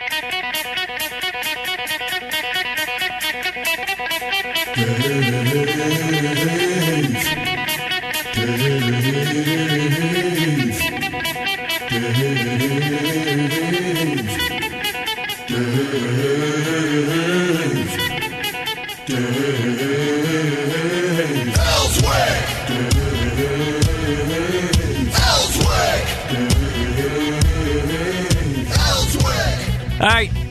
All 0.00 0.06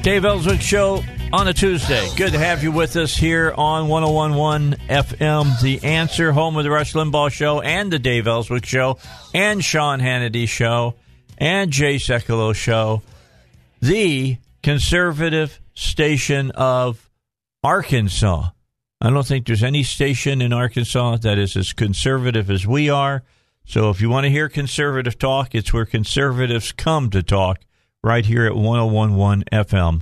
Dave 0.07 0.23
Elswick 0.23 0.61
Show 0.61 1.03
on 1.33 1.49
a 1.49 1.53
Tuesday. 1.53 2.07
Good 2.15 2.31
to 2.31 2.39
have 2.39 2.63
you 2.63 2.71
with 2.71 2.95
us 2.95 3.13
here 3.13 3.53
on 3.57 3.89
1011 3.89 4.79
FM, 4.87 5.61
The 5.61 5.83
Answer, 5.83 6.31
home 6.31 6.55
of 6.55 6.63
the 6.63 6.71
Rush 6.71 6.93
Limbaugh 6.93 7.29
Show 7.29 7.59
and 7.59 7.91
the 7.91 7.99
Dave 7.99 8.25
Elswick 8.25 8.65
Show 8.65 8.99
and 9.33 9.61
Sean 9.61 9.99
Hannity 9.99 10.47
Show 10.47 10.95
and 11.37 11.71
Jay 11.71 11.97
Sekulow 11.97 12.55
Show, 12.55 13.01
the 13.81 14.37
conservative 14.63 15.59
station 15.73 16.51
of 16.51 17.09
Arkansas. 17.61 18.51
I 19.01 19.09
don't 19.09 19.27
think 19.27 19.45
there's 19.45 19.61
any 19.61 19.83
station 19.83 20.41
in 20.41 20.53
Arkansas 20.53 21.17
that 21.17 21.37
is 21.37 21.57
as 21.57 21.73
conservative 21.73 22.49
as 22.49 22.65
we 22.65 22.89
are. 22.89 23.23
So 23.65 23.89
if 23.89 23.99
you 23.99 24.09
want 24.09 24.23
to 24.23 24.29
hear 24.29 24.47
conservative 24.47 25.19
talk, 25.19 25.53
it's 25.53 25.73
where 25.73 25.85
conservatives 25.85 26.71
come 26.71 27.09
to 27.09 27.21
talk 27.21 27.59
right 28.07 28.25
here 28.25 28.45
at 28.45 28.55
1011 28.55 29.43
FM. 29.51 30.01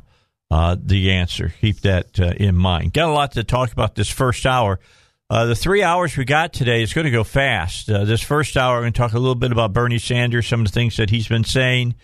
Uh, 0.52 0.75
the 0.80 1.11
answer. 1.11 1.52
Keep 1.59 1.81
that 1.81 2.20
uh, 2.20 2.34
in 2.38 2.56
mind. 2.56 2.94
Got 2.94 3.09
a 3.09 3.14
lot 3.14 3.31
to 3.31 3.44
talk 3.44 3.72
about 3.72 3.95
this 3.95 4.09
first 4.09 4.45
hour. 4.45 4.80
Uh, 5.28 5.45
the 5.45 5.56
three 5.56 5.81
hours 5.81 6.16
we 6.16 6.23
got 6.23 6.53
today 6.53 6.83
is 6.83 6.94
going 6.94 7.06
to 7.06 7.11
go 7.11 7.23
fast. 7.23 7.89
Uh, 7.89 8.06
this 8.06 8.22
first 8.22 8.56
hour, 8.56 8.76
we're 8.76 8.81
going 8.83 8.94
to 8.94 8.98
talk 8.98 9.14
a 9.14 9.20
little 9.20 9.33
bit 9.33 9.52
about 9.52 9.73
Bernie 9.73 9.98
Sanders, 9.98 10.45
some 10.45 10.61
of 10.61 10.67
the 10.67 10.72
things 10.72 10.98
that 10.98 11.09
he's 11.09 11.28
been 11.28 11.44
saying 11.44 11.95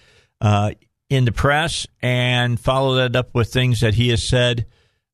uh, 0.42 0.72
in 1.08 1.26
the 1.26 1.32
press, 1.32 1.86
and 2.02 2.60
follow 2.60 2.96
that 2.96 3.16
up 3.16 3.36
with 3.36 3.54
things 3.54 3.82
that 3.82 3.94
he 3.94 4.10
has 4.10 4.24
said 4.24 4.66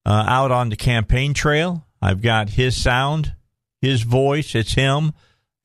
uh, 0.05 0.23
out 0.25 0.51
on 0.51 0.69
the 0.69 0.77
campaign 0.77 1.33
trail. 1.33 1.85
I've 2.01 2.21
got 2.21 2.51
his 2.51 2.81
sound, 2.81 3.35
his 3.81 4.03
voice. 4.03 4.55
It's 4.55 4.73
him 4.73 5.11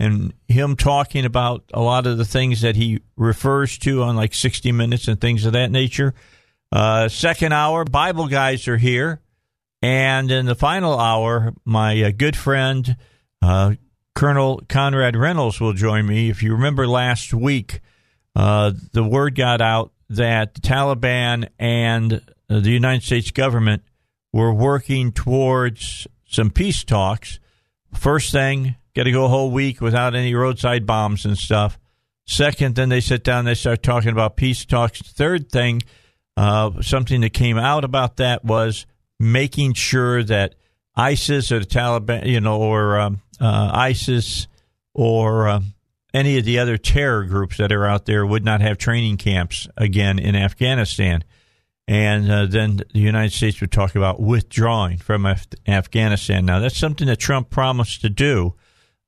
and 0.02 0.34
him 0.48 0.74
talking 0.74 1.24
about 1.24 1.62
a 1.72 1.80
lot 1.80 2.08
of 2.08 2.18
the 2.18 2.24
things 2.24 2.62
that 2.62 2.74
he 2.74 3.00
refers 3.16 3.78
to 3.78 4.02
on 4.02 4.16
like 4.16 4.34
60 4.34 4.72
Minutes 4.72 5.06
and 5.06 5.20
things 5.20 5.46
of 5.46 5.52
that 5.52 5.70
nature. 5.70 6.12
Uh, 6.72 7.08
second 7.08 7.52
hour, 7.52 7.84
Bible 7.84 8.26
guys 8.26 8.66
are 8.66 8.76
here. 8.76 9.20
And 9.80 10.28
in 10.32 10.46
the 10.46 10.56
final 10.56 10.98
hour, 10.98 11.52
my 11.64 12.02
uh, 12.02 12.10
good 12.16 12.36
friend, 12.36 12.96
uh, 13.42 13.74
Colonel 14.16 14.60
Conrad 14.68 15.14
Reynolds, 15.14 15.60
will 15.60 15.72
join 15.72 16.04
me. 16.04 16.30
If 16.30 16.42
you 16.42 16.54
remember 16.54 16.88
last 16.88 17.32
week, 17.32 17.80
uh, 18.34 18.72
the 18.92 19.04
word 19.04 19.36
got 19.36 19.60
out 19.60 19.92
that 20.10 20.54
the 20.54 20.60
Taliban 20.62 21.48
and 21.60 22.20
the 22.48 22.70
United 22.70 23.04
States 23.04 23.30
government 23.30 23.84
were 24.32 24.52
working 24.52 25.12
towards 25.12 26.08
some 26.26 26.50
peace 26.50 26.82
talks. 26.82 27.38
First 27.94 28.32
thing, 28.32 28.74
Got 28.94 29.04
to 29.04 29.12
go 29.12 29.24
a 29.24 29.28
whole 29.28 29.50
week 29.50 29.80
without 29.80 30.14
any 30.14 30.34
roadside 30.34 30.86
bombs 30.86 31.24
and 31.24 31.38
stuff. 31.38 31.78
Second, 32.26 32.74
then 32.76 32.88
they 32.88 33.00
sit 33.00 33.24
down, 33.24 33.40
and 33.40 33.48
they 33.48 33.54
start 33.54 33.82
talking 33.82 34.10
about 34.10 34.36
peace 34.36 34.64
talks. 34.64 35.00
Third 35.00 35.50
thing, 35.50 35.82
uh, 36.36 36.82
something 36.82 37.20
that 37.22 37.32
came 37.32 37.58
out 37.58 37.84
about 37.84 38.16
that 38.18 38.44
was 38.44 38.86
making 39.18 39.74
sure 39.74 40.22
that 40.24 40.54
ISIS 40.94 41.50
or 41.50 41.60
the 41.60 41.66
Taliban, 41.66 42.26
you 42.26 42.40
know, 42.40 42.60
or 42.60 42.98
um, 42.98 43.22
uh, 43.40 43.70
ISIS 43.72 44.46
or 44.94 45.48
uh, 45.48 45.60
any 46.12 46.38
of 46.38 46.44
the 46.44 46.58
other 46.58 46.76
terror 46.76 47.24
groups 47.24 47.56
that 47.56 47.72
are 47.72 47.86
out 47.86 48.06
there 48.06 48.26
would 48.26 48.44
not 48.44 48.60
have 48.60 48.78
training 48.78 49.16
camps 49.16 49.66
again 49.76 50.18
in 50.18 50.36
Afghanistan. 50.36 51.24
And 51.88 52.30
uh, 52.30 52.46
then 52.46 52.82
the 52.92 53.00
United 53.00 53.32
States 53.32 53.60
would 53.60 53.72
talk 53.72 53.96
about 53.96 54.20
withdrawing 54.20 54.98
from 54.98 55.26
Af- 55.26 55.46
Afghanistan. 55.66 56.44
Now, 56.44 56.60
that's 56.60 56.78
something 56.78 57.06
that 57.06 57.18
Trump 57.18 57.50
promised 57.50 58.02
to 58.02 58.10
do 58.10 58.54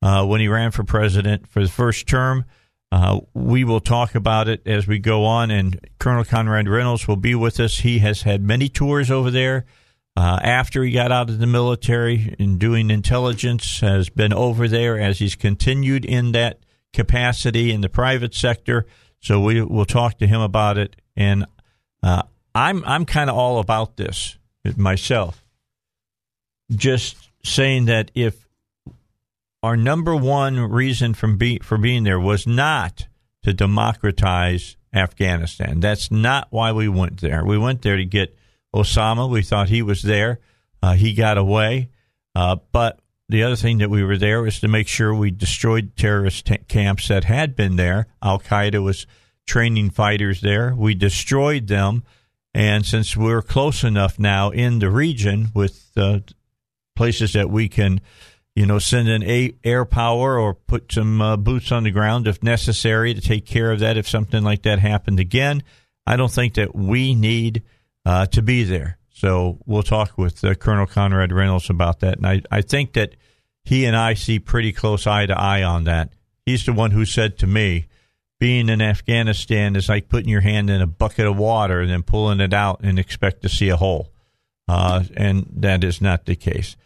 uh, 0.04 0.24
when 0.26 0.38
he 0.40 0.48
ran 0.48 0.70
for 0.70 0.84
president 0.84 1.48
for 1.48 1.62
the 1.62 1.70
first 1.70 2.06
term. 2.06 2.44
Uh, 2.92 3.20
we 3.32 3.64
will 3.64 3.80
talk 3.80 4.14
about 4.14 4.48
it 4.48 4.64
as 4.66 4.86
we 4.86 4.98
go 4.98 5.24
on, 5.24 5.50
and 5.50 5.80
Colonel 5.98 6.24
Conrad 6.24 6.68
Reynolds 6.68 7.08
will 7.08 7.16
be 7.16 7.34
with 7.34 7.58
us. 7.58 7.78
He 7.78 8.00
has 8.00 8.22
had 8.22 8.42
many 8.42 8.68
tours 8.68 9.10
over 9.10 9.30
there 9.30 9.64
uh, 10.14 10.38
after 10.42 10.84
he 10.84 10.92
got 10.92 11.10
out 11.10 11.30
of 11.30 11.38
the 11.38 11.46
military 11.46 12.36
and 12.38 12.58
doing 12.58 12.90
intelligence, 12.90 13.80
has 13.80 14.10
been 14.10 14.32
over 14.32 14.68
there 14.68 15.00
as 15.00 15.18
he's 15.18 15.34
continued 15.34 16.04
in 16.04 16.32
that 16.32 16.60
capacity 16.92 17.72
in 17.72 17.80
the 17.80 17.88
private 17.88 18.34
sector. 18.34 18.86
So 19.20 19.40
we 19.40 19.62
will 19.62 19.86
talk 19.86 20.18
to 20.18 20.26
him 20.26 20.42
about 20.42 20.76
it, 20.76 20.96
and 21.16 21.46
uh, 22.02 22.24
I'm 22.54 22.84
I'm 22.84 23.06
kind 23.06 23.30
of 23.30 23.36
all 23.36 23.58
about 23.58 23.96
this 23.96 24.36
myself. 24.76 25.42
Just 26.70 27.30
saying 27.42 27.86
that 27.86 28.10
if 28.14 28.43
our 29.64 29.78
number 29.78 30.14
one 30.14 30.60
reason 30.60 31.14
from 31.14 31.38
be, 31.38 31.58
for 31.60 31.78
being 31.78 32.04
there 32.04 32.20
was 32.20 32.46
not 32.46 33.06
to 33.42 33.54
democratize 33.54 34.76
Afghanistan. 34.92 35.80
That's 35.80 36.10
not 36.10 36.48
why 36.50 36.72
we 36.72 36.86
went 36.86 37.22
there. 37.22 37.42
We 37.46 37.56
went 37.56 37.80
there 37.80 37.96
to 37.96 38.04
get 38.04 38.36
Osama. 38.74 39.26
We 39.30 39.40
thought 39.40 39.70
he 39.70 39.80
was 39.80 40.02
there. 40.02 40.40
Uh, 40.82 40.92
he 40.92 41.14
got 41.14 41.38
away. 41.38 41.88
Uh, 42.34 42.56
but 42.72 43.00
the 43.30 43.42
other 43.42 43.56
thing 43.56 43.78
that 43.78 43.88
we 43.88 44.04
were 44.04 44.18
there 44.18 44.42
was 44.42 44.60
to 44.60 44.68
make 44.68 44.86
sure 44.86 45.14
we 45.14 45.30
destroyed 45.30 45.96
terrorist 45.96 46.44
t- 46.44 46.58
camps 46.68 47.08
that 47.08 47.24
had 47.24 47.56
been 47.56 47.76
there. 47.76 48.08
Al 48.22 48.40
Qaeda 48.40 48.82
was 48.82 49.06
training 49.46 49.88
fighters 49.88 50.42
there. 50.42 50.74
We 50.74 50.94
destroyed 50.94 51.68
them. 51.68 52.04
And 52.52 52.84
since 52.84 53.16
we're 53.16 53.40
close 53.40 53.82
enough 53.82 54.18
now 54.18 54.50
in 54.50 54.80
the 54.80 54.90
region 54.90 55.48
with 55.54 55.90
uh, 55.96 56.18
places 56.94 57.32
that 57.32 57.48
we 57.48 57.70
can 57.70 58.02
you 58.54 58.66
know, 58.66 58.78
send 58.78 59.08
in 59.08 59.54
air 59.64 59.84
power 59.84 60.38
or 60.38 60.54
put 60.54 60.92
some 60.92 61.20
uh, 61.20 61.36
boots 61.36 61.72
on 61.72 61.84
the 61.84 61.90
ground 61.90 62.28
if 62.28 62.42
necessary 62.42 63.12
to 63.12 63.20
take 63.20 63.46
care 63.46 63.72
of 63.72 63.80
that 63.80 63.96
if 63.96 64.08
something 64.08 64.44
like 64.44 64.62
that 64.62 64.78
happened 64.78 65.18
again. 65.18 65.62
I 66.06 66.16
don't 66.16 66.30
think 66.30 66.54
that 66.54 66.74
we 66.74 67.14
need 67.14 67.62
uh, 68.06 68.26
to 68.26 68.42
be 68.42 68.62
there. 68.64 68.98
So 69.10 69.58
we'll 69.64 69.82
talk 69.82 70.18
with 70.18 70.44
uh, 70.44 70.54
Colonel 70.54 70.86
Conrad 70.86 71.32
Reynolds 71.32 71.70
about 71.70 72.00
that. 72.00 72.18
And 72.18 72.26
I, 72.26 72.42
I 72.50 72.60
think 72.60 72.92
that 72.92 73.16
he 73.64 73.86
and 73.86 73.96
I 73.96 74.14
see 74.14 74.38
pretty 74.38 74.72
close 74.72 75.06
eye 75.06 75.26
to 75.26 75.38
eye 75.38 75.62
on 75.62 75.84
that. 75.84 76.12
He's 76.44 76.66
the 76.66 76.72
one 76.72 76.90
who 76.90 77.04
said 77.04 77.38
to 77.38 77.46
me, 77.46 77.86
being 78.38 78.68
in 78.68 78.82
Afghanistan 78.82 79.74
is 79.74 79.88
like 79.88 80.08
putting 80.08 80.28
your 80.28 80.42
hand 80.42 80.68
in 80.68 80.82
a 80.82 80.86
bucket 80.86 81.26
of 81.26 81.36
water 81.36 81.80
and 81.80 81.90
then 81.90 82.02
pulling 82.02 82.40
it 82.40 82.52
out 82.52 82.80
and 82.82 82.98
expect 82.98 83.42
to 83.42 83.48
see 83.48 83.70
a 83.70 83.76
hole. 83.76 84.12
Uh, 84.68 85.04
and 85.16 85.46
that 85.56 85.82
is 85.82 86.00
not 86.00 86.26
the 86.26 86.36
case. 86.36 86.76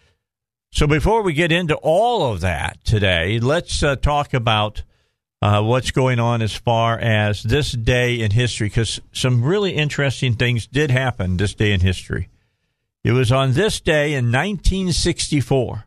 So 0.71 0.87
before 0.87 1.23
we 1.23 1.33
get 1.33 1.51
into 1.51 1.77
all 1.77 2.33
of 2.33 2.41
that 2.41 2.85
today, 2.85 3.41
let's 3.41 3.83
uh, 3.83 3.97
talk 3.97 4.35
about 4.35 4.83
uh, 5.41 5.63
what's 5.63 5.91
going 5.91 6.19
on 6.19 6.43
as 6.43 6.55
far 6.55 6.99
as 6.99 7.43
this 7.43 7.73
day 7.73 8.21
in 8.21 8.31
history, 8.31 8.69
because 8.69 9.01
some 9.13 9.43
really 9.43 9.73
interesting 9.73 10.35
things 10.35 10.67
did 10.67 10.91
happen 10.91 11.37
this 11.37 11.55
day 11.55 11.73
in 11.73 11.81
history. 11.81 12.29
It 13.05 13.13
was 13.13 13.33
on 13.33 13.53
this 13.53 13.81
day 13.81 14.15
in 14.15 14.27
1964 14.27 15.87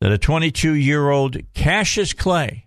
that 0.00 0.12
a 0.12 0.18
22 0.18 0.74
year 0.74 1.08
old 1.08 1.38
Cassius 1.54 2.12
Clay 2.12 2.66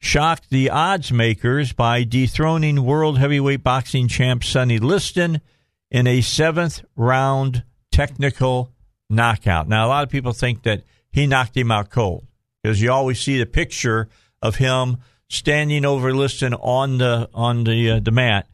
shocked 0.00 0.50
the 0.50 0.70
odds 0.70 1.12
makers 1.12 1.72
by 1.72 2.04
dethroning 2.04 2.84
world 2.84 3.18
heavyweight 3.18 3.62
boxing 3.62 4.08
champ 4.08 4.42
Sonny 4.42 4.78
Liston 4.78 5.40
in 5.90 6.06
a 6.06 6.20
seventh 6.20 6.82
round 6.96 7.64
technical 7.92 8.72
knockout. 9.10 9.68
Now, 9.68 9.86
a 9.86 9.88
lot 9.88 10.04
of 10.04 10.10
people 10.10 10.32
think 10.32 10.62
that 10.62 10.82
he 11.10 11.26
knocked 11.26 11.56
him 11.56 11.70
out 11.70 11.90
cold 11.90 12.26
because 12.62 12.80
you 12.82 12.92
always 12.92 13.20
see 13.20 13.38
the 13.38 13.46
picture 13.46 14.08
of 14.42 14.56
him 14.56 14.98
standing 15.28 15.84
over 15.84 16.14
Liston 16.14 16.54
on 16.54 16.98
the 16.98 17.28
on 17.34 17.64
the 17.64 17.90
uh, 17.90 18.00
the 18.00 18.10
mat, 18.10 18.46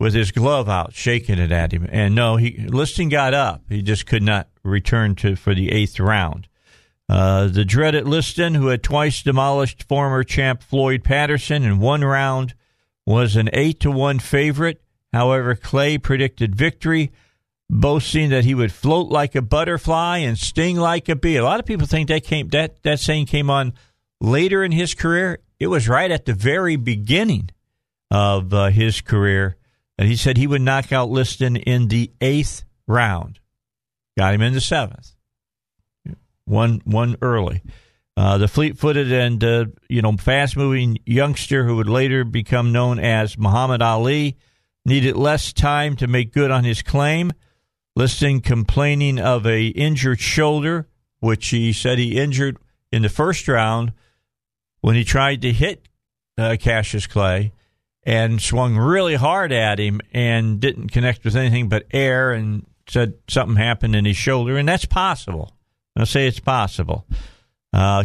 with 0.00 0.14
his 0.14 0.30
glove 0.30 0.68
out, 0.68 0.94
shaking 0.94 1.38
it 1.38 1.52
at 1.52 1.72
him. 1.72 1.86
And 1.90 2.14
no, 2.14 2.36
he 2.36 2.66
Liston 2.68 3.08
got 3.08 3.34
up. 3.34 3.62
He 3.68 3.82
just 3.82 4.06
could 4.06 4.22
not 4.22 4.48
return 4.62 5.14
to 5.16 5.36
for 5.36 5.54
the 5.54 5.70
eighth 5.72 5.98
round. 5.98 6.48
Uh, 7.08 7.48
the 7.48 7.64
dreaded 7.64 8.06
Liston, 8.06 8.54
who 8.54 8.66
had 8.66 8.82
twice 8.82 9.22
demolished 9.22 9.82
former 9.84 10.22
champ 10.22 10.62
Floyd 10.62 11.02
Patterson 11.02 11.64
in 11.64 11.78
one 11.78 12.04
round, 12.04 12.54
was 13.06 13.34
an 13.34 13.48
eight 13.52 13.80
to 13.80 13.90
one 13.90 14.18
favorite. 14.18 14.82
However, 15.12 15.54
Clay 15.54 15.96
predicted 15.96 16.54
victory, 16.54 17.10
boasting 17.70 18.30
that 18.30 18.44
he 18.44 18.54
would 18.54 18.72
float 18.72 19.08
like 19.08 19.34
a 19.34 19.42
butterfly 19.42 20.18
and 20.18 20.38
sting 20.38 20.76
like 20.76 21.08
a 21.08 21.16
bee. 21.16 21.36
A 21.36 21.44
lot 21.44 21.60
of 21.60 21.66
people 21.66 21.86
think 21.86 22.08
that 22.08 22.24
came 22.24 22.48
that 22.48 22.82
that 22.82 23.00
saying 23.00 23.26
came 23.26 23.50
on 23.50 23.74
later 24.20 24.64
in 24.64 24.72
his 24.72 24.94
career. 24.94 25.40
It 25.60 25.66
was 25.66 25.88
right 25.88 26.10
at 26.10 26.24
the 26.24 26.34
very 26.34 26.76
beginning 26.76 27.50
of 28.10 28.54
uh, 28.54 28.68
his 28.70 29.00
career, 29.00 29.56
and 29.98 30.08
he 30.08 30.16
said 30.16 30.36
he 30.36 30.46
would 30.46 30.62
knock 30.62 30.92
out 30.92 31.10
Liston 31.10 31.56
in 31.56 31.88
the 31.88 32.10
eighth 32.20 32.64
round. 32.86 33.40
Got 34.16 34.34
him 34.34 34.42
in 34.42 34.54
the 34.54 34.60
seventh 34.60 35.12
one 36.48 36.80
one 36.84 37.16
early. 37.22 37.62
Uh, 38.16 38.36
the 38.36 38.48
fleet-footed 38.48 39.12
and 39.12 39.44
uh, 39.44 39.66
you 39.88 40.02
know 40.02 40.16
fast-moving 40.16 40.98
youngster 41.06 41.64
who 41.64 41.76
would 41.76 41.88
later 41.88 42.24
become 42.24 42.72
known 42.72 42.98
as 42.98 43.38
Muhammad 43.38 43.80
Ali 43.80 44.36
needed 44.84 45.16
less 45.16 45.52
time 45.52 45.94
to 45.96 46.08
make 46.08 46.32
good 46.32 46.50
on 46.50 46.64
his 46.64 46.82
claim, 46.82 47.30
Liston 47.98 48.40
complaining 48.40 49.18
of 49.18 49.44
a 49.44 49.66
injured 49.66 50.20
shoulder, 50.20 50.86
which 51.18 51.48
he 51.48 51.72
said 51.72 51.98
he 51.98 52.16
injured 52.16 52.56
in 52.92 53.02
the 53.02 53.08
first 53.08 53.48
round 53.48 53.92
when 54.80 54.94
he 54.94 55.02
tried 55.02 55.42
to 55.42 55.52
hit 55.52 55.88
uh, 56.38 56.56
Cassius 56.60 57.08
Clay 57.08 57.50
and 58.04 58.40
swung 58.40 58.76
really 58.76 59.16
hard 59.16 59.50
at 59.50 59.80
him 59.80 60.00
and 60.12 60.60
didn't 60.60 60.92
connect 60.92 61.24
with 61.24 61.34
anything 61.34 61.68
but 61.68 61.88
air 61.90 62.30
and 62.30 62.64
said 62.88 63.14
something 63.26 63.56
happened 63.56 63.96
in 63.96 64.04
his 64.04 64.16
shoulder, 64.16 64.56
and 64.56 64.68
that's 64.68 64.84
possible. 64.84 65.52
I'll 65.96 66.06
say 66.06 66.28
it's 66.28 66.38
possible. 66.38 67.04
Uh, 67.72 68.04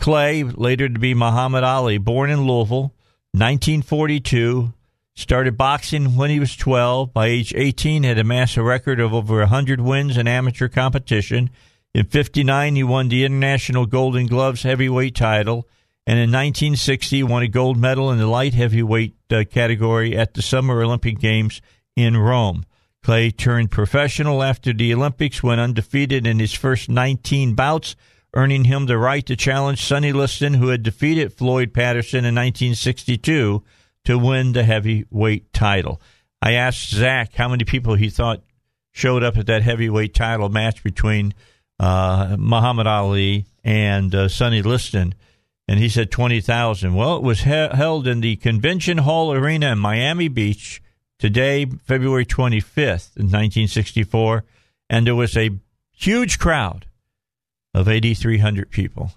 Clay, 0.00 0.42
later 0.42 0.88
to 0.88 0.98
be 0.98 1.14
Muhammad 1.14 1.62
Ali, 1.62 1.98
born 1.98 2.30
in 2.30 2.48
Louisville, 2.48 2.96
1942, 3.30 4.72
started 5.14 5.56
boxing 5.56 6.16
when 6.16 6.30
he 6.30 6.40
was 6.40 6.56
12. 6.56 7.12
By 7.12 7.26
age 7.26 7.54
18, 7.54 8.04
had 8.04 8.18
amassed 8.18 8.56
a 8.56 8.62
record 8.62 9.00
of 9.00 9.12
over 9.12 9.38
100 9.38 9.80
wins 9.80 10.16
in 10.16 10.28
amateur 10.28 10.68
competition. 10.68 11.50
In 11.92 12.06
59, 12.06 12.76
he 12.76 12.82
won 12.82 13.08
the 13.08 13.24
International 13.24 13.86
Golden 13.86 14.26
Gloves 14.26 14.62
heavyweight 14.62 15.14
title. 15.14 15.68
And 16.06 16.18
in 16.18 16.30
1960, 16.30 17.22
won 17.24 17.42
a 17.42 17.48
gold 17.48 17.76
medal 17.76 18.10
in 18.10 18.18
the 18.18 18.26
light 18.26 18.54
heavyweight 18.54 19.14
uh, 19.30 19.44
category 19.50 20.16
at 20.16 20.34
the 20.34 20.42
Summer 20.42 20.82
Olympic 20.82 21.18
Games 21.18 21.60
in 21.96 22.16
Rome. 22.16 22.64
Clay 23.02 23.30
turned 23.30 23.70
professional 23.70 24.42
after 24.42 24.72
the 24.72 24.92
Olympics, 24.92 25.42
went 25.42 25.60
undefeated 25.60 26.26
in 26.26 26.38
his 26.38 26.52
first 26.52 26.88
19 26.88 27.54
bouts, 27.54 27.96
earning 28.34 28.64
him 28.64 28.86
the 28.86 28.98
right 28.98 29.24
to 29.26 29.36
challenge 29.36 29.82
Sonny 29.82 30.12
Liston, 30.12 30.54
who 30.54 30.68
had 30.68 30.82
defeated 30.82 31.32
Floyd 31.32 31.72
Patterson 31.72 32.24
in 32.24 32.34
1962 32.34 33.62
to 34.04 34.18
win 34.18 34.52
the 34.52 34.64
heavyweight 34.64 35.52
title. 35.52 36.00
I 36.42 36.52
asked 36.52 36.90
Zach 36.90 37.34
how 37.34 37.48
many 37.48 37.64
people 37.64 37.94
he 37.94 38.10
thought 38.10 38.42
showed 38.92 39.22
up 39.22 39.36
at 39.36 39.46
that 39.46 39.62
heavyweight 39.62 40.14
title 40.14 40.48
match 40.48 40.82
between 40.82 41.34
uh, 41.78 42.36
Muhammad 42.38 42.86
Ali 42.86 43.46
and 43.62 44.14
uh, 44.14 44.28
Sonny 44.28 44.62
Liston, 44.62 45.14
and 45.68 45.78
he 45.78 45.88
said 45.88 46.10
20,000. 46.10 46.94
Well, 46.94 47.16
it 47.16 47.22
was 47.22 47.40
he- 47.40 47.50
held 47.50 48.06
in 48.06 48.20
the 48.20 48.36
Convention 48.36 48.98
Hall 48.98 49.32
Arena 49.32 49.72
in 49.72 49.78
Miami 49.78 50.28
Beach 50.28 50.82
today, 51.18 51.66
February 51.66 52.26
25th, 52.26 53.16
in 53.16 53.26
1964, 53.26 54.44
and 54.88 55.06
there 55.06 55.14
was 55.14 55.36
a 55.36 55.50
huge 55.92 56.38
crowd 56.38 56.86
of 57.74 57.88
8,300 57.88 58.70
people 58.70 59.12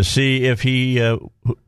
to 0.00 0.08
see 0.08 0.44
if 0.44 0.62
he, 0.62 1.00
uh, 1.00 1.18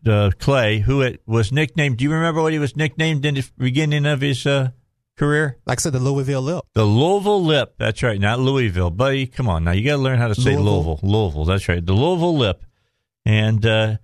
uh, 0.07 0.31
Clay, 0.39 0.79
who 0.79 1.03
it 1.03 1.23
was 1.27 1.53
nicknamed, 1.53 1.99
do 1.99 2.05
you 2.05 2.13
remember 2.13 2.41
what 2.43 2.53
he 2.53 2.59
was 2.59 2.77
nicknamed 2.77 3.25
in 3.25 3.35
the 3.35 3.49
beginning 3.59 4.07
of 4.07 4.21
his 4.21 4.47
uh, 4.47 4.71
career? 5.17 5.59
Like 5.67 5.79
I 5.79 5.83
said, 5.83 5.93
the 5.93 6.01
Louisville 6.01 6.43
Lip. 6.43 6.65
The 6.75 6.85
Louisville 6.85 7.45
Lip. 7.45 7.75
That's 7.79 8.03
right. 8.03 8.21
Not 8.21 8.41
Louisville, 8.41 8.91
buddy. 8.91 9.27
Come 9.27 9.49
on 9.49 9.65
now. 9.65 9.73
You 9.73 9.85
got 9.85 9.97
to 9.97 10.03
learn 10.03 10.19
how 10.19 10.29
to 10.29 10.35
say 10.35 10.57
Louisville. 10.57 10.65
Louisville. 10.65 11.01
Louisville. 11.03 11.45
That's 11.45 11.69
right. 11.69 11.85
The 11.85 11.93
Louisville 11.93 12.37
Lip. 12.37 12.65
And, 13.25 13.65
uh, 13.67 13.97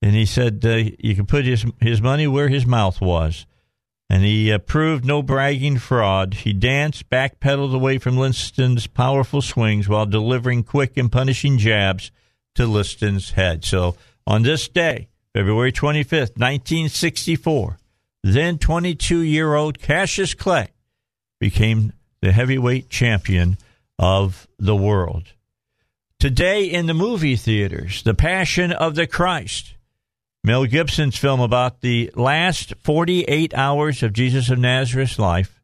and 0.00 0.14
he 0.14 0.26
said 0.26 0.64
uh, 0.64 0.90
you 0.98 1.16
can 1.16 1.26
put 1.26 1.44
his, 1.44 1.66
his 1.80 2.00
money 2.00 2.26
where 2.26 2.48
his 2.48 2.64
mouth 2.64 3.00
was 3.00 3.46
and 4.08 4.22
he 4.22 4.52
uh, 4.52 4.58
proved 4.58 5.04
no 5.04 5.22
bragging 5.22 5.78
fraud. 5.78 6.34
He 6.34 6.52
danced, 6.52 7.10
backpedaled 7.10 7.74
away 7.74 7.98
from 7.98 8.16
Liston's 8.16 8.86
powerful 8.86 9.42
swings 9.42 9.88
while 9.88 10.06
delivering 10.06 10.62
quick 10.62 10.96
and 10.96 11.10
punishing 11.10 11.58
jabs 11.58 12.12
to 12.54 12.66
Liston's 12.66 13.32
head. 13.32 13.64
So 13.64 13.96
on 14.26 14.42
this 14.42 14.68
day, 14.68 15.08
February 15.32 15.72
25th, 15.72 16.38
1964, 16.38 17.78
then 18.22 18.58
22 18.58 19.20
year 19.20 19.54
old 19.54 19.78
Cassius 19.78 20.34
Clay 20.34 20.68
became 21.40 21.92
the 22.22 22.32
heavyweight 22.32 22.88
champion 22.88 23.58
of 23.98 24.48
the 24.58 24.76
world. 24.76 25.32
Today 26.18 26.64
in 26.64 26.86
the 26.86 26.94
movie 26.94 27.36
theaters, 27.36 28.02
The 28.02 28.14
Passion 28.14 28.72
of 28.72 28.94
the 28.94 29.06
Christ 29.06 29.74
Mel 30.46 30.66
Gibson's 30.66 31.16
film 31.16 31.40
about 31.40 31.80
the 31.80 32.10
last 32.14 32.74
48 32.82 33.54
hours 33.54 34.02
of 34.02 34.12
Jesus 34.12 34.50
of 34.50 34.58
Nazareth's 34.58 35.18
life 35.18 35.62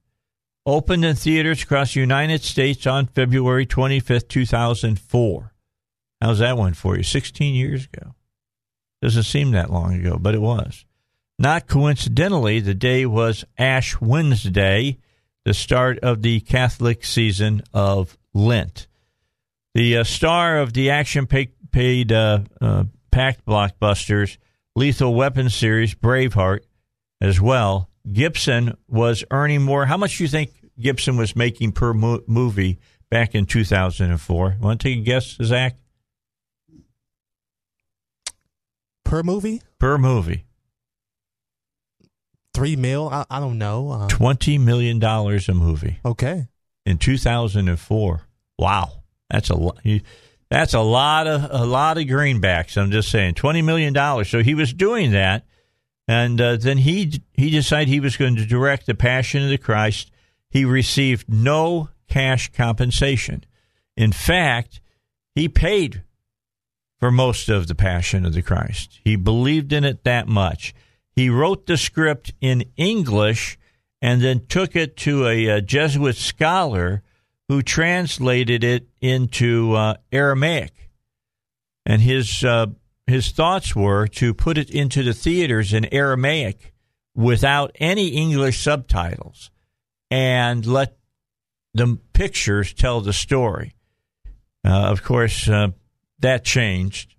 opened 0.65 1.05
in 1.05 1.17
theaters 1.17 1.63
across 1.63 1.93
the 1.93 2.01
United 2.01 2.43
States 2.43 2.87
on 2.87 3.07
February 3.07 3.67
25th, 3.67 4.29
2004. 4.29 5.53
How's 6.21 6.41
that 6.41 6.57
one 6.59 6.75
for 6.75 6.97
you? 6.97 7.03
16 7.03 7.55
years 7.55 7.87
ago. 7.93 8.15
Doesn't 9.03 9.23
seem 9.23 9.53
that 9.53 9.71
long 9.71 9.95
ago, 9.95 10.19
but 10.19 10.35
it 10.35 10.41
was. 10.41 10.85
Not 11.39 11.67
coincidentally, 11.67 12.61
the 12.61 12.75
day 12.75 13.07
was 13.07 13.47
Ash 13.57 13.99
Wednesday, 14.01 14.99
the 15.47 15.55
start 15.55 15.99
of 16.01 16.21
the 16.21 16.41
Catholic 16.41 17.03
season 17.05 17.63
of 17.73 18.19
Lent. 18.35 18.87
The 19.75 19.99
uh, 19.99 20.05
star 20.05 20.59
of 20.59 20.75
the 20.75 20.91
action 20.91 21.27
paid 21.27 22.13
uh, 22.13 22.41
uh, 22.61 22.85
packed 23.11 23.47
blockbusters 23.47 24.37
Lethal 24.77 25.15
Weapon 25.15 25.49
series, 25.49 25.95
Braveheart, 25.95 26.61
as 27.21 27.41
well. 27.41 27.89
Gibson 28.11 28.77
was 28.89 29.25
earning 29.31 29.63
more. 29.63 29.87
How 29.87 29.97
much 29.97 30.19
do 30.19 30.25
you 30.25 30.29
think 30.29 30.51
Gibson 30.79 31.17
was 31.17 31.35
making 31.37 31.73
per 31.73 31.93
mo- 31.93 32.23
movie 32.27 32.79
back 33.11 33.35
in 33.35 33.47
2004? 33.47 34.57
Want 34.61 34.81
to 34.81 34.89
take 34.89 34.99
a 34.99 35.03
guess, 35.03 35.37
Zach? 35.43 35.77
Per 39.11 39.25
movie? 39.25 39.61
Per 39.81 39.99
movie. 39.99 40.45
Three 42.55 42.77
mil? 42.77 43.09
I, 43.09 43.27
I 43.29 43.41
don't 43.41 43.59
know. 43.59 43.91
Uh, 43.91 44.07
$20 44.07 44.61
million 44.61 45.03
a 45.03 45.53
movie. 45.53 45.99
Okay. 46.05 46.47
In 46.87 46.97
2004. 46.97 48.21
Wow. 48.57 48.93
That's 49.29 49.51
a 49.51 49.57
lot. 49.57 49.81
That's 50.49 50.75
a 50.75 50.81
lot 50.81 51.27
of 51.27 51.49
a 51.51 51.67
lot 51.67 51.99
of 51.99 52.05
greenbacks. 52.05 52.77
I'm 52.77 52.91
just 52.91 53.11
saying, 53.11 53.35
twenty 53.35 53.63
million 53.63 53.93
dollars. 53.93 54.29
So 54.29 54.43
he 54.43 54.55
was 54.55 54.73
doing 54.73 55.13
that, 55.13 55.47
and 56.09 56.41
uh, 56.41 56.57
then 56.57 56.79
he 56.79 57.23
he 57.33 57.51
decided 57.51 57.87
he 57.87 58.01
was 58.01 58.17
going 58.17 58.35
to 58.35 58.45
direct 58.45 58.87
the 58.87 58.95
Passion 58.97 59.45
of 59.45 59.51
the 59.51 59.59
Christ. 59.59 60.11
He 60.51 60.65
received 60.65 61.33
no 61.33 61.91
cash 62.09 62.51
compensation. 62.53 63.45
In 63.97 64.11
fact, 64.11 64.81
he 65.37 65.49
paid 65.49 66.03
for 67.01 67.11
most 67.11 67.49
of 67.49 67.67
the 67.67 67.75
Passion 67.75 68.27
of 68.27 68.35
the 68.35 68.43
Christ. 68.43 69.01
He 69.03 69.17
believed 69.17 69.73
in 69.73 69.85
it 69.85 70.05
that 70.05 70.29
much. 70.29 70.75
He 71.17 71.31
wrote 71.31 71.67
the 71.67 71.79
script 71.79 72.33
in 72.41 72.65
English 72.77 73.59
and 74.03 74.21
then 74.21 74.47
took 74.47 74.77
it 74.77 74.97
to 74.99 75.27
a, 75.27 75.47
a 75.47 75.61
Jesuit 75.63 76.17
scholar 76.17 77.03
who 77.49 77.63
translated 77.63 78.63
it 78.63 78.87
into 79.01 79.75
uh, 79.75 79.95
Aramaic. 80.13 80.91
And 81.85 82.03
his, 82.03 82.45
uh, 82.45 82.67
his 83.07 83.31
thoughts 83.31 83.75
were 83.75 84.07
to 84.07 84.35
put 84.35 84.59
it 84.59 84.71
into 84.71 85.03
the 85.03 85.15
theaters 85.15 85.73
in 85.73 85.93
Aramaic 85.93 86.75
without 87.15 87.75
any 87.81 88.09
English 88.09 88.63
subtitles 88.63 89.51
and 90.11 90.65
let 90.67 90.97
the 91.75 91.99
pictures 92.13 92.73
tell 92.73 93.01
the 93.01 93.13
story. 93.13 93.75
Uh, 94.65 94.91
of 94.91 95.03
course, 95.03 95.49
uh, 95.49 95.69
that 96.21 96.45
changed. 96.45 97.15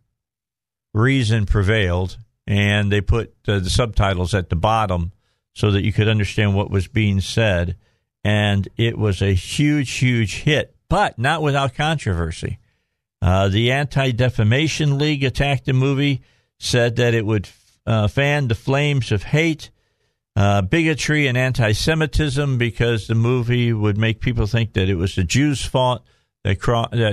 Reason 0.93 1.45
prevailed, 1.45 2.17
and 2.45 2.91
they 2.91 3.01
put 3.01 3.33
uh, 3.47 3.59
the 3.59 3.69
subtitles 3.69 4.33
at 4.33 4.49
the 4.49 4.55
bottom 4.55 5.11
so 5.53 5.71
that 5.71 5.83
you 5.83 5.93
could 5.93 6.07
understand 6.07 6.55
what 6.55 6.69
was 6.69 6.87
being 6.87 7.21
said 7.21 7.75
and 8.23 8.67
it 8.77 8.97
was 8.97 9.21
a 9.21 9.33
huge, 9.33 9.91
huge 9.91 10.41
hit, 10.41 10.75
but 10.89 11.17
not 11.17 11.41
without 11.41 11.73
controversy. 11.73 12.59
Uh, 13.21 13.49
the 13.49 13.71
Anti 13.71 14.11
Defamation 14.11 14.97
League 14.97 15.23
attacked 15.23 15.65
the 15.65 15.73
movie, 15.73 16.21
said 16.59 16.95
that 16.97 17.13
it 17.13 17.25
would 17.25 17.49
uh, 17.85 18.07
fan 18.07 18.47
the 18.47 18.55
flames 18.55 19.11
of 19.11 19.23
hate. 19.23 19.71
uh, 20.35 20.61
bigotry 20.61 21.27
and 21.27 21.37
anti 21.37 21.71
Semitism 21.73 22.57
because 22.57 23.07
the 23.07 23.15
movie 23.15 23.73
would 23.73 23.97
make 23.97 24.21
people 24.21 24.47
think 24.47 24.73
that 24.73 24.89
it 24.89 24.95
was 24.95 25.15
the 25.15 25.23
Jews' 25.23 25.65
fault 25.65 26.03
that, 26.43 26.59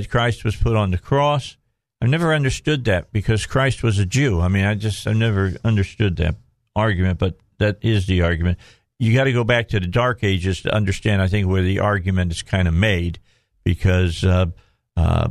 Christ 0.08 0.44
was 0.44 0.56
put 0.56 0.76
on 0.76 0.90
the 0.90 0.98
cross. 0.98 1.56
I've 2.00 2.10
never 2.10 2.32
understood 2.32 2.84
that 2.84 3.12
because 3.12 3.46
Christ 3.46 3.82
was 3.82 3.98
a 3.98 4.06
Jew. 4.06 4.40
I 4.40 4.48
mean, 4.48 4.64
I 4.64 4.74
just, 4.74 5.06
I've 5.06 5.16
never 5.16 5.54
understood 5.64 6.16
that 6.16 6.36
argument, 6.76 7.18
but 7.18 7.38
that 7.58 7.78
is 7.82 8.06
the 8.06 8.22
argument. 8.22 8.58
You 8.98 9.14
got 9.14 9.24
to 9.24 9.32
go 9.32 9.44
back 9.44 9.68
to 9.68 9.80
the 9.80 9.86
Dark 9.86 10.22
Ages 10.22 10.62
to 10.62 10.74
understand, 10.74 11.22
I 11.22 11.28
think, 11.28 11.48
where 11.48 11.62
the 11.62 11.80
argument 11.80 12.32
is 12.32 12.42
kind 12.42 12.68
of 12.68 12.74
made 12.74 13.18
because 13.64 14.24
uh, 14.24 14.46
uh, 14.96 15.28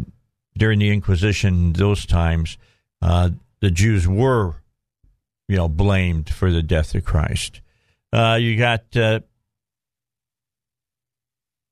during 0.57 0.79
the 0.79 0.89
Inquisition, 0.89 1.73
those 1.73 2.05
times, 2.05 2.57
uh, 3.01 3.29
the 3.61 3.71
Jews 3.71 4.07
were, 4.07 4.55
you 5.47 5.57
know, 5.57 5.67
blamed 5.69 6.29
for 6.29 6.51
the 6.51 6.61
death 6.61 6.95
of 6.95 7.05
Christ. 7.05 7.61
Uh, 8.11 8.37
you 8.39 8.57
got 8.57 8.95
uh, 8.95 9.21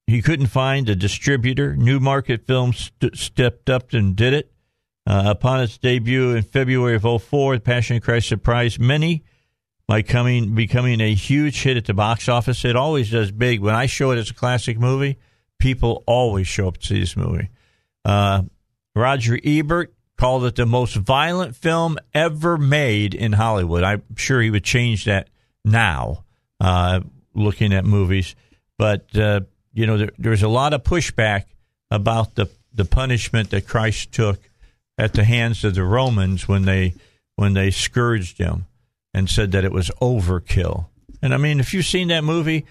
he 0.07 0.21
couldn't 0.21 0.47
find 0.47 0.87
a 0.89 0.95
distributor. 0.95 1.75
Newmarket 1.75 2.45
Films 2.45 2.91
st- 3.01 3.17
stepped 3.17 3.69
up 3.69 3.93
and 3.93 4.15
did 4.15 4.33
it. 4.33 4.51
Uh, 5.07 5.23
upon 5.27 5.61
its 5.61 5.77
debut 5.77 6.31
in 6.31 6.41
February 6.41 6.95
of 6.95 7.21
04, 7.21 7.55
The 7.55 7.61
Passion 7.61 7.97
of 7.97 8.03
Christ 8.03 8.27
surprised 8.27 8.79
many 8.79 9.23
by 9.87 10.01
coming 10.01 10.55
becoming 10.55 10.99
a 10.99 11.13
huge 11.13 11.61
hit 11.61 11.77
at 11.77 11.85
the 11.85 11.93
box 11.93 12.27
office. 12.27 12.65
It 12.65 12.75
always 12.75 13.11
does 13.11 13.31
big. 13.31 13.59
When 13.59 13.75
I 13.75 13.85
show 13.85 14.11
it 14.11 14.17
as 14.17 14.31
a 14.31 14.33
classic 14.33 14.79
movie, 14.79 15.17
people 15.59 16.03
always 16.07 16.47
show 16.47 16.67
up 16.67 16.77
to 16.77 16.85
see 16.85 16.99
this 16.99 17.15
movie. 17.15 17.49
Uh, 18.03 18.43
Roger 18.95 19.39
Ebert 19.43 19.93
called 20.17 20.45
it 20.45 20.55
the 20.55 20.65
most 20.65 20.95
violent 20.95 21.55
film 21.55 21.97
ever 22.13 22.57
made 22.57 23.13
in 23.13 23.33
Hollywood. 23.33 23.83
I'm 23.83 24.03
sure 24.15 24.41
he 24.41 24.49
would 24.49 24.63
change 24.63 25.05
that 25.05 25.29
now, 25.63 26.23
uh, 26.59 27.01
looking 27.33 27.73
at 27.73 27.85
movies. 27.85 28.35
But 28.77 29.15
uh, 29.15 29.41
you 29.73 29.85
know, 29.85 29.97
there, 29.97 30.11
there's 30.17 30.43
a 30.43 30.47
lot 30.47 30.73
of 30.73 30.83
pushback 30.83 31.43
about 31.91 32.35
the 32.35 32.49
the 32.73 32.85
punishment 32.85 33.51
that 33.51 33.67
Christ 33.67 34.11
took 34.11 34.39
at 34.97 35.13
the 35.13 35.23
hands 35.23 35.63
of 35.63 35.75
the 35.75 35.83
Romans 35.83 36.47
when 36.47 36.65
they 36.65 36.95
when 37.35 37.53
they 37.53 37.71
scourged 37.71 38.37
him 38.37 38.65
and 39.13 39.29
said 39.29 39.51
that 39.51 39.65
it 39.65 39.71
was 39.71 39.91
overkill. 40.01 40.87
And 41.21 41.33
I 41.33 41.37
mean, 41.37 41.59
if 41.59 41.73
you've 41.73 41.85
seen 41.85 42.09
that 42.09 42.23
movie, 42.23 42.65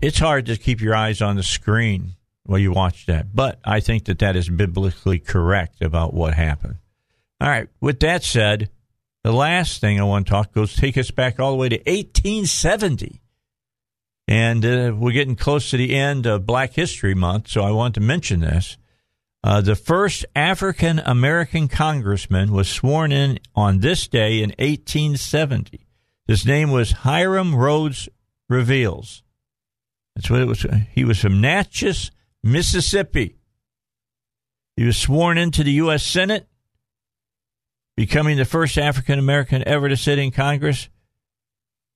it's 0.00 0.18
hard 0.18 0.46
to 0.46 0.56
keep 0.56 0.80
your 0.80 0.94
eyes 0.94 1.20
on 1.20 1.36
the 1.36 1.42
screen 1.42 2.12
while 2.44 2.58
you 2.58 2.72
watch 2.72 3.06
that. 3.06 3.34
But 3.34 3.58
I 3.64 3.80
think 3.80 4.04
that 4.04 4.18
that 4.20 4.36
is 4.36 4.48
biblically 4.48 5.18
correct 5.18 5.82
about 5.82 6.14
what 6.14 6.34
happened. 6.34 6.76
All 7.40 7.48
right. 7.48 7.68
With 7.80 8.00
that 8.00 8.22
said, 8.22 8.70
the 9.24 9.32
last 9.32 9.80
thing 9.80 10.00
I 10.00 10.04
want 10.04 10.26
to 10.26 10.30
talk 10.30 10.52
goes 10.52 10.74
take 10.74 10.96
us 10.96 11.10
back 11.10 11.38
all 11.38 11.52
the 11.52 11.56
way 11.56 11.68
to 11.68 11.76
1870. 11.76 13.20
And 14.28 14.64
uh, 14.64 14.94
we're 14.96 15.12
getting 15.12 15.36
close 15.36 15.70
to 15.70 15.76
the 15.76 15.94
end 15.94 16.26
of 16.26 16.46
Black 16.46 16.74
History 16.74 17.14
Month, 17.14 17.48
so 17.48 17.62
I 17.62 17.70
want 17.72 17.94
to 17.94 18.00
mention 18.00 18.40
this. 18.40 18.76
Uh, 19.44 19.60
the 19.60 19.74
first 19.74 20.24
African 20.36 21.00
American 21.00 21.66
congressman 21.66 22.52
was 22.52 22.68
sworn 22.68 23.10
in 23.10 23.40
on 23.56 23.80
this 23.80 24.06
day 24.06 24.36
in 24.36 24.50
1870. 24.50 25.86
His 26.26 26.46
name 26.46 26.70
was 26.70 26.92
Hiram 26.92 27.54
Rhodes 27.54 28.08
Reveals. 28.48 29.22
That's 30.14 30.30
what 30.30 30.42
it 30.42 30.46
was. 30.46 30.64
He 30.92 31.04
was 31.04 31.18
from 31.18 31.40
Natchez, 31.40 32.10
Mississippi. 32.44 33.36
He 34.76 34.84
was 34.84 34.96
sworn 34.96 35.38
into 35.38 35.64
the 35.64 35.72
U.S. 35.72 36.02
Senate, 36.02 36.46
becoming 37.96 38.36
the 38.36 38.44
first 38.44 38.78
African 38.78 39.18
American 39.18 39.66
ever 39.66 39.88
to 39.88 39.96
sit 39.96 40.18
in 40.18 40.30
Congress. 40.30 40.88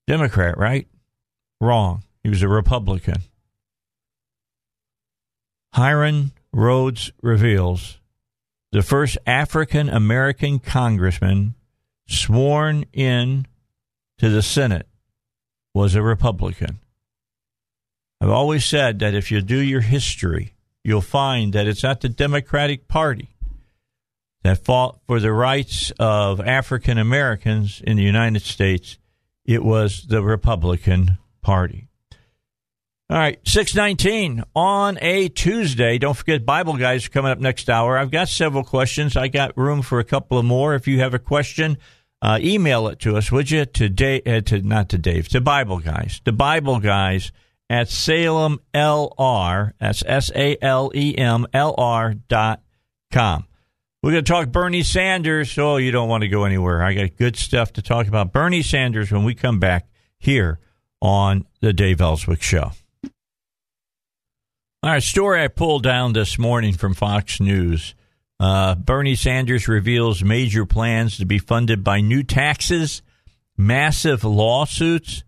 Democrat, 0.06 0.58
right? 0.58 0.88
Wrong. 1.60 2.02
He 2.22 2.28
was 2.28 2.42
a 2.42 2.48
Republican. 2.48 3.22
Hiram 5.74 6.32
Rhodes 6.56 7.12
reveals 7.20 7.98
the 8.72 8.82
first 8.82 9.18
African 9.26 9.90
American 9.90 10.58
congressman 10.58 11.54
sworn 12.08 12.86
in 12.94 13.46
to 14.16 14.30
the 14.30 14.40
Senate 14.40 14.88
was 15.74 15.94
a 15.94 16.00
Republican. 16.00 16.78
I've 18.22 18.30
always 18.30 18.64
said 18.64 19.00
that 19.00 19.14
if 19.14 19.30
you 19.30 19.42
do 19.42 19.58
your 19.58 19.82
history, 19.82 20.54
you'll 20.82 21.02
find 21.02 21.52
that 21.52 21.66
it's 21.66 21.82
not 21.82 22.00
the 22.00 22.08
Democratic 22.08 22.88
Party 22.88 23.36
that 24.42 24.64
fought 24.64 24.98
for 25.06 25.20
the 25.20 25.32
rights 25.32 25.92
of 25.98 26.40
African 26.40 26.96
Americans 26.96 27.82
in 27.86 27.98
the 27.98 28.02
United 28.02 28.40
States. 28.40 28.96
It 29.44 29.62
was 29.62 30.06
the 30.06 30.22
Republican 30.22 31.18
Party. 31.42 31.88
All 33.08 33.16
right, 33.16 33.38
619 33.46 34.42
on 34.56 34.98
a 35.00 35.28
Tuesday. 35.28 35.96
Don't 35.96 36.16
forget 36.16 36.44
Bible 36.44 36.76
Guys 36.76 37.06
are 37.06 37.10
coming 37.10 37.30
up 37.30 37.38
next 37.38 37.70
hour. 37.70 37.96
I've 37.96 38.10
got 38.10 38.28
several 38.28 38.64
questions. 38.64 39.16
I 39.16 39.28
got 39.28 39.56
room 39.56 39.82
for 39.82 40.00
a 40.00 40.04
couple 40.04 40.38
of 40.38 40.44
more. 40.44 40.74
If 40.74 40.88
you 40.88 40.98
have 40.98 41.14
a 41.14 41.20
question, 41.20 41.78
uh, 42.20 42.40
email 42.42 42.88
it 42.88 42.98
to 43.00 43.16
us, 43.16 43.30
would 43.30 43.48
you? 43.48 43.64
To 43.64 43.88
Dave, 43.88 44.26
uh, 44.26 44.40
to 44.40 44.60
not 44.60 44.88
to 44.88 44.98
Dave, 44.98 45.28
to 45.28 45.40
Bible 45.40 45.78
Guys, 45.78 46.20
to 46.24 46.32
Bible 46.32 46.80
Guys 46.80 47.30
at 47.70 47.88
Salem 47.88 48.58
LR. 48.74 49.70
That's 49.78 50.02
S 50.04 50.32
A 50.34 50.56
L 50.60 50.90
E 50.92 51.16
M 51.16 51.46
L 51.52 51.76
R 51.78 52.14
dot 52.14 52.60
com. 53.12 53.46
We're 54.02 54.12
going 54.12 54.24
to 54.24 54.32
talk 54.32 54.48
Bernie 54.48 54.82
Sanders. 54.82 55.56
Oh, 55.56 55.76
you 55.76 55.92
don't 55.92 56.08
want 56.08 56.22
to 56.22 56.28
go 56.28 56.42
anywhere. 56.42 56.82
I 56.82 56.92
got 56.92 57.16
good 57.16 57.36
stuff 57.36 57.72
to 57.74 57.82
talk 57.82 58.08
about 58.08 58.32
Bernie 58.32 58.62
Sanders 58.62 59.12
when 59.12 59.22
we 59.22 59.36
come 59.36 59.60
back 59.60 59.86
here 60.18 60.58
on 61.00 61.46
the 61.60 61.72
Dave 61.72 62.00
Elswick 62.00 62.42
Show. 62.42 62.72
All 64.86 64.92
right, 64.92 65.02
story 65.02 65.42
I 65.42 65.48
pulled 65.48 65.82
down 65.82 66.12
this 66.12 66.38
morning 66.38 66.72
from 66.72 66.94
Fox 66.94 67.40
News. 67.40 67.96
Uh, 68.38 68.76
Bernie 68.76 69.16
Sanders 69.16 69.66
reveals 69.66 70.22
major 70.22 70.64
plans 70.64 71.16
to 71.16 71.26
be 71.26 71.40
funded 71.40 71.82
by 71.82 72.00
new 72.00 72.22
taxes, 72.22 73.02
massive 73.56 74.22
lawsuits, 74.22 75.24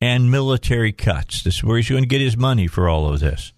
and 0.00 0.30
military 0.30 0.92
cuts. 0.92 1.42
This 1.42 1.56
is 1.56 1.62
where 1.62 1.76
he's 1.76 1.90
going 1.90 2.04
to 2.04 2.08
get 2.08 2.22
his 2.22 2.38
money 2.38 2.66
for 2.68 2.88
all 2.88 3.12
of 3.12 3.20
this. 3.20 3.52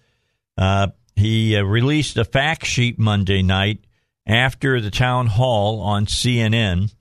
Uh, 0.57 0.87
he 1.15 1.55
uh, 1.55 1.63
released 1.63 2.17
a 2.17 2.25
fact 2.25 2.65
sheet 2.65 2.99
Monday 2.99 3.41
night 3.41 3.79
after 4.27 4.81
the 4.81 4.91
town 4.91 5.27
hall 5.27 5.79
on 5.79 6.05
CNN 6.05 6.93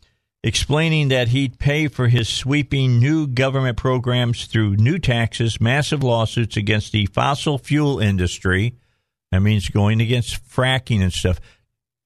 explaining 0.45 1.09
that 1.09 1.29
he'd 1.29 1.59
pay 1.59 1.89
for 1.89 2.09
his 2.09 2.29
sweeping 2.29 2.99
new 2.99 3.27
government 3.27 3.79
programs 3.79 4.45
through 4.45 4.77
new 4.77 4.99
taxes, 4.99 5.59
massive 5.59 6.05
lawsuits 6.05 6.59
against 6.59 6.93
the 6.93 7.07
fossil 7.07 7.57
fuel 7.57 7.99
industry. 7.99 8.75
That 9.33 9.41
means 9.41 9.71
going 9.71 10.03
against 10.03 10.47
fracking 10.47 11.01
and 11.01 11.13
stuff. 11.13 11.41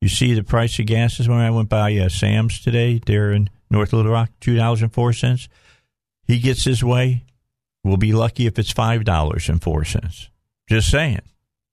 You 0.01 0.09
see 0.09 0.35
the 0.35 0.45
price 0.45 0.79
of 0.79 0.87
gas 0.87 1.19
is 1.19 1.29
when 1.29 1.41
I 1.41 1.51
went 1.51 1.69
by 1.69 1.97
uh, 1.97 2.09
Sam's 2.09 2.61
today 2.61 3.01
there 3.05 3.33
in 3.33 3.51
North 3.73 3.93
Little 3.93 4.13
Rock, 4.13 4.31
two 4.41 4.55
dollars 4.55 4.83
and 4.83 4.95
four 4.95 5.13
cents. 5.13 5.49
He 6.23 6.39
gets 6.39 6.63
his 6.63 6.85
way. 6.85 7.25
We'll 7.83 7.97
be 7.97 8.13
lucky 8.13 8.47
if 8.47 8.57
it's 8.57 8.71
five 8.71 9.03
dollars 9.03 9.49
and 9.49 9.61
four 9.61 9.85
cents. 9.85 10.31
Just 10.69 10.93
saying. 10.93 11.23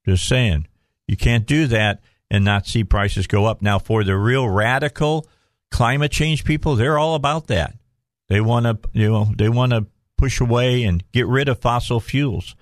Just 0.08 0.28
saying. 0.28 0.68
You 1.08 1.16
can't 1.16 1.46
do 1.46 1.68
that 1.68 2.02
and 2.32 2.44
not 2.44 2.66
see 2.66 2.84
prices 2.84 3.28
go 3.28 3.46
up. 3.46 3.62
Now, 3.62 3.78
for 3.78 4.04
the 4.04 4.18
real 4.18 4.50
radical 4.50 5.28
climate 5.76 6.10
change 6.10 6.46
people, 6.46 6.78
they're 6.78 6.98
all 6.98 7.16
about 7.16 7.48
that. 7.48 7.76
They 8.30 8.40
want 8.40 8.66
to, 8.66 8.90
you 8.94 9.12
know, 9.12 9.28
they 9.36 9.50
want 9.50 9.74
to 9.74 9.86
push 10.18 10.40
away 10.40 10.84
and 10.84 11.04
get 11.12 11.28
rid 11.28 11.50
of 11.50 11.60
fossil 11.60 12.00
fuels. 12.00 12.56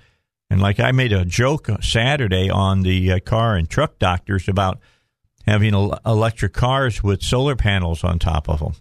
And 0.50 0.60
like 0.60 0.80
I 0.80 0.92
made 0.92 1.14
a 1.14 1.24
joke 1.24 1.70
Saturday 1.84 2.50
on 2.50 2.82
the 2.82 3.12
uh, 3.12 3.20
car 3.20 3.56
and 3.56 3.70
truck 3.70 4.00
doctors 4.00 4.48
about 4.48 4.80
having 5.46 5.76
electric 5.76 6.54
cars 6.54 7.04
with 7.04 7.22
solar 7.22 7.56
panels 7.56 8.04
on 8.04 8.18
top 8.18 8.50
of 8.50 8.60
them. 8.62 8.74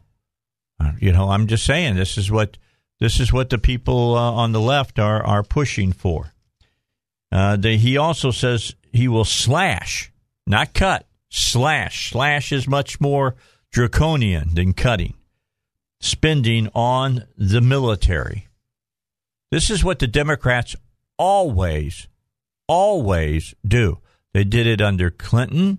Uh, 0.80 0.92
you 0.98 1.12
know, 1.12 1.28
I'm 1.28 1.46
just 1.46 1.66
saying 1.66 1.96
this 1.96 2.16
is 2.16 2.30
what 2.30 2.56
this 3.00 3.20
is 3.20 3.34
what 3.34 3.50
the 3.50 3.58
people 3.58 4.16
uh, 4.16 4.32
on 4.32 4.52
the 4.52 4.60
left 4.60 4.98
are 4.98 5.22
are 5.22 5.42
pushing 5.42 5.92
for. 5.92 6.32
Uh, 7.30 7.56
the, 7.56 7.76
he 7.76 7.98
also 7.98 8.30
says 8.30 8.74
he 8.94 9.08
will 9.08 9.26
slash, 9.26 10.10
not 10.46 10.72
cut, 10.72 11.06
slash. 11.28 12.12
Slash 12.12 12.50
is 12.50 12.66
much 12.66 12.98
more 12.98 13.36
draconian 13.72 14.54
than 14.54 14.72
cutting 14.72 15.14
spending 16.02 16.68
on 16.74 17.24
the 17.38 17.60
military. 17.60 18.48
This 19.50 19.70
is 19.70 19.84
what 19.84 20.00
the 20.00 20.06
Democrats 20.06 20.74
always, 21.16 22.08
always 22.66 23.54
do. 23.66 23.98
They 24.34 24.44
did 24.44 24.66
it 24.66 24.80
under 24.80 25.10
Clinton. 25.10 25.78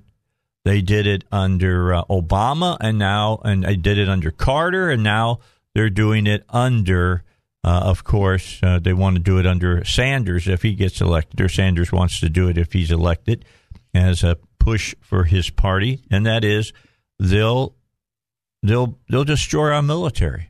They 0.63 0.81
did 0.81 1.05
it 1.05 1.25
under 1.29 1.93
uh, 1.93 2.03
Obama, 2.05 2.77
and 2.79 2.97
now, 2.97 3.41
and 3.43 3.65
they 3.65 3.75
did 3.75 3.97
it 3.97 4.07
under 4.07 4.31
Carter, 4.31 4.89
and 4.89 5.03
now 5.03 5.39
they're 5.75 5.89
doing 5.89 6.25
it 6.25 6.45
under, 6.49 7.23
uh, 7.65 7.81
of 7.83 8.05
course, 8.05 8.59
uh, 8.63 8.79
they 8.79 8.93
want 8.93 9.17
to 9.17 9.21
do 9.21 9.39
it 9.39 9.45
under 9.45 9.83
Sanders 9.83 10.47
if 10.47 10.61
he 10.61 10.73
gets 10.73 11.01
elected, 11.01 11.41
or 11.41 11.49
Sanders 11.49 11.91
wants 11.91 12.21
to 12.21 12.29
do 12.29 12.47
it 12.47 12.57
if 12.57 12.71
he's 12.71 12.91
elected 12.91 13.43
as 13.93 14.23
a 14.23 14.37
push 14.57 14.95
for 15.01 15.25
his 15.25 15.49
party, 15.49 16.01
and 16.09 16.25
that 16.25 16.45
is 16.45 16.71
they'll 17.19 17.75
they'll 18.63 18.97
they'll 19.09 19.25
destroy 19.25 19.71
our 19.71 19.83
military. 19.83 20.49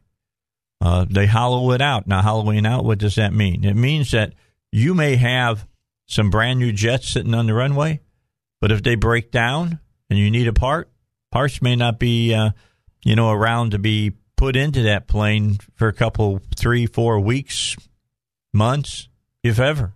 Uh, 0.79 1.05
they 1.09 1.25
hollow 1.25 1.71
it 1.71 1.81
out. 1.81 2.07
Now, 2.07 2.21
hollowing 2.21 2.65
out, 2.65 2.85
what 2.85 2.99
does 2.99 3.15
that 3.15 3.33
mean? 3.33 3.63
It 3.63 3.75
means 3.75 4.11
that 4.11 4.33
you 4.71 4.93
may 4.93 5.15
have 5.15 5.67
some 6.07 6.29
brand 6.29 6.59
new 6.59 6.71
jets 6.71 7.09
sitting 7.09 7.33
on 7.33 7.47
the 7.47 7.53
runway, 7.53 8.01
but 8.59 8.71
if 8.71 8.83
they 8.83 8.95
break 8.95 9.31
down 9.31 9.79
and 10.09 10.19
you 10.19 10.29
need 10.29 10.47
a 10.47 10.53
part, 10.53 10.89
parts 11.31 11.61
may 11.61 11.75
not 11.75 11.99
be, 11.99 12.33
uh, 12.33 12.51
you 13.05 13.15
know, 13.15 13.31
around 13.31 13.71
to 13.71 13.79
be 13.79 14.11
put 14.35 14.55
into 14.57 14.83
that 14.83 15.07
plane 15.07 15.57
for 15.73 15.87
a 15.87 15.93
couple, 15.93 16.41
three, 16.55 16.85
four 16.85 17.19
weeks, 17.19 17.77
months, 18.53 19.07
if 19.41 19.59
ever. 19.59 19.93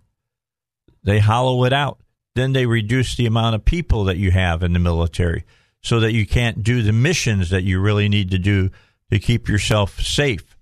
They 1.04 1.20
hollow 1.20 1.66
it 1.66 1.74
out. 1.74 2.00
Then 2.34 2.54
they 2.54 2.66
reduce 2.66 3.16
the 3.16 3.26
amount 3.26 3.56
of 3.56 3.66
people 3.66 4.06
that 4.06 4.18
you 4.18 4.32
have 4.32 4.64
in 4.64 4.72
the 4.72 4.80
military 4.80 5.44
so 5.82 6.00
that 6.00 6.14
you 6.14 6.26
can't 6.26 6.64
do 6.64 6.82
the 6.82 6.92
missions 6.92 7.50
that 7.50 7.64
you 7.64 7.80
really 7.80 8.10
need 8.10 8.32
to 8.32 8.40
do 8.40 8.70
to 9.12 9.20
keep 9.20 9.48
yourself 9.48 10.00
safe 10.00 10.58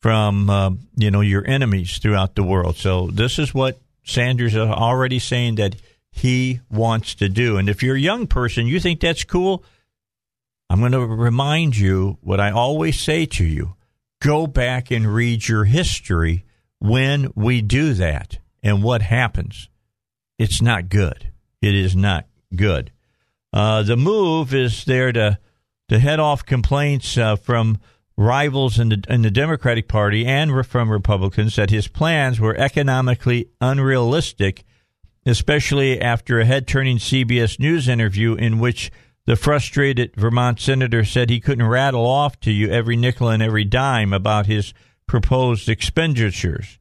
from 0.00 0.48
uh, 0.50 0.70
you 0.96 1.10
know 1.10 1.20
your 1.20 1.46
enemies 1.46 1.98
throughout 1.98 2.34
the 2.34 2.42
world. 2.42 2.76
So 2.76 3.08
this 3.08 3.38
is 3.38 3.54
what 3.54 3.78
Sanders 4.04 4.54
is 4.54 4.60
already 4.60 5.18
saying 5.18 5.56
that 5.56 5.76
he 6.10 6.60
wants 6.70 7.14
to 7.16 7.28
do. 7.28 7.56
And 7.56 7.68
if 7.68 7.82
you're 7.82 7.96
a 7.96 8.00
young 8.00 8.26
person, 8.26 8.66
you 8.66 8.80
think 8.80 9.00
that's 9.00 9.24
cool. 9.24 9.64
I'm 10.70 10.80
going 10.80 10.92
to 10.92 11.06
remind 11.06 11.76
you 11.76 12.18
what 12.20 12.40
I 12.40 12.50
always 12.50 13.00
say 13.00 13.26
to 13.26 13.44
you: 13.44 13.74
go 14.20 14.46
back 14.46 14.90
and 14.90 15.12
read 15.12 15.48
your 15.48 15.64
history 15.64 16.44
when 16.78 17.32
we 17.34 17.60
do 17.60 17.94
that 17.94 18.38
and 18.62 18.82
what 18.82 19.02
happens. 19.02 19.68
It's 20.38 20.62
not 20.62 20.88
good. 20.88 21.30
It 21.60 21.74
is 21.74 21.96
not 21.96 22.26
good. 22.54 22.92
Uh, 23.52 23.82
the 23.82 23.96
move 23.96 24.54
is 24.54 24.84
there 24.84 25.12
to 25.12 25.38
to 25.88 25.98
head 25.98 26.20
off 26.20 26.44
complaints 26.44 27.16
uh, 27.16 27.34
from 27.36 27.78
rivals 28.16 28.78
in 28.78 28.90
the 28.90 29.02
in 29.08 29.22
the 29.22 29.30
Democratic 29.30 29.88
Party 29.88 30.26
and 30.26 30.66
from 30.66 30.90
Republicans 30.90 31.56
that 31.56 31.70
his 31.70 31.88
plans 31.88 32.38
were 32.38 32.56
economically 32.56 33.48
unrealistic, 33.60 34.64
especially 35.24 36.00
after 36.00 36.40
a 36.40 36.44
head-turning 36.44 36.98
CBS 36.98 37.58
News 37.58 37.88
interview 37.88 38.34
in 38.34 38.58
which 38.58 38.90
the 39.24 39.36
frustrated 39.36 40.14
Vermont 40.16 40.60
senator 40.60 41.04
said 41.04 41.30
he 41.30 41.40
couldn't 41.40 41.66
rattle 41.66 42.06
off 42.06 42.40
to 42.40 42.50
you 42.50 42.70
every 42.70 42.96
nickel 42.96 43.28
and 43.28 43.42
every 43.42 43.64
dime 43.64 44.12
about 44.12 44.46
his 44.46 44.72
proposed 45.06 45.68
expenditures. 45.68 46.78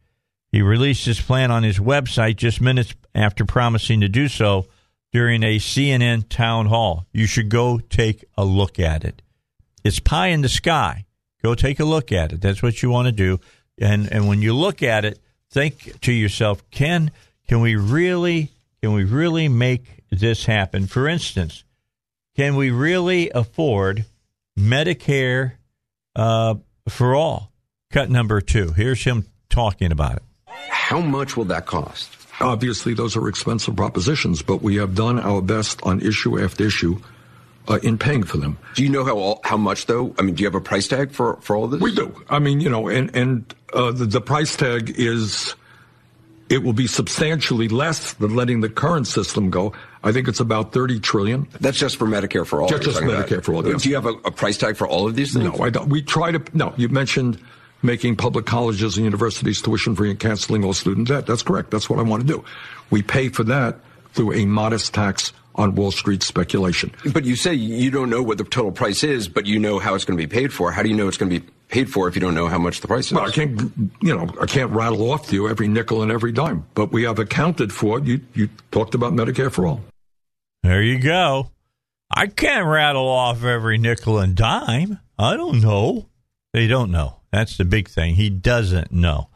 He 0.52 0.62
released 0.62 1.06
his 1.06 1.20
plan 1.20 1.52
on 1.52 1.64
his 1.64 1.78
website 1.78 2.38
just 2.38 2.62
minutes 2.62 2.96
after 3.14 3.46
promising 3.46 4.02
to 4.02 4.10
do 4.10 4.28
so 4.28 4.66
during 5.18 5.42
a 5.42 5.58
CNN 5.58 6.30
town 6.30 6.68
hall. 6.68 7.08
You 7.12 7.26
should 7.26 7.50
go 7.50 7.80
take 7.80 8.24
a 8.38 8.46
look 8.46 8.78
at 8.78 9.04
it. 9.04 9.24
It's 9.84 10.00
pie 10.00 10.28
in 10.28 10.44
the 10.44 10.48
sky. 10.48 11.06
Go 11.42 11.56
take 11.56 11.80
a 11.80 11.86
look 11.86 12.12
at 12.12 12.34
it. 12.34 12.40
That's 12.40 12.62
what 12.62 12.84
you 12.84 12.92
want 12.92 13.08
to 13.08 13.12
do. 13.12 13.40
And 13.80 14.14
and 14.14 14.28
when 14.28 14.44
you 14.44 14.54
look 14.54 14.84
at 14.84 15.06
it, 15.06 15.18
think 15.50 16.02
to 16.02 16.12
yourself, 16.12 16.62
can 16.70 17.10
can 17.48 17.62
we 17.62 17.76
really 17.76 18.52
can 18.80 18.94
we 18.94 19.06
really 19.06 19.50
make 19.50 20.04
this 20.12 20.46
happen? 20.46 20.86
For 20.86 21.08
instance, 21.08 21.64
can 22.36 22.56
we 22.56 22.70
really 22.70 23.32
afford 23.32 24.06
Medicare 24.56 25.54
uh, 26.16 26.56
for 26.88 27.16
all? 27.16 27.52
Cut 27.90 28.12
number 28.12 28.40
two. 28.40 28.72
Here's 28.74 29.04
him 29.04 29.26
talking 29.50 29.92
about 29.92 30.18
it. 30.18 30.24
How 30.70 31.02
much 31.02 31.36
will 31.36 31.46
that 31.46 31.66
cost? 31.66 32.17
Obviously, 32.40 32.94
those 32.94 33.16
are 33.16 33.28
expensive 33.28 33.76
propositions, 33.76 34.42
but 34.42 34.62
we 34.62 34.76
have 34.76 34.96
done 34.96 35.20
our 35.20 35.42
best 35.42 35.82
on 35.84 36.02
issue 36.02 36.40
after 36.40 36.66
issue 36.66 37.00
uh, 37.68 37.80
in 37.84 37.98
paying 37.98 38.24
for 38.24 38.38
them. 38.38 38.58
Do 38.76 38.84
you 38.84 38.90
know 38.90 39.04
how 39.04 39.40
how 39.44 39.58
much 39.58 39.86
though? 39.88 40.14
I 40.18 40.22
mean, 40.22 40.36
do 40.36 40.44
you 40.44 40.48
have 40.48 40.56
a 40.56 40.62
price 40.62 40.88
tag 40.88 41.12
for 41.12 41.38
for 41.42 41.56
all 41.56 41.68
this? 41.68 41.82
We 41.82 41.94
do. 41.94 42.14
I 42.30 42.40
mean, 42.40 42.60
you 42.60 42.70
know, 42.70 42.88
and 42.88 43.16
and 43.16 43.56
uh, 43.74 43.92
the, 43.92 44.06
the 44.06 44.22
price 44.22 44.56
tag 44.56 44.94
is 44.98 45.56
it 46.50 46.64
will 46.64 46.74
be 46.74 46.88
substantially 46.88 47.68
less 47.68 48.14
than 48.14 48.36
letting 48.36 48.62
the 48.62 48.70
current 48.70 49.08
system 49.08 49.50
go. 49.50 49.74
I 50.04 50.12
think 50.14 50.28
it's 50.28 50.40
about 50.40 50.72
30 50.72 51.00
trillion. 51.02 51.48
That's 51.60 51.78
just 51.78 51.98
for 51.98 52.08
Medicare 52.08 52.46
for 52.46 52.62
all. 52.62 52.70
Just, 52.70 52.84
just 52.84 53.02
Medicare 53.02 53.34
about. 53.34 53.46
for 53.46 53.54
all. 53.54 53.68
Yes. 53.68 53.82
Do 53.82 53.90
you 53.90 53.96
have 53.96 54.06
a, 54.06 54.14
a, 54.24 54.32
price 54.32 54.58
tag 54.58 54.78
for 54.78 54.88
all 54.88 55.08
of 55.08 55.16
these 55.16 55.34
things? 55.34 55.46
No, 55.46 55.64
I 55.64 55.70
don't. 55.70 55.90
We 55.90 56.02
try 56.02 56.32
to. 56.32 56.42
No, 56.54 56.74
you 56.78 56.88
mentioned 56.88 57.42
making 57.82 58.16
public 58.16 58.46
colleges 58.46 58.98
and 58.98 59.06
universities 59.06 59.62
tuition 59.62 59.96
free 59.96 60.10
and 60.10 60.20
canceling 60.20 60.64
all 60.64 60.74
student 60.74 61.08
debt. 61.08 61.26
That's 61.26 61.44
correct. 61.44 61.72
That's 61.72 61.90
what 61.90 62.00
I 62.00 62.04
want 62.04 62.22
to 62.22 62.28
do. 62.28 62.44
We 62.90 63.02
pay 63.04 63.30
for 63.30 63.44
that 63.46 63.80
through 64.14 64.34
a 64.34 64.46
modest 64.46 64.94
tax 64.94 65.34
on 65.56 65.76
Wall 65.76 65.92
Street 65.92 66.22
speculation. 66.24 66.92
But 67.14 67.26
you 67.26 67.36
say 67.36 67.54
you 67.54 67.90
don't 67.92 68.10
know 68.10 68.22
what 68.22 68.38
the 68.38 68.44
total 68.44 68.72
price 68.72 69.04
is, 69.04 69.28
but 69.28 69.46
you 69.46 69.60
know 69.60 69.80
how 69.80 69.96
it's 69.96 70.06
going 70.06 70.18
to 70.18 70.28
be 70.28 70.32
paid 70.32 70.54
for. 70.54 70.72
How 70.72 70.84
do 70.84 70.90
you 70.90 70.96
know 70.96 71.08
it's 71.08 71.18
going 71.18 71.32
to 71.32 71.40
be 71.40 71.48
paid 71.70 71.92
for 71.92 72.08
if 72.08 72.16
you 72.16 72.22
don't 72.22 72.36
know 72.36 72.48
how 72.48 72.60
much 72.60 72.82
the 72.82 72.88
price 72.88 73.08
is? 73.08 73.14
Well, 73.14 73.26
I 73.26 73.32
can't, 73.32 73.60
you 74.02 74.16
know, 74.16 74.28
I 74.40 74.46
can't 74.46 74.72
rattle 74.72 75.10
off 75.12 75.28
to 75.30 75.36
you 75.36 75.50
every 75.50 75.68
nickel 75.68 76.04
and 76.04 76.12
every 76.12 76.32
dime, 76.32 76.66
but 76.76 76.92
we 76.92 77.04
have 77.04 77.18
accounted 77.20 77.74
for. 77.74 77.98
it. 77.98 78.06
You 78.06 78.22
you 78.34 78.50
talked 78.72 78.94
about 78.96 79.14
Medicare 79.14 79.52
for 79.52 79.66
all. 79.66 79.82
There 80.64 80.82
you 80.82 81.00
go. 81.00 81.52
I 82.10 82.28
can't 82.28 82.66
rattle 82.68 83.08
off 83.10 83.44
every 83.44 83.78
nickel 83.78 84.20
and 84.20 84.36
dime. 84.36 85.00
I 85.18 85.36
don't 85.36 85.62
know. 85.62 86.08
They 86.54 86.68
don't 86.68 86.92
know. 86.92 87.17
That's 87.32 87.58
the 87.58 87.66
big 87.66 87.90
thing. 87.90 88.16
He 88.16 88.30
doesn't 88.30 88.92
know. 88.92 89.30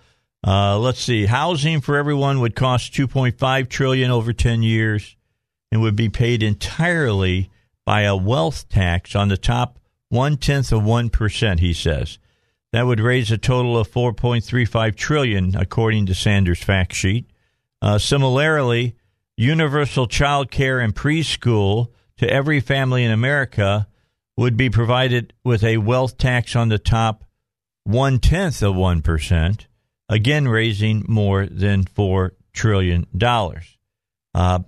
Uh, 0.45 0.79
let's 0.79 1.01
see. 1.01 1.25
Housing 1.25 1.81
for 1.81 1.97
everyone 1.97 2.39
would 2.39 2.55
cost 2.55 2.93
2.5 2.93 3.69
trillion 3.69 4.11
over 4.11 4.33
10 4.33 4.63
years 4.63 5.15
and 5.71 5.81
would 5.81 5.95
be 5.95 6.09
paid 6.09 6.41
entirely 6.41 7.49
by 7.85 8.01
a 8.01 8.15
wealth 8.15 8.67
tax 8.69 9.15
on 9.15 9.27
the 9.27 9.37
top 9.37 9.79
one 10.09 10.37
tenth 10.37 10.71
of 10.71 10.83
one 10.83 11.09
percent. 11.09 11.59
He 11.59 11.73
says 11.73 12.19
that 12.71 12.85
would 12.85 12.99
raise 12.99 13.31
a 13.31 13.37
total 13.37 13.77
of 13.77 13.89
4.35 13.89 14.95
trillion, 14.95 15.55
according 15.55 16.05
to 16.07 16.15
Sanders' 16.15 16.63
fact 16.63 16.93
sheet. 16.93 17.29
Uh, 17.81 17.97
similarly, 17.97 18.95
universal 19.37 20.07
child 20.07 20.51
care 20.51 20.79
and 20.79 20.95
preschool 20.95 21.89
to 22.17 22.29
every 22.29 22.59
family 22.59 23.03
in 23.03 23.11
America 23.11 23.87
would 24.37 24.55
be 24.55 24.69
provided 24.69 25.33
with 25.43 25.63
a 25.63 25.77
wealth 25.77 26.17
tax 26.17 26.55
on 26.55 26.69
the 26.69 26.79
top 26.79 27.25
one 27.83 28.19
tenth 28.19 28.61
of 28.61 28.75
one 28.75 29.01
percent 29.01 29.67
again 30.11 30.45
raising 30.47 31.05
more 31.07 31.45
than 31.45 31.85
$4 31.85 32.31
trillion. 32.53 33.07
Uh, 34.35 34.59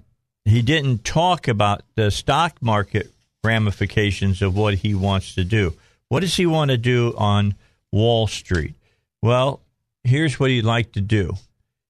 he 0.45 0.61
didn't 0.61 1.03
talk 1.03 1.47
about 1.47 1.83
the 1.95 2.09
stock 2.09 2.61
market 2.61 3.11
ramifications 3.43 4.41
of 4.41 4.55
what 4.55 4.75
he 4.75 4.95
wants 4.95 5.35
to 5.35 5.43
do. 5.43 5.75
What 6.07 6.21
does 6.21 6.35
he 6.35 6.45
want 6.45 6.71
to 6.71 6.77
do 6.77 7.13
on 7.17 7.55
Wall 7.91 8.25
Street? 8.25 8.75
Well, 9.21 9.61
here's 10.03 10.39
what 10.39 10.49
he'd 10.49 10.63
like 10.63 10.93
to 10.93 11.01
do. 11.01 11.33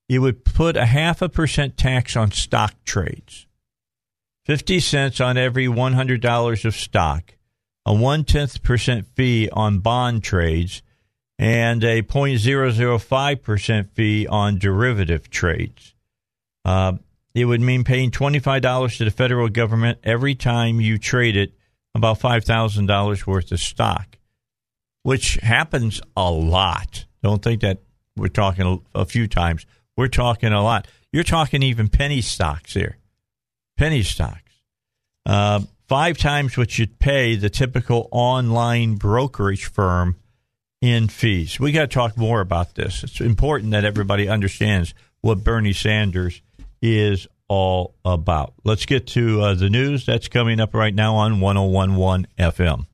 He 0.08 0.18
would 0.18 0.44
put 0.44 0.76
a 0.76 0.86
half 0.86 1.22
a 1.22 1.30
percent 1.30 1.78
tax 1.78 2.16
on 2.16 2.32
stock 2.32 2.74
trades, 2.86 3.46
50 4.46 4.80
cents 4.80 5.22
on 5.22 5.38
every 5.38 5.68
$100 5.68 6.66
of 6.66 6.76
stock, 6.76 7.36
a 7.86 7.94
one 7.94 8.24
tenth 8.24 8.64
percent 8.64 9.06
fee 9.16 9.50
on 9.54 9.80
bond 9.80 10.24
trades, 10.24 10.82
and 11.44 11.84
a 11.84 12.02
0.005% 12.02 13.90
fee 13.90 14.26
on 14.28 14.58
derivative 14.58 15.30
trades. 15.30 15.94
Uh, 16.64 16.94
it 17.36 17.44
would 17.44 17.60
mean 17.60 17.84
paying 17.84 18.12
$25 18.12 18.98
to 18.98 19.04
the 19.04 19.12
federal 19.12 19.50
government 19.50 20.00
every 20.06 20.36
time 20.36 20.80
you 20.80 20.98
traded 20.98 21.52
about 21.94 22.22
$5,000 22.22 23.28
worth 23.28 23.52
of 23.52 23.60
stock, 23.60 24.18
which 25.02 25.34
happens 25.36 26.02
a 26.16 26.32
lot. 26.32 27.04
Don't 27.22 27.44
think 27.44 27.60
that 27.60 27.80
we're 28.16 28.30
talking 28.30 28.82
a, 28.96 29.04
few 29.04 29.28
times. 29.28 29.66
We're 29.98 30.08
talking 30.08 30.54
a 30.54 30.64
lot. 30.64 30.88
You're 31.12 31.26
talking 31.26 31.62
even 31.62 31.90
penny 31.90 32.22
stocks 32.22 32.74
here. 32.74 33.00
Penny 33.78 34.04
stocks. 34.04 34.62
Uh, 35.26 35.60
five 35.90 36.18
times 36.18 36.56
what 36.56 36.80
you'd 36.80 37.00
pay 37.00 37.36
the 37.36 37.50
typical 37.50 38.08
online 38.14 38.96
brokerage 38.96 39.66
firm 39.66 40.16
in 40.84 41.08
fees. 41.08 41.62
We 41.62 41.72
got 41.72 41.84
to 41.84 41.88
talk 41.88 42.18
more 42.18 42.42
about 42.42 42.76
this. 42.76 43.06
It's 43.06 43.22
important 43.22 43.72
that 43.72 43.86
everybody 43.86 44.28
understands 44.28 44.94
what 45.22 45.42
Bernie 45.42 45.72
Sanders 45.72 46.42
is 46.82 47.26
all 47.48 47.96
about. 48.04 48.54
Let's 48.66 48.86
get 48.86 49.08
to 49.08 49.42
uh, 49.42 49.54
the 49.54 49.70
news 49.70 50.06
that's 50.06 50.28
coming 50.28 50.60
up 50.60 50.74
right 50.74 50.94
now 50.94 51.16
on 51.16 51.40
1011 51.40 52.28
FM. 52.38 52.88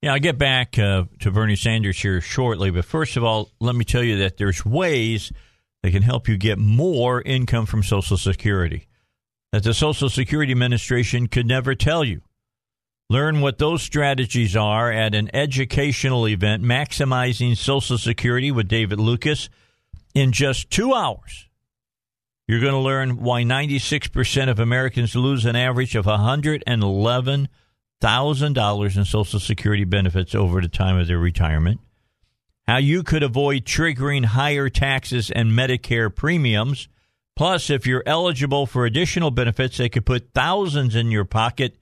Yeah, 0.00 0.14
I'll 0.14 0.18
get 0.20 0.38
back 0.38 0.78
uh, 0.78 1.04
to 1.20 1.30
Bernie 1.30 1.54
Sanders 1.54 2.00
here 2.00 2.22
shortly, 2.22 2.70
but 2.70 2.86
first 2.86 3.18
of 3.18 3.24
all, 3.24 3.50
let 3.60 3.74
me 3.74 3.84
tell 3.84 4.02
you 4.02 4.16
that 4.20 4.38
there's 4.38 4.64
ways 4.64 5.30
that 5.82 5.90
can 5.90 6.02
help 6.02 6.28
you 6.28 6.38
get 6.38 6.58
more 6.58 7.20
income 7.20 7.66
from 7.66 7.82
Social 7.82 8.16
Security 8.16 8.86
that 9.52 9.64
the 9.64 9.74
Social 9.74 10.08
Security 10.08 10.52
Administration 10.52 11.26
could 11.26 11.46
never 11.46 11.74
tell 11.74 12.04
you. 12.04 12.22
Learn 13.10 13.40
what 13.40 13.56
those 13.56 13.82
strategies 13.82 14.54
are 14.54 14.92
at 14.92 15.14
an 15.14 15.34
educational 15.34 16.28
event, 16.28 16.62
Maximizing 16.62 17.56
Social 17.56 17.96
Security 17.96 18.50
with 18.50 18.68
David 18.68 19.00
Lucas, 19.00 19.48
in 20.14 20.30
just 20.30 20.68
two 20.68 20.92
hours. 20.92 21.48
You're 22.46 22.60
going 22.60 22.74
to 22.74 22.78
learn 22.78 23.22
why 23.22 23.44
96% 23.44 24.50
of 24.50 24.58
Americans 24.58 25.16
lose 25.16 25.46
an 25.46 25.56
average 25.56 25.94
of 25.94 26.04
$111,000 26.04 28.96
in 28.96 29.04
Social 29.06 29.40
Security 29.40 29.84
benefits 29.84 30.34
over 30.34 30.60
the 30.60 30.68
time 30.68 30.98
of 30.98 31.06
their 31.06 31.18
retirement, 31.18 31.80
how 32.66 32.76
you 32.76 33.02
could 33.02 33.22
avoid 33.22 33.64
triggering 33.64 34.26
higher 34.26 34.68
taxes 34.68 35.30
and 35.30 35.52
Medicare 35.52 36.14
premiums. 36.14 36.88
Plus, 37.36 37.70
if 37.70 37.86
you're 37.86 38.02
eligible 38.04 38.66
for 38.66 38.84
additional 38.84 39.30
benefits, 39.30 39.78
they 39.78 39.88
could 39.88 40.04
put 40.04 40.34
thousands 40.34 40.94
in 40.94 41.10
your 41.10 41.24
pocket 41.24 41.78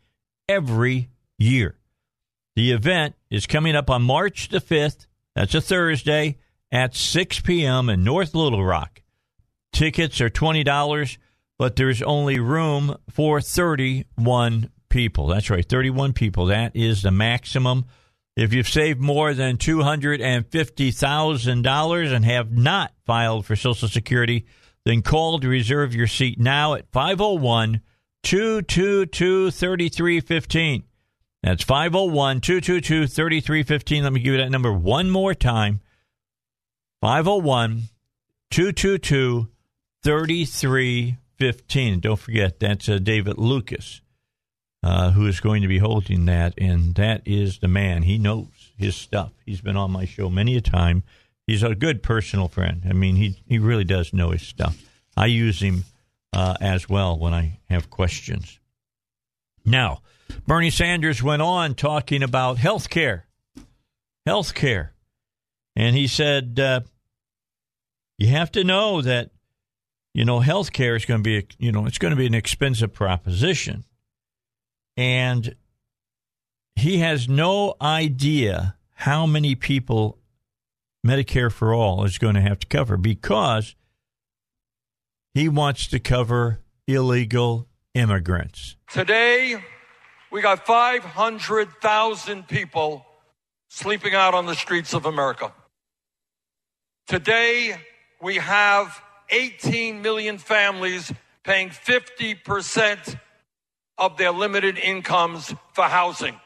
every 0.49 1.09
year. 1.38 1.77
The 2.55 2.72
event 2.72 3.14
is 3.31 3.46
coming 3.46 3.77
up 3.77 3.90
on 3.90 4.03
March 4.03 4.49
the 4.49 4.61
5th. 4.61 5.07
That's 5.35 5.55
a 5.55 5.61
Thursday 5.61 6.38
at 6.72 6.94
6 6.94 7.40
p.m. 7.40 7.90
in 7.90 8.05
North 8.05 8.35
Little 8.35 8.64
Rock. 8.64 9.03
Tickets 9.72 10.20
are 10.22 10.31
$20, 10.31 11.18
but 11.59 11.77
there's 11.77 12.03
only 12.03 12.38
room 12.38 12.96
for 13.11 13.40
31 13.40 14.70
people. 14.88 15.27
That's 15.27 15.51
right, 15.51 15.68
31 15.68 16.12
people. 16.14 16.46
That 16.46 16.75
is 16.75 17.03
the 17.03 17.11
maximum. 17.11 17.85
If 18.37 18.55
you've 18.55 18.68
saved 18.68 19.01
more 19.01 19.35
than 19.35 19.59
$250,000 19.59 22.12
and 22.12 22.25
have 22.25 22.53
not 22.53 22.92
filed 23.05 23.44
for 23.46 23.57
Social 23.57 23.88
Security, 23.88 24.46
then 24.85 25.03
call 25.03 25.40
to 25.40 25.49
reserve 25.49 25.92
your 25.94 26.07
seat 26.07 26.38
now 26.38 26.75
at 26.75 26.88
501 26.92 27.81
222 28.22 29.51
3315. 29.51 30.85
That's 31.46 31.62
501 31.62 32.40
222 32.40 33.06
3315. 33.06 34.02
Let 34.02 34.12
me 34.12 34.18
give 34.18 34.32
you 34.32 34.38
that 34.38 34.50
number 34.50 34.72
one 34.72 35.11
more 35.11 35.32
time 35.32 35.80
501 37.00 37.82
222 38.50 39.48
3315. 40.02 42.00
Don't 42.00 42.16
forget, 42.18 42.59
that's 42.59 42.88
uh, 42.88 42.98
David 42.98 43.38
Lucas 43.38 44.00
uh, 44.82 45.12
who 45.12 45.26
is 45.26 45.38
going 45.38 45.62
to 45.62 45.68
be 45.68 45.78
holding 45.78 46.24
that, 46.24 46.54
and 46.59 46.96
that 46.96 47.22
is 47.24 47.59
the 47.59 47.68
man. 47.68 48.02
He 48.02 48.18
knows 48.18 48.72
his 48.76 48.96
stuff. 48.96 49.32
He's 49.44 49.61
been 49.61 49.76
on 49.76 49.92
my 49.92 50.04
show 50.04 50.28
many 50.28 50.56
a 50.56 50.61
time. 50.61 51.04
He's 51.46 51.62
a 51.62 51.76
good 51.76 52.02
personal 52.02 52.48
friend. 52.48 52.82
I 52.88 52.92
mean, 52.92 53.14
he 53.14 53.40
he 53.46 53.61
really 53.61 53.85
does 53.85 54.12
know 54.12 54.30
his 54.30 54.42
stuff. 54.42 54.76
I 55.16 55.26
use 55.26 55.61
him 55.61 55.85
uh, 56.32 56.56
as 56.61 56.88
well 56.88 57.16
when 57.16 57.35
I 57.35 57.61
have 57.68 57.88
questions. 57.88 58.59
Now, 59.64 60.02
Bernie 60.47 60.71
Sanders 60.71 61.23
went 61.23 61.43
on 61.43 61.75
talking 61.75 62.23
about 62.23 62.59
health 62.59 62.89
care. 62.91 63.27
Health 64.25 64.55
care. 64.55 64.93
And 65.75 65.95
he 65.95 66.07
said, 66.07 66.59
uh, 66.59 66.81
you 68.19 68.29
have 68.29 68.51
to 68.53 68.65
know 68.65 69.03
that, 69.03 69.31
you 70.15 70.25
know, 70.25 70.41
health 70.41 70.73
care 70.73 70.97
is 70.97 71.05
going 71.05 71.23
to 71.23 71.25
be, 71.25 71.39
a, 71.39 71.43
you 71.59 71.71
know, 71.73 71.87
it's 71.87 71.99
going 71.99 72.12
to 72.12 72.17
be 72.17 72.27
an 72.27 72.35
expensive 72.35 72.93
proposition. 72.93 73.85
And 74.97 75.55
he 76.75 76.99
has 76.99 77.29
no 77.29 77.75
idea 77.81 78.77
how 78.95 79.27
many 79.27 79.55
people 79.55 80.19
Medicare 81.07 81.53
for 81.53 81.73
All 81.75 82.05
is 82.05 82.19
going 82.19 82.35
to 82.35 82.41
have 82.41 82.59
to 82.61 82.67
cover 82.67 82.97
because 82.97 83.77
he 85.35 85.49
wants 85.49 85.87
to 85.89 86.01
cover 86.01 86.61
illegal 86.87 87.69
immigrants. 87.95 88.77
Today, 88.91 89.62
we 90.37 90.42
got 90.42 90.66
500,000 90.66 92.46
people 92.46 93.07
sleeping 93.70 94.14
out 94.14 94.35
on 94.35 94.44
the 94.44 94.55
streets 94.55 94.92
of 94.92 95.07
America. 95.07 95.51
Today, 97.07 97.75
we 98.20 98.35
have 98.37 99.01
18 99.31 100.03
million 100.03 100.37
families 100.37 101.11
paying 101.42 101.70
50% 101.70 103.18
of 103.96 104.18
their 104.18 104.31
limited 104.31 104.77
incomes 104.77 105.55
for 105.72 105.85
housing. 105.85 106.38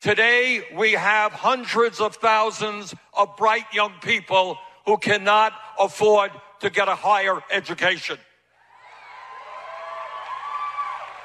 Today, 0.00 0.66
we 0.74 0.94
have 0.94 1.30
hundreds 1.30 2.00
of 2.00 2.16
thousands 2.16 2.92
of 3.16 3.36
bright 3.36 3.72
young 3.72 3.92
people 4.02 4.58
who 4.84 4.96
cannot 4.96 5.52
afford 5.78 6.32
to 6.58 6.70
get 6.70 6.88
a 6.88 6.96
higher 6.96 7.40
education. 7.52 8.18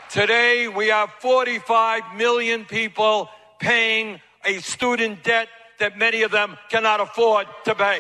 Today, 0.09 0.67
we 0.67 0.87
have 0.87 1.11
45 1.19 2.15
million 2.15 2.65
people 2.65 3.29
paying 3.59 4.19
a 4.43 4.57
student 4.57 5.23
debt 5.23 5.49
that 5.77 5.99
many 5.99 6.23
of 6.23 6.31
them 6.31 6.57
cannot 6.69 6.99
afford 6.99 7.45
to 7.65 7.75
pay. 7.75 7.99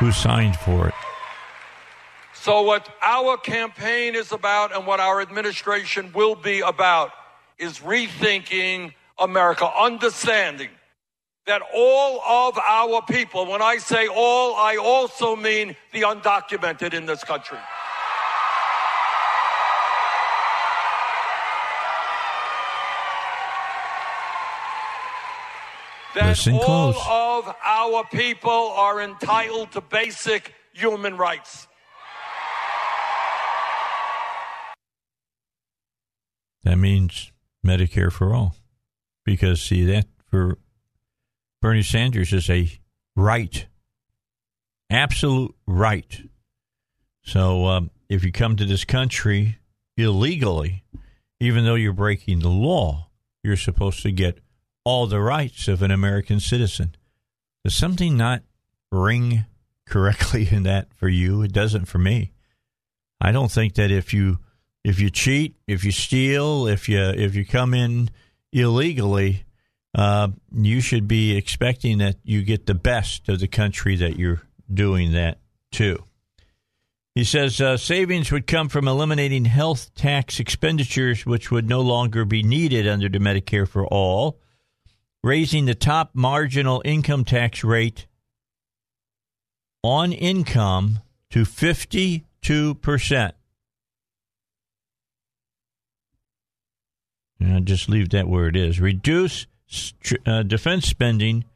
Who 0.00 0.12
signed 0.12 0.56
for 0.56 0.88
it? 0.88 0.94
So, 2.34 2.60
what 2.60 2.86
our 3.00 3.38
campaign 3.38 4.14
is 4.14 4.32
about 4.32 4.76
and 4.76 4.86
what 4.86 5.00
our 5.00 5.22
administration 5.22 6.12
will 6.12 6.34
be 6.34 6.60
about 6.60 7.10
is 7.58 7.78
rethinking 7.78 8.92
America, 9.18 9.66
understanding 9.80 10.68
that 11.46 11.62
all 11.74 12.20
of 12.20 12.58
our 12.58 13.00
people, 13.00 13.46
when 13.46 13.62
I 13.62 13.78
say 13.78 14.08
all, 14.08 14.56
I 14.56 14.76
also 14.76 15.36
mean 15.36 15.74
the 15.94 16.02
undocumented 16.02 16.92
in 16.92 17.06
this 17.06 17.24
country. 17.24 17.58
That 26.14 26.28
Listen 26.28 26.54
all 26.54 26.92
close. 26.92 26.96
of 27.08 27.56
our 27.64 28.04
people 28.04 28.50
are 28.50 29.00
entitled 29.00 29.72
to 29.72 29.80
basic 29.80 30.54
human 30.72 31.16
rights. 31.16 31.66
That 36.62 36.76
means 36.76 37.32
Medicare 37.66 38.12
for 38.12 38.32
all. 38.32 38.54
Because, 39.24 39.60
see, 39.60 39.84
that 39.86 40.06
for 40.30 40.58
Bernie 41.60 41.82
Sanders 41.82 42.32
is 42.32 42.48
a 42.48 42.70
right, 43.16 43.66
absolute 44.90 45.54
right. 45.66 46.22
So 47.22 47.66
um, 47.66 47.90
if 48.08 48.22
you 48.22 48.30
come 48.30 48.54
to 48.56 48.64
this 48.64 48.84
country 48.84 49.58
illegally, 49.96 50.84
even 51.40 51.64
though 51.64 51.74
you're 51.74 51.92
breaking 51.92 52.40
the 52.40 52.50
law, 52.50 53.08
you're 53.42 53.56
supposed 53.56 54.02
to 54.02 54.12
get 54.12 54.38
all 54.84 55.06
the 55.06 55.20
rights 55.20 55.68
of 55.68 55.82
an 55.82 55.90
American 55.90 56.40
citizen. 56.40 56.94
Does 57.64 57.74
something 57.74 58.16
not 58.16 58.42
ring 58.92 59.46
correctly 59.86 60.48
in 60.50 60.62
that 60.64 60.92
for 60.94 61.08
you? 61.08 61.42
It 61.42 61.52
doesn't 61.52 61.86
for 61.86 61.98
me. 61.98 62.32
I 63.20 63.32
don't 63.32 63.50
think 63.50 63.74
that 63.74 63.90
if 63.90 64.12
you 64.12 64.38
if 64.84 65.00
you 65.00 65.08
cheat, 65.08 65.56
if 65.66 65.82
you 65.84 65.92
steal, 65.92 66.66
if 66.66 66.88
you 66.88 67.00
if 67.00 67.34
you 67.34 67.44
come 67.46 67.72
in 67.72 68.10
illegally, 68.52 69.44
uh, 69.94 70.28
you 70.52 70.80
should 70.80 71.08
be 71.08 71.36
expecting 71.36 71.98
that 71.98 72.16
you 72.22 72.42
get 72.42 72.66
the 72.66 72.74
best 72.74 73.28
of 73.28 73.40
the 73.40 73.48
country 73.48 73.96
that 73.96 74.18
you're 74.18 74.42
doing 74.72 75.12
that 75.12 75.38
to. 75.72 76.04
He 77.14 77.24
says 77.24 77.60
uh, 77.60 77.76
savings 77.76 78.32
would 78.32 78.46
come 78.46 78.68
from 78.68 78.88
eliminating 78.88 79.44
health 79.44 79.94
tax 79.94 80.40
expenditures, 80.40 81.24
which 81.24 81.50
would 81.50 81.68
no 81.68 81.80
longer 81.80 82.24
be 82.24 82.42
needed 82.42 82.88
under 82.88 83.08
the 83.08 83.18
Medicare 83.18 83.68
for 83.68 83.86
All, 83.86 84.40
raising 85.24 85.64
the 85.64 85.74
top 85.74 86.10
marginal 86.12 86.82
income 86.84 87.24
tax 87.24 87.64
rate 87.64 88.06
on 89.82 90.12
income 90.12 91.00
to 91.30 91.44
52%. 91.44 93.32
And 97.40 97.52
I'll 97.54 97.60
just 97.60 97.88
leave 97.88 98.10
that 98.10 98.28
where 98.28 98.48
it 98.48 98.56
is. 98.56 98.78
Reduce 98.80 99.46
uh, 100.26 100.42
defense 100.42 100.86
spending 100.86 101.46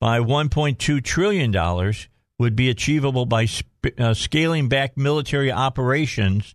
by 0.00 0.20
$1.2 0.20 1.02
trillion 1.02 1.92
would 2.38 2.54
be 2.54 2.70
achievable 2.70 3.26
by 3.26 3.46
sp- 3.50 3.98
uh, 3.98 4.14
scaling 4.14 4.68
back 4.68 4.96
military 4.96 5.50
operations 5.50 6.54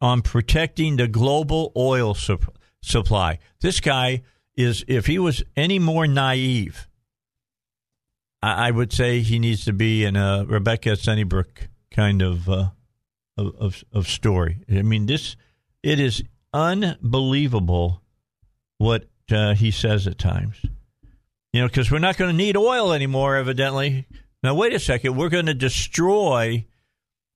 on 0.00 0.20
protecting 0.20 0.96
the 0.96 1.06
global 1.06 1.70
oil 1.76 2.12
sup- 2.12 2.58
supply. 2.82 3.38
This 3.60 3.78
guy 3.78 4.22
is, 4.56 4.84
if 4.88 5.06
he 5.06 5.18
was 5.18 5.42
any 5.56 5.78
more 5.78 6.06
naive, 6.06 6.88
I, 8.42 8.68
I 8.68 8.70
would 8.70 8.92
say 8.92 9.20
he 9.20 9.38
needs 9.38 9.64
to 9.64 9.72
be 9.72 10.04
in 10.04 10.16
a 10.16 10.44
Rebecca 10.46 10.96
Sunnybrook 10.96 11.68
kind 11.90 12.22
of, 12.22 12.48
uh, 12.48 12.70
of, 13.36 13.54
of 13.58 13.84
of 13.92 14.08
story. 14.08 14.58
I 14.70 14.82
mean, 14.82 15.06
this 15.06 15.36
it 15.82 15.98
is 15.98 16.22
unbelievable 16.52 18.02
what 18.78 19.06
uh, 19.30 19.54
he 19.54 19.70
says 19.70 20.06
at 20.06 20.18
times. 20.18 20.56
You 21.52 21.60
know, 21.60 21.68
because 21.68 21.90
we're 21.90 21.98
not 21.98 22.16
going 22.16 22.30
to 22.30 22.36
need 22.36 22.56
oil 22.56 22.92
anymore, 22.92 23.36
evidently. 23.36 24.06
Now, 24.42 24.54
wait 24.54 24.72
a 24.72 24.80
second. 24.80 25.16
We're 25.16 25.28
going 25.28 25.46
to 25.46 25.54
destroy 25.54 26.66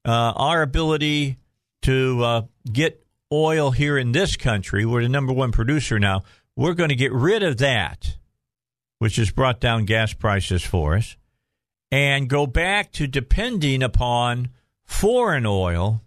uh, 0.04 0.32
our 0.36 0.62
ability 0.62 1.38
to 1.82 2.24
uh, 2.24 2.42
get 2.70 3.06
oil 3.32 3.70
here 3.70 3.98
in 3.98 4.12
this 4.12 4.36
country. 4.36 4.86
We're 4.86 5.02
the 5.02 5.08
number 5.08 5.32
one 5.32 5.52
producer 5.52 5.98
now. 5.98 6.24
We're 6.56 6.74
going 6.74 6.88
to 6.88 6.96
get 6.96 7.12
rid 7.12 7.42
of 7.42 7.58
that, 7.58 8.16
which 8.98 9.16
has 9.16 9.30
brought 9.30 9.60
down 9.60 9.84
gas 9.84 10.14
prices 10.14 10.64
for 10.64 10.96
us, 10.96 11.16
and 11.90 12.28
go 12.28 12.46
back 12.46 12.92
to 12.92 13.06
depending 13.06 13.82
upon 13.82 14.48
foreign 14.84 15.44
oil. 15.46 16.02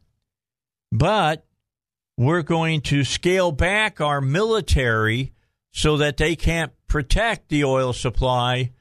But 0.92 1.46
we're 2.18 2.42
going 2.42 2.82
to 2.82 3.04
scale 3.04 3.52
back 3.52 4.02
our 4.02 4.22
military 4.22 5.34
so 5.72 5.98
that 5.98 6.18
they 6.18 6.36
can't 6.36 6.74
protect 6.88 7.50
the 7.50 7.64
oil 7.64 7.94
supply 7.94 8.72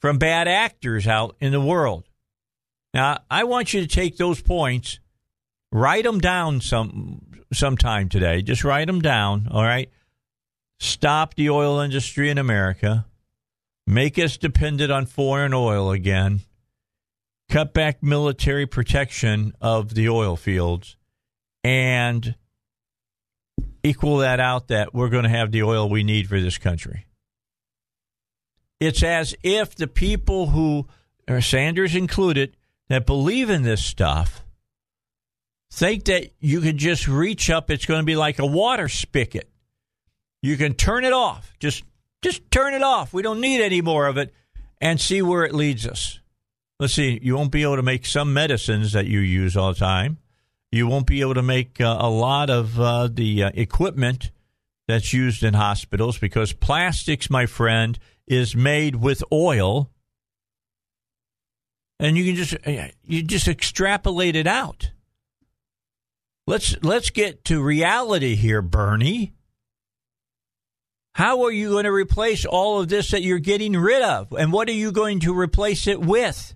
from 0.00 0.18
bad 0.18 0.48
actors 0.48 1.06
out 1.06 1.36
in 1.40 1.52
the 1.52 1.60
world. 1.60 2.04
Now, 2.94 3.20
I 3.30 3.44
want 3.44 3.72
you 3.72 3.82
to 3.82 3.86
take 3.86 4.16
those 4.16 4.40
points, 4.40 4.98
write 5.70 6.04
them 6.04 6.20
down 6.20 6.60
some 6.60 7.20
sometime 7.52 8.08
today. 8.08 8.42
Just 8.42 8.64
write 8.64 8.86
them 8.86 9.00
down, 9.00 9.48
all 9.50 9.62
right? 9.62 9.90
Stop 10.82 11.36
the 11.36 11.48
oil 11.48 11.78
industry 11.78 12.28
in 12.28 12.38
America. 12.38 13.06
Make 13.86 14.18
us 14.18 14.36
dependent 14.36 14.90
on 14.90 15.06
foreign 15.06 15.54
oil 15.54 15.92
again. 15.92 16.40
Cut 17.48 17.72
back 17.72 18.02
military 18.02 18.66
protection 18.66 19.54
of 19.60 19.94
the 19.94 20.08
oil 20.08 20.34
fields 20.34 20.96
and 21.62 22.34
equal 23.84 24.16
that 24.16 24.40
out 24.40 24.66
that 24.68 24.92
we're 24.92 25.08
going 25.08 25.22
to 25.22 25.30
have 25.30 25.52
the 25.52 25.62
oil 25.62 25.88
we 25.88 26.02
need 26.02 26.28
for 26.28 26.40
this 26.40 26.58
country. 26.58 27.06
It's 28.80 29.04
as 29.04 29.36
if 29.44 29.76
the 29.76 29.86
people 29.86 30.48
who, 30.48 30.88
uh, 31.28 31.40
Sanders 31.40 31.94
included, 31.94 32.56
that 32.88 33.06
believe 33.06 33.50
in 33.50 33.62
this 33.62 33.84
stuff 33.84 34.44
think 35.70 36.06
that 36.06 36.32
you 36.40 36.60
can 36.60 36.76
just 36.76 37.06
reach 37.06 37.50
up. 37.50 37.70
It's 37.70 37.86
going 37.86 38.00
to 38.00 38.04
be 38.04 38.16
like 38.16 38.40
a 38.40 38.46
water 38.46 38.88
spigot. 38.88 39.48
You 40.42 40.56
can 40.56 40.74
turn 40.74 41.04
it 41.04 41.12
off. 41.12 41.54
Just 41.60 41.84
just 42.22 42.50
turn 42.50 42.74
it 42.74 42.82
off. 42.82 43.12
We 43.12 43.22
don't 43.22 43.40
need 43.40 43.60
any 43.60 43.80
more 43.80 44.06
of 44.06 44.16
it 44.16 44.32
and 44.80 45.00
see 45.00 45.22
where 45.22 45.44
it 45.44 45.54
leads 45.54 45.86
us. 45.86 46.20
Let's 46.78 46.94
see. 46.94 47.18
You 47.22 47.36
won't 47.36 47.52
be 47.52 47.62
able 47.62 47.76
to 47.76 47.82
make 47.82 48.06
some 48.06 48.32
medicines 48.32 48.92
that 48.92 49.06
you 49.06 49.20
use 49.20 49.56
all 49.56 49.72
the 49.72 49.78
time. 49.78 50.18
You 50.70 50.86
won't 50.86 51.06
be 51.06 51.20
able 51.20 51.34
to 51.34 51.42
make 51.42 51.80
uh, 51.80 51.96
a 52.00 52.08
lot 52.08 52.50
of 52.50 52.80
uh, 52.80 53.08
the 53.08 53.44
uh, 53.44 53.50
equipment 53.54 54.30
that's 54.88 55.12
used 55.12 55.42
in 55.42 55.54
hospitals 55.54 56.18
because 56.18 56.52
plastics, 56.52 57.30
my 57.30 57.46
friend, 57.46 57.98
is 58.26 58.56
made 58.56 58.96
with 58.96 59.22
oil 59.32 59.90
and 62.02 62.18
you 62.18 62.24
can 62.24 62.34
just 62.34 62.56
uh, 62.66 62.88
you 63.04 63.22
just 63.22 63.46
extrapolate 63.48 64.34
it 64.34 64.46
out. 64.46 64.90
Let's 66.46 66.76
let's 66.82 67.10
get 67.10 67.44
to 67.46 67.62
reality 67.62 68.34
here, 68.34 68.60
Bernie. 68.60 69.34
How 71.14 71.42
are 71.44 71.52
you 71.52 71.70
going 71.70 71.84
to 71.84 71.92
replace 71.92 72.46
all 72.46 72.80
of 72.80 72.88
this 72.88 73.10
that 73.10 73.22
you're 73.22 73.38
getting 73.38 73.74
rid 73.74 74.02
of? 74.02 74.32
And 74.32 74.52
what 74.52 74.68
are 74.68 74.72
you 74.72 74.92
going 74.92 75.20
to 75.20 75.38
replace 75.38 75.86
it 75.86 76.00
with? 76.00 76.54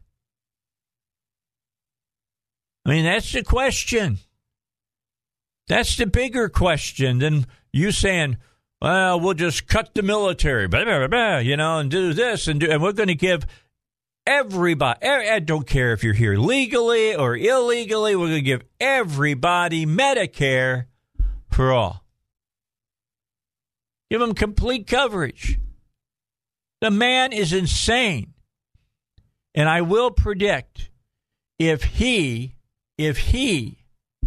I 2.86 2.90
mean, 2.90 3.04
that's 3.04 3.32
the 3.32 3.42
question. 3.42 4.18
That's 5.68 5.96
the 5.96 6.06
bigger 6.06 6.48
question 6.48 7.18
than 7.18 7.46
you 7.72 7.90
saying, 7.90 8.38
well, 8.80 9.20
we'll 9.20 9.34
just 9.34 9.66
cut 9.66 9.94
the 9.94 10.02
military, 10.02 10.68
blah, 10.68 10.84
blah, 10.84 11.08
blah, 11.08 11.38
you 11.38 11.56
know, 11.56 11.78
and 11.78 11.90
do 11.90 12.12
this, 12.12 12.46
and, 12.46 12.60
do, 12.60 12.70
and 12.70 12.80
we're 12.80 12.92
going 12.92 13.08
to 13.08 13.14
give 13.14 13.46
everybody, 14.26 15.06
I 15.06 15.40
don't 15.40 15.66
care 15.66 15.92
if 15.92 16.04
you're 16.04 16.14
here 16.14 16.36
legally 16.36 17.14
or 17.14 17.36
illegally, 17.36 18.14
we're 18.14 18.28
going 18.28 18.36
to 18.36 18.42
give 18.42 18.62
everybody 18.80 19.84
Medicare 19.86 20.86
for 21.50 21.72
all. 21.72 22.05
Give 24.10 24.20
him 24.20 24.34
complete 24.34 24.86
coverage. 24.86 25.58
The 26.80 26.90
man 26.90 27.32
is 27.32 27.52
insane. 27.52 28.34
And 29.54 29.68
I 29.68 29.80
will 29.80 30.10
predict 30.10 30.90
if 31.58 31.82
he, 31.84 32.56
if 32.98 33.18
he 33.18 33.78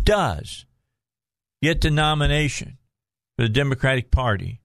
does 0.02 0.66
get 1.62 1.82
the 1.82 1.92
nomination 1.92 2.78
for 3.38 3.44
the 3.44 3.50
Democratic 3.50 4.10
Party, 4.10 4.62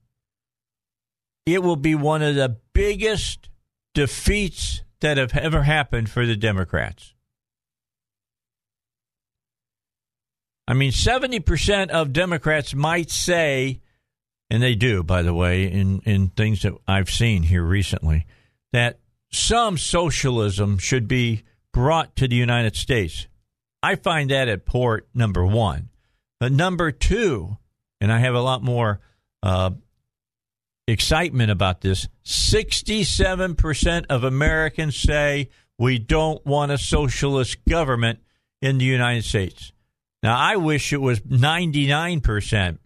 it 1.45 1.61
will 1.61 1.75
be 1.75 1.93
one 1.93 2.23
of 2.23 2.35
the 2.35 2.57
biggest 2.73 3.49
defeats 3.93 4.81
that 5.01 5.17
have 5.17 5.35
ever 5.37 5.63
happened 5.63 6.09
for 6.09 6.25
the 6.25 6.35
Democrats. 6.35 7.13
I 10.67 10.73
mean, 10.73 10.91
70% 10.91 11.89
of 11.89 12.11
Democrats 12.11 12.73
might 12.73 13.11
say, 13.11 13.81
and 14.49 14.61
they 14.61 14.75
do, 14.75 15.03
by 15.03 15.21
the 15.21 15.33
way, 15.33 15.63
in, 15.63 16.01
in 16.01 16.29
things 16.29 16.61
that 16.61 16.73
I've 16.87 17.09
seen 17.09 17.43
here 17.43 17.63
recently, 17.63 18.25
that 18.71 18.99
some 19.31 19.77
socialism 19.77 20.77
should 20.77 21.07
be 21.07 21.43
brought 21.73 22.15
to 22.17 22.27
the 22.27 22.35
United 22.35 22.75
States. 22.75 23.27
I 23.81 23.95
find 23.95 24.29
that 24.31 24.47
at 24.47 24.65
port 24.65 25.07
number 25.13 25.45
one. 25.45 25.89
But 26.39 26.51
number 26.51 26.91
two, 26.91 27.57
and 27.99 28.11
I 28.11 28.19
have 28.19 28.35
a 28.35 28.41
lot 28.41 28.63
more 28.63 28.99
uh, 29.41 29.71
excitement 30.87 31.51
about 31.51 31.81
this 31.81 32.07
67% 32.25 34.05
of 34.09 34.23
Americans 34.23 34.97
say 34.97 35.49
we 35.77 35.99
don't 35.99 36.45
want 36.45 36.71
a 36.71 36.77
socialist 36.77 37.63
government 37.65 38.19
in 38.61 38.77
the 38.77 38.85
United 38.85 39.25
States. 39.25 39.71
Now, 40.23 40.37
I 40.37 40.55
wish 40.55 40.91
it 40.93 41.01
was 41.01 41.19
99% 41.21 42.79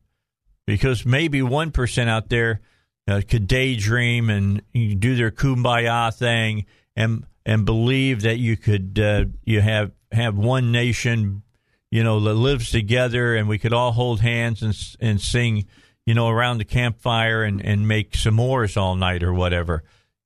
because 0.70 1.06
maybe 1.06 1.40
1% 1.42 2.08
out 2.08 2.30
there 2.30 2.62
uh, 3.08 3.22
could 3.28 3.48
daydream 3.48 4.30
and 4.30 4.62
do 5.00 5.16
their 5.16 5.32
kumbaya 5.32 6.14
thing 6.14 6.66
and 6.96 7.26
and 7.46 7.66
believe 7.66 8.22
that 8.22 8.38
you 8.38 8.56
could 8.56 9.00
uh, 9.00 9.26
you 9.44 9.62
have 9.62 9.92
have 10.12 10.38
one 10.38 10.72
nation 10.72 11.42
you 11.90 12.04
know 12.04 12.20
that 12.20 12.36
lives 12.36 12.70
together 12.70 13.36
and 13.36 13.48
we 13.48 13.58
could 13.58 13.74
all 13.74 13.94
hold 13.94 14.22
hands 14.22 14.62
and 14.62 14.76
and 15.00 15.22
sing 15.22 15.66
you 16.10 16.16
know, 16.16 16.28
around 16.28 16.58
the 16.58 16.66
campfire 16.66 17.44
and, 17.44 17.64
and 17.64 17.88
make 17.88 18.14
s'mores 18.14 18.76
all 18.76 18.96
night 18.96 19.22
or 19.22 19.32
whatever. 19.32 19.84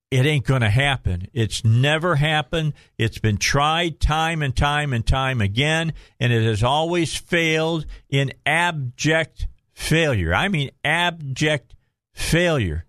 It 0.10 0.26
ain't 0.26 0.46
going 0.46 0.62
to 0.62 0.70
happen. 0.70 1.28
It's 1.34 1.66
never 1.66 2.16
happened. 2.16 2.72
It's 2.98 3.18
been 3.18 3.36
tried 3.36 4.00
time 4.00 4.42
and 4.42 4.56
time 4.56 4.94
and 4.94 5.06
time 5.06 5.42
again, 5.42 5.92
and 6.22 6.32
it 6.32 6.46
has 6.46 6.64
always 6.64 7.18
failed 7.18 7.86
in 8.08 8.32
abject 8.46 9.48
failure. 9.74 10.34
I 10.34 10.48
mean, 10.48 10.72
abject 10.84 11.76
failure. 12.14 12.86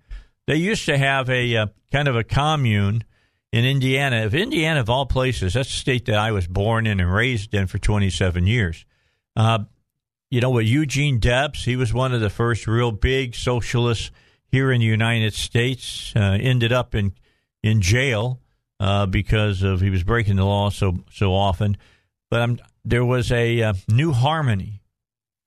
They 0.47 0.57
used 0.57 0.87
to 0.87 0.99
have 0.99 1.31
a 1.31 1.57
uh, 1.57 1.67
kind 1.91 2.09
of 2.09 2.17
a 2.17 2.25
commune 2.25 3.05
in 3.53 3.65
Indiana. 3.65 4.17
If 4.17 4.35
Indiana, 4.35 4.81
of 4.81 4.91
all 4.91 5.07
places, 5.07 5.55
that's 5.55 5.69
the 5.69 5.77
state 5.77 6.07
that 6.07 6.17
I 6.17 6.33
was 6.33 6.47
born 6.47 6.87
in 6.87 7.01
and 7.01 7.13
raised 7.13 7.55
in 7.55 7.67
for 7.67 7.79
27 7.79 8.47
years. 8.47 8.85
Uh, 9.37 9.61
you 10.31 10.41
know, 10.41 10.51
with 10.51 10.67
Eugene 10.67 11.19
Debs, 11.19 11.65
he 11.65 11.77
was 11.77 11.95
one 11.95 12.13
of 12.13 12.21
the 12.21 12.31
first 12.31 12.67
real 12.67 12.91
big 12.91 13.35
socialists 13.35 14.11
here 14.49 14.73
in 14.73 14.81
the 14.81 14.87
United 14.87 15.35
States. 15.35 16.13
Uh, 16.17 16.37
ended 16.41 16.73
up 16.73 16.95
in 16.95 17.13
in 17.63 17.81
jail 17.81 18.41
uh, 18.81 19.07
because 19.07 19.63
of 19.63 19.81
he 19.81 19.91
was 19.91 20.03
breaking 20.03 20.37
the 20.37 20.45
law 20.45 20.71
so 20.71 20.97
so 21.11 21.33
often. 21.33 21.77
But 22.31 22.61
there 22.85 23.05
was 23.05 23.31
a 23.31 23.63
uh, 23.63 23.75
New 23.89 24.13
Harmony 24.13 24.83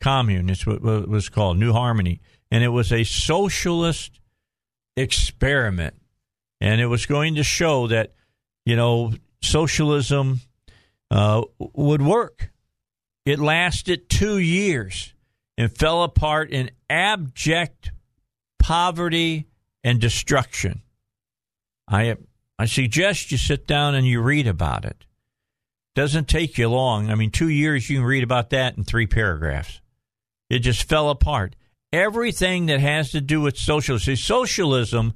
commune. 0.02 0.50
It's 0.50 0.66
what, 0.66 0.82
what 0.82 1.04
it 1.04 1.10
was 1.10 1.30
called, 1.30 1.58
New 1.58 1.74
Harmony, 1.74 2.22
and 2.52 2.64
it 2.64 2.70
was 2.70 2.92
a 2.92 3.04
socialist 3.04 4.20
experiment, 4.96 5.96
and 6.62 6.82
it 6.82 6.88
was 6.88 7.06
going 7.06 7.36
to 7.36 7.44
show 7.44 7.88
that 7.88 8.14
you 8.66 8.76
know 8.76 9.14
socialism 9.42 10.42
uh, 11.12 11.42
would 11.60 12.02
work 12.02 12.52
it 13.28 13.40
lasted 13.40 14.10
two 14.10 14.38
years 14.38 15.14
and 15.58 15.70
fell 15.70 16.04
apart 16.04 16.50
in 16.50 16.72
abject 16.90 17.92
poverty 18.58 19.48
and 19.84 20.00
destruction. 20.00 20.82
I 21.90 22.16
I 22.58 22.68
suggest 22.68 23.34
you 23.34 23.38
sit 23.38 23.68
down 23.68 23.96
and 23.96 24.08
you 24.08 24.22
read 24.22 24.48
about 24.48 24.86
it. 24.86 25.06
Doesn't 25.94 26.30
take 26.30 26.58
you 26.58 26.70
long. 26.70 27.12
I 27.12 27.16
mean, 27.16 27.30
two 27.30 27.50
years 27.50 27.90
you 27.90 27.98
can 27.98 28.06
read 28.06 28.24
about 28.24 28.52
that 28.52 28.78
in 28.78 28.86
three 28.86 29.08
paragraphs. 29.08 29.82
It 30.50 30.60
just 30.60 30.88
fell 30.88 31.10
apart. 31.10 31.56
Everything 31.92 32.66
that 32.68 32.80
has 32.80 33.12
to 33.12 33.22
do 33.22 33.42
with 33.42 33.58
socialism, 33.58 34.16
socialism 34.16 35.14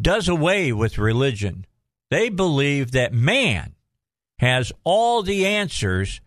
does 0.00 0.28
away 0.28 0.72
with 0.72 0.98
religion. 0.98 1.66
They 2.10 2.28
believe 2.28 2.92
that 2.92 3.12
man 3.12 3.74
has 4.38 4.72
all 4.84 5.22
the 5.22 5.46
answers 5.46 6.20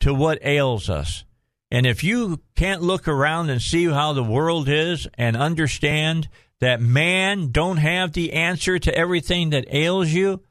to 0.00 0.14
what 0.14 0.44
ails 0.44 0.88
us. 0.88 1.24
And 1.70 1.86
if 1.86 2.02
you 2.02 2.40
can't 2.56 2.82
look 2.82 3.06
around 3.06 3.50
and 3.50 3.60
see 3.60 3.84
how 3.86 4.12
the 4.12 4.24
world 4.24 4.68
is 4.68 5.06
and 5.14 5.36
understand 5.36 6.28
that 6.60 6.80
man 6.80 7.50
don't 7.52 7.76
have 7.76 8.12
the 8.12 8.32
answer 8.32 8.78
to 8.78 8.94
everything 8.94 9.50
that 9.50 9.72
ails 9.72 10.08
you, 10.08 10.42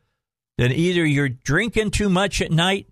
then 0.58 0.72
either 0.72 1.06
you're 1.06 1.30
drinking 1.30 1.92
too 1.92 2.10
much 2.10 2.42
at 2.42 2.52
night 2.52 2.88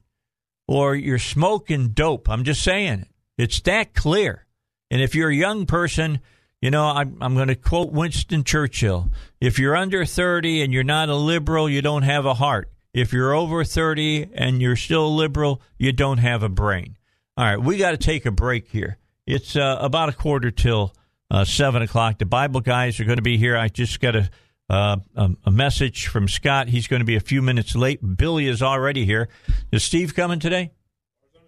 or 0.67 0.95
you're 0.95 1.19
smoking 1.19 1.89
dope. 1.89 2.29
I'm 2.29 2.43
just 2.43 2.63
saying 2.63 3.01
it. 3.01 3.07
It's 3.37 3.61
that 3.61 3.93
clear. 3.93 4.44
And 4.91 5.01
if 5.01 5.15
you're 5.15 5.29
a 5.29 5.35
young 5.35 5.65
person, 5.65 6.19
you 6.61 6.71
know, 6.71 6.85
I'm, 6.85 7.17
I'm 7.21 7.35
going 7.35 7.47
to 7.47 7.55
quote 7.55 7.91
Winston 7.91 8.43
Churchill. 8.43 9.09
If 9.39 9.59
you're 9.59 9.75
under 9.75 10.05
30 10.05 10.61
and 10.61 10.73
you're 10.73 10.83
not 10.83 11.09
a 11.09 11.15
liberal, 11.15 11.69
you 11.69 11.81
don't 11.81 12.03
have 12.03 12.25
a 12.25 12.35
heart. 12.35 12.71
If 12.93 13.11
you're 13.11 13.33
over 13.33 13.63
30 13.63 14.29
and 14.33 14.61
you're 14.61 14.75
still 14.75 15.07
a 15.07 15.09
liberal, 15.09 15.61
you 15.77 15.91
don't 15.91 16.19
have 16.19 16.43
a 16.43 16.49
brain. 16.49 16.97
All 17.37 17.45
right, 17.45 17.61
we 17.61 17.77
got 17.77 17.91
to 17.91 17.97
take 17.97 18.25
a 18.25 18.31
break 18.31 18.69
here. 18.69 18.97
It's 19.27 19.55
uh, 19.55 19.77
about 19.81 20.09
a 20.09 20.13
quarter 20.13 20.51
till 20.51 20.93
uh, 21.29 21.43
7 21.43 21.81
o'clock. 21.81 22.19
The 22.19 22.25
Bible 22.25 22.61
guys 22.61 22.99
are 22.99 23.03
going 23.03 23.17
to 23.17 23.21
be 23.21 23.37
here. 23.37 23.57
I 23.57 23.67
just 23.67 23.99
got 23.99 24.11
to 24.11 24.29
uh, 24.69 24.97
a, 25.15 25.31
a 25.45 25.51
message 25.51 26.07
from 26.07 26.27
Scott. 26.27 26.69
He's 26.69 26.87
going 26.87 27.01
to 27.01 27.05
be 27.05 27.15
a 27.15 27.21
few 27.21 27.41
minutes 27.41 27.75
late. 27.75 27.99
Billy 28.17 28.47
is 28.47 28.61
already 28.61 29.05
here. 29.05 29.29
Is 29.71 29.83
Steve 29.83 30.15
coming 30.15 30.39
today? 30.39 30.71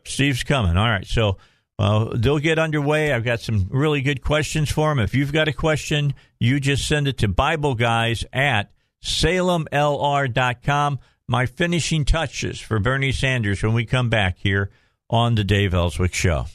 Steve's 0.03 0.43
coming. 0.43 0.77
All 0.77 0.89
right. 0.89 1.05
So 1.05 1.37
uh, 1.79 2.09
they'll 2.15 2.39
get 2.39 2.57
underway. 2.57 3.13
I've 3.13 3.23
got 3.23 3.39
some 3.39 3.67
really 3.69 4.01
good 4.01 4.21
questions 4.21 4.71
for 4.71 4.89
them. 4.89 4.99
If 4.99 5.13
you've 5.13 5.33
got 5.33 5.47
a 5.47 5.53
question, 5.53 6.13
you 6.39 6.59
just 6.59 6.87
send 6.87 7.07
it 7.07 7.17
to 7.19 7.27
Bible 7.27 7.75
Guys 7.75 8.25
at 8.33 8.71
salemlr.com. 9.03 10.99
My 11.27 11.45
finishing 11.45 12.05
touches 12.05 12.59
for 12.59 12.79
Bernie 12.79 13.11
Sanders 13.11 13.61
when 13.61 13.73
we 13.73 13.85
come 13.85 14.09
back 14.09 14.37
here 14.39 14.71
on 15.09 15.35
the 15.35 15.43
Dave 15.43 15.73
Elswick 15.73 16.13
Show. 16.13 16.45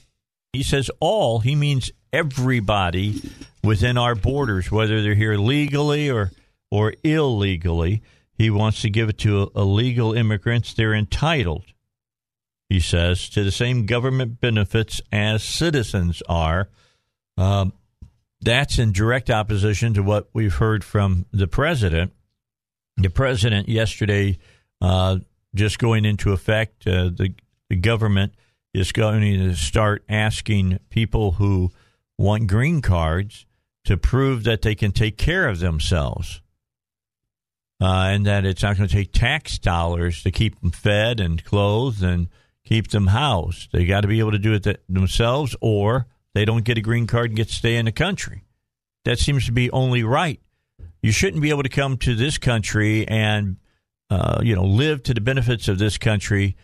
He 0.52 0.62
says 0.62 0.90
all, 0.98 1.40
he 1.40 1.54
means 1.54 1.90
everybody 2.12 3.20
within 3.62 3.96
our 3.96 4.14
borders, 4.14 4.70
whether 4.70 5.02
they're 5.02 5.14
here 5.14 5.36
legally 5.36 6.10
or, 6.10 6.32
or 6.70 6.94
illegally. 7.04 8.02
He 8.36 8.50
wants 8.50 8.82
to 8.82 8.90
give 8.90 9.08
it 9.08 9.18
to 9.18 9.50
illegal 9.54 10.14
immigrants. 10.14 10.74
They're 10.74 10.94
entitled, 10.94 11.64
he 12.72 12.80
says, 12.80 13.28
to 13.28 13.44
the 13.44 13.52
same 13.52 13.84
government 13.84 14.40
benefits 14.40 15.02
as 15.12 15.42
citizens 15.42 16.22
are. 16.26 16.70
Um, 17.36 17.74
that's 18.40 18.78
in 18.78 18.92
direct 18.92 19.28
opposition 19.28 19.92
to 19.92 20.02
what 20.02 20.30
we've 20.32 20.54
heard 20.54 20.82
from 20.82 21.26
the 21.32 21.46
president. 21.46 22.14
The 22.96 23.10
president 23.10 23.68
yesterday, 23.68 24.38
uh, 24.80 25.18
just 25.54 25.78
going 25.78 26.06
into 26.06 26.32
effect, 26.32 26.86
uh, 26.86 27.10
the, 27.14 27.34
the 27.68 27.76
government 27.76 28.32
is 28.72 28.90
going 28.90 29.20
to 29.20 29.54
start 29.54 30.02
asking 30.08 30.78
people 30.88 31.32
who 31.32 31.72
want 32.16 32.46
green 32.46 32.80
cards 32.80 33.44
to 33.84 33.98
prove 33.98 34.44
that 34.44 34.62
they 34.62 34.74
can 34.74 34.92
take 34.92 35.18
care 35.18 35.46
of 35.46 35.58
themselves. 35.58 36.40
Uh, 37.82 38.12
and 38.12 38.24
that 38.24 38.46
it's 38.46 38.62
not 38.62 38.78
going 38.78 38.88
to 38.88 38.94
take 38.94 39.12
tax 39.12 39.58
dollars 39.58 40.22
to 40.22 40.30
keep 40.30 40.58
them 40.60 40.70
fed 40.70 41.20
and 41.20 41.44
clothed 41.44 42.02
and 42.02 42.28
keep 42.64 42.88
them 42.88 43.08
housed. 43.08 43.72
They 43.72 43.84
got 43.84 44.02
to 44.02 44.08
be 44.08 44.20
able 44.20 44.32
to 44.32 44.38
do 44.38 44.54
it 44.54 44.84
themselves, 44.88 45.56
or 45.60 46.06
they 46.34 46.44
don't 46.44 46.64
get 46.64 46.78
a 46.78 46.82
green 46.82 47.06
card 47.06 47.30
and 47.30 47.36
get 47.36 47.48
to 47.48 47.54
stay 47.54 47.76
in 47.76 47.86
the 47.86 47.92
country. 47.92 48.44
That 49.04 49.18
seems 49.18 49.46
to 49.46 49.52
be 49.52 49.70
only 49.70 50.02
right. 50.02 50.40
You 51.02 51.12
shouldn't 51.12 51.42
be 51.42 51.50
able 51.50 51.64
to 51.64 51.68
come 51.68 51.96
to 51.98 52.14
this 52.14 52.38
country 52.38 53.06
and 53.08 53.56
uh, 54.10 54.40
you 54.42 54.54
know 54.54 54.64
live 54.64 55.02
to 55.04 55.14
the 55.14 55.20
benefits 55.20 55.68
of 55.68 55.78
this 55.78 55.98
country 55.98 56.56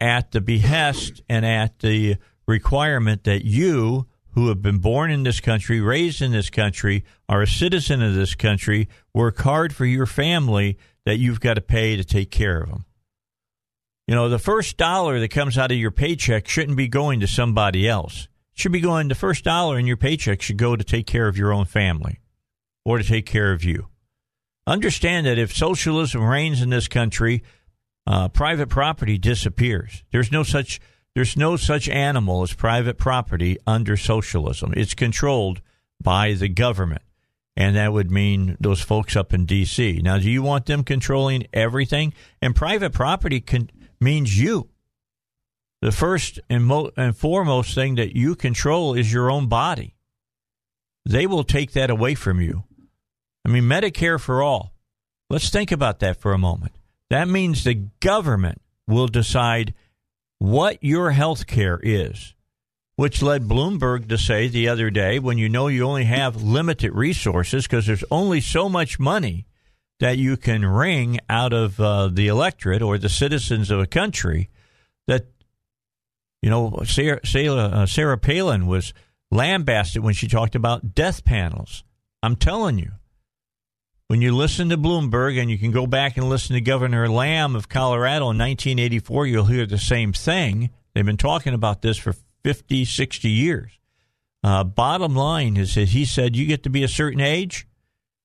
at 0.00 0.32
the 0.32 0.40
behest 0.40 1.22
and 1.28 1.44
at 1.44 1.80
the 1.80 2.16
requirement 2.46 3.24
that 3.24 3.44
you 3.44 4.06
who 4.34 4.48
have 4.48 4.60
been 4.60 4.78
born 4.78 5.10
in 5.10 5.22
this 5.22 5.40
country, 5.40 5.80
raised 5.80 6.20
in 6.20 6.32
this 6.32 6.50
country, 6.50 7.04
are 7.28 7.42
a 7.42 7.46
citizen 7.46 8.02
of 8.02 8.14
this 8.14 8.34
country, 8.34 8.88
work 9.14 9.38
hard 9.38 9.72
for 9.72 9.86
your 9.86 10.06
family 10.06 10.76
that 11.04 11.18
you've 11.18 11.40
got 11.40 11.54
to 11.54 11.60
pay 11.60 11.96
to 11.96 12.04
take 12.04 12.30
care 12.30 12.60
of 12.60 12.68
them. 12.68 12.84
You 14.06 14.14
know, 14.14 14.28
the 14.28 14.38
first 14.38 14.76
dollar 14.76 15.18
that 15.18 15.28
comes 15.28 15.56
out 15.56 15.70
of 15.70 15.78
your 15.78 15.90
paycheck 15.90 16.46
shouldn't 16.46 16.76
be 16.76 16.88
going 16.88 17.20
to 17.20 17.26
somebody 17.26 17.88
else. 17.88 18.28
It 18.54 18.60
should 18.60 18.72
be 18.72 18.80
going, 18.80 19.08
the 19.08 19.14
first 19.14 19.44
dollar 19.44 19.78
in 19.78 19.86
your 19.86 19.96
paycheck 19.96 20.42
should 20.42 20.58
go 20.58 20.76
to 20.76 20.84
take 20.84 21.06
care 21.06 21.26
of 21.26 21.38
your 21.38 21.52
own 21.52 21.64
family 21.64 22.20
or 22.84 22.98
to 22.98 23.04
take 23.04 23.26
care 23.26 23.52
of 23.52 23.64
you. 23.64 23.88
Understand 24.66 25.26
that 25.26 25.38
if 25.38 25.54
socialism 25.54 26.22
reigns 26.22 26.62
in 26.62 26.70
this 26.70 26.88
country, 26.88 27.42
uh, 28.06 28.28
private 28.28 28.68
property 28.68 29.18
disappears. 29.18 30.02
There's 30.10 30.30
no 30.30 30.42
such 30.42 30.80
there's 31.14 31.36
no 31.36 31.56
such 31.56 31.88
animal 31.88 32.42
as 32.42 32.52
private 32.52 32.98
property 32.98 33.56
under 33.66 33.96
socialism. 33.96 34.74
It's 34.76 34.94
controlled 34.94 35.60
by 36.02 36.32
the 36.32 36.48
government. 36.48 37.02
And 37.56 37.76
that 37.76 37.92
would 37.92 38.10
mean 38.10 38.56
those 38.58 38.80
folks 38.80 39.14
up 39.14 39.32
in 39.32 39.46
D.C. 39.46 40.00
Now, 40.02 40.18
do 40.18 40.28
you 40.28 40.42
want 40.42 40.66
them 40.66 40.82
controlling 40.82 41.46
everything? 41.52 42.12
And 42.42 42.56
private 42.56 42.92
property 42.92 43.40
can, 43.40 43.70
means 44.04 44.38
you. 44.38 44.68
The 45.82 45.92
first 45.92 46.38
and, 46.48 46.64
mo- 46.64 46.92
and 46.96 47.16
foremost 47.16 47.74
thing 47.74 47.96
that 47.96 48.16
you 48.16 48.36
control 48.36 48.94
is 48.94 49.12
your 49.12 49.30
own 49.30 49.48
body. 49.48 49.96
They 51.04 51.26
will 51.26 51.44
take 51.44 51.72
that 51.72 51.90
away 51.90 52.14
from 52.14 52.40
you. 52.40 52.64
I 53.44 53.50
mean, 53.50 53.64
Medicare 53.64 54.20
for 54.20 54.42
all. 54.42 54.72
Let's 55.28 55.50
think 55.50 55.72
about 55.72 55.98
that 56.00 56.20
for 56.20 56.32
a 56.32 56.38
moment. 56.38 56.72
That 57.10 57.28
means 57.28 57.64
the 57.64 57.88
government 58.00 58.60
will 58.86 59.08
decide 59.08 59.74
what 60.38 60.82
your 60.82 61.10
health 61.10 61.46
care 61.46 61.80
is, 61.82 62.34
which 62.96 63.22
led 63.22 63.48
Bloomberg 63.48 64.08
to 64.08 64.18
say 64.18 64.48
the 64.48 64.68
other 64.68 64.90
day 64.90 65.18
when 65.18 65.38
you 65.38 65.48
know 65.48 65.68
you 65.68 65.84
only 65.84 66.04
have 66.04 66.42
limited 66.42 66.92
resources 66.92 67.64
because 67.64 67.86
there's 67.86 68.04
only 68.10 68.40
so 68.40 68.68
much 68.68 68.98
money 68.98 69.46
that 70.04 70.18
you 70.18 70.36
can 70.36 70.66
wring 70.66 71.18
out 71.30 71.54
of 71.54 71.80
uh, 71.80 72.08
the 72.08 72.28
electorate 72.28 72.82
or 72.82 72.98
the 72.98 73.08
citizens 73.08 73.70
of 73.70 73.80
a 73.80 73.86
country 73.86 74.50
that, 75.06 75.24
you 76.42 76.50
know, 76.50 76.82
Sarah, 76.84 77.20
uh, 77.22 77.86
Sarah 77.86 78.18
Palin 78.18 78.66
was 78.66 78.92
lambasted 79.30 80.02
when 80.02 80.12
she 80.12 80.28
talked 80.28 80.54
about 80.54 80.94
death 80.94 81.24
panels. 81.24 81.84
I'm 82.22 82.36
telling 82.36 82.78
you, 82.78 82.90
when 84.08 84.20
you 84.20 84.36
listen 84.36 84.68
to 84.68 84.76
Bloomberg 84.76 85.40
and 85.40 85.50
you 85.50 85.56
can 85.56 85.70
go 85.70 85.86
back 85.86 86.18
and 86.18 86.28
listen 86.28 86.52
to 86.52 86.60
Governor 86.60 87.08
Lamm 87.08 87.56
of 87.56 87.70
Colorado 87.70 88.24
in 88.24 88.36
1984, 88.36 89.26
you'll 89.26 89.46
hear 89.46 89.64
the 89.64 89.78
same 89.78 90.12
thing. 90.12 90.68
They've 90.92 91.02
been 91.02 91.16
talking 91.16 91.54
about 91.54 91.80
this 91.80 91.96
for 91.96 92.14
50, 92.42 92.84
60 92.84 93.30
years. 93.30 93.70
Uh, 94.42 94.64
bottom 94.64 95.16
line 95.16 95.56
is 95.56 95.76
that 95.76 95.88
he 95.88 96.04
said 96.04 96.36
you 96.36 96.44
get 96.44 96.62
to 96.64 96.68
be 96.68 96.84
a 96.84 96.88
certain 96.88 97.22
age, 97.22 97.66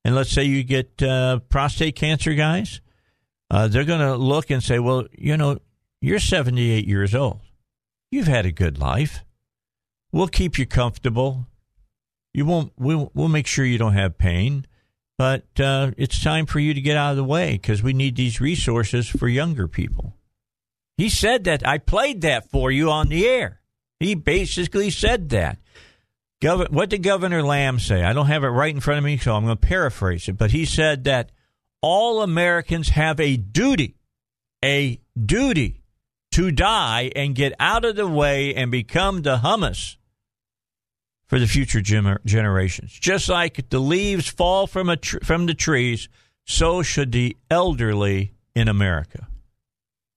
and 0.03 0.15
let's 0.15 0.31
say 0.31 0.43
you 0.43 0.63
get 0.63 1.01
uh, 1.01 1.39
prostate 1.49 1.95
cancer, 1.95 2.33
guys, 2.33 2.81
uh, 3.51 3.67
they're 3.67 3.83
going 3.83 3.99
to 3.99 4.15
look 4.15 4.49
and 4.49 4.63
say, 4.63 4.79
well, 4.79 5.05
you 5.17 5.37
know, 5.37 5.59
you're 6.01 6.19
78 6.19 6.87
years 6.87 7.13
old. 7.13 7.41
You've 8.11 8.27
had 8.27 8.45
a 8.45 8.51
good 8.51 8.79
life. 8.79 9.23
We'll 10.11 10.27
keep 10.27 10.57
you 10.57 10.65
comfortable. 10.65 11.47
You 12.33 12.45
won't. 12.45 12.73
We'll, 12.77 13.11
we'll 13.13 13.27
make 13.27 13.47
sure 13.47 13.65
you 13.65 13.77
don't 13.77 13.93
have 13.93 14.17
pain 14.17 14.65
but 15.19 15.59
uh, 15.59 15.91
it's 15.97 16.23
time 16.23 16.45
for 16.45 16.59
you 16.59 16.73
to 16.73 16.79
get 16.79 16.95
out 16.95 17.11
of 17.11 17.17
the 17.17 17.25
way 17.25 17.51
because 17.51 17.83
we 17.83 17.91
need 17.91 18.15
these 18.15 18.39
resources 18.39 19.09
for 19.09 19.27
younger 19.27 19.67
people. 19.67 20.15
He 20.95 21.09
said 21.09 21.43
that. 21.43 21.67
I 21.67 21.77
played 21.77 22.21
that 22.21 22.49
for 22.49 22.71
you 22.71 22.89
on 22.89 23.09
the 23.09 23.27
air. 23.27 23.59
He 23.99 24.15
basically 24.15 24.89
said 24.89 25.27
that. 25.31 25.57
Gov- 26.41 26.71
what 26.71 26.89
did 26.89 27.03
Governor 27.03 27.41
Lamm 27.41 27.79
say? 27.79 28.03
I 28.03 28.13
don't 28.13 28.27
have 28.27 28.43
it 28.43 28.47
right 28.47 28.73
in 28.73 28.79
front 28.79 28.99
of 28.99 29.03
me, 29.03 29.17
so 29.17 29.35
I'm 29.35 29.45
going 29.45 29.57
to 29.57 29.67
paraphrase 29.67 30.27
it. 30.27 30.37
But 30.37 30.51
he 30.51 30.65
said 30.65 31.03
that 31.03 31.31
all 31.81 32.21
Americans 32.21 32.89
have 32.89 33.19
a 33.19 33.35
duty, 33.35 33.95
a 34.63 34.99
duty 35.19 35.81
to 36.31 36.51
die 36.51 37.11
and 37.15 37.35
get 37.35 37.53
out 37.59 37.85
of 37.85 37.95
the 37.95 38.07
way 38.07 38.53
and 38.55 38.71
become 38.71 39.21
the 39.21 39.39
humus 39.39 39.97
for 41.27 41.39
the 41.39 41.47
future 41.47 41.81
gener- 41.81 42.23
generations. 42.25 42.91
Just 42.91 43.29
like 43.29 43.69
the 43.69 43.79
leaves 43.79 44.27
fall 44.27 44.65
from 44.65 44.89
a 44.89 44.97
tr- 44.97 45.19
from 45.23 45.45
the 45.45 45.53
trees, 45.53 46.07
so 46.45 46.81
should 46.81 47.11
the 47.11 47.35
elderly 47.51 48.33
in 48.55 48.67
America. 48.67 49.27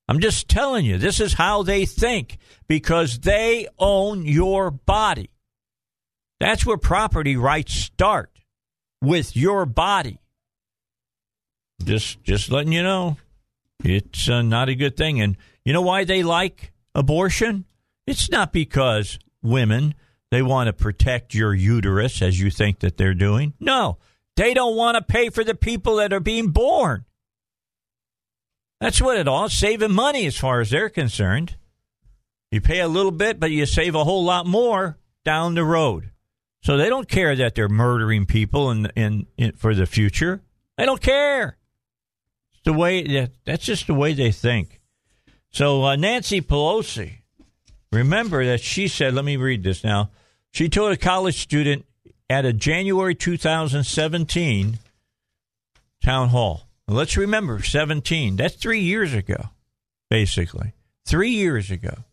I'm 0.08 0.20
just 0.20 0.48
telling 0.48 0.85
you, 0.85 0.98
this 0.98 1.20
is 1.20 1.35
how 1.35 1.62
they 1.62 1.87
think 1.87 2.38
because 2.68 3.20
they 3.20 3.66
own 3.78 4.24
your 4.24 4.70
body. 4.70 5.30
That's 6.42 6.66
where 6.66 6.76
property 6.76 7.37
rights 7.37 7.72
start 7.72 8.37
with 9.00 9.37
your 9.37 9.64
body. 9.64 10.18
Just 11.85 12.20
just 12.24 12.50
letting 12.50 12.72
you 12.72 12.83
know, 12.83 13.16
it's 13.85 14.28
uh, 14.28 14.42
not 14.42 14.68
a 14.68 14.74
good 14.74 14.96
thing. 14.96 15.20
And 15.20 15.37
you 15.64 15.72
know 15.72 15.83
why 15.83 16.02
they 16.02 16.24
like 16.24 16.72
abortion? 16.96 17.64
It's 18.09 18.28
not 18.28 18.52
because 18.52 19.20
women 19.40 19.94
they 20.33 20.42
want 20.42 20.66
to 20.66 20.72
protect 20.72 21.33
your 21.33 21.55
uterus 21.55 22.20
as 22.20 22.40
you 22.40 22.50
think 22.50 22.81
that 22.81 22.96
they're 22.96 23.14
doing. 23.14 23.55
No, 23.61 23.98
they 24.35 24.52
don't 24.52 24.74
want 24.74 24.96
to 24.96 25.02
pay 25.02 25.31
for 25.31 25.44
the 25.44 25.54
people 25.54 25.94
that 25.96 26.12
are 26.12 26.19
being 26.19 26.48
born. 26.48 27.04
That's 28.81 29.00
what 29.00 29.16
it 29.16 29.29
all 29.29 29.48
saving 29.48 29.92
money 29.92 30.27
as 30.27 30.37
far 30.37 30.60
as 30.60 30.71
they're 30.71 30.88
concerned. 30.88 31.54
You 32.50 32.60
pay 32.60 32.81
a 32.81 32.88
little 32.88 33.12
bit, 33.12 33.38
but 33.38 33.52
you 33.52 33.64
save 33.64 33.94
a 33.94 34.02
whole 34.02 34.25
lot 34.25 34.44
more 34.44 34.98
down 35.25 35.54
the 35.54 35.64
road. 35.64 36.08
So 36.63 36.77
they 36.77 36.88
don't 36.88 37.08
care 37.08 37.35
that 37.35 37.54
they're 37.54 37.69
murdering 37.69 38.25
people 38.25 38.71
in, 38.71 38.87
in, 38.94 39.27
in 39.37 39.52
for 39.52 39.75
the 39.75 39.85
future. 39.85 40.42
They 40.79 40.87
don't 40.87 41.00
care. 41.00 41.56
It's 42.52 42.63
the 42.65 42.73
way 42.73 43.02
that, 43.02 43.33
that's 43.44 43.65
just 43.65 43.88
the 43.88 43.94
way 43.94 44.15
they 44.15 44.31
think. 44.31 44.81
So 45.50 45.85
uh, 45.85 45.96
Nancy 45.96 46.40
Pelosi, 46.40 47.19
remember 47.90 48.44
that 48.46 48.60
she 48.60 48.87
said. 48.87 49.13
Let 49.13 49.25
me 49.25 49.37
read 49.37 49.65
this 49.65 49.83
now. 49.83 50.10
She 50.52 50.69
told 50.69 50.92
a 50.92 50.96
college 50.96 51.38
student 51.38 51.85
at 52.31 52.44
a 52.44 52.52
January 52.52 53.15
2017 53.15 54.79
town 56.02 56.29
hall. 56.29 56.69
Let's 56.87 57.17
remember 57.17 57.63
17. 57.63 58.37
That's 58.37 58.54
three 58.54 58.81
years 58.81 59.15
ago, 59.15 59.50
basically. 60.10 60.75
Three 61.06 61.31
years 61.31 61.71
ago. 61.71 62.04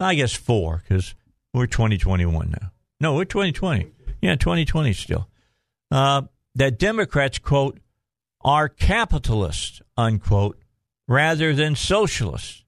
I 0.00 0.14
guess 0.14 0.34
four, 0.34 0.82
because 0.88 1.14
we're 1.52 1.66
2021 1.66 2.50
now. 2.60 2.72
No, 3.00 3.14
we're 3.14 3.24
2020. 3.24 3.90
Yeah, 4.20 4.36
2020 4.36 4.92
still. 4.92 5.28
Uh, 5.90 6.22
that 6.54 6.78
Democrats, 6.78 7.38
quote, 7.38 7.80
are 8.42 8.68
capitalists, 8.68 9.80
unquote, 9.96 10.58
rather 11.08 11.54
than 11.54 11.74
socialists. 11.74 12.64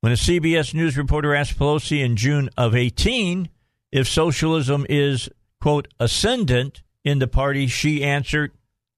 When 0.00 0.12
a 0.12 0.16
CBS 0.16 0.74
News 0.74 0.96
reporter 0.96 1.34
asked 1.34 1.58
Pelosi 1.58 2.04
in 2.04 2.16
June 2.16 2.50
of 2.56 2.74
18 2.74 3.48
if 3.90 4.06
socialism 4.06 4.86
is, 4.88 5.28
quote, 5.60 5.88
ascendant 5.98 6.82
in 7.04 7.18
the 7.18 7.28
party, 7.28 7.66
she 7.66 8.04
answered, 8.04 8.52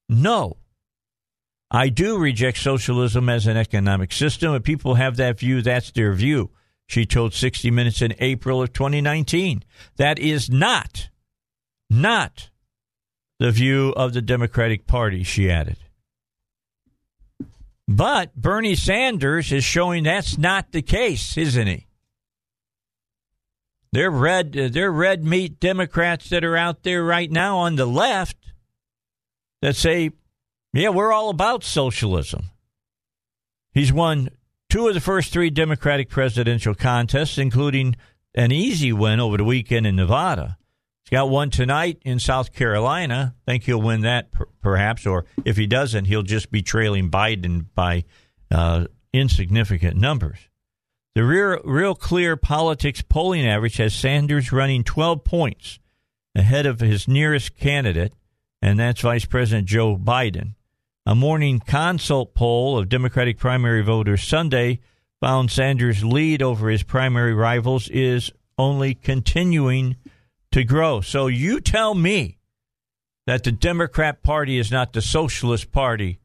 no. 0.09 0.57
I 1.70 1.89
do 1.89 2.18
reject 2.18 2.59
socialism 2.59 3.28
as 3.28 3.47
an 3.47 3.57
economic 3.57 4.12
system. 4.12 4.55
If 4.55 4.62
people 4.62 4.95
have 4.95 5.16
that 5.16 5.39
view, 5.39 5.62
that's 5.62 5.91
their 5.91 6.12
view. 6.12 6.51
She 6.87 7.05
told 7.05 7.34
60 7.34 7.70
Minutes 7.70 8.01
in 8.01 8.14
April 8.18 8.62
of 8.62 8.72
2019. 8.72 9.64
That 9.97 10.18
is 10.18 10.49
not, 10.49 11.09
not 11.91 12.51
the 13.39 13.51
view 13.51 13.93
of 13.97 14.12
the 14.12 14.22
Democratic 14.22 14.87
Party, 14.87 15.22
she 15.22 15.51
added. 15.51 15.76
But 17.89 18.34
Bernie 18.34 18.74
Sanders 18.74 19.53
is 19.53 19.64
showing 19.64 20.05
that's 20.05 20.39
not 20.39 20.72
the 20.72 20.82
case, 20.82 21.37
isn't 21.37 21.66
he? 21.66 21.87
They're 23.93 24.11
red, 24.11 24.57
uh, 24.59 24.68
they're 24.70 24.93
red 24.93 25.24
meat 25.24 25.61
Democrats 25.61 26.28
that 26.30 26.45
are 26.45 26.57
out 26.57 26.82
there 26.82 27.05
right 27.05 27.30
now 27.30 27.59
on 27.59 27.76
the 27.76 27.87
left 27.87 28.37
that 29.62 29.76
say, 29.76 30.11
yeah, 30.72 30.91
we're 30.91 31.12
all 31.12 31.30
about 31.30 31.64
socialism. 31.64 32.51
He's 33.72 33.93
won 33.93 34.30
two 34.69 34.89
of 34.89 34.95
the 34.95 35.01
first 35.01 35.33
three 35.33 35.51
Democratic 35.51 36.09
presidential 36.09 36.75
contests, 36.75 37.39
including 37.39 37.97
an 38.35 38.53
easy 38.53 38.93
win 38.93 39.21
over 39.21 39.37
the 39.37 39.45
weekend 39.45 39.87
in 39.87 39.97
Nevada. 39.97 40.59
He's 41.05 41.17
got 41.17 41.31
one 41.31 41.51
tonight 41.51 42.01
in 42.05 42.19
South 42.19 42.53
Carolina. 42.53 43.35
Think 43.47 43.64
he'll 43.64 43.81
win 43.81 44.01
that, 44.03 44.33
per- 44.33 44.49
perhaps, 44.61 45.07
or 45.07 45.25
if 45.45 45.57
he 45.57 45.67
doesn't, 45.67 46.07
he'll 46.07 46.23
just 46.23 46.51
be 46.51 46.62
trailing 46.62 47.11
Biden 47.11 47.67
by 47.75 48.05
uh, 48.51 48.87
insignificant 49.12 49.97
numbers. 49.97 50.39
The 51.14 51.25
real, 51.25 51.61
real 51.64 51.95
clear 51.95 52.37
politics 52.37 53.03
polling 53.03 53.47
average 53.47 53.77
has 53.77 53.95
Sanders 53.95 54.53
running 54.53 54.85
12 54.85 55.25
points 55.25 55.79
ahead 56.35 56.67
of 56.67 56.81
his 56.81 57.09
nearest 57.09 57.57
candidate, 57.57 58.12
and 58.61 58.79
that's 58.79 59.01
Vice 59.01 59.25
President 59.25 59.67
Joe 59.67 59.97
Biden. 59.97 60.55
A 61.09 61.15
morning 61.15 61.61
consult 61.61 62.35
poll 62.35 62.77
of 62.77 62.89
Democratic 62.89 63.39
primary 63.39 63.81
voters 63.81 64.25
Sunday 64.25 64.81
found 65.21 65.53
Sanders' 65.53 66.03
lead 66.03 66.43
over 66.43 66.69
his 66.69 66.83
primary 66.83 67.33
rivals 67.33 67.89
is 67.89 68.33
only 68.59 68.93
continuing 68.93 69.95
to 70.51 70.65
grow. 70.65 71.01
So 71.01 71.29
you 71.29 71.61
tell 71.61 71.95
me 71.95 72.39
that 73.29 73.45
the 73.45 73.53
Democrat 73.53 74.25
Party 74.25 74.59
is 74.59 74.73
not 74.73 74.93
the 74.93 75.01
Socialist 75.01 75.71
Party 75.71 76.19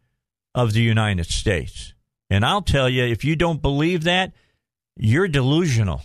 of 0.55 0.73
the 0.73 0.81
United 0.81 1.27
States. 1.27 1.93
And 2.31 2.43
I'll 2.43 2.63
tell 2.63 2.89
you, 2.89 3.03
if 3.03 3.23
you 3.23 3.35
don't 3.35 3.61
believe 3.61 4.05
that, 4.05 4.33
you're 4.97 5.27
delusional. 5.27 6.01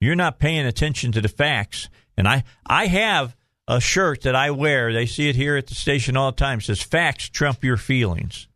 You're 0.00 0.14
not 0.14 0.38
paying 0.38 0.64
attention 0.64 1.12
to 1.12 1.20
the 1.20 1.28
facts. 1.28 1.90
And 2.16 2.26
I, 2.26 2.44
I 2.66 2.86
have 2.86 3.36
a 3.68 3.80
shirt 3.80 4.22
that 4.22 4.34
I 4.34 4.50
wear. 4.50 4.92
They 4.92 5.06
see 5.06 5.28
it 5.28 5.36
here 5.36 5.56
at 5.56 5.66
the 5.66 5.74
station 5.74 6.16
all 6.16 6.32
the 6.32 6.36
time. 6.36 6.58
It 6.58 6.62
says 6.62 6.82
facts 6.82 7.28
trump 7.28 7.62
your 7.62 7.76
feelings. 7.76 8.48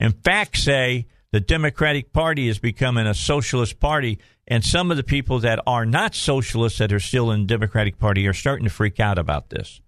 And 0.00 0.16
facts 0.24 0.64
say 0.64 1.06
the 1.30 1.40
Democratic 1.40 2.12
Party 2.12 2.48
is 2.48 2.58
becoming 2.58 3.06
a 3.06 3.14
socialist 3.14 3.78
party, 3.78 4.18
and 4.48 4.64
some 4.64 4.90
of 4.90 4.96
the 4.96 5.04
people 5.04 5.38
that 5.40 5.60
are 5.66 5.84
not 5.84 6.14
socialists 6.14 6.78
that 6.78 6.92
are 6.92 6.98
still 6.98 7.30
in 7.30 7.42
the 7.42 7.46
Democratic 7.46 7.98
Party 7.98 8.26
are 8.26 8.32
starting 8.32 8.64
to 8.64 8.70
freak 8.70 8.98
out 8.98 9.18
about 9.18 9.50
this. 9.50 9.80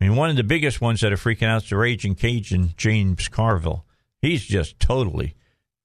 I 0.00 0.04
mean, 0.04 0.16
one 0.16 0.30
of 0.30 0.36
the 0.36 0.42
biggest 0.42 0.80
ones 0.80 1.00
that 1.00 1.12
are 1.12 1.16
freaking 1.16 1.46
out 1.46 1.64
is 1.64 1.70
the 1.70 1.76
Raging 1.76 2.14
Cajun, 2.14 2.74
James 2.76 3.28
Carville. 3.28 3.84
He's 4.20 4.44
just 4.44 4.80
totally 4.80 5.34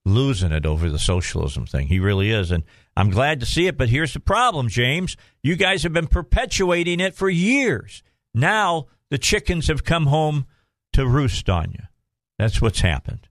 losing 0.05 0.51
it 0.51 0.65
over 0.65 0.89
the 0.89 0.99
socialism 0.99 1.65
thing. 1.65 1.87
He 1.87 1.99
really 1.99 2.31
is. 2.31 2.49
And 2.49 2.63
I'm 2.95 3.09
glad 3.09 3.39
to 3.39 3.45
see 3.45 3.67
it, 3.67 3.77
but 3.77 3.89
here's 3.89 4.13
the 4.13 4.19
problem, 4.19 4.67
James. 4.67 5.15
You 5.41 5.55
guys 5.55 5.83
have 5.83 5.93
been 5.93 6.07
perpetuating 6.07 6.99
it 6.99 7.15
for 7.15 7.29
years. 7.29 8.03
Now 8.33 8.87
the 9.09 9.17
chickens 9.17 9.67
have 9.67 9.83
come 9.83 10.07
home 10.07 10.45
to 10.93 11.07
roost 11.07 11.49
on 11.49 11.71
you. 11.71 11.83
That's 12.37 12.61
what's 12.61 12.81
happened. 12.81 13.27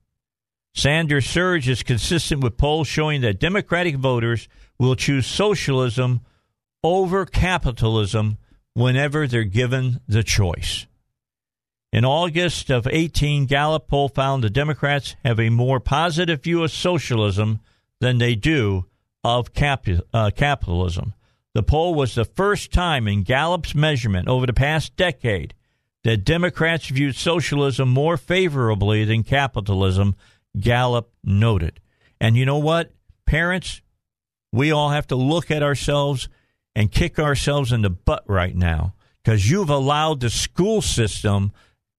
Sanders' 0.75 1.27
surge 1.27 1.69
is 1.69 1.83
consistent 1.83 2.43
with 2.43 2.57
polls 2.57 2.87
showing 2.89 3.21
that 3.23 3.41
Democratic 3.41 3.97
voters 3.97 4.49
will 4.79 4.95
choose 4.95 5.27
socialism 5.27 6.21
over 6.83 7.27
capitalism 7.27 8.39
whenever 8.75 9.27
they're 9.27 9.45
given 9.45 10.01
the 10.07 10.23
choice. 10.23 10.87
In 11.93 12.05
August 12.05 12.71
of 12.71 12.87
18, 12.87 13.47
Gallup 13.47 13.89
poll 13.89 14.09
found 14.09 14.45
the 14.45 14.51
Democrats 14.51 15.17
have 15.25 15.41
a 15.41 15.51
more 15.51 15.81
positive 15.81 16.43
view 16.43 16.63
of 16.63 16.71
socialism 16.71 17.61
than 18.01 18.19
they 18.19 18.37
do 18.37 18.87
of 19.23 19.51
uh, 20.13 20.31
capitalism. 20.35 21.15
The 21.53 21.63
poll 21.63 21.95
was 21.95 22.15
the 22.15 22.25
first 22.25 22.73
time 22.73 23.09
in 23.09 23.23
Gallup's 23.23 23.75
measurement 23.75 24.29
over 24.29 24.47
the 24.47 24.53
past 24.53 24.97
decade 24.97 25.55
that 26.05 26.25
Democrats 26.25 26.89
viewed 26.89 27.17
socialism 27.17 27.89
more 27.89 28.17
favorably 28.17 29.05
than 29.05 29.23
capitalism, 29.23 30.17
Gallup 30.59 31.11
noted. 31.25 31.81
And 32.21 32.37
you 32.37 32.47
know 32.47 32.59
what? 32.59 32.93
Parents, 33.27 33.83
we 34.53 34.71
all 34.71 34.91
have 34.91 35.07
to 35.09 35.17
look 35.17 35.51
at 35.51 35.63
ourselves 35.63 36.29
and 36.75 36.91
kick 36.91 37.19
ourselves 37.19 37.73
in 37.73 37.83
the 37.83 37.91
butt 37.91 38.25
right 38.27 38.57
now 38.57 38.95
because 39.23 39.51
you've 39.51 39.71
allowed 39.71 40.21
the 40.21 40.31
school 40.31 40.81
system, 40.81 41.53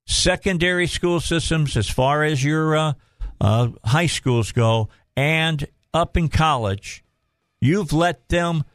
secondary 0.08 0.88
school 0.88 1.20
systems, 1.20 1.78
as 1.78 1.90
far 1.90 2.24
as 2.24 2.44
your 2.44 2.76
uh, 2.76 2.94
uh, 3.40 3.70
high 3.86 4.08
schools 4.08 4.52
go, 4.52 4.90
and 5.16 5.68
up 5.94 6.18
in 6.18 6.30
college, 6.30 7.04
you've 7.62 7.94
let 7.94 8.28
them 8.28 8.66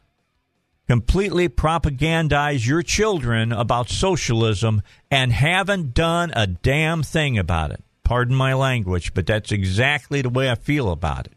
completely 0.87 1.49
propagandize 1.49 2.65
your 2.65 2.81
children 2.81 3.51
about 3.51 3.89
socialism 3.89 4.81
and 5.11 5.33
haven't 5.33 5.93
done 5.93 6.31
a 6.33 6.47
damn 6.47 7.03
thing 7.03 7.37
about 7.37 7.71
it. 7.71 7.83
Pardon 8.03 8.35
my 8.35 8.53
language, 8.53 9.13
but 9.13 9.27
that's 9.27 9.51
exactly 9.51 10.21
the 10.21 10.29
way 10.29 10.49
I 10.49 10.55
feel 10.55 10.89
about 10.89 11.27
it. 11.27 11.33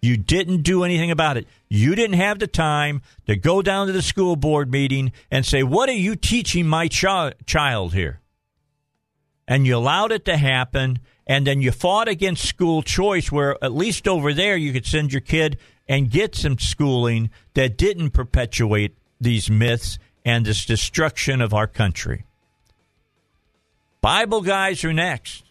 You 0.00 0.16
didn't 0.16 0.62
do 0.62 0.84
anything 0.84 1.10
about 1.10 1.36
it. 1.36 1.46
You 1.68 1.94
didn't 1.94 2.18
have 2.18 2.38
the 2.38 2.46
time 2.46 3.02
to 3.26 3.36
go 3.36 3.62
down 3.62 3.86
to 3.86 3.92
the 3.92 4.02
school 4.02 4.36
board 4.36 4.70
meeting 4.70 5.12
and 5.30 5.46
say, 5.46 5.62
What 5.62 5.88
are 5.88 5.92
you 5.92 6.14
teaching 6.14 6.66
my 6.66 6.88
ch- 6.88 7.34
child 7.46 7.94
here? 7.94 8.20
And 9.48 9.66
you 9.66 9.76
allowed 9.76 10.12
it 10.12 10.24
to 10.26 10.36
happen. 10.36 10.98
And 11.26 11.46
then 11.46 11.62
you 11.62 11.72
fought 11.72 12.08
against 12.08 12.44
school 12.44 12.82
choice, 12.82 13.32
where 13.32 13.56
at 13.64 13.72
least 13.72 14.06
over 14.06 14.34
there 14.34 14.58
you 14.58 14.74
could 14.74 14.84
send 14.84 15.10
your 15.10 15.22
kid 15.22 15.58
and 15.88 16.10
get 16.10 16.34
some 16.34 16.58
schooling 16.58 17.30
that 17.54 17.76
didn't 17.76 18.10
perpetuate 18.10 18.96
these 19.20 19.50
myths 19.50 19.98
and 20.24 20.44
this 20.44 20.64
destruction 20.64 21.40
of 21.40 21.52
our 21.52 21.66
country. 21.66 22.24
Bible 24.00 24.42
guys 24.42 24.84
are 24.84 24.92
next. 24.92 25.44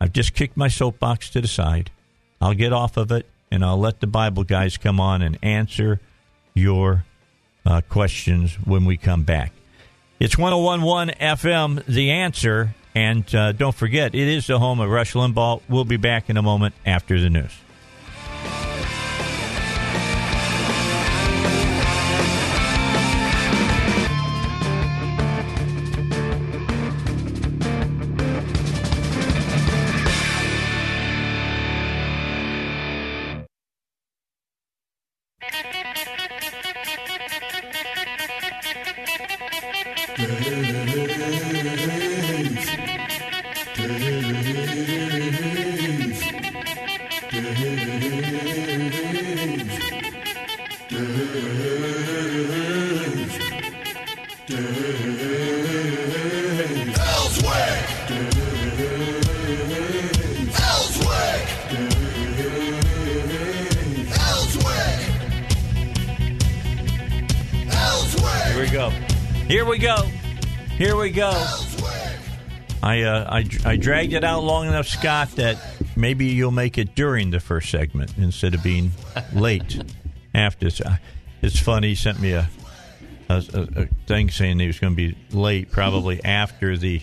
I've 0.00 0.12
just 0.12 0.34
kicked 0.34 0.56
my 0.56 0.68
soapbox 0.68 1.30
to 1.30 1.40
the 1.40 1.48
side. 1.48 1.90
I'll 2.40 2.54
get 2.54 2.72
off 2.72 2.96
of 2.96 3.12
it 3.12 3.26
and 3.50 3.64
I'll 3.64 3.78
let 3.78 4.00
the 4.00 4.06
Bible 4.06 4.44
guys 4.44 4.76
come 4.76 5.00
on 5.00 5.22
and 5.22 5.38
answer 5.42 6.00
your 6.54 7.04
uh, 7.66 7.82
questions 7.88 8.54
when 8.64 8.84
we 8.84 8.96
come 8.96 9.24
back. 9.24 9.52
It's 10.18 10.38
1011 10.38 11.14
FM, 11.20 11.84
The 11.86 12.10
Answer. 12.10 12.74
And 12.94 13.32
uh, 13.34 13.52
don't 13.52 13.74
forget, 13.74 14.14
it 14.14 14.28
is 14.28 14.46
the 14.46 14.58
home 14.58 14.80
of 14.80 14.90
Rush 14.90 15.14
Limbaugh. 15.14 15.62
We'll 15.68 15.84
be 15.84 15.96
back 15.96 16.28
in 16.28 16.36
a 16.36 16.42
moment 16.42 16.74
after 16.84 17.20
the 17.20 17.30
news. 17.30 17.52
I, 73.30 73.48
I 73.64 73.76
dragged 73.76 74.12
it 74.12 74.24
out 74.24 74.42
long 74.42 74.66
enough, 74.66 74.88
Scott, 74.88 75.30
that 75.36 75.56
maybe 75.96 76.26
you'll 76.26 76.50
make 76.50 76.78
it 76.78 76.96
during 76.96 77.30
the 77.30 77.38
first 77.38 77.70
segment 77.70 78.12
instead 78.18 78.54
of 78.54 78.62
being 78.64 78.90
late 79.32 79.80
after. 80.34 80.66
It's, 80.66 80.80
uh, 80.80 80.96
it's 81.40 81.58
funny. 81.60 81.90
He 81.90 81.94
sent 81.94 82.20
me 82.20 82.32
a, 82.32 82.50
a, 83.28 83.44
a, 83.54 83.82
a 83.82 83.86
thing 84.06 84.30
saying 84.30 84.58
he 84.58 84.66
was 84.66 84.80
going 84.80 84.96
to 84.96 84.96
be 84.96 85.16
late, 85.30 85.70
probably 85.70 86.22
after 86.24 86.76
the 86.76 87.02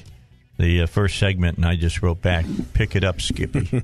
the 0.58 0.82
uh, 0.82 0.88
first 0.88 1.20
segment, 1.20 1.58
and 1.58 1.66
I 1.68 1.76
just 1.76 2.02
wrote 2.02 2.22
back, 2.24 2.44
"Pick 2.74 2.96
it 2.96 3.04
up, 3.04 3.22
Skippy." 3.22 3.84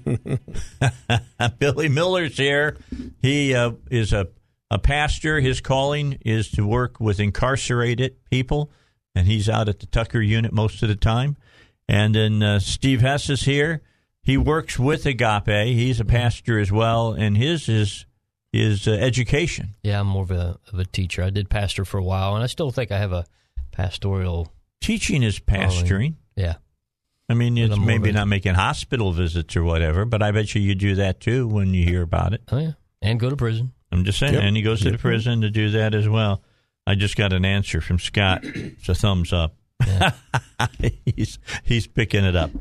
Billy 1.60 1.88
Miller's 1.88 2.36
here. 2.36 2.78
He 3.22 3.54
uh, 3.54 3.74
is 3.92 4.12
a 4.12 4.30
a 4.72 4.80
pastor. 4.80 5.40
His 5.40 5.62
calling 5.62 6.18
is 6.26 6.50
to 6.52 6.66
work 6.66 7.00
with 7.00 7.20
incarcerated 7.20 8.16
people, 8.32 8.72
and 9.14 9.28
he's 9.28 9.48
out 9.48 9.70
at 9.70 9.82
the 9.82 9.86
Tucker 9.86 10.20
unit 10.20 10.52
most 10.52 10.82
of 10.82 10.90
the 10.90 10.96
time. 10.96 11.38
And 11.88 12.16
then 12.16 12.42
uh, 12.42 12.60
Steve 12.60 13.02
Hess 13.02 13.30
is 13.30 13.44
here. 13.44 13.82
He 14.22 14.38
works 14.38 14.80
with 14.80 15.06
Agape. 15.06 15.68
He's 15.68 16.00
a 16.00 16.06
pastor 16.06 16.58
as 16.58 16.72
well, 16.72 17.12
and 17.12 17.36
his 17.38 17.68
is 17.68 18.06
is 18.54 18.88
uh, 18.88 18.92
education. 18.92 19.76
Yeah, 19.84 20.00
I'm 20.00 20.08
more 20.08 20.24
of 20.24 20.32
a 20.32 20.58
of 20.72 20.80
a 20.80 20.86
teacher. 20.86 21.24
I 21.24 21.30
did 21.30 21.50
pastor 21.50 21.84
for 21.84 21.98
a 21.98 22.04
while, 22.04 22.36
and 22.36 22.44
I 22.44 22.48
still 22.48 22.72
think 22.72 22.92
I 22.92 23.00
have 23.00 23.12
a 23.12 23.26
pastoral. 23.72 24.52
Teaching 24.80 25.24
is 25.24 25.40
pastoring. 25.40 26.16
Yeah, 26.36 26.56
I 27.30 27.34
mean, 27.34 27.58
it's 27.58 27.78
maybe 27.78 28.12
not 28.12 28.28
making 28.28 28.54
hospital 28.54 29.12
visits 29.12 29.56
or 29.58 29.64
whatever, 29.64 30.06
but 30.06 30.22
I 30.24 30.32
bet 30.32 30.56
you 30.56 30.62
you 30.62 30.76
do 30.76 30.96
that 30.96 31.20
too 31.20 31.48
when 31.48 31.74
you 31.74 31.84
hear 31.84 32.02
about 32.02 32.34
it. 32.34 32.44
oh 32.52 32.60
yeah, 32.60 32.72
and 33.02 33.20
go 33.20 33.30
to 33.30 33.36
prison. 33.36 33.74
I'm 33.92 34.06
just 34.06 34.20
saying. 34.20 34.34
Yep. 34.34 34.44
And 34.44 34.56
he 34.58 34.64
goes 34.64 34.82
to 34.82 34.92
the 34.92 34.98
prison 34.98 35.42
to 35.42 35.50
do 35.50 35.72
that 35.72 35.94
as 35.94 36.08
well. 36.08 36.42
I 36.88 36.96
just 36.96 37.16
got 37.16 37.32
an 37.34 37.46
answer 37.46 37.80
from 37.82 38.00
Scott. 38.00 38.42
It's 38.44 38.90
a 38.90 38.96
thumbs 38.96 39.32
up. 39.32 39.56
he's 41.06 41.40
he's 41.64 41.88
picking 41.88 42.24
it 42.24 42.36
up. 42.36 42.52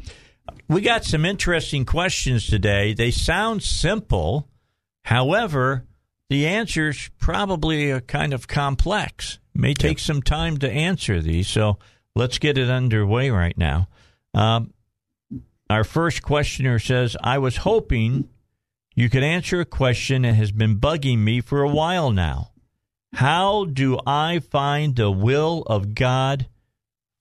We 0.69 0.81
got 0.81 1.05
some 1.05 1.25
interesting 1.25 1.85
questions 1.85 2.47
today. 2.47 2.95
They 2.95 3.11
sound 3.11 3.63
simple, 3.63 4.49
however, 5.05 5.87
the 6.31 6.47
answers 6.47 7.11
probably 7.19 7.91
are 7.91 8.01
kind 8.01 8.33
of 8.33 8.49
complex. 8.49 9.39
May 9.55 9.75
take 9.75 9.99
some 9.99 10.23
time 10.23 10.57
to 10.59 10.71
answer 10.71 11.21
these, 11.21 11.49
so 11.49 11.79
let's 12.15 12.39
get 12.39 12.57
it 12.57 12.71
underway 12.71 13.31
right 13.31 13.57
now. 13.57 13.89
Um, 14.33 14.73
our 15.69 15.85
first 15.85 16.23
questioner 16.23 16.79
says, 16.79 17.17
"I 17.23 17.39
was 17.39 17.59
hoping." 17.59 18.29
You 18.95 19.09
could 19.09 19.23
answer 19.23 19.59
a 19.59 19.65
question 19.65 20.23
that 20.23 20.35
has 20.35 20.53
been 20.53 20.79
bugging 20.79 21.19
me 21.19 21.41
for 21.41 21.63
a 21.63 21.69
while 21.69 22.11
now. 22.11 22.53
How 23.15 23.65
do 23.65 23.99
I 24.07 24.39
find 24.39 24.97
the 24.97 25.11
will 25.11 25.63
of 25.67 25.95
God 25.95 26.47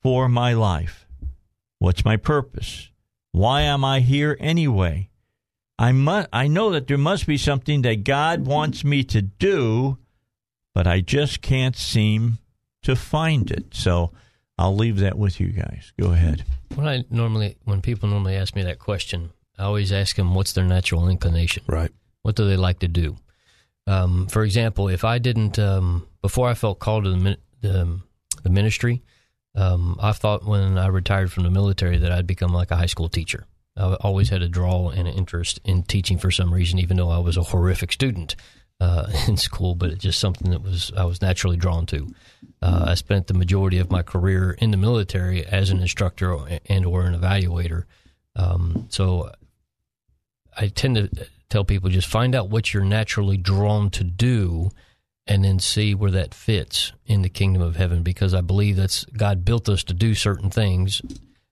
for 0.02 0.28
my 0.28 0.54
life? 0.54 1.08
What's 1.80 2.06
my 2.06 2.18
purpose? 2.18 2.90
Why 3.32 3.62
am 3.62 3.84
I 3.86 4.02
here 4.02 4.38
anyway? 4.40 5.10
I 5.80 5.92
mu- 5.94 6.26
I 6.32 6.48
know 6.48 6.70
that 6.72 6.88
there 6.88 6.98
must 6.98 7.26
be 7.26 7.38
something 7.38 7.82
that 7.82 8.04
God 8.04 8.46
wants 8.46 8.84
me 8.84 9.04
to 9.06 9.22
do, 9.22 9.98
but 10.76 10.86
I 10.86 11.02
just 11.02 11.42
can't 11.42 11.76
seem 11.76 12.38
to 12.84 12.96
find 12.96 13.50
it. 13.50 13.74
So 13.74 14.12
I'll 14.58 14.76
leave 14.76 14.98
that 15.00 15.18
with 15.18 15.40
you 15.40 15.48
guys. 15.48 15.92
Go 16.00 16.12
ahead. 16.12 16.46
When 16.76 16.88
I 16.88 17.04
normally, 17.10 17.58
when 17.64 17.82
people 17.82 18.10
normally 18.10 18.36
ask 18.36 18.56
me 18.56 18.64
that 18.64 18.80
question, 18.80 19.32
I 19.58 19.64
always 19.64 19.92
ask 19.92 20.16
them 20.16 20.36
what's 20.36 20.54
their 20.54 20.66
natural 20.66 21.10
inclination. 21.10 21.64
Right. 21.68 21.92
What 22.22 22.36
do 22.36 22.48
they 22.48 22.58
like 22.58 22.80
to 22.80 22.88
do? 22.88 23.18
Um, 23.88 24.28
for 24.28 24.44
example, 24.44 24.88
if 24.88 25.04
I 25.04 25.18
didn't, 25.18 25.58
um, 25.58 26.08
before 26.22 26.48
I 26.48 26.54
felt 26.54 26.80
called 26.80 27.06
to 27.06 27.16
the, 27.16 27.38
the, 27.62 27.82
um, 27.82 28.04
the 28.44 28.50
ministry, 28.50 29.02
um, 29.56 29.98
I 30.02 30.12
thought 30.12 30.46
when 30.46 30.78
I 30.78 30.88
retired 30.88 31.32
from 31.32 31.44
the 31.44 31.50
military 31.50 31.98
that 31.98 32.12
I'd 32.12 32.28
become 32.28 32.54
like 32.54 32.72
a 32.72 32.78
high 32.78 32.86
school 32.86 33.10
teacher. 33.10 33.46
I 33.78 33.94
always 33.96 34.30
had 34.30 34.42
a 34.42 34.50
draw 34.50 34.90
and 34.90 35.08
an 35.08 35.14
interest 35.14 35.60
in 35.64 35.84
teaching 35.84 36.18
for 36.18 36.32
some 36.32 36.54
reason, 36.54 36.80
even 36.80 36.98
though 36.98 37.10
I 37.10 37.20
was 37.20 37.38
a 37.38 37.44
horrific 37.44 37.92
student 37.92 38.36
uh, 38.80 39.08
in 39.28 39.38
school. 39.38 39.76
But 39.76 39.92
it's 39.92 40.04
just 40.04 40.20
something 40.20 40.52
that 40.52 40.62
was 40.62 40.92
I 40.96 41.06
was 41.06 41.22
naturally 41.22 41.58
drawn 41.58 41.86
to. 41.88 42.14
Uh, 42.62 42.86
I 42.90 42.96
spent 42.96 43.28
the 43.28 43.34
majority 43.34 43.80
of 43.80 43.90
my 43.90 44.04
career 44.04 44.52
in 44.52 44.72
the 44.72 44.78
military 44.78 45.46
as 45.46 45.70
an 45.70 45.80
instructor 45.80 46.38
and 46.66 46.86
or 46.86 47.04
an 47.04 47.20
evaluator. 47.20 47.86
Um, 48.36 48.88
so 48.90 49.32
I 50.58 50.68
tend 50.68 50.96
to 50.96 51.28
tell 51.50 51.64
people 51.66 51.90
just 51.90 52.08
find 52.08 52.36
out 52.36 52.50
what 52.50 52.74
you're 52.74 52.84
naturally 52.84 53.38
drawn 53.38 53.90
to 53.92 54.04
do 54.04 54.70
and 55.28 55.44
then 55.44 55.60
see 55.60 55.94
where 55.94 56.12
that 56.12 56.34
fits 56.34 56.94
in 57.06 57.22
the 57.22 57.30
kingdom 57.30 57.62
of 57.62 57.76
heaven 57.76 58.04
because 58.04 58.34
I 58.34 58.42
believe 58.42 58.76
that's 58.76 59.06
God 59.06 59.46
built 59.46 59.70
us 59.70 59.84
to 59.86 59.94
do 59.94 60.16
certain 60.16 60.50
things 60.50 61.02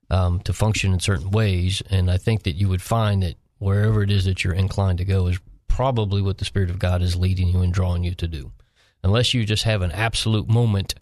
um, 0.09 0.39
to 0.41 0.53
function 0.53 0.93
in 0.93 0.99
certain 0.99 1.31
ways 1.31 1.81
and 1.89 2.09
I 2.09 2.17
think 2.17 2.43
that 2.43 2.55
you 2.55 2.69
would 2.69 2.81
find 2.81 3.23
that 3.23 3.35
wherever 3.59 4.01
it 4.01 4.11
is 4.11 4.25
that 4.25 4.43
you're 4.43 4.53
inclined 4.53 4.97
to 4.99 5.05
go 5.05 5.27
is 5.27 5.39
probably 5.67 6.21
what 6.21 6.39
the 6.39 6.45
spirit 6.45 6.69
of 6.69 6.79
God 6.79 7.01
is 7.01 7.15
leading 7.15 7.49
you 7.49 7.61
and 7.61 7.73
drawing 7.73 8.03
you 8.03 8.15
to 8.15 8.27
do 8.27 8.51
unless 9.03 9.33
you 9.33 9.45
just 9.45 9.63
have 9.63 9.81
an 9.81 9.91
absolute 9.91 10.49
moment 10.49 10.95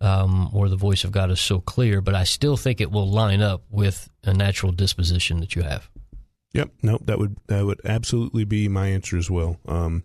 um, 0.00 0.50
where 0.52 0.68
the 0.68 0.76
voice 0.76 1.04
of 1.04 1.12
God 1.12 1.30
is 1.30 1.40
so 1.40 1.60
clear 1.60 2.00
but 2.00 2.14
I 2.14 2.24
still 2.24 2.56
think 2.56 2.80
it 2.80 2.90
will 2.90 3.08
line 3.08 3.42
up 3.42 3.62
with 3.70 4.08
a 4.24 4.32
natural 4.32 4.72
disposition 4.72 5.40
that 5.40 5.54
you 5.54 5.62
have 5.62 5.90
Yep. 6.54 6.70
Nope. 6.82 7.02
That 7.04 7.18
would 7.18 7.36
that 7.48 7.66
would 7.66 7.80
absolutely 7.84 8.44
be 8.44 8.68
my 8.68 8.86
answer 8.86 9.18
as 9.18 9.28
well. 9.28 9.58
Um, 9.66 10.04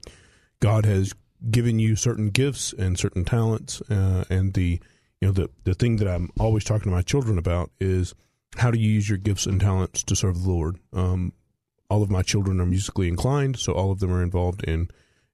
God 0.59 0.85
has 0.85 1.13
given 1.49 1.79
you 1.79 1.95
certain 1.95 2.29
gifts 2.29 2.73
and 2.73 2.97
certain 2.97 3.25
talents, 3.25 3.81
uh, 3.89 4.25
and 4.29 4.53
the 4.53 4.79
you 5.21 5.27
know 5.27 5.31
the 5.31 5.49
the 5.63 5.73
thing 5.73 5.97
that 5.97 6.07
I'm 6.07 6.29
always 6.39 6.63
talking 6.63 6.91
to 6.91 6.95
my 6.95 7.01
children 7.01 7.37
about 7.37 7.71
is 7.79 8.13
how 8.57 8.71
do 8.71 8.79
you 8.79 8.91
use 8.91 9.09
your 9.09 9.17
gifts 9.17 9.45
and 9.45 9.59
talents 9.59 10.03
to 10.03 10.15
serve 10.15 10.41
the 10.41 10.49
Lord. 10.49 10.77
Um, 10.93 11.33
all 11.89 12.03
of 12.03 12.11
my 12.11 12.21
children 12.21 12.59
are 12.61 12.65
musically 12.65 13.07
inclined, 13.07 13.57
so 13.57 13.73
all 13.73 13.91
of 13.91 13.99
them 13.99 14.11
are 14.11 14.23
involved 14.23 14.63
in 14.63 14.89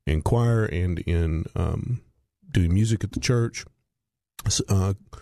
in 0.06 0.22
choir 0.22 0.66
and 0.66 0.99
in 0.99 1.45
um, 1.56 2.01
doing 2.51 2.74
music 2.74 3.03
at 3.03 3.12
the 3.12 3.20
church. 3.20 3.66
Uh, 4.70 4.93
a 5.14 5.18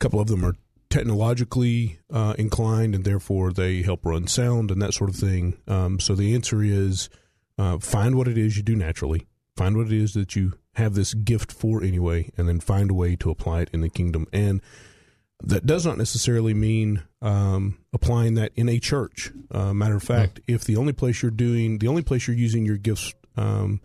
couple 0.00 0.20
of 0.20 0.26
them 0.26 0.44
are 0.44 0.56
technologically 0.90 1.98
uh, 2.12 2.34
inclined, 2.38 2.94
and 2.94 3.04
therefore 3.04 3.52
they 3.52 3.82
help 3.82 4.04
run 4.04 4.26
sound 4.26 4.70
and 4.70 4.80
that 4.82 4.94
sort 4.94 5.10
of 5.10 5.16
thing. 5.16 5.56
Um, 5.66 6.00
so 6.00 6.14
the 6.14 6.34
answer 6.34 6.62
is 6.62 7.08
uh, 7.58 7.78
find 7.78 8.16
what 8.16 8.28
it 8.28 8.38
is 8.38 8.56
you 8.56 8.62
do 8.62 8.76
naturally, 8.76 9.26
find 9.56 9.76
what 9.76 9.86
it 9.86 9.92
is 9.92 10.14
that 10.14 10.36
you 10.36 10.54
have 10.74 10.94
this 10.94 11.14
gift 11.14 11.52
for 11.52 11.82
anyway, 11.82 12.30
and 12.36 12.48
then 12.48 12.60
find 12.60 12.90
a 12.90 12.94
way 12.94 13.16
to 13.16 13.30
apply 13.30 13.62
it 13.62 13.70
in 13.72 13.80
the 13.80 13.88
kingdom. 13.88 14.26
And 14.32 14.60
that 15.42 15.66
does 15.66 15.84
not 15.84 15.98
necessarily 15.98 16.54
mean 16.54 17.02
um, 17.20 17.78
applying 17.92 18.34
that 18.34 18.52
in 18.54 18.68
a 18.68 18.78
church. 18.78 19.30
Uh, 19.50 19.72
matter 19.74 19.96
of 19.96 20.02
fact, 20.02 20.40
if 20.48 20.64
the 20.64 20.76
only 20.76 20.92
place 20.92 21.22
you're 21.22 21.30
doing, 21.30 21.78
the 21.78 21.88
only 21.88 22.02
place 22.02 22.26
you're 22.26 22.36
using 22.36 22.64
your 22.64 22.78
gifts 22.78 23.14
um, 23.36 23.80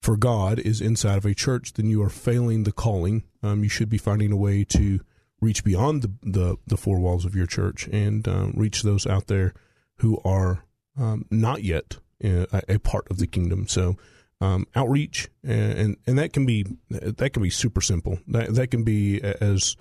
for 0.00 0.16
God 0.16 0.58
is 0.58 0.80
inside 0.80 1.18
of 1.18 1.26
a 1.26 1.34
church, 1.34 1.74
then 1.74 1.86
you 1.86 2.02
are 2.02 2.08
failing 2.08 2.64
the 2.64 2.72
calling. 2.72 3.24
Um, 3.42 3.62
you 3.62 3.68
should 3.68 3.88
be 3.88 3.98
finding 3.98 4.32
a 4.32 4.36
way 4.36 4.64
to 4.64 5.00
reach 5.40 5.64
beyond 5.64 6.02
the 6.02 6.12
the, 6.22 6.56
the 6.66 6.76
four 6.76 6.98
walls 6.98 7.24
of 7.24 7.34
your 7.34 7.46
church 7.46 7.88
and 7.88 8.26
um, 8.26 8.52
reach 8.56 8.82
those 8.82 9.06
out 9.06 9.26
there 9.26 9.54
who 9.96 10.20
are 10.24 10.64
um, 10.98 11.26
not 11.30 11.62
yet 11.62 11.98
uh, 12.24 12.46
a, 12.52 12.62
a 12.68 12.78
part 12.78 13.08
of 13.10 13.18
the 13.18 13.26
kingdom. 13.26 13.68
So 13.68 13.96
um, 14.42 14.66
outreach 14.74 15.28
and, 15.44 15.72
and 15.78 15.96
and 16.06 16.18
that 16.18 16.32
can 16.32 16.44
be 16.44 16.66
that 16.90 17.32
can 17.32 17.42
be 17.42 17.50
super 17.50 17.80
simple. 17.80 18.18
That 18.26 18.54
that 18.54 18.70
can 18.72 18.82
be 18.82 19.22
as 19.22 19.76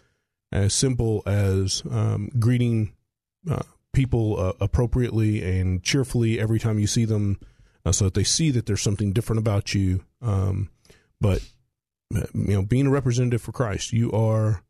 as 0.52 0.74
simple 0.74 1.24
as 1.26 1.82
um, 1.90 2.30
greeting 2.38 2.94
uh, 3.50 3.64
people 3.92 4.40
uh, 4.40 4.54
appropriately 4.62 5.44
and 5.44 5.82
cheerfully 5.82 6.40
every 6.40 6.60
time 6.60 6.78
you 6.78 6.86
see 6.86 7.06
them, 7.06 7.40
uh, 7.86 7.92
so 7.92 8.06
that 8.06 8.14
they 8.14 8.24
see 8.24 8.52
that 8.52 8.68
there's 8.68 8.82
something 8.82 9.14
different 9.14 9.40
about 9.40 9.74
you. 9.74 10.06
Um, 10.22 10.70
but 11.20 11.42
uh, 12.16 12.28
you 12.36 12.54
know, 12.54 12.62
being 12.62 12.88
a 12.88 12.92
representative 12.92 13.42
for 13.42 13.52
Christ, 13.52 13.94
you 13.94 14.12
are 14.12 14.64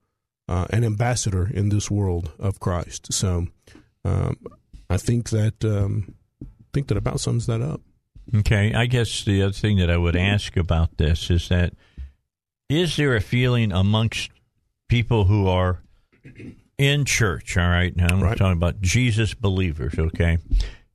uh, 0.48 0.68
an 0.70 0.86
ambassador 0.86 1.50
in 1.54 1.68
this 1.68 1.92
world 1.92 2.32
of 2.40 2.62
Christ. 2.62 3.12
So 3.12 3.48
um, 4.06 4.38
I 4.90 4.96
think 4.96 5.32
that 5.32 5.66
um, 5.66 6.16
I 6.42 6.48
think 6.72 6.88
that 6.88 6.98
about 6.98 7.20
sums 7.20 7.46
that 7.48 7.62
up. 7.62 7.82
Okay, 8.34 8.74
I 8.74 8.86
guess 8.86 9.24
the 9.24 9.44
other 9.44 9.52
thing 9.54 9.78
that 9.78 9.90
I 9.90 9.98
would 9.98 10.16
ask 10.16 10.56
about 10.56 10.98
this 10.98 11.30
is 11.30 11.50
that 11.50 11.74
is 12.70 12.96
there 12.96 13.16
a 13.16 13.22
feeling 13.22 13.72
amongst 13.74 14.32
people 14.88 15.26
who 15.26 15.48
are 15.48 15.82
in 16.78 17.04
church, 17.06 17.58
all 17.58 17.68
right? 17.68 17.96
Now 17.96 18.08
I'm 18.10 18.22
talking 18.38 18.54
about 18.54 18.82
Jesus 18.82 19.34
believers, 19.34 19.94
okay? 19.98 20.38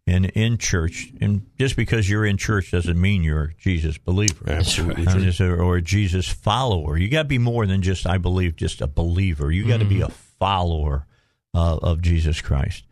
And 0.07 0.27
in 0.27 0.57
church, 0.57 1.13
and 1.21 1.47
just 1.59 1.77
because 1.77 2.09
you're 2.09 2.25
in 2.25 2.37
church 2.37 2.71
doesn't 2.71 2.99
mean 2.99 3.23
you're 3.23 3.43
a 3.43 3.55
Jesus 3.55 3.99
believer. 3.99 4.49
Absolutely 4.49 5.07
I'm 5.07 5.15
true. 5.15 5.25
just 5.25 5.41
a- 5.41 5.53
or 5.53 5.77
a 5.77 5.83
Jesus 5.83 6.29
follower. 6.29 6.97
You 6.97 7.09
got 7.09 7.23
to 7.23 7.29
be 7.29 7.39
more 7.39 7.67
than 7.67 7.83
just, 7.83 8.07
I 8.07 8.17
believe, 8.19 8.57
just 8.57 8.81
a 8.81 8.87
believer. 8.87 9.51
You 9.51 9.67
got 9.67 9.81
to 9.81 9.85
be 9.85 10.01
a 10.01 10.09
follower 10.09 11.07
uh, 11.55 11.79
of 11.83 12.01
Jesus 12.03 12.41
Christ. 12.41 12.85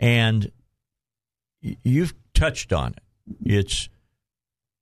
And 0.00 0.50
you've 1.60 2.14
touched 2.34 2.72
on 2.72 2.92
it. 2.92 3.02
It's, 3.44 3.88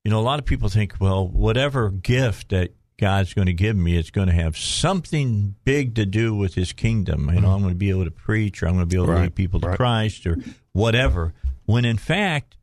you 0.05 0.11
know, 0.11 0.20
a 0.20 0.22
lot 0.22 0.38
of 0.38 0.45
people 0.45 0.68
think, 0.68 0.95
well, 1.01 1.26
whatever 1.26 1.90
gift 1.90 2.51
that 2.51 2.74
God's 2.99 3.34
going 3.34 3.47
to 3.47 3.53
give 3.53 3.76
me, 3.76 3.97
it's 3.97 4.11
going 4.11 4.28
to 4.28 4.34
have 4.34 4.57
something 4.57 5.55
big 5.64 5.95
to 5.97 6.07
do 6.07 6.34
with 6.34 6.55
His 6.55 6.72
kingdom. 6.72 7.30
You 7.32 7.40
know, 7.40 7.51
I'm 7.51 7.61
going 7.61 7.72
to 7.72 7.78
be 7.78 7.90
able 7.90 8.05
to 8.05 8.11
preach, 8.11 8.62
or 8.62 8.66
I'm 8.66 8.74
going 8.74 8.88
to 8.88 8.95
be 8.95 8.97
able 8.97 9.07
to 9.07 9.12
Right, 9.12 9.22
lead 9.22 9.34
people 9.34 9.61
to 9.61 9.68
right. 9.68 9.76
Christ, 9.76 10.26
or 10.26 10.38
whatever. 10.72 11.34
When 11.64 11.84
in 11.84 11.97
fact, 11.97 12.57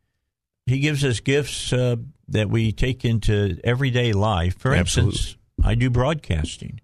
He 0.65 0.79
gives 0.79 1.03
us 1.03 1.19
gifts 1.19 1.73
uh, 1.73 1.97
that 2.29 2.49
we 2.49 2.71
take 2.71 3.03
into 3.03 3.59
everyday 3.63 4.13
life. 4.13 4.57
For 4.57 4.73
Absolutely. 4.73 5.17
instance, 5.17 5.37
I 5.63 5.75
do 5.75 5.89
broadcasting. 5.89 6.79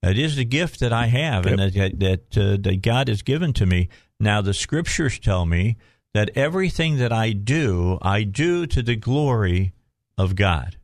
That 0.00 0.16
is 0.16 0.36
the 0.36 0.44
gift 0.44 0.80
that 0.80 0.92
I 0.92 1.06
have, 1.06 1.44
and 1.44 1.58
that 1.58 1.98
that 1.98 2.38
uh, 2.38 2.56
that 2.60 2.82
God 2.82 3.08
has 3.08 3.22
given 3.22 3.52
to 3.54 3.66
me. 3.66 3.88
Now, 4.20 4.40
the 4.40 4.54
Scriptures 4.54 5.18
tell 5.18 5.44
me 5.44 5.76
that 6.18 6.36
everything 6.36 6.98
that 6.98 7.12
I 7.12 7.30
do, 7.30 7.96
I 8.02 8.24
do 8.24 8.66
to 8.66 8.82
the 8.82 8.96
glory 8.96 9.72
of 10.16 10.34
God. 10.34 10.76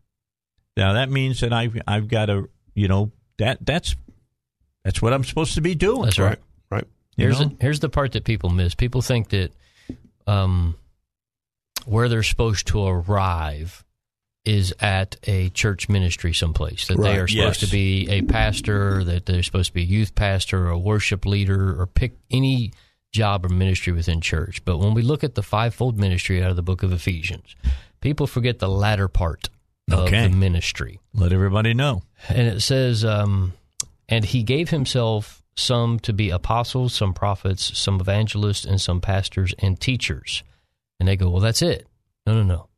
Now, 0.77 0.93
that 0.93 1.11
means 1.11 1.41
that 1.41 1.53
I've 1.53 1.77
I've 1.89 2.07
got 2.07 2.27
to, 2.27 2.49
you 2.75 2.87
know, 2.87 3.11
that 3.39 3.59
that's 3.67 3.97
that's 4.85 5.03
what 5.03 5.13
I'm 5.13 5.25
supposed 5.25 5.55
to 5.55 5.61
be 5.61 5.75
doing. 5.75 6.05
That's 6.05 6.21
right. 6.21 6.39
Right. 6.71 6.87
You 7.17 7.25
Here's 7.27 7.41
know? 7.41 7.49
the, 7.49 7.57
here's 7.61 7.81
the 7.81 7.89
part 7.89 8.13
that 8.13 8.23
people 8.25 8.49
miss. 8.51 8.77
People 8.77 9.03
think 9.03 9.31
that 9.31 9.51
um, 10.29 10.77
where 11.85 12.09
they're 12.09 12.23
supposed 12.23 12.69
to 12.69 12.87
arrive 12.87 13.85
is 14.45 14.73
at 14.79 15.17
a 15.25 15.49
church 15.51 15.89
ministry 15.89 16.33
someplace. 16.33 16.87
That 16.87 17.01
they 17.01 17.17
are 17.19 17.27
supposed 17.27 17.61
Yes. 17.63 17.71
to 17.71 17.71
be 17.73 18.09
a 18.09 18.23
pastor, 18.23 19.03
that 19.03 19.27
they're 19.27 19.43
supposed 19.43 19.71
to 19.71 19.75
be 19.75 19.83
a 19.83 19.87
youth 19.87 20.15
pastor, 20.15 20.67
or 20.69 20.71
a 20.71 20.79
worship 20.79 21.27
leader, 21.27 21.81
or 21.81 21.87
pick 21.87 22.13
any 22.31 22.73
job 23.15 23.47
or 23.47 23.49
ministry 23.49 23.93
within 23.93 24.21
church. 24.21 24.63
But 24.65 24.79
when 24.79 24.93
we 24.93 25.01
look 25.03 25.25
at 25.25 25.35
the 25.37 25.43
fivefold 25.43 25.97
ministry 25.99 26.43
out 26.43 26.51
of 26.51 26.57
the 26.57 26.63
book 26.63 26.83
of 26.83 26.93
Ephesians, 26.93 27.55
people 28.01 28.27
forget 28.27 28.59
the 28.59 28.69
latter 28.69 29.09
part 29.09 29.49
of 29.91 30.01
Okay. 30.01 30.29
the 30.29 30.37
ministry. 30.37 30.99
Let 31.15 31.33
everybody 31.33 31.73
know. 31.75 32.03
And 32.29 32.49
it 32.49 32.61
says, 32.61 33.05
um, 33.05 33.53
and 34.09 34.25
he 34.25 34.43
gave 34.43 34.71
himself 34.71 35.43
some 35.57 36.01
to 36.01 36.13
be 36.13 36.31
apostles, 36.31 36.93
some 36.93 37.15
prophets, 37.15 37.79
some 37.79 38.01
evangelists, 38.01 38.65
and 38.65 38.81
some 38.81 39.01
pastors 39.01 39.55
and 39.61 39.79
teachers. 39.81 40.43
And 40.99 41.09
they 41.09 41.17
go, 41.17 41.31
well, 41.31 41.41
that's 41.41 41.63
it. 41.63 41.87
No, 42.27 42.35
no, 42.35 42.43
no. 42.43 42.69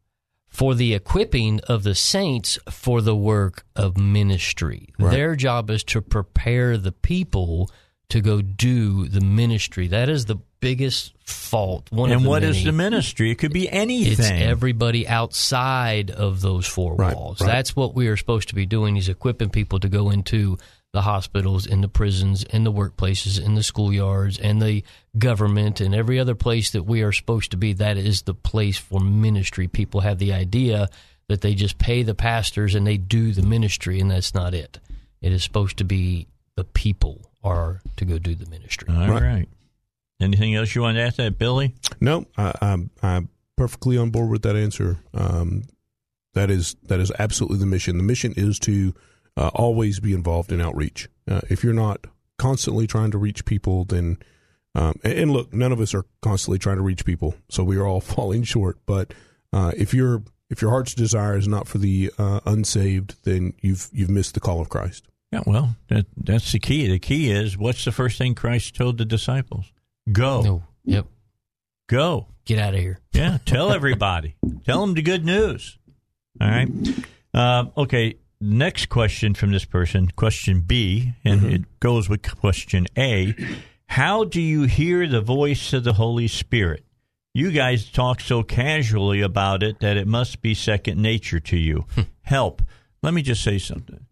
For 0.49 0.74
the 0.74 0.95
equipping 0.95 1.61
of 1.68 1.82
the 1.82 1.95
saints 1.95 2.59
for 2.70 3.01
the 3.01 3.16
work 3.16 3.64
of 3.74 3.97
ministry. 3.97 4.89
Their 4.99 5.37
job 5.37 5.70
is 5.70 5.84
to 5.84 6.01
prepare 6.03 6.76
the 6.78 6.93
people 6.93 7.70
to 8.11 8.20
go 8.20 8.40
do 8.40 9.09
the 9.09 9.20
ministry. 9.20 9.88
That 9.88 10.09
is 10.09 10.26
the 10.26 10.36
biggest 10.61 11.12
fault. 11.24 11.90
One 11.90 12.11
and 12.12 12.24
the 12.24 12.28
what 12.28 12.42
is 12.42 12.57
many. 12.57 12.64
the 12.66 12.72
ministry? 12.72 13.30
It 13.30 13.36
could 13.36 13.52
be 13.52 13.68
anything. 13.68 14.12
It's 14.12 14.30
everybody 14.30 15.07
outside 15.09 16.11
of 16.11 16.40
those 16.40 16.66
four 16.66 16.94
Right, 16.94 17.16
walls. 17.16 17.40
right. 17.40 17.46
That's 17.48 17.74
what 17.74 17.94
we 17.94 18.09
are 18.09 18.16
supposed 18.16 18.48
to 18.48 18.54
be 18.54 18.66
doing 18.66 18.96
is 18.96 19.09
equipping 19.09 19.50
people 19.50 19.80
to 19.80 19.88
go 19.88 20.11
into 20.11 20.57
the 20.92 21.02
hospitals, 21.02 21.66
in 21.66 21.82
the 21.82 21.88
prisons, 21.88 22.42
in 22.44 22.64
the 22.64 22.72
workplaces, 22.72 23.44
in 23.44 23.54
the 23.54 23.61
schoolyards, 23.61 24.38
and 24.42 24.62
the 24.62 24.82
government, 25.18 25.80
and 25.80 25.94
every 25.94 26.18
other 26.18 26.34
place 26.34 26.70
that 26.70 26.84
we 26.84 27.02
are 27.02 27.12
supposed 27.12 27.50
to 27.50 27.57
be. 27.59 27.72
That 27.74 27.98
is 27.98 28.22
the 28.22 28.34
place 28.34 28.78
for 28.78 29.00
ministry. 29.00 29.68
People 29.68 30.00
have 30.00 30.18
the 30.18 30.32
idea 30.32 30.88
that 31.28 31.42
they 31.42 31.54
just 31.54 31.76
pay 31.76 32.02
the 32.02 32.14
pastors 32.14 32.74
and 32.74 32.86
they 32.86 32.96
do 32.96 33.32
the 33.32 33.42
ministry, 33.42 34.00
and 34.00 34.11
that's 34.11 34.32
not 34.32 34.54
it. 34.54 34.78
It 35.20 35.32
is 35.32 35.42
supposed 35.42 35.76
to 35.78 35.84
be 35.84 36.28
the 36.57 36.64
people 36.64 37.20
are 37.43 37.80
to 37.97 38.05
go 38.05 38.18
do 38.18 38.34
the 38.34 38.47
ministry. 38.47 38.89
All 38.91 39.09
right. 39.09 39.22
Right. 39.22 39.49
Anything 40.20 40.55
else 40.55 40.74
you 40.74 40.82
want 40.82 40.97
to 40.97 41.03
ask 41.03 41.16
that, 41.16 41.39
Billy? 41.39 41.74
No, 42.01 42.26
I, 42.39 42.53
I'm 42.61 42.91
I'm 43.03 43.28
perfectly 43.57 43.99
on 43.99 44.11
board 44.11 44.30
with 44.30 44.43
that 44.43 44.57
answer. 44.57 44.99
Um, 45.12 45.64
that 46.34 46.51
is 46.51 46.76
that 46.84 47.01
is 47.01 47.12
absolutely 47.18 47.59
the 47.59 47.66
mission. 47.66 47.99
The 47.99 48.03
mission 48.03 48.32
is 48.37 48.59
to 48.61 48.95
uh, 49.37 49.51
always 49.55 50.01
be 50.01 50.14
involved 50.14 50.53
in 50.53 50.61
outreach. 50.61 51.09
Uh, 51.28 51.43
if 51.51 51.62
you're 51.62 51.74
not 51.74 52.07
constantly 52.39 52.87
trying 52.87 53.11
to 53.11 53.18
reach 53.18 53.45
people, 53.45 53.84
then 53.84 54.18
um, 54.74 54.99
and, 55.05 55.18
and 55.18 55.30
look, 55.32 55.53
none 55.53 55.72
of 55.72 55.80
us 55.80 55.95
are 55.95 56.05
constantly 56.22 56.59
trying 56.59 56.76
to 56.76 56.82
reach 56.82 57.05
people, 57.05 57.34
so 57.49 57.64
we 57.64 57.76
are 57.76 57.87
all 57.87 58.01
falling 58.03 58.43
short. 58.43 58.78
But 58.87 59.12
uh, 59.53 59.72
if 59.76 59.93
your 59.93 60.22
if 60.49 60.62
your 60.62 60.70
heart's 60.70 60.95
desire 60.95 61.37
is 61.37 61.49
not 61.49 61.66
for 61.66 61.78
the 61.78 62.12
uh, 62.18 62.41
unsaved, 62.47 63.16
then 63.24 63.55
you've 63.61 63.89
you've 63.93 64.11
missed 64.11 64.34
the 64.34 64.41
call 64.41 64.61
of 64.61 64.68
Christ. 64.68 65.09
Yeah, 65.37 65.43
well, 65.47 65.76
that, 65.89 66.07
that's 66.16 66.53
the 66.53 66.59
key. 66.59 66.89
The 66.89 66.99
key 66.99 67.30
is 67.30 67.59
what's 67.59 67.84
the 67.84 67.93
first 67.93 68.16
thing 68.16 68.34
Christ 68.34 68.74
told 68.74 68.97
the 68.97 69.05
disciples? 69.05 69.70
Go. 70.11 70.41
No. 70.41 70.62
Yep. 70.84 71.07
Go. 71.89 72.28
Get 72.47 72.59
out 72.59 72.74
of 72.74 72.80
here. 72.80 73.01
Yeah, 73.12 73.39
tell 73.47 73.72
everybody. 73.72 74.37
tell 74.66 74.82
them 74.82 74.93
the 74.95 75.01
good 75.03 75.24
news. 75.24 75.78
All 76.41 76.49
right. 76.49 76.68
Uh, 77.32 77.64
okay. 77.78 78.16
Next 78.41 78.91
question 78.91 79.32
from 79.32 79.53
this 79.53 79.64
person, 79.64 80.09
question 80.09 80.61
B, 80.61 81.14
and 81.24 81.45
it 81.45 81.80
goes 81.80 82.11
with 82.11 82.22
question 82.39 82.87
A. 82.97 83.34
How 83.87 84.24
do 84.24 84.43
you 84.43 84.64
hear 84.64 85.09
the 85.09 85.22
voice 85.22 85.72
of 85.72 85.84
the 85.84 85.95
Holy 85.95 86.28
Spirit? 86.28 86.84
You 87.32 87.51
guys 87.53 87.91
talk 87.91 88.20
so 88.20 88.43
casually 88.43 89.22
about 89.22 89.62
it 89.62 89.80
that 89.80 89.97
it 89.97 90.07
must 90.07 90.43
be 90.43 90.53
second 90.53 91.01
nature 91.01 91.41
to 91.41 91.57
you. 91.57 91.87
Help. 92.20 92.61
Let 93.03 93.14
me 93.14 93.22
just 93.22 93.43
say 93.43 93.57
something. 93.57 94.05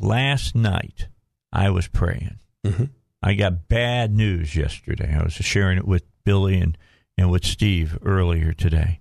Last 0.00 0.54
night, 0.54 1.08
I 1.52 1.70
was 1.70 1.86
praying. 1.86 2.38
Mm-hmm. 2.64 2.84
I 3.22 3.34
got 3.34 3.68
bad 3.68 4.14
news 4.14 4.56
yesterday. 4.56 5.14
I 5.14 5.22
was 5.22 5.34
sharing 5.34 5.76
it 5.76 5.86
with 5.86 6.04
Billy 6.24 6.58
and, 6.58 6.76
and 7.18 7.30
with 7.30 7.44
Steve 7.44 7.98
earlier 8.02 8.52
today. 8.52 9.00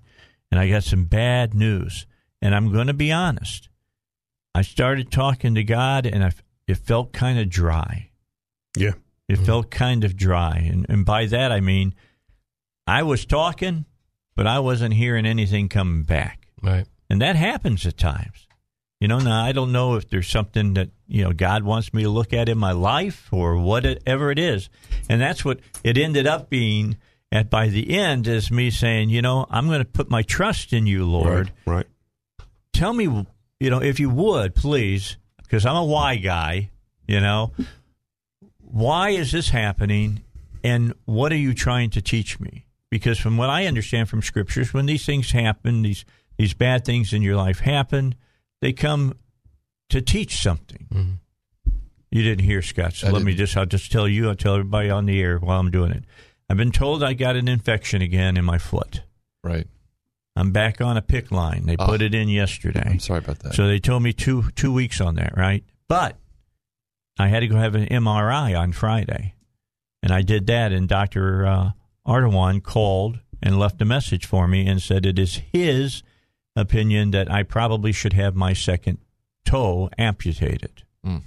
And 0.51 0.59
I 0.59 0.69
got 0.69 0.83
some 0.83 1.05
bad 1.05 1.53
news. 1.53 2.05
And 2.41 2.53
I'm 2.53 2.71
going 2.71 2.87
to 2.87 2.93
be 2.93 3.11
honest. 3.11 3.69
I 4.53 4.61
started 4.61 5.11
talking 5.11 5.55
to 5.55 5.63
God 5.63 6.05
and 6.05 6.23
I, 6.23 6.31
it 6.67 6.77
felt 6.77 7.13
kind 7.13 7.39
of 7.39 7.49
dry. 7.49 8.09
Yeah. 8.75 8.93
It 9.27 9.35
mm-hmm. 9.35 9.45
felt 9.45 9.71
kind 9.71 10.03
of 10.03 10.17
dry. 10.17 10.67
And, 10.69 10.85
and 10.89 11.05
by 11.05 11.27
that, 11.27 11.51
I 11.51 11.61
mean, 11.61 11.93
I 12.87 13.03
was 13.03 13.25
talking, 13.25 13.85
but 14.35 14.47
I 14.47 14.59
wasn't 14.59 14.95
hearing 14.95 15.25
anything 15.25 15.69
coming 15.69 16.03
back. 16.03 16.47
Right. 16.61 16.87
And 17.09 17.21
that 17.21 17.35
happens 17.37 17.85
at 17.85 17.97
times. 17.97 18.47
You 18.99 19.07
know, 19.07 19.19
now 19.19 19.43
I 19.43 19.53
don't 19.53 19.71
know 19.71 19.95
if 19.95 20.09
there's 20.09 20.27
something 20.27 20.73
that, 20.73 20.89
you 21.07 21.23
know, 21.23 21.31
God 21.31 21.63
wants 21.63 21.93
me 21.93 22.03
to 22.03 22.09
look 22.09 22.33
at 22.33 22.49
in 22.49 22.57
my 22.57 22.73
life 22.73 23.29
or 23.31 23.57
whatever 23.57 24.29
it 24.29 24.39
is. 24.39 24.69
And 25.09 25.21
that's 25.21 25.45
what 25.45 25.61
it 25.83 25.97
ended 25.97 26.27
up 26.27 26.49
being 26.49 26.97
at 27.31 27.49
by 27.49 27.69
the 27.69 27.97
end 27.97 28.27
is 28.27 28.51
me 28.51 28.69
saying, 28.69 29.09
you 29.09 29.21
know, 29.21 29.45
I'm 29.49 29.67
going 29.67 29.79
to 29.79 29.85
put 29.85 30.09
my 30.09 30.21
trust 30.21 30.73
in 30.73 30.85
you, 30.85 31.05
Lord. 31.05 31.51
Right. 31.65 31.77
Right. 31.77 31.85
Tell 32.73 32.93
me, 32.93 33.25
you 33.59 33.69
know, 33.69 33.81
if 33.81 33.99
you 33.99 34.09
would, 34.09 34.53
please, 34.55 35.17
because 35.41 35.65
I'm 35.65 35.75
a 35.75 35.83
why 35.85 36.17
guy, 36.17 36.71
you 37.07 37.21
know, 37.21 37.53
why 38.59 39.11
is 39.11 39.31
this 39.31 39.49
happening 39.49 40.23
and 40.63 40.93
what 41.05 41.31
are 41.31 41.37
you 41.37 41.53
trying 41.53 41.89
to 41.91 42.01
teach 42.01 42.39
me? 42.39 42.65
Because 42.89 43.17
from 43.19 43.37
what 43.37 43.49
I 43.49 43.65
understand 43.65 44.09
from 44.09 44.21
scriptures, 44.21 44.73
when 44.73 44.87
these 44.87 45.05
things 45.05 45.31
happen, 45.31 45.83
these 45.83 46.05
these 46.37 46.53
bad 46.53 46.85
things 46.85 47.11
in 47.13 47.21
your 47.21 47.35
life 47.35 47.59
happen, 47.59 48.15
they 48.61 48.73
come 48.73 49.13
to 49.89 50.01
teach 50.01 50.41
something. 50.41 51.19
You 52.11 52.23
didn't 52.23 52.43
hear 52.45 52.61
Scott, 52.61 52.93
so 52.93 53.07
I 53.07 53.11
let 53.11 53.21
me 53.21 53.31
didn't. 53.33 53.45
just 53.45 53.57
I'll 53.57 53.65
just 53.65 53.91
tell 53.91 54.07
you, 54.07 54.29
I'll 54.29 54.35
tell 54.35 54.53
everybody 54.55 54.89
on 54.89 55.05
the 55.05 55.21
air 55.21 55.37
while 55.37 55.59
I'm 55.59 55.69
doing 55.71 55.91
it. 55.91 56.03
I've 56.49 56.57
been 56.57 56.71
told 56.71 57.03
I 57.03 57.13
got 57.13 57.35
an 57.35 57.47
infection 57.47 58.01
again 58.01 58.35
in 58.35 58.43
my 58.45 58.57
foot. 58.57 59.03
Right. 59.43 59.67
I'm 60.35 60.51
back 60.51 60.81
on 60.81 60.97
a 60.97 61.01
PICC 61.01 61.31
line. 61.31 61.65
They 61.67 61.75
Ah. 61.77 61.85
put 61.85 62.01
it 62.01 62.15
in 62.15 62.27
yesterday. 62.29 62.83
I'm 62.85 62.99
sorry 62.99 63.19
about 63.19 63.39
that. 63.39 63.53
So 63.53 63.67
they 63.67 63.79
told 63.79 64.01
me 64.03 64.13
two 64.13 64.49
two 64.55 64.73
weeks 64.73 64.99
on 65.01 65.15
that, 65.15 65.37
right? 65.37 65.63
But 65.87 66.17
I 67.19 67.27
had 67.27 67.41
to 67.41 67.47
go 67.47 67.57
have 67.57 67.75
an 67.75 67.85
MRI 67.87 68.55
on 68.59 68.71
Friday, 68.71 69.35
and 70.01 70.11
I 70.11 70.21
did 70.23 70.47
that. 70.47 70.71
And 70.71 70.87
Doctor 70.89 71.45
uh, 71.45 71.71
Ardawan 72.07 72.63
called 72.63 73.19
and 73.43 73.59
left 73.59 73.81
a 73.81 73.85
message 73.85 74.25
for 74.25 74.47
me 74.47 74.65
and 74.67 74.81
said 74.81 75.05
it 75.05 75.19
is 75.19 75.41
his 75.53 76.01
opinion 76.59 77.11
that 77.11 77.31
I 77.31 77.43
probably 77.43 77.91
should 77.91 78.13
have 78.13 78.35
my 78.35 78.53
second 78.53 78.99
toe 79.45 79.89
amputated. 79.97 80.83
Mm. 81.05 81.23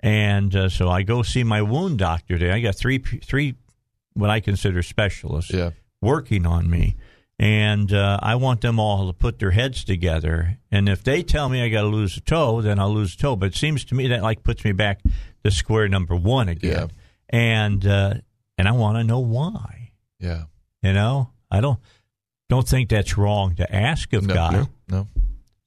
And 0.00 0.54
uh, 0.54 0.68
so 0.68 0.88
I 0.88 1.02
go 1.02 1.22
see 1.22 1.42
my 1.44 1.62
wound 1.62 1.98
doctor 1.98 2.38
today. 2.38 2.52
I 2.52 2.60
got 2.60 2.76
three 2.76 2.98
three 2.98 3.54
what 4.14 4.30
I 4.30 4.40
consider 4.40 4.82
specialists 4.82 5.52
Yeah. 5.52 5.70
working 6.00 6.46
on 6.46 6.68
me. 6.70 6.96
And 7.38 7.92
uh, 7.92 8.18
I 8.22 8.36
want 8.36 8.62
them 8.62 8.80
all 8.80 9.06
to 9.08 9.12
put 9.12 9.38
their 9.38 9.50
heads 9.50 9.84
together. 9.84 10.56
And 10.70 10.88
if 10.88 11.04
they 11.04 11.22
tell 11.22 11.50
me 11.50 11.62
I 11.62 11.68
got 11.68 11.82
to 11.82 11.88
lose 11.88 12.16
a 12.16 12.22
toe, 12.22 12.62
then 12.62 12.78
I'll 12.78 12.94
lose 12.94 13.12
a 13.14 13.18
toe. 13.18 13.36
But 13.36 13.46
it 13.48 13.56
seems 13.56 13.84
to 13.86 13.94
me 13.94 14.08
that 14.08 14.22
like 14.22 14.42
puts 14.42 14.64
me 14.64 14.72
back 14.72 15.00
to 15.44 15.50
square 15.50 15.86
number 15.88 16.16
one 16.16 16.48
again. 16.48 16.90
And 17.28 17.86
uh, 17.86 18.14
and 18.56 18.66
I 18.68 18.72
want 18.72 18.96
to 18.98 19.04
know 19.04 19.18
why. 19.18 19.90
Yeah. 20.18 20.44
You 20.82 20.94
know, 20.94 21.30
I 21.50 21.60
don't 21.60 21.78
don't 22.48 22.68
think 22.68 22.88
that's 22.90 23.16
wrong 23.18 23.54
to 23.56 23.74
ask 23.74 24.12
of 24.12 24.24
No, 24.26 24.34
God. 24.34 24.52
no, 24.52 24.68
no. 24.88 25.08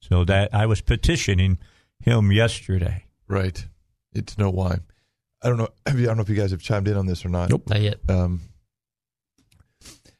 So 0.00 0.24
that 0.24 0.54
I 0.54 0.66
was 0.66 0.80
petitioning 0.80 1.58
him 2.00 2.32
yesterday. 2.32 3.04
Right. 3.28 3.64
It, 4.12 4.26
to 4.28 4.40
know 4.40 4.50
why. 4.50 4.78
I 5.42 5.48
don't 5.48 5.58
know. 5.58 5.68
I 5.86 5.92
don't 5.92 6.16
know 6.16 6.22
if 6.22 6.28
you 6.28 6.34
guys 6.34 6.50
have 6.50 6.60
chimed 6.60 6.88
in 6.88 6.96
on 6.96 7.06
this 7.06 7.24
or 7.24 7.28
not. 7.28 7.50
Nope. 7.50 7.68
Not 7.68 7.80
yet. 7.80 7.98
Um, 8.08 8.40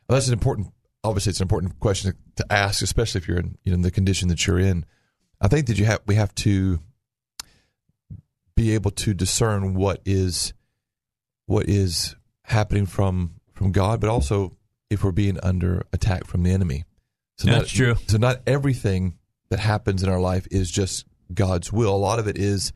well, 0.08 0.16
that's 0.16 0.28
an 0.28 0.32
important. 0.32 0.68
Obviously, 1.02 1.30
it's 1.30 1.40
an 1.40 1.44
important 1.44 1.78
question 1.80 2.12
to, 2.12 2.44
to 2.44 2.52
ask, 2.52 2.82
especially 2.82 3.20
if 3.20 3.28
you're 3.28 3.38
in 3.38 3.56
you 3.64 3.72
know 3.72 3.76
in 3.76 3.82
the 3.82 3.90
condition 3.90 4.28
that 4.28 4.46
you're 4.46 4.58
in. 4.58 4.84
I 5.40 5.48
think 5.48 5.66
that 5.66 5.78
you 5.78 5.86
have 5.86 6.00
we 6.06 6.14
have 6.16 6.34
to 6.36 6.78
be 8.54 8.74
able 8.74 8.90
to 8.92 9.14
discern 9.14 9.74
what 9.74 10.00
is 10.04 10.52
what 11.46 11.68
is 11.68 12.14
happening 12.44 12.86
from 12.86 13.34
from 13.54 13.72
God, 13.72 14.00
but 14.00 14.10
also 14.10 14.56
if 14.90 15.04
we're 15.04 15.12
being 15.12 15.38
under 15.42 15.86
attack 15.92 16.26
from 16.26 16.42
the 16.42 16.50
enemy. 16.50 16.84
So 17.38 17.48
That's 17.48 17.58
not, 17.58 17.66
true. 17.68 17.94
So 18.08 18.18
not 18.18 18.42
everything 18.46 19.16
that 19.48 19.60
happens 19.60 20.02
in 20.02 20.08
our 20.08 20.20
life 20.20 20.46
is 20.50 20.70
just 20.70 21.06
God's 21.32 21.72
will. 21.72 21.94
A 21.94 21.96
lot 21.96 22.18
of 22.18 22.26
it 22.26 22.36
is 22.36 22.72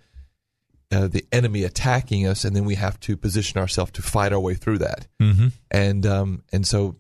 uh, 0.91 1.09
the 1.09 1.27
enemy 1.33 1.65
attacking 1.65 2.27
us, 2.27 2.45
and 2.45 2.55
then 2.55 2.65
we 2.65 2.77
have 2.77 3.01
to 3.01 3.17
position 3.17 3.59
ourselves 3.59 3.93
to 3.93 4.03
fight 4.03 4.33
our 4.33 4.41
way 4.41 4.55
through 4.55 4.79
that. 4.79 5.07
Mm-hmm. 5.21 5.49
And 5.71 6.07
um, 6.07 6.43
and 6.53 6.67
so, 6.67 6.97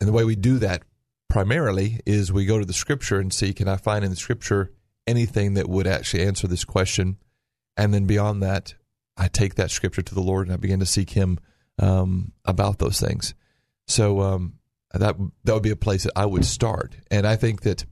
and 0.00 0.08
the 0.08 0.12
way 0.12 0.24
we 0.24 0.36
do 0.36 0.58
that 0.58 0.82
primarily 1.28 2.00
is 2.06 2.32
we 2.32 2.46
go 2.46 2.58
to 2.58 2.64
the 2.64 2.72
Scripture 2.72 3.20
and 3.20 3.32
see 3.32 3.52
can 3.52 3.68
I 3.68 3.76
find 3.76 4.04
in 4.04 4.10
the 4.10 4.16
Scripture 4.16 4.72
anything 5.06 5.54
that 5.54 5.68
would 5.68 5.86
actually 5.86 6.24
answer 6.24 6.46
this 6.46 6.64
question, 6.64 7.18
and 7.76 7.92
then 7.92 8.06
beyond 8.06 8.42
that, 8.42 8.74
I 9.16 9.28
take 9.28 9.56
that 9.56 9.70
Scripture 9.70 10.02
to 10.02 10.14
the 10.14 10.22
Lord 10.22 10.46
and 10.46 10.54
I 10.54 10.56
begin 10.56 10.80
to 10.80 10.86
seek 10.86 11.10
Him 11.10 11.38
um, 11.78 12.32
about 12.44 12.78
those 12.78 12.98
things. 13.00 13.34
So 13.86 14.20
um, 14.20 14.54
that 14.92 15.16
that 15.44 15.54
would 15.54 15.62
be 15.62 15.70
a 15.70 15.76
place 15.76 16.04
that 16.04 16.12
I 16.16 16.26
would 16.26 16.44
start, 16.44 16.96
and 17.10 17.26
I 17.26 17.36
think 17.36 17.62
that 17.62 17.84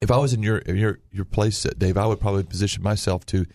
if 0.00 0.10
I 0.10 0.18
was 0.18 0.32
in 0.32 0.42
your 0.42 0.62
your 0.66 0.98
your 1.10 1.24
place, 1.24 1.62
Dave, 1.78 1.96
I 1.96 2.06
would 2.06 2.20
probably 2.20 2.42
position 2.44 2.82
myself 2.82 3.24
to 3.26 3.46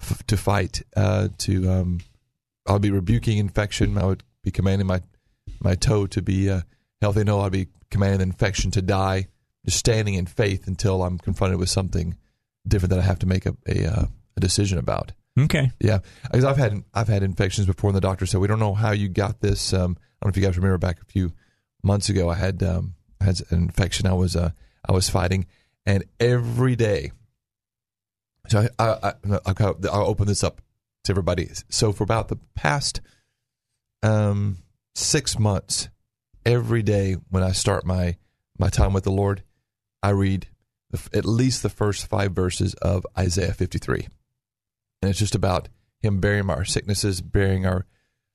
f- 0.00 0.26
to 0.26 0.36
fight. 0.36 0.82
Uh, 0.96 1.28
to 1.38 1.70
um, 1.70 2.00
I'll 2.66 2.78
be 2.78 2.90
rebuking 2.90 3.38
infection. 3.38 3.98
I 3.98 4.06
would 4.06 4.22
be 4.42 4.50
commanding 4.50 4.86
my 4.86 5.02
my 5.60 5.74
toe 5.74 6.06
to 6.06 6.22
be 6.22 6.50
uh, 6.50 6.62
healthy. 7.00 7.24
No, 7.24 7.40
I'd 7.40 7.52
be 7.52 7.68
commanding 7.90 8.18
the 8.18 8.24
infection 8.24 8.70
to 8.72 8.82
die. 8.82 9.28
Just 9.64 9.78
standing 9.78 10.14
in 10.14 10.26
faith 10.26 10.66
until 10.66 11.02
I'm 11.02 11.18
confronted 11.18 11.58
with 11.58 11.68
something 11.68 12.16
different 12.66 12.90
that 12.90 13.00
I 13.00 13.02
have 13.02 13.18
to 13.20 13.26
make 13.26 13.46
a 13.46 13.56
a, 13.66 13.86
uh, 13.86 14.06
a 14.36 14.40
decision 14.40 14.78
about. 14.78 15.12
Okay. 15.38 15.72
Yeah, 15.80 15.98
because 16.24 16.44
I've 16.44 16.56
had 16.56 16.82
I've 16.94 17.08
had 17.08 17.22
infections 17.22 17.66
before, 17.66 17.90
and 17.90 17.96
the 17.96 18.00
doctor 18.00 18.26
said 18.26 18.40
we 18.40 18.48
don't 18.48 18.58
know 18.58 18.74
how 18.74 18.92
you 18.92 19.08
got 19.08 19.40
this. 19.40 19.72
Um, 19.72 19.96
I 19.96 20.07
don't 20.20 20.28
know 20.28 20.30
if 20.30 20.36
you 20.36 20.42
guys 20.42 20.56
remember 20.56 20.78
back 20.78 21.00
a 21.00 21.04
few 21.04 21.32
months 21.82 22.08
ago, 22.08 22.28
I 22.28 22.34
had 22.34 22.62
um, 22.62 22.94
I 23.20 23.24
had 23.24 23.40
an 23.50 23.62
infection. 23.62 24.06
I 24.06 24.14
was 24.14 24.36
uh, 24.36 24.50
I 24.88 24.92
was 24.92 25.08
fighting, 25.08 25.46
and 25.86 26.04
every 26.20 26.76
day. 26.76 27.12
So 28.48 28.66
I, 28.78 28.84
I, 28.84 29.12
I 29.46 29.52
I'll, 29.92 30.06
open 30.06 30.26
this 30.26 30.42
up 30.42 30.62
to 31.04 31.12
everybody. 31.12 31.50
So 31.68 31.92
for 31.92 32.02
about 32.04 32.28
the 32.28 32.38
past 32.54 33.02
um, 34.02 34.58
six 34.94 35.38
months, 35.38 35.90
every 36.46 36.82
day 36.82 37.16
when 37.28 37.42
I 37.42 37.52
start 37.52 37.84
my 37.84 38.16
my 38.58 38.70
time 38.70 38.94
with 38.94 39.04
the 39.04 39.12
Lord, 39.12 39.42
I 40.02 40.10
read 40.10 40.48
at 41.12 41.26
least 41.26 41.62
the 41.62 41.68
first 41.68 42.06
five 42.06 42.32
verses 42.32 42.72
of 42.74 43.06
Isaiah 43.18 43.52
53 43.52 44.08
and 45.02 45.10
it's 45.10 45.18
just 45.18 45.34
about 45.34 45.68
him 46.00 46.20
bearing 46.20 46.50
our 46.50 46.64
sicknesses, 46.64 47.20
bearing 47.20 47.66
our 47.66 47.86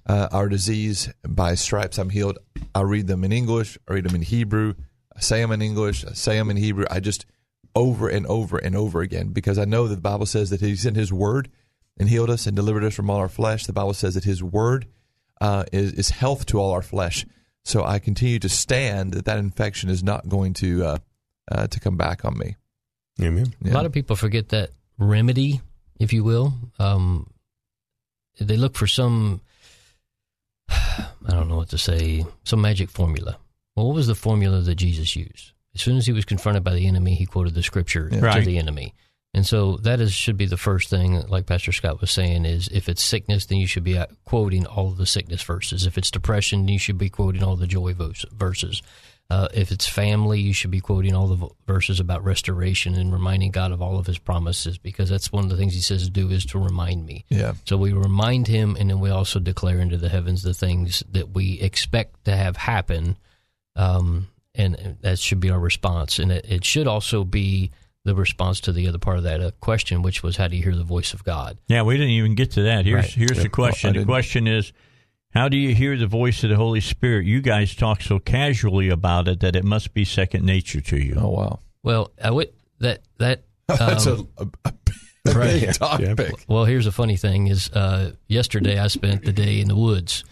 uh, 0.05 0.29
our 0.31 0.49
disease. 0.49 1.09
By 1.27 1.55
stripes 1.55 1.97
I'm 1.97 2.09
healed. 2.09 2.39
I 2.75 2.81
read 2.81 3.07
them 3.07 3.23
in 3.23 3.31
English. 3.31 3.77
I 3.87 3.93
read 3.93 4.05
them 4.05 4.15
in 4.15 4.21
Hebrew. 4.21 4.73
I 5.15 5.19
say 5.19 5.41
them 5.41 5.51
in 5.51 5.61
English. 5.61 6.05
I 6.05 6.13
say 6.13 6.37
them 6.37 6.49
in 6.49 6.57
Hebrew. 6.57 6.85
I 6.89 6.99
just 6.99 7.25
over 7.75 8.07
and 8.07 8.25
over 8.27 8.57
and 8.57 8.75
over 8.75 9.01
again 9.01 9.29
because 9.29 9.57
I 9.57 9.65
know 9.65 9.87
that 9.87 9.95
the 9.95 10.01
Bible 10.01 10.25
says 10.25 10.49
that 10.49 10.61
He 10.61 10.75
sent 10.75 10.95
His 10.95 11.13
word 11.13 11.49
and 11.97 12.09
healed 12.09 12.29
us 12.29 12.47
and 12.47 12.55
delivered 12.55 12.83
us 12.83 12.95
from 12.95 13.09
all 13.09 13.17
our 13.17 13.29
flesh. 13.29 13.65
The 13.65 13.73
Bible 13.73 13.93
says 13.93 14.15
that 14.15 14.23
His 14.23 14.43
word 14.43 14.87
uh, 15.41 15.65
is 15.71 15.93
is 15.93 16.09
health 16.09 16.45
to 16.47 16.59
all 16.59 16.71
our 16.71 16.81
flesh. 16.81 17.25
So 17.65 17.83
I 17.83 17.99
continue 17.99 18.39
to 18.39 18.49
stand 18.49 19.13
that 19.13 19.25
that 19.25 19.37
infection 19.37 19.89
is 19.89 20.03
not 20.03 20.27
going 20.27 20.53
to 20.55 20.85
uh, 20.85 20.97
uh, 21.51 21.67
to 21.67 21.79
come 21.79 21.97
back 21.97 22.25
on 22.25 22.37
me. 22.37 22.55
Amen. 23.21 23.53
A 23.63 23.69
lot 23.69 23.85
of 23.85 23.91
people 23.91 24.15
forget 24.15 24.49
that 24.49 24.71
remedy, 24.97 25.61
if 25.99 26.13
you 26.13 26.23
will. 26.23 26.53
Um, 26.79 27.29
they 28.39 28.57
look 28.57 28.75
for 28.75 28.87
some, 28.87 29.41
I 31.27 31.31
don't 31.31 31.47
know 31.49 31.57
what 31.57 31.69
to 31.69 31.77
say, 31.77 32.25
some 32.43 32.61
magic 32.61 32.89
formula. 32.89 33.37
Well, 33.75 33.87
what 33.87 33.95
was 33.95 34.07
the 34.07 34.15
formula 34.15 34.61
that 34.61 34.75
Jesus 34.75 35.15
used? 35.15 35.51
As 35.75 35.81
soon 35.81 35.97
as 35.97 36.05
he 36.05 36.13
was 36.13 36.25
confronted 36.25 36.63
by 36.63 36.73
the 36.73 36.87
enemy, 36.87 37.15
he 37.15 37.25
quoted 37.25 37.55
the 37.55 37.63
scripture 37.63 38.09
Yeah. 38.11 38.33
to 38.33 38.41
the 38.41 38.57
enemy. 38.57 38.93
And 39.35 39.45
so 39.47 39.77
that 39.77 39.99
is 39.99 40.13
should 40.13 40.37
be 40.37 40.45
the 40.45 40.57
first 40.57 40.89
thing, 40.91 41.19
like 41.27 41.47
Pastor 41.47 41.71
Scott 41.71 41.99
was 42.01 42.11
saying, 42.11 42.45
is 42.45 42.67
if 42.71 42.87
it's 42.87 43.01
sickness, 43.01 43.47
then 43.47 43.57
you 43.57 43.65
should 43.65 43.83
be 43.83 43.97
uh, 43.97 44.05
quoting 44.25 44.67
all 44.67 44.89
of 44.89 44.97
the 44.97 45.07
sickness 45.07 45.41
verses. 45.41 45.87
If 45.87 45.97
it's 45.97 46.11
depression, 46.11 46.67
you 46.67 46.77
should 46.77 46.99
be 46.99 47.09
quoting 47.09 47.41
all 47.43 47.55
the 47.55 47.65
joy 47.65 47.95
verses. 47.95 48.83
Uh, 49.33 49.47
if 49.51 49.71
it's 49.71 49.87
family, 49.89 50.39
you 50.39 50.53
should 50.53 50.69
be 50.69 50.79
quoting 50.79 51.15
all 51.15 51.27
the 51.27 51.49
verses 51.65 51.99
about 51.99 52.23
restoration 52.23 52.93
and 52.93 53.11
reminding 53.11 53.49
God 53.49 53.71
of 53.71 53.81
all 53.81 53.97
of 53.97 54.05
His 54.05 54.19
promises, 54.19 54.77
because 54.77 55.09
that's 55.09 55.31
one 55.31 55.43
of 55.43 55.49
the 55.49 55.57
things 55.57 55.73
He 55.73 55.81
says 55.81 56.03
to 56.03 56.11
do 56.11 56.29
is 56.29 56.45
to 56.47 56.59
remind 56.59 57.03
me. 57.03 57.25
Yeah. 57.29 57.53
So 57.65 57.75
we 57.77 57.93
remind 57.93 58.45
Him, 58.45 58.77
and 58.79 58.91
then 58.91 58.99
we 58.99 59.09
also 59.09 59.39
declare 59.39 59.79
into 59.79 59.97
the 59.97 60.09
heavens 60.09 60.43
the 60.43 60.53
things 60.53 61.03
that 61.13 61.29
we 61.33 61.59
expect 61.61 62.25
to 62.25 62.35
have 62.35 62.57
happen, 62.57 63.17
um, 63.75 64.27
and 64.53 64.97
that 65.01 65.17
should 65.17 65.39
be 65.39 65.49
our 65.49 65.59
response. 65.59 66.19
And 66.19 66.31
it, 66.31 66.45
it 66.47 66.63
should 66.63 66.87
also 66.87 67.23
be 67.23 67.71
the 68.05 68.13
response 68.13 68.59
to 68.59 68.71
the 68.71 68.87
other 68.87 68.99
part 68.99 69.17
of 69.17 69.23
that 69.23 69.41
uh, 69.41 69.49
question, 69.61 70.03
which 70.03 70.21
was, 70.21 70.37
"How 70.37 70.47
do 70.47 70.55
you 70.55 70.61
hear 70.63 70.75
the 70.75 70.83
voice 70.83 71.11
of 71.11 71.23
God?" 71.23 71.57
Yeah, 71.67 71.81
we 71.81 71.95
didn't 71.97 72.11
even 72.11 72.35
get 72.35 72.51
to 72.51 72.63
that. 72.63 72.85
Here's 72.85 73.05
Right. 73.05 73.13
here's 73.13 73.37
Yeah, 73.37 73.43
the 73.43 73.49
question. 73.49 73.93
well, 73.93 74.01
the 74.03 74.05
question 74.05 74.45
is, 74.45 74.73
how 75.33 75.49
do 75.49 75.57
you 75.57 75.73
hear 75.75 75.97
the 75.97 76.07
voice 76.07 76.43
of 76.43 76.49
the 76.49 76.55
Holy 76.55 76.79
Spirit? 76.81 77.25
You 77.25 77.41
guys 77.41 77.75
talk 77.75 78.01
so 78.01 78.19
casually 78.19 78.89
about 78.89 79.27
it 79.27 79.39
that 79.41 79.55
it 79.55 79.63
must 79.63 79.93
be 79.93 80.05
second 80.05 80.45
nature 80.45 80.81
to 80.81 80.97
you. 80.97 81.15
Oh 81.17 81.29
wow, 81.29 81.59
Well, 81.83 82.11
I 82.23 82.31
would 82.31 82.53
that 82.79 83.01
that 83.17 83.43
that's 83.67 84.07
um, 84.07 84.27
a, 84.37 84.47
a, 84.65 84.69
a 84.69 84.73
Right. 85.33 85.61
big 85.61 85.73
topic. 85.73 86.33
Well, 86.47 86.65
here's 86.65 86.85
a 86.87 86.91
funny 86.91 87.15
thing: 87.15 87.47
is 87.47 87.69
uh, 87.71 88.11
yesterday 88.27 88.77
I 88.77 88.87
spent 88.87 89.23
the 89.23 89.31
day 89.31 89.59
in 89.61 89.67
the 89.69 89.75
woods 89.75 90.25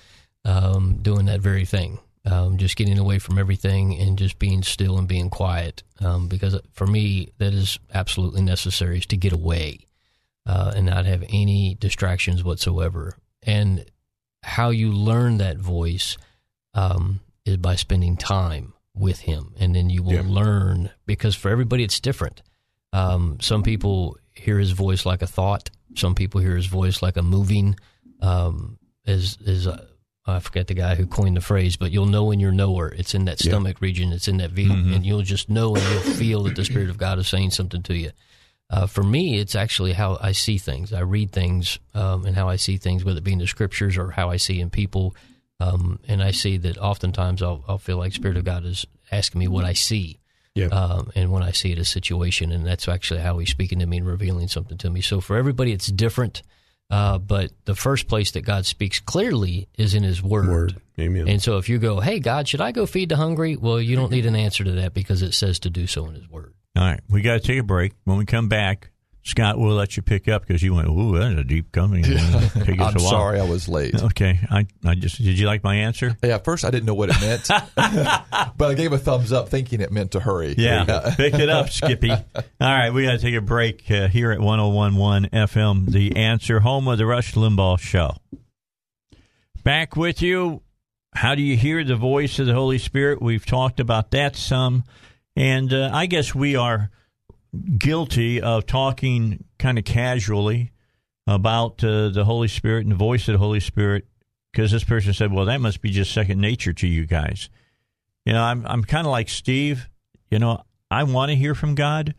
um, 0.44 0.98
doing 1.02 1.26
that 1.28 1.40
very 1.40 1.64
thing, 1.66 1.98
um, 2.26 2.58
just 2.58 2.76
getting 2.76 2.98
away 3.00 3.18
from 3.18 3.38
everything 3.40 3.98
and 4.00 4.18
just 4.18 4.38
being 4.38 4.64
still 4.64 4.98
and 4.98 5.08
being 5.08 5.30
quiet. 5.30 5.84
Um, 6.02 6.28
because 6.28 6.60
for 6.74 6.86
me, 6.88 7.30
that 7.38 7.54
is 7.54 7.80
absolutely 7.94 8.42
necessary 8.42 8.98
is 8.98 9.06
to 9.08 9.18
get 9.18 9.32
away 9.32 9.80
uh, 10.46 10.74
and 10.76 10.88
not 10.88 11.06
have 11.06 11.24
any 11.30 11.76
distractions 11.80 12.44
whatsoever. 12.44 13.16
And 13.44 13.86
how 14.44 14.70
you 14.70 14.92
learn 14.92 15.38
that 15.38 15.58
voice 15.58 16.18
um, 16.74 17.20
is 17.46 17.58
by 17.58 17.76
spending 17.76 18.18
time 18.18 18.74
with 18.94 19.20
Him, 19.22 19.54
and 19.60 19.76
then 19.76 19.90
you 19.90 20.04
will 20.04 20.14
Yeah. 20.14 20.24
learn. 20.26 20.90
Because 21.06 21.36
for 21.36 21.50
everybody, 21.50 21.84
it's 21.84 22.00
different. 22.00 22.42
Um, 22.94 23.38
some 23.42 23.64
people 23.64 24.18
hear 24.34 24.60
his 24.60 24.72
voice 24.72 25.06
like 25.06 25.22
a 25.22 25.28
thought. 25.28 25.70
Some 25.96 26.16
people 26.16 26.42
hear 26.42 26.56
his 26.56 26.66
voice 26.68 27.02
like 27.02 27.18
a 27.18 27.22
moving. 27.22 27.76
Um, 28.22 28.78
is 29.06 29.38
is 29.46 29.66
uh, 29.68 29.86
I 30.26 30.40
forget 30.40 30.68
the 30.68 30.74
guy 30.76 30.96
who 30.96 31.08
coined 31.08 31.36
the 31.38 31.42
phrase, 31.42 31.76
but 31.78 31.92
you'll 31.92 32.06
know 32.06 32.26
when 32.26 32.40
you're 32.40 32.52
knower. 32.52 32.90
It's 32.90 33.16
in 33.16 33.26
that 33.26 33.44
Yeah. 33.44 33.52
stomach 33.52 33.82
region. 33.82 34.12
It's 34.14 34.28
in 34.28 34.38
that 34.38 34.52
vein, 34.52 34.70
Mhm. 34.70 34.96
and 34.96 35.06
you'll 35.06 35.24
just 35.24 35.50
know 35.50 35.76
and 35.76 35.84
you'll 35.84 36.16
feel 36.16 36.44
that 36.44 36.56
the 36.56 36.66
Spirit 36.66 36.90
of 36.90 36.98
God 36.98 37.18
is 37.18 37.28
saying 37.28 37.52
something 37.52 37.82
to 37.84 37.98
you. 37.98 38.12
Uh, 38.72 38.88
for 38.88 39.04
me, 39.04 39.38
it's 39.38 39.54
actually 39.54 39.92
how 39.92 40.18
I 40.22 40.32
see 40.32 40.58
things. 40.58 40.94
I 40.94 41.02
read 41.02 41.34
things 41.34 41.78
um, 41.94 42.26
and 42.26 42.38
how 42.38 42.48
I 42.48 42.56
see 42.56 42.78
things, 42.78 43.04
whether 43.04 43.18
it 43.18 43.24
be 43.24 43.34
in 43.34 43.40
the 43.40 43.48
scriptures 43.48 43.98
or 43.98 44.12
how 44.12 44.30
I 44.30 44.38
see 44.38 44.62
in 44.62 44.70
people. 44.70 45.14
Um, 45.60 46.00
and 46.08 46.24
I 46.24 46.32
see 46.32 46.58
that 46.58 46.78
oftentimes 46.78 47.44
I'll, 47.44 47.66
I'll 47.68 47.78
feel 47.78 47.98
like 47.98 48.14
Spirit 48.14 48.38
of 48.38 48.46
God 48.46 48.66
is 48.66 48.88
asking 49.12 49.40
me 49.40 49.50
what 49.50 49.66
I 49.66 49.74
see. 49.74 50.20
Yeah. 50.56 50.68
Um, 50.68 51.12
and 51.16 51.32
when 51.32 51.44
I 51.44 51.52
see 51.52 51.74
it, 51.74 51.80
a 51.80 51.86
situation, 51.86 52.52
and 52.52 52.66
that's 52.66 52.88
actually 52.88 53.20
how 53.20 53.38
he's 53.40 53.52
speaking 53.52 53.80
to 53.80 53.86
me 53.86 53.98
and 53.98 54.08
revealing 54.08 54.48
something 54.48 54.78
to 54.80 54.90
me. 54.90 55.02
So 55.02 55.20
for 55.20 55.36
everybody, 55.36 55.74
it's 55.74 55.88
different. 55.88 56.42
Uh, 56.90 57.18
but 57.18 57.52
the 57.66 57.76
first 57.76 58.08
place 58.08 58.32
that 58.32 58.42
God 58.42 58.66
speaks 58.66 59.00
clearly 59.00 59.68
is 59.78 59.94
in 59.94 60.04
His 60.04 60.22
Word. 60.22 60.50
Word. 60.50 60.82
Amen. 61.00 61.28
And 61.28 61.42
so 61.42 61.58
if 61.58 61.70
you 61.70 61.78
go, 61.78 62.02
hey, 62.02 62.20
God, 62.20 62.50
should 62.50 62.60
I 62.60 62.74
go 62.74 62.86
feed 62.86 63.10
the 63.10 63.16
hungry? 63.16 63.56
Well, 63.56 63.80
you 63.80 63.96
don't 63.96 64.12
need 64.12 64.26
an 64.26 64.36
answer 64.36 64.66
to 64.66 64.72
that 64.74 64.94
because 64.94 65.22
it 65.22 65.34
says 65.34 65.60
to 65.60 65.70
do 65.70 65.88
so 65.88 66.06
in 66.08 66.16
His 66.16 66.30
Word. 66.30 66.54
All 66.76 66.84
right, 66.84 67.02
we 67.10 67.22
got 67.22 67.34
to 67.34 67.40
take 67.40 67.60
a 67.60 67.64
break. 67.64 67.94
When 68.06 68.18
we 68.18 68.26
come 68.26 68.48
back, 68.48 68.92
Scott 69.24 69.60
will 69.60 69.76
let 69.76 69.98
you 69.98 70.04
pick 70.04 70.28
up 70.28 70.48
because 70.48 70.64
you 70.64 70.74
went, 70.74 70.88
"Ooh, 70.88 71.18
that's 71.18 71.40
a 71.40 71.44
deep 71.44 71.72
coming." 71.72 72.06
I'm 72.80 72.98
sorry 72.98 73.40
I 73.40 73.44
was 73.44 73.68
late. 73.70 74.02
Okay, 74.02 74.40
I, 74.50 74.66
I 74.84 74.96
just 74.96 75.18
did. 75.18 75.38
You 75.38 75.46
like 75.46 75.64
my 75.64 75.76
answer? 75.76 76.18
Yeah, 76.24 76.36
at 76.36 76.46
first 76.46 76.66
I 76.66 76.72
didn't 76.72 76.86
know 76.86 76.94
what 76.96 77.10
it 77.10 77.22
meant, 77.22 77.48
but 78.58 78.72
I 78.72 78.74
gave 78.74 78.94
a 78.94 78.98
thumbs 78.98 79.32
up 79.32 79.50
thinking 79.50 79.82
it 79.82 79.92
meant 79.92 80.12
to 80.12 80.20
hurry. 80.20 80.56
Yeah, 80.58 81.14
pick 81.18 81.36
it 81.36 81.50
up, 81.50 81.70
Skippy. 81.70 82.12
All 82.12 82.24
right, 82.60 82.92
we 82.92 83.04
got 83.04 83.12
to 83.12 83.20
take 83.20 83.36
a 83.36 83.42
break 83.42 83.90
uh, 83.92 84.08
here 84.08 84.32
at 84.32 84.40
1011 84.40 85.30
FM, 85.30 85.92
The 85.92 86.16
Answer, 86.16 86.62
home 86.62 86.88
of 86.88 86.98
the 86.98 87.06
Rush 87.06 87.34
Limbaugh 87.34 87.80
Show. 87.80 88.16
Back 89.64 89.96
with 89.96 90.22
you. 90.22 90.64
How 91.14 91.36
do 91.36 91.42
you 91.42 91.58
hear 91.58 91.84
the 91.84 91.98
voice 91.98 92.40
of 92.40 92.48
the 92.48 92.54
Holy 92.54 92.78
Spirit? 92.78 93.22
We've 93.22 93.46
talked 93.46 93.80
about 93.82 94.12
that 94.12 94.36
some. 94.36 94.86
And 95.36 95.74
uh, 95.74 95.90
I 95.94 96.06
guess 96.06 96.36
we 96.36 96.56
are 96.56 96.90
guilty 97.78 98.42
of 98.42 98.66
talking 98.66 99.46
kind 99.60 99.78
of 99.78 99.86
casually 99.86 100.72
about 101.28 101.84
uh, 101.84 102.10
the 102.10 102.26
Holy 102.26 102.48
Spirit 102.48 102.82
and 102.82 102.92
the 102.92 102.98
voice 102.98 103.28
of 103.28 103.34
the 103.34 103.40
Holy 103.40 103.60
Spirit 103.60 104.06
because 104.52 104.72
this 104.72 104.84
person 104.84 105.14
said, 105.14 105.32
well, 105.32 105.46
that 105.46 105.62
must 105.62 105.82
be 105.82 105.90
just 105.90 106.14
second 106.14 106.40
nature 106.40 106.74
to 106.74 106.88
you 106.88 107.06
guys. 107.06 107.50
You 108.26 108.34
know, 108.34 108.44
I'm 108.44 108.66
I'm 108.68 108.84
kind 108.84 109.08
of 109.08 109.12
like 109.12 109.30
Steve. 109.30 109.90
You 110.30 110.40
know, 110.40 110.64
I 110.90 111.04
want 111.04 111.30
to 111.30 111.36
hear 111.36 111.56
from 111.56 111.76
God, 111.76 112.14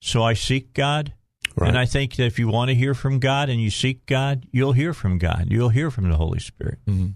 so 0.00 0.22
I 0.22 0.34
seek 0.34 0.72
God. 0.72 1.12
Right. 1.54 1.68
And 1.68 1.78
I 1.78 1.84
think 1.84 2.16
that 2.16 2.24
if 2.24 2.38
you 2.38 2.48
want 2.48 2.70
to 2.70 2.74
hear 2.74 2.94
from 2.94 3.18
God 3.18 3.50
and 3.50 3.60
you 3.60 3.68
seek 3.68 4.06
God, 4.06 4.46
you'll 4.50 4.72
hear 4.72 4.94
from 4.94 5.18
God. 5.18 5.48
You'll 5.48 5.68
hear 5.68 5.90
from 5.90 6.08
the 6.08 6.16
Holy 6.16 6.38
Spirit. 6.38 6.78
Mm-hmm. 6.86 7.08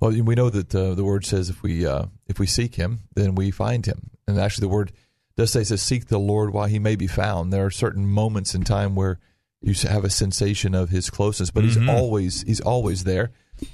Well, 0.00 0.12
we 0.22 0.34
know 0.36 0.50
that 0.50 0.72
uh, 0.72 0.94
the 0.94 1.02
word 1.02 1.24
says 1.24 1.50
if 1.50 1.62
we 1.62 1.84
uh, 1.84 2.06
if 2.28 2.38
we 2.38 2.46
seek 2.46 2.76
Him, 2.76 3.00
then 3.14 3.34
we 3.34 3.50
find 3.50 3.84
Him. 3.84 4.10
And 4.28 4.38
actually, 4.38 4.62
the 4.66 4.74
word 4.74 4.92
does 5.36 5.52
say 5.52 5.64
says 5.64 5.82
seek 5.82 6.06
the 6.06 6.18
Lord 6.18 6.52
while 6.52 6.66
He 6.66 6.78
may 6.78 6.96
be 6.96 7.06
found. 7.06 7.52
There 7.52 7.66
are 7.66 7.70
certain 7.70 8.06
moments 8.06 8.54
in 8.54 8.64
time 8.64 8.94
where 8.94 9.18
you 9.62 9.74
have 9.88 10.04
a 10.04 10.10
sensation 10.10 10.74
of 10.74 10.90
His 10.90 11.10
closeness, 11.10 11.50
but 11.50 11.64
Mhm. 11.64 11.68
He's 11.68 11.88
always 11.88 12.42
He's 12.42 12.60
always 12.60 13.04
there. 13.04 13.30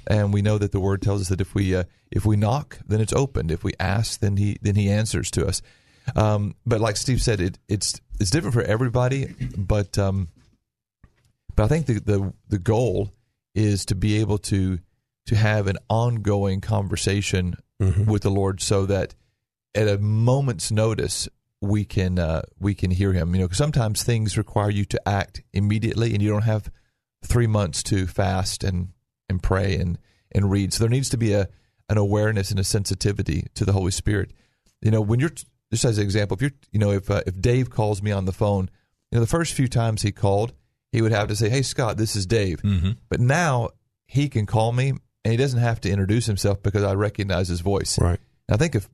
And 0.07 0.33
we 0.33 0.41
know 0.41 0.57
that 0.57 0.71
the 0.71 0.79
word 0.79 1.01
tells 1.01 1.21
us 1.21 1.29
that 1.29 1.41
if 1.41 1.53
we 1.53 1.75
uh, 1.75 1.83
if 2.11 2.25
we 2.25 2.35
knock, 2.37 2.79
then 2.87 3.01
it's 3.01 3.13
opened. 3.13 3.51
If 3.51 3.63
we 3.63 3.73
ask, 3.79 4.19
then 4.19 4.37
He 4.37 4.57
then 4.61 4.75
He 4.75 4.89
answers 4.89 5.29
to 5.31 5.45
us. 5.47 5.61
Um, 6.15 6.55
but 6.65 6.79
like 6.81 6.97
Steve 6.97 7.21
said, 7.21 7.39
it, 7.41 7.59
it's 7.67 7.99
it's 8.19 8.29
different 8.29 8.53
for 8.53 8.61
everybody. 8.63 9.33
But 9.57 9.97
um, 9.97 10.29
but 11.55 11.63
I 11.63 11.67
think 11.67 11.85
the, 11.87 11.99
the 11.99 12.33
the 12.49 12.59
goal 12.59 13.11
is 13.55 13.85
to 13.85 13.95
be 13.95 14.19
able 14.19 14.37
to 14.39 14.79
to 15.27 15.35
have 15.35 15.67
an 15.67 15.77
ongoing 15.89 16.59
conversation 16.61 17.55
with 18.07 18.21
the 18.23 18.29
Lord, 18.31 18.61
so 18.61 18.85
that 18.85 19.13
at 19.75 19.87
a 19.87 19.97
moment's 19.97 20.71
notice 20.71 21.27
we 21.61 21.85
can 21.85 22.19
uh, 22.19 22.41
we 22.59 22.75
can 22.75 22.91
hear 22.91 23.13
Him. 23.13 23.33
You 23.33 23.41
know, 23.41 23.47
'cause 23.47 23.57
sometimes 23.57 24.03
things 24.03 24.37
require 24.37 24.69
you 24.69 24.85
to 24.85 25.07
act 25.07 25.41
immediately, 25.53 26.13
and 26.13 26.21
you 26.21 26.29
don't 26.29 26.41
have 26.43 26.69
three 27.23 27.47
months 27.47 27.81
to 27.83 28.05
fast 28.05 28.63
and 28.63 28.89
and 29.29 29.41
pray 29.41 29.75
and 29.75 29.97
and 30.33 30.51
read. 30.51 30.73
So 30.73 30.83
there 30.83 30.89
needs 30.89 31.09
to 31.09 31.17
be 31.17 31.33
a 31.33 31.47
an 31.89 31.97
awareness 31.97 32.51
and 32.51 32.59
a 32.59 32.63
sensitivity 32.63 33.47
to 33.55 33.65
the 33.65 33.73
Holy 33.73 33.91
Spirit. 33.91 34.31
You 34.81 34.91
know, 34.91 35.01
when 35.01 35.19
you're 35.19 35.31
just 35.71 35.85
as 35.85 35.97
an 35.97 36.03
example, 36.03 36.35
if 36.35 36.41
you're 36.41 36.51
you 36.71 36.79
know 36.79 36.91
if 36.91 37.09
uh, 37.09 37.21
if 37.25 37.39
Dave 37.39 37.69
calls 37.69 38.01
me 38.01 38.11
on 38.11 38.25
the 38.25 38.33
phone, 38.33 38.69
you 39.11 39.17
know 39.17 39.21
the 39.21 39.27
first 39.27 39.53
few 39.53 39.67
times 39.69 40.01
he 40.01 40.11
called, 40.11 40.53
he 40.91 41.01
would 41.01 41.11
have 41.13 41.29
to 41.29 41.35
say, 41.35 41.49
"Hey 41.49 41.61
Scott, 41.61 41.97
this 41.97 42.15
is 42.15 42.25
Dave." 42.25 42.61
Mm-hmm. 42.61 42.91
But 43.09 43.21
now 43.21 43.69
he 44.05 44.27
can 44.27 44.45
call 44.45 44.73
me 44.73 44.89
and 45.23 45.31
he 45.31 45.37
doesn't 45.37 45.59
have 45.61 45.79
to 45.81 45.89
introduce 45.89 46.25
himself 46.25 46.61
because 46.61 46.83
I 46.83 46.93
recognize 46.93 47.47
his 47.47 47.61
voice. 47.61 47.97
Right. 47.99 48.19
And 48.47 48.55
I 48.55 48.57
think 48.57 48.75
if 48.75 48.89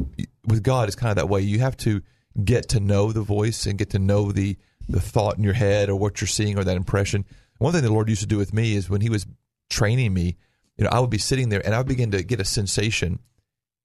with 0.45 0.63
God, 0.63 0.87
it's 0.87 0.95
kind 0.95 1.11
of 1.11 1.17
that 1.17 1.29
way. 1.29 1.41
You 1.41 1.59
have 1.59 1.77
to 1.77 2.01
get 2.43 2.69
to 2.69 2.79
know 2.79 3.11
the 3.11 3.21
voice 3.21 3.65
and 3.65 3.77
get 3.77 3.91
to 3.91 3.99
know 3.99 4.31
the 4.31 4.57
the 4.87 4.99
thought 4.99 5.37
in 5.37 5.43
your 5.43 5.53
head 5.53 5.89
or 5.89 5.95
what 5.95 6.19
you're 6.19 6.27
seeing 6.27 6.57
or 6.57 6.63
that 6.63 6.77
impression. 6.77 7.25
One 7.59 7.73
thing 7.73 7.83
the 7.83 7.91
Lord 7.91 8.09
used 8.09 8.21
to 8.21 8.27
do 8.27 8.37
with 8.37 8.53
me 8.53 8.75
is 8.75 8.89
when 8.89 9.01
He 9.01 9.09
was 9.09 9.25
training 9.69 10.13
me, 10.13 10.37
you 10.77 10.83
know, 10.83 10.89
I 10.91 10.99
would 10.99 11.09
be 11.09 11.17
sitting 11.17 11.49
there 11.49 11.63
and 11.63 11.75
I 11.75 11.77
would 11.77 11.87
begin 11.87 12.11
to 12.11 12.23
get 12.23 12.39
a 12.39 12.45
sensation 12.45 13.19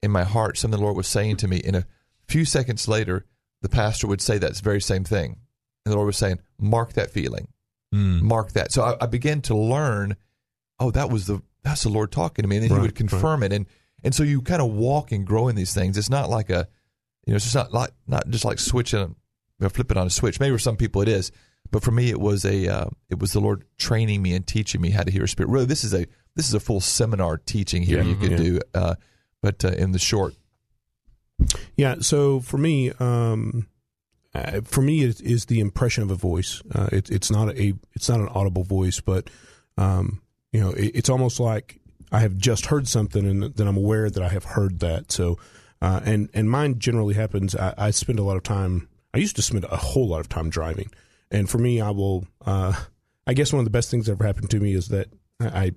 in 0.03 0.11
my 0.11 0.25
heart, 0.25 0.57
something 0.57 0.79
the 0.79 0.85
Lord 0.85 0.97
was 0.97 1.09
saying 1.09 1.37
to 1.39 1.49
me. 1.49 1.61
And 1.65 1.77
a 1.77 1.87
few 2.29 2.45
seconds 2.45 2.89
later, 2.89 3.27
the 3.63 3.69
pastor 3.69 4.07
would 4.07 4.21
say 4.21 4.39
that 4.39 4.57
very 4.59 4.81
same 4.81 5.05
thing, 5.05 5.39
and 5.85 5.93
the 5.93 5.97
Lord 5.97 6.07
was 6.07 6.17
saying, 6.17 6.41
"Mark 6.59 6.93
that 6.95 7.11
feeling." 7.11 7.49
Mm. 7.95 8.23
mark 8.23 8.53
that. 8.53 8.73
So 8.73 8.83
I, 8.83 9.05
I 9.05 9.07
began 9.07 9.41
to 9.43 9.57
learn, 9.57 10.17
oh, 10.81 10.91
that 10.91 11.11
was 11.11 11.27
the 11.27 11.41
that's 11.63 11.85
the 11.85 11.91
Lord 11.91 12.11
talking 12.11 12.43
to 12.43 12.49
me, 12.49 12.57
and 12.57 12.65
then 12.65 12.73
Right, 12.73 12.79
He 12.79 12.87
would 12.89 12.95
confirm 12.97 13.43
it, 13.43 13.53
and 13.53 13.67
and 14.05 14.15
so 14.15 14.23
you 14.23 14.43
kind 14.43 14.63
of 14.63 14.71
walk 14.71 15.11
and 15.11 15.27
grow 15.27 15.49
in 15.49 15.57
these 15.57 15.75
things. 15.75 15.99
It's 15.99 16.11
not 16.11 16.31
like 16.31 16.51
a, 16.51 16.69
you 17.27 17.33
know, 17.33 17.37
it's 17.37 17.45
just 17.45 17.55
not 17.57 17.73
like 17.73 17.91
not 18.07 18.29
just 18.29 18.45
like 18.45 18.59
switching, 18.59 19.17
know, 19.65 19.69
flipping 19.69 19.97
on 19.97 20.07
a 20.07 20.11
switch. 20.11 20.39
Maybe 20.39 20.55
for 20.55 20.61
some 20.61 20.77
people 20.77 21.03
it 21.03 21.09
is, 21.09 21.33
but 21.71 21.83
for 21.83 21.91
me 21.91 22.11
it 22.11 22.21
was 22.21 22.45
a 22.45 22.69
uh, 22.69 22.87
it 23.11 23.19
was 23.19 23.33
the 23.33 23.41
Lord 23.41 23.65
training 23.79 24.23
me 24.23 24.35
and 24.35 24.47
teaching 24.47 24.81
me 24.81 24.91
how 24.91 25.03
to 25.03 25.11
hear 25.11 25.25
a 25.25 25.29
spirit. 25.29 25.51
Really, 25.51 25.67
this 25.67 25.83
is 25.83 25.93
a 25.93 26.07
this 26.37 26.47
is 26.47 26.55
a 26.55 26.61
full 26.61 26.81
seminar 26.81 27.39
teaching 27.39 27.83
here 27.83 27.99
Yeah, 28.03 28.05
you 28.05 28.17
could 28.17 28.31
yeah. 28.33 28.37
do, 28.37 28.61
uh, 28.75 28.95
but 29.43 29.65
uh, 29.65 29.69
in 29.69 29.93
the 29.93 29.99
short. 29.99 30.35
Yeah. 31.77 31.97
So 32.01 32.41
for 32.41 32.59
me, 32.59 32.93
um, 33.01 33.67
uh, 34.35 34.61
for 34.63 34.83
me, 34.83 35.03
it 35.05 35.21
is 35.21 35.47
the 35.47 35.61
impression 35.61 36.03
of 36.03 36.11
a 36.11 36.17
voice. 36.17 36.63
Uh, 36.73 36.89
it, 36.93 37.11
it's 37.11 37.31
not 37.31 37.49
a 37.57 37.75
it's 37.95 38.09
not 38.09 38.21
an 38.21 38.29
audible 38.29 38.65
voice, 38.65 39.01
but 39.01 39.31
um, 39.77 40.21
you 40.53 40.61
know, 40.61 40.71
it, 40.71 40.93
it's 40.95 41.09
almost 41.09 41.41
like 41.41 41.81
I 42.13 42.21
have 42.21 42.37
just 42.37 42.67
heard 42.67 42.87
something, 42.89 43.27
and 43.27 43.55
then 43.55 43.67
I'm 43.67 43.77
aware 43.77 44.11
that 44.11 44.23
I 44.23 44.29
have 44.29 44.45
heard 44.45 44.81
that. 44.81 45.11
So, 45.13 45.39
uh, 45.83 46.01
and 46.05 46.29
and 46.35 46.51
mine 46.51 46.79
generally 46.79 47.15
happens. 47.15 47.55
I, 47.57 47.75
I 47.77 47.91
spend 47.91 48.19
a 48.19 48.23
lot 48.25 48.37
of 48.37 48.43
time. 48.43 48.89
I 49.13 49.19
used 49.19 49.37
to 49.37 49.43
spend 49.43 49.65
a 49.65 49.77
whole 49.77 50.09
lot 50.09 50.21
of 50.21 50.29
time 50.29 50.51
driving, 50.51 50.91
and 51.31 51.49
for 51.49 51.59
me, 51.59 51.81
I 51.81 51.91
will. 51.91 52.27
Uh, 52.45 52.73
I 53.27 53.33
guess 53.35 53.53
one 53.53 53.61
of 53.61 53.65
the 53.65 53.71
best 53.71 53.91
things 53.91 54.07
that 54.07 54.13
ever 54.13 54.25
happened 54.25 54.51
to 54.51 54.61
me 54.61 54.75
is 54.75 54.89
that 54.89 55.09
I, 55.41 55.73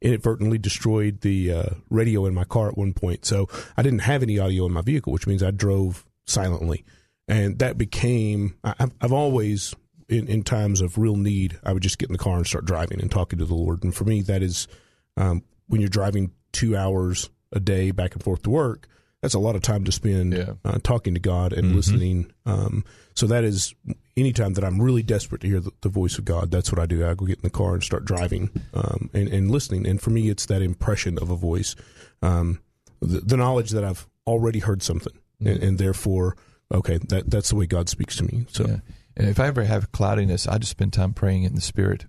inadvertently 0.00 0.58
destroyed 0.58 1.20
the 1.20 1.52
uh, 1.52 1.68
radio 1.90 2.26
in 2.26 2.34
my 2.34 2.44
car 2.44 2.68
at 2.68 2.78
one 2.78 2.92
point. 2.92 3.24
So 3.24 3.48
I 3.76 3.82
didn't 3.82 4.00
have 4.00 4.22
any 4.22 4.38
audio 4.38 4.66
in 4.66 4.72
my 4.72 4.82
vehicle, 4.82 5.12
which 5.12 5.26
means 5.26 5.42
I 5.42 5.50
drove 5.50 6.06
silently. 6.26 6.84
And 7.28 7.58
that 7.58 7.76
became, 7.78 8.56
I, 8.62 8.74
I've- 8.78 8.92
I've 9.00 9.12
always, 9.12 9.74
in, 10.08 10.28
in 10.28 10.42
times 10.42 10.80
of 10.80 10.96
real 10.98 11.16
need, 11.16 11.58
I 11.64 11.72
would 11.72 11.82
just 11.82 11.98
get 11.98 12.08
in 12.08 12.12
the 12.12 12.18
car 12.18 12.36
and 12.36 12.46
start 12.46 12.64
driving 12.66 13.00
and 13.00 13.10
talking 13.10 13.38
to 13.38 13.44
the 13.44 13.54
Lord. 13.54 13.82
And 13.84 13.94
for 13.94 14.04
me, 14.04 14.22
that 14.22 14.42
is 14.42 14.68
um, 15.16 15.42
when 15.68 15.80
you're 15.80 15.88
driving 15.90 16.32
two 16.52 16.76
hours 16.76 17.30
a 17.52 17.60
day 17.60 17.90
back 17.90 18.14
and 18.14 18.22
forth 18.22 18.42
to 18.42 18.50
work, 18.50 18.88
that's 19.22 19.34
a 19.34 19.38
lot 19.38 19.56
of 19.56 19.62
time 19.62 19.84
to 19.84 19.92
spend 19.92 20.32
Yeah. 20.34 20.52
uh, 20.64 20.78
talking 20.82 21.14
to 21.14 21.20
God 21.20 21.52
and 21.52 21.72
Mhm. 21.72 21.74
listening. 21.74 22.30
Um, 22.44 22.84
so 23.14 23.26
that 23.26 23.44
is 23.44 23.74
anytime 24.16 24.52
that 24.54 24.64
I'm 24.64 24.80
really 24.80 25.02
desperate 25.02 25.40
to 25.40 25.48
hear 25.48 25.60
the, 25.60 25.72
the 25.80 25.88
voice 25.88 26.18
of 26.18 26.24
God, 26.24 26.50
that's 26.50 26.70
what 26.70 26.78
I 26.78 26.86
do. 26.86 27.04
I 27.06 27.14
go 27.14 27.26
get 27.26 27.38
in 27.38 27.42
the 27.42 27.50
car 27.50 27.74
and 27.74 27.82
start 27.82 28.04
driving 28.04 28.50
um, 28.74 29.10
and, 29.14 29.28
and 29.28 29.50
listening. 29.50 29.86
And 29.86 30.00
for 30.00 30.10
me, 30.10 30.28
it's 30.28 30.46
that 30.46 30.62
impression 30.62 31.18
of 31.18 31.30
a 31.30 31.36
voice, 31.36 31.74
um, 32.22 32.60
the, 33.00 33.20
the 33.20 33.36
knowledge 33.36 33.70
that 33.70 33.84
I've 33.84 34.06
already 34.26 34.58
heard 34.60 34.82
something, 34.82 35.12
and, 35.40 35.62
and 35.62 35.78
therefore, 35.78 36.36
okay, 36.72 36.98
that 37.08 37.30
that's 37.30 37.48
the 37.50 37.56
way 37.56 37.66
God 37.66 37.88
speaks 37.88 38.16
to 38.16 38.24
me. 38.24 38.46
So 38.50 38.66
Yeah. 38.66 38.76
And 39.18 39.28
if 39.28 39.40
I 39.40 39.46
ever 39.46 39.64
have 39.64 39.92
cloudiness, 39.92 40.46
I 40.46 40.58
just 40.58 40.72
spend 40.72 40.92
time 40.92 41.14
praying 41.14 41.44
in 41.44 41.54
the 41.54 41.60
Spirit 41.62 42.04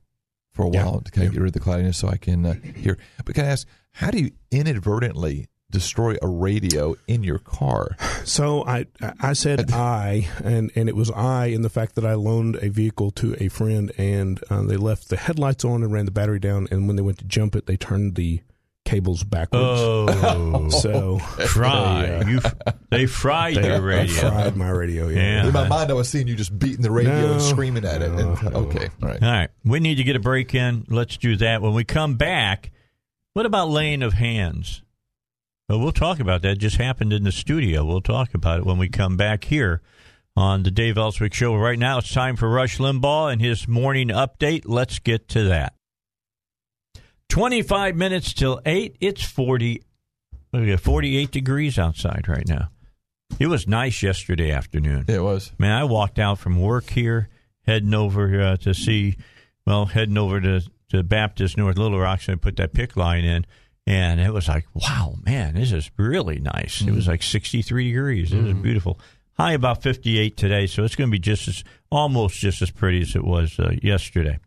for 0.57 0.65
a 0.65 0.69
Yeah. 0.71 0.83
while 0.85 0.99
to 0.99 1.11
kind 1.11 1.27
of 1.27 1.33
get 1.33 1.39
rid 1.41 1.47
of 1.47 1.53
the 1.53 1.59
cloudiness 1.61 1.97
so 1.97 2.09
I 2.09 2.17
can 2.17 2.45
uh, 2.45 2.53
hear. 2.75 2.97
But 3.23 3.35
can 3.35 3.45
I 3.45 3.49
ask, 3.49 3.65
how 3.93 4.11
do 4.11 4.19
you 4.19 4.31
inadvertently 4.51 5.47
destroy 5.71 6.15
a 6.21 6.27
radio 6.27 6.95
in 7.07 7.23
your 7.23 7.39
car? 7.39 7.95
So 8.27 8.65
I 8.65 8.87
I 9.21 9.31
said 9.31 9.71
I 9.71 10.27
and 10.43 10.69
and 10.75 10.89
it 10.89 10.97
was 10.97 11.09
I 11.11 11.45
in 11.45 11.61
the 11.61 11.69
fact 11.69 11.95
that 11.95 12.05
I 12.05 12.15
loaned 12.15 12.57
a 12.57 12.67
vehicle 12.69 13.09
to 13.11 13.37
a 13.41 13.47
friend 13.47 13.89
and 13.97 14.41
uh, 14.49 14.63
they 14.63 14.75
left 14.75 15.07
the 15.07 15.15
headlights 15.15 15.63
on 15.63 15.81
and 15.81 15.93
ran 15.93 16.03
the 16.03 16.11
battery 16.11 16.39
down 16.39 16.67
and 16.71 16.87
when 16.87 16.97
they 16.97 17.01
went 17.01 17.19
to 17.19 17.25
jump 17.25 17.55
it 17.55 17.67
they 17.67 17.77
turned 17.77 18.15
the 18.15 18.41
cables 18.87 19.23
backwards. 19.23 19.63
Oh, 19.65 20.69
so 20.81 21.19
fry! 21.19 22.01
they, 22.05 22.15
uh, 22.15 22.27
you, 22.27 22.39
they 22.89 23.05
fried 23.05 23.57
they 23.57 23.67
your 23.67 23.81
radio. 23.81 24.13
fried 24.15 24.55
my 24.55 24.69
radio. 24.69 25.09
Yeah. 25.09 25.17
Yeah. 25.17 25.47
In 25.47 25.53
my 25.53 25.67
mind, 25.67 25.91
I 25.91 25.93
was 25.93 26.09
seeing 26.09 26.27
you 26.27 26.35
just 26.35 26.57
beating 26.57 26.81
the 26.81 26.91
radio 26.91 27.11
No. 27.13 27.31
and 27.33 27.41
screaming 27.41 27.85
at 27.85 28.01
it. 28.01 28.09
And, 28.11 28.21
okay, 28.21 28.89
all 29.01 29.09
right. 29.09 29.21
All 29.21 29.31
right, 29.31 29.49
we 29.65 29.79
need 29.79 29.95
to 29.95 30.03
get 30.03 30.15
a 30.15 30.19
break 30.19 30.55
in. 30.55 30.85
Let's 30.89 31.17
do 31.17 31.35
that. 31.37 31.61
When 31.61 31.73
we 31.73 31.83
come 31.83 32.15
back, 32.15 32.71
what 33.33 33.45
about 33.45 33.69
laying 33.69 34.01
of 34.01 34.13
hands? 34.13 34.81
Well, 35.69 35.79
we'll 35.79 35.91
talk 35.91 36.19
about 36.21 36.41
that. 36.43 36.53
It 36.53 36.59
just 36.59 36.77
happened 36.77 37.11
in 37.11 37.23
the 37.23 37.31
studio. 37.31 37.83
We'll 37.83 38.01
talk 38.01 38.33
about 38.33 38.59
it 38.59 38.65
when 38.65 38.77
we 38.77 38.87
come 38.87 39.17
back 39.17 39.43
here 39.43 39.81
on 40.35 40.63
the 40.63 40.71
Dave 40.71 40.97
Elswick 40.97 41.33
Show. 41.33 41.55
Right 41.55 41.77
now, 41.77 41.97
it's 41.97 42.13
time 42.13 42.37
for 42.37 42.47
Rush 42.49 42.77
Limbaugh 42.77 43.33
and 43.33 43.41
his 43.41 43.67
morning 43.67 44.07
update. 44.07 44.61
Let's 44.65 44.99
get 44.99 45.27
to 45.29 45.43
that. 45.43 45.73
25 47.29 47.95
minutes 47.95 48.33
till 48.33 48.61
8. 48.65 48.97
It's 48.99 49.23
40, 49.23 49.83
what 50.49 50.59
do 50.59 50.65
we 50.65 50.71
got, 50.71 50.79
48 50.79 51.31
degrees 51.31 51.77
outside 51.77 52.27
right 52.27 52.47
now. 52.47 52.69
It 53.39 53.47
was 53.47 53.67
nice 53.67 54.01
yesterday 54.01 54.51
afternoon. 54.51 55.05
Yeah, 55.07 55.17
it 55.17 55.23
was. 55.23 55.51
Man, 55.59 55.71
I 55.71 55.83
walked 55.83 56.17
out 56.17 56.39
from 56.39 56.59
work 56.59 56.89
here, 56.89 57.29
heading 57.65 57.93
over 57.93 58.41
uh, 58.41 58.57
to 58.57 58.73
see, 58.73 59.17
well, 59.65 59.85
heading 59.85 60.17
over 60.17 60.41
to, 60.41 60.61
to 60.89 61.03
Baptist 61.03 61.57
North 61.57 61.77
Little 61.77 61.99
Rock, 61.99 62.21
so 62.21 62.33
I 62.33 62.35
put 62.35 62.55
that 62.55 62.73
PICC 62.73 62.95
line 62.95 63.25
in, 63.25 63.45
and 63.85 64.19
it 64.19 64.33
was 64.33 64.47
like, 64.47 64.65
wow, 64.73 65.15
man, 65.25 65.55
this 65.55 65.71
is 65.71 65.91
really 65.97 66.39
nice. 66.39 66.81
It 66.81 66.91
was 66.91 67.07
like 67.07 67.21
63 67.21 67.91
degrees. 67.91 68.33
It 68.33 68.41
was 68.41 68.53
beautiful. 68.53 68.99
High 69.33 69.53
about 69.53 69.83
58 69.83 70.35
today, 70.35 70.65
so 70.65 70.83
it's 70.83 70.95
going 70.95 71.09
to 71.09 71.11
be 71.11 71.19
just 71.19 71.47
as, 71.47 71.63
almost 71.91 72.39
just 72.39 72.61
as 72.61 72.71
pretty 72.71 73.01
as 73.01 73.15
it 73.15 73.23
was 73.23 73.59
uh, 73.59 73.73
yesterday. 73.83 74.39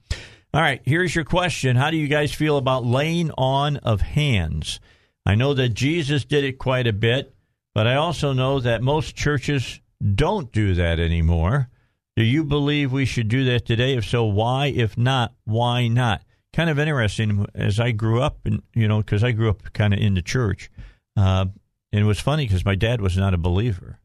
All 0.52 0.60
right, 0.60 0.80
here's 0.84 1.14
your 1.14 1.24
question. 1.24 1.76
How 1.76 1.92
do 1.92 1.96
you 1.96 2.08
guys 2.08 2.32
feel 2.32 2.56
about 2.56 2.84
laying 2.84 3.30
on 3.38 3.76
of 3.76 4.00
hands? 4.00 4.80
I 5.24 5.36
know 5.36 5.54
that 5.54 5.74
Jesus 5.74 6.24
did 6.24 6.42
it 6.42 6.58
quite 6.58 6.88
a 6.88 6.92
bit, 6.92 7.32
but 7.72 7.86
I 7.86 7.94
also 7.94 8.32
know 8.32 8.58
that 8.58 8.82
most 8.82 9.14
churches 9.14 9.80
don't 10.14 10.50
do 10.50 10.74
that 10.74 10.98
anymore. 10.98 11.68
Do 12.16 12.24
you 12.24 12.42
believe 12.42 12.90
we 12.90 13.04
should 13.04 13.28
do 13.28 13.44
that 13.44 13.64
today? 13.64 13.94
If 13.94 14.04
so, 14.04 14.24
why? 14.24 14.66
If 14.66 14.98
not, 14.98 15.34
why 15.44 15.86
not? 15.86 16.22
Kind 16.52 16.68
of 16.68 16.80
interesting 16.80 17.46
as 17.54 17.78
I 17.78 17.92
grew 17.92 18.20
up, 18.20 18.38
and 18.44 18.60
you 18.74 18.88
know, 18.88 18.98
because 18.98 19.22
I 19.22 19.30
grew 19.30 19.50
up 19.50 19.72
kind 19.72 19.94
of 19.94 20.00
in 20.00 20.14
the 20.14 20.22
church, 20.22 20.68
uh, 21.16 21.46
and 21.92 22.02
it 22.02 22.06
was 22.06 22.18
funny 22.18 22.46
because 22.46 22.64
my 22.64 22.74
dad 22.74 23.00
was 23.00 23.16
not 23.16 23.34
a 23.34 23.38
believer. 23.38 24.00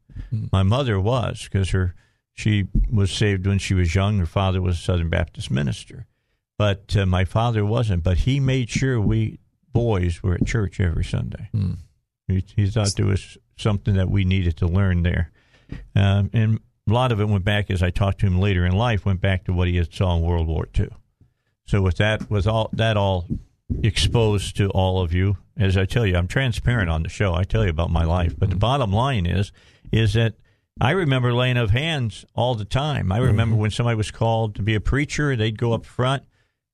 My 0.52 0.62
mother 0.62 1.00
was 1.00 1.42
because 1.42 1.70
her 1.70 1.94
she 2.34 2.68
was 2.88 3.10
saved 3.10 3.46
when 3.48 3.58
she 3.58 3.74
was 3.74 3.96
young. 3.96 4.18
Her 4.18 4.26
father 4.26 4.62
was 4.62 4.78
a 4.78 4.82
Southern 4.82 5.10
Baptist 5.10 5.50
minister, 5.50 6.06
but 6.58 6.96
uh, 6.96 7.06
my 7.06 7.24
father 7.24 7.64
wasn't. 7.64 8.02
But 8.02 8.18
he 8.18 8.40
made 8.40 8.70
sure 8.70 9.00
we 9.00 9.38
boys 9.72 10.22
were 10.22 10.34
at 10.34 10.46
church 10.46 10.80
every 10.80 11.04
Sunday. 11.04 11.50
He, 12.28 12.44
he 12.56 12.66
thought 12.66 12.94
there 12.96 13.06
was 13.06 13.36
something 13.56 13.94
that 13.94 14.10
we 14.10 14.24
needed 14.24 14.56
to 14.58 14.66
learn 14.66 15.02
there. 15.02 15.30
Um, 15.94 16.30
and 16.32 16.60
a 16.88 16.92
lot 16.92 17.12
of 17.12 17.20
it 17.20 17.28
went 17.28 17.44
back 17.44 17.70
as 17.70 17.82
I 17.82 17.90
talked 17.90 18.20
to 18.20 18.26
him 18.26 18.38
later 18.38 18.64
in 18.64 18.72
life. 18.72 19.04
Went 19.04 19.20
back 19.20 19.44
to 19.44 19.52
what 19.52 19.68
he 19.68 19.76
had 19.76 19.92
saw 19.92 20.16
in 20.16 20.22
World 20.22 20.46
War 20.46 20.68
II. 20.78 20.88
So 21.66 21.82
with 21.82 21.96
that, 21.96 22.30
with 22.30 22.46
all 22.46 22.70
that 22.72 22.96
all 22.96 23.26
exposed 23.82 24.56
to 24.56 24.70
all 24.70 25.02
of 25.02 25.12
you, 25.12 25.36
as 25.56 25.76
I 25.76 25.84
tell 25.84 26.06
you, 26.06 26.16
I'm 26.16 26.28
transparent 26.28 26.88
on 26.88 27.02
the 27.02 27.08
show. 27.08 27.34
I 27.34 27.42
tell 27.44 27.64
you 27.64 27.70
about 27.70 27.90
my 27.90 28.04
life, 28.04 28.34
but 28.38 28.50
the 28.50 28.56
bottom 28.56 28.92
line 28.92 29.26
is, 29.26 29.50
is 29.90 30.12
that 30.14 30.34
I 30.80 30.92
remember 30.92 31.32
laying 31.32 31.56
of 31.56 31.70
hands 31.70 32.24
all 32.34 32.54
the 32.54 32.64
time. 32.64 33.10
I 33.10 33.18
remember 33.18 33.56
when 33.56 33.70
somebody 33.70 33.96
was 33.96 34.10
called 34.10 34.54
to 34.56 34.62
be 34.62 34.74
a 34.74 34.80
preacher, 34.80 35.34
they'd 35.34 35.58
go 35.58 35.72
up 35.72 35.84
front 35.84 36.22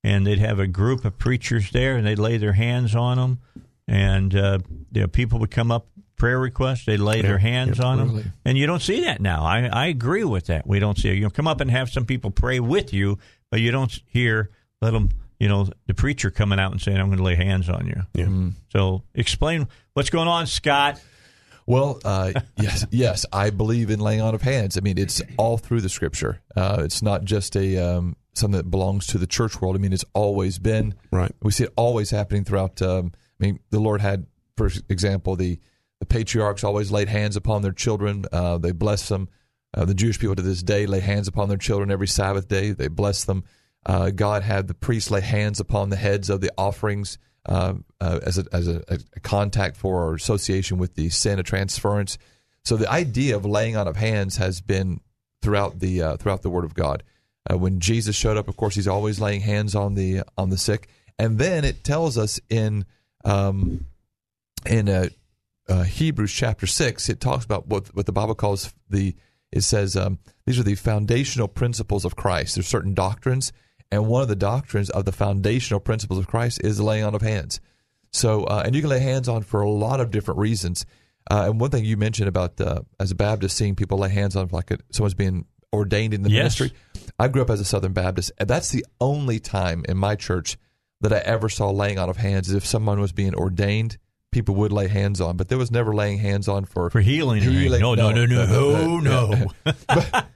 and 0.04 0.26
they'd 0.26 0.38
have 0.38 0.58
a 0.58 0.66
group 0.66 1.04
of 1.04 1.18
preachers 1.18 1.70
there 1.70 1.96
and 1.96 2.06
they'd 2.06 2.18
lay 2.18 2.36
their 2.36 2.52
hands 2.54 2.94
on 2.94 3.18
them. 3.18 3.40
And 3.88 4.34
uh, 4.34 4.58
you 4.92 5.02
know, 5.02 5.06
people 5.08 5.38
would 5.40 5.50
come 5.50 5.70
up, 5.70 5.86
prayer 6.16 6.38
requests, 6.38 6.84
they'd 6.84 7.00
lay 7.00 7.20
their 7.22 7.38
hands 7.38 7.80
on 7.80 7.98
them. 7.98 8.32
And 8.44 8.56
you 8.56 8.66
don't 8.66 8.82
see 8.82 9.02
that 9.02 9.20
now. 9.20 9.44
I, 9.44 9.66
I 9.66 9.86
agree 9.86 10.24
with 10.24 10.46
that. 10.46 10.66
We 10.66 10.78
don't 10.78 10.96
see 10.96 11.10
it. 11.10 11.14
You 11.14 11.22
know, 11.22 11.30
come 11.30 11.48
up 11.48 11.60
and 11.60 11.70
have 11.70 11.90
some 11.90 12.04
people 12.04 12.30
pray 12.30 12.60
with 12.60 12.92
you, 12.92 13.18
but 13.50 13.60
you 13.60 13.70
don't 13.70 13.92
hear, 14.06 14.50
let 14.80 14.92
them, 14.92 15.10
you 15.38 15.48
know, 15.48 15.68
the 15.86 15.94
preacher 15.94 16.30
coming 16.30 16.60
out 16.60 16.70
and 16.70 16.80
saying, 16.80 16.96
I'm 16.96 17.06
going 17.06 17.18
to 17.18 17.24
lay 17.24 17.34
hands 17.34 17.68
on 17.68 17.86
you. 17.86 18.02
Yeah. 18.14 18.50
So 18.70 19.02
explain 19.14 19.66
what's 19.94 20.10
going 20.10 20.28
on, 20.28 20.46
Scott. 20.46 21.00
Well, 21.66 22.00
uh, 22.04 22.32
yes, 22.56 22.86
yes, 22.90 23.26
I 23.32 23.50
believe 23.50 23.90
in 23.90 24.00
laying 24.00 24.20
on 24.20 24.34
of 24.34 24.42
hands. 24.42 24.76
I 24.76 24.80
mean, 24.80 24.98
it's 24.98 25.22
all 25.36 25.58
through 25.58 25.80
the 25.80 25.88
Scripture. 25.88 26.40
Uh, 26.56 26.82
it's 26.84 27.02
not 27.02 27.24
just 27.24 27.56
a 27.56 27.78
um, 27.78 28.16
something 28.34 28.56
that 28.56 28.70
belongs 28.70 29.06
to 29.08 29.18
the 29.18 29.26
church 29.26 29.60
world. 29.60 29.76
I 29.76 29.78
mean, 29.78 29.92
it's 29.92 30.04
always 30.14 30.58
been. 30.58 30.94
Right. 31.10 31.32
We 31.42 31.52
see 31.52 31.64
it 31.64 31.72
always 31.76 32.10
happening 32.10 32.44
throughout. 32.44 32.80
Um, 32.80 33.12
I 33.40 33.44
mean, 33.44 33.60
the 33.70 33.80
Lord 33.80 34.00
had, 34.00 34.26
for 34.56 34.70
example, 34.88 35.36
the 35.36 35.58
the 36.00 36.06
patriarchs 36.06 36.64
always 36.64 36.90
laid 36.90 37.08
hands 37.08 37.36
upon 37.36 37.62
their 37.62 37.72
children. 37.72 38.24
Uh, 38.32 38.58
they 38.58 38.72
blessed 38.72 39.08
them. 39.08 39.28
Uh, 39.72 39.84
the 39.84 39.94
Jewish 39.94 40.18
people 40.18 40.34
to 40.34 40.42
this 40.42 40.60
day 40.60 40.84
lay 40.84 40.98
hands 40.98 41.28
upon 41.28 41.48
their 41.48 41.56
children 41.58 41.92
every 41.92 42.08
Sabbath 42.08 42.48
day. 42.48 42.72
They 42.72 42.88
bless 42.88 43.24
them. 43.24 43.44
Uh, 43.86 44.10
God 44.10 44.42
had 44.42 44.66
the 44.66 44.74
priests 44.74 45.12
lay 45.12 45.20
hands 45.20 45.60
upon 45.60 45.90
the 45.90 45.96
heads 45.96 46.28
of 46.28 46.40
the 46.40 46.50
offerings 46.58 47.18
uh, 47.46 47.74
uh, 48.00 48.18
as 48.24 48.36
a, 48.38 48.44
as 48.52 48.66
a, 48.66 48.82
a 48.88 49.20
contact 49.20 49.76
for 49.76 50.02
or 50.02 50.14
association 50.14 50.78
with 50.78 50.94
the 50.94 51.08
sin 51.08 51.38
of 51.38 51.44
transference. 51.44 52.18
So 52.64 52.76
the 52.76 52.90
idea 52.90 53.36
of 53.36 53.44
laying 53.44 53.76
on 53.76 53.86
of 53.88 53.96
hands 53.96 54.36
has 54.38 54.60
been 54.60 55.00
throughout 55.40 55.78
the 55.78 56.02
uh, 56.02 56.16
throughout 56.16 56.42
the 56.42 56.50
Word 56.50 56.64
of 56.64 56.74
God. 56.74 57.02
Uh, 57.50 57.58
when 57.58 57.80
Jesus 57.80 58.14
showed 58.14 58.36
up, 58.36 58.48
of 58.48 58.56
course, 58.56 58.74
he's 58.74 58.88
always 58.88 59.20
laying 59.20 59.40
hands 59.40 59.74
on 59.74 59.94
the 59.94 60.22
on 60.36 60.50
the 60.50 60.58
sick, 60.58 60.88
and 61.18 61.38
then 61.38 61.64
it 61.64 61.84
tells 61.84 62.16
us 62.16 62.40
in 62.48 62.84
um, 63.24 63.86
in 64.66 64.88
uh, 64.88 65.08
uh, 65.68 65.82
Hebrews 65.82 66.32
chapter 66.32 66.66
six, 66.66 67.08
it 67.08 67.20
talks 67.20 67.44
about 67.44 67.66
what 67.66 67.94
what 67.94 68.06
the 68.06 68.12
Bible 68.12 68.34
calls 68.34 68.72
the. 68.88 69.14
It 69.50 69.62
says 69.62 69.96
um, 69.96 70.18
these 70.46 70.58
are 70.58 70.62
the 70.62 70.76
foundational 70.76 71.48
principles 71.48 72.04
of 72.06 72.16
Christ. 72.16 72.54
There's 72.54 72.66
certain 72.66 72.94
doctrines, 72.94 73.52
and 73.90 74.06
one 74.06 74.22
of 74.22 74.28
the 74.28 74.36
doctrines 74.36 74.88
of 74.88 75.04
the 75.04 75.12
foundational 75.12 75.80
principles 75.80 76.18
of 76.18 76.26
Christ 76.26 76.60
is 76.64 76.78
the 76.78 76.84
laying 76.84 77.04
on 77.04 77.14
of 77.14 77.22
hands. 77.22 77.60
So, 78.12 78.44
uh, 78.44 78.62
and 78.64 78.74
you 78.74 78.82
can 78.82 78.90
lay 78.90 79.00
hands 79.00 79.28
on 79.28 79.42
for 79.42 79.60
a 79.60 79.70
lot 79.70 80.00
of 80.00 80.10
different 80.10 80.40
reasons. 80.40 80.86
Uh, 81.30 81.46
and 81.50 81.60
one 81.60 81.70
thing 81.70 81.84
you 81.84 81.96
mentioned 81.96 82.28
about 82.28 82.60
uh, 82.60 82.80
as 82.98 83.10
a 83.10 83.14
Baptist, 83.14 83.56
seeing 83.56 83.74
people 83.74 83.98
lay 83.98 84.08
hands 84.08 84.36
on 84.36 84.48
like 84.52 84.70
a, 84.70 84.78
someone's 84.90 85.14
being 85.14 85.46
ordained 85.72 86.14
in 86.14 86.22
the 86.22 86.30
Yes. 86.30 86.58
ministry. 86.60 86.72
I 87.18 87.28
grew 87.28 87.42
up 87.42 87.50
as 87.50 87.60
a 87.60 87.64
Southern 87.64 87.92
Baptist, 87.92 88.32
and 88.38 88.48
that's 88.48 88.70
the 88.70 88.84
only 89.00 89.38
time 89.40 89.84
in 89.88 89.96
my 89.96 90.14
church 90.16 90.56
that 91.00 91.12
I 91.12 91.18
ever 91.18 91.48
saw 91.48 91.70
laying 91.70 91.98
on 91.98 92.08
of 92.08 92.16
hands. 92.16 92.48
Is 92.48 92.54
if 92.54 92.66
someone 92.66 93.00
was 93.00 93.12
being 93.12 93.34
ordained, 93.34 93.98
people 94.30 94.54
would 94.56 94.72
lay 94.72 94.88
hands 94.88 95.20
on, 95.20 95.36
but 95.36 95.48
there 95.48 95.58
was 95.58 95.70
never 95.70 95.94
laying 95.94 96.18
hands 96.18 96.48
on 96.48 96.64
for 96.64 96.88
For 96.90 97.00
healing. 97.00 97.42
or 97.46 97.50
anything. 97.50 97.80
No, 97.80 97.94
no, 97.94 98.10
no, 98.12 98.24
no, 98.24 98.46
no, 99.00 99.00
no. 99.00 99.50
but, 99.86 100.26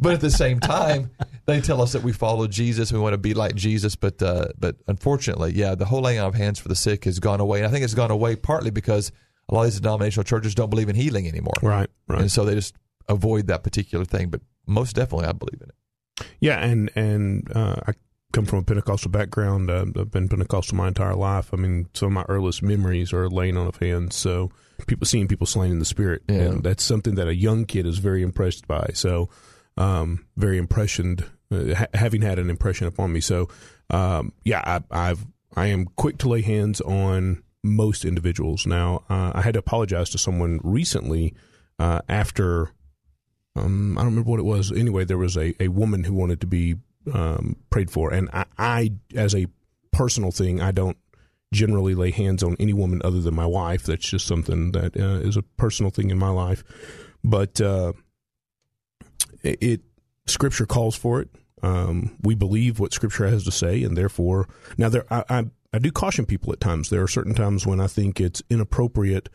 but 0.00 0.12
at 0.14 0.20
the 0.20 0.30
same 0.30 0.60
time, 0.60 1.10
they 1.46 1.60
tell 1.60 1.82
us 1.82 1.92
that 1.92 2.02
we 2.02 2.12
follow 2.12 2.46
Jesus, 2.46 2.92
we 2.92 2.98
want 2.98 3.14
to 3.14 3.18
be 3.18 3.34
like 3.34 3.54
Jesus. 3.56 3.96
But 3.96 4.22
uh, 4.22 4.48
but 4.58 4.76
unfortunately, 4.86 5.52
yeah, 5.54 5.74
the 5.74 5.86
whole 5.86 6.02
laying 6.02 6.20
on 6.20 6.26
of 6.28 6.34
hands 6.34 6.58
for 6.58 6.68
the 6.68 6.76
sick 6.76 7.04
has 7.04 7.18
gone 7.18 7.40
away, 7.40 7.58
and 7.58 7.66
I 7.66 7.70
think 7.70 7.84
it's 7.84 7.94
gone 7.94 8.10
away 8.10 8.36
partly 8.36 8.70
because 8.70 9.10
a 9.48 9.54
lot 9.54 9.62
of 9.62 9.66
these 9.72 9.80
denominational 9.80 10.24
churches 10.24 10.54
don't 10.54 10.70
believe 10.70 10.88
in 10.88 10.94
healing 10.96 11.26
anymore, 11.26 11.54
Right. 11.60 11.90
Right. 12.06 12.20
and 12.20 12.30
so 12.30 12.44
they 12.44 12.54
just 12.54 12.74
avoid 13.08 13.48
that 13.48 13.64
particular 13.64 14.04
thing. 14.04 14.28
But 14.28 14.42
most 14.70 14.94
definitely, 14.96 15.26
I 15.26 15.32
believe 15.32 15.60
in 15.60 15.68
it. 15.68 16.26
Yeah, 16.40 16.58
and 16.64 16.90
and 16.94 17.50
uh, 17.54 17.76
I 17.86 17.92
come 18.32 18.44
from 18.46 18.60
a 18.60 18.62
Pentecostal 18.62 19.10
background. 19.10 19.70
Uh, 19.70 19.86
I've 19.98 20.10
been 20.10 20.28
Pentecostal 20.28 20.76
my 20.76 20.88
entire 20.88 21.14
life. 21.16 21.52
I 21.52 21.56
mean, 21.56 21.88
some 21.94 22.06
of 22.08 22.12
my 22.12 22.24
earliest 22.28 22.62
memories 22.62 23.12
are 23.12 23.28
laying 23.28 23.56
on 23.56 23.66
of 23.66 23.76
hands. 23.76 24.14
So 24.16 24.50
people 24.86 25.06
seeing 25.06 25.28
people 25.28 25.46
slain 25.46 25.72
in 25.72 25.78
the 25.78 25.84
spirit, 25.84 26.22
Yeah. 26.28 26.36
and 26.36 26.62
that's 26.62 26.84
something 26.84 27.14
that 27.16 27.26
a 27.28 27.34
young 27.34 27.64
kid 27.64 27.86
is 27.86 27.98
very 27.98 28.22
impressed 28.22 28.68
by. 28.68 28.90
So 28.94 29.28
um, 29.76 30.26
very 30.36 30.58
impressioned, 30.58 31.24
uh, 31.50 31.74
ha- 31.74 31.86
having 31.94 32.22
had 32.22 32.38
an 32.38 32.50
impression 32.50 32.86
upon 32.86 33.12
me. 33.12 33.20
So 33.20 33.48
um, 33.90 34.32
yeah, 34.44 34.62
I, 34.64 35.08
I've 35.10 35.26
I 35.56 35.66
am 35.66 35.86
quick 35.96 36.18
to 36.18 36.28
lay 36.28 36.42
hands 36.42 36.80
on 36.82 37.42
most 37.64 38.04
individuals. 38.04 38.66
Now 38.66 39.02
uh, 39.10 39.32
I 39.34 39.40
had 39.42 39.54
to 39.54 39.58
apologize 39.60 40.10
to 40.10 40.18
someone 40.18 40.60
recently 40.62 41.34
uh, 41.78 42.00
after 42.08 42.72
um, 43.56 43.98
I 43.98 44.02
don't 44.02 44.10
remember 44.10 44.30
what 44.30 44.40
it 44.40 44.44
was. 44.44 44.72
Anyway, 44.72 45.04
there 45.04 45.18
was 45.18 45.36
a, 45.36 45.54
a 45.62 45.68
woman 45.68 46.04
who 46.04 46.14
wanted 46.14 46.40
to 46.40 46.46
be 46.46 46.76
um, 47.12 47.56
prayed 47.70 47.90
for, 47.90 48.12
and 48.12 48.28
I, 48.32 48.44
I, 48.58 48.92
as 49.14 49.34
a 49.34 49.46
personal 49.92 50.30
thing, 50.30 50.60
I 50.60 50.70
don't 50.70 50.96
generally 51.52 51.94
lay 51.94 52.10
hands 52.10 52.42
on 52.42 52.56
any 52.60 52.72
woman 52.72 53.02
other 53.04 53.20
than 53.20 53.34
my 53.34 53.46
wife. 53.46 53.84
That's 53.84 54.08
just 54.08 54.26
something 54.26 54.72
that 54.72 54.96
uh, 54.96 55.26
is 55.26 55.36
a 55.36 55.42
personal 55.42 55.90
thing 55.90 56.10
in 56.10 56.18
my 56.18 56.28
life. 56.30 56.62
But 57.24 57.60
uh, 57.60 57.92
it, 59.42 59.58
it 59.60 59.80
Scripture 60.26 60.66
calls 60.66 60.94
for 60.94 61.20
it. 61.20 61.28
Um, 61.62 62.16
we 62.22 62.34
believe 62.34 62.78
what 62.78 62.94
Scripture 62.94 63.26
has 63.26 63.44
to 63.44 63.50
say, 63.50 63.82
and 63.82 63.96
therefore, 63.96 64.48
now 64.78 64.88
there 64.88 65.04
I, 65.10 65.24
I 65.28 65.44
I 65.72 65.78
do 65.78 65.92
caution 65.92 66.24
people 66.24 66.52
at 66.52 66.60
times. 66.60 66.88
There 66.88 67.02
are 67.02 67.08
certain 67.08 67.34
times 67.34 67.66
when 67.66 67.80
I 67.80 67.86
think 67.86 68.20
it's 68.20 68.42
inappropriate 68.48 69.28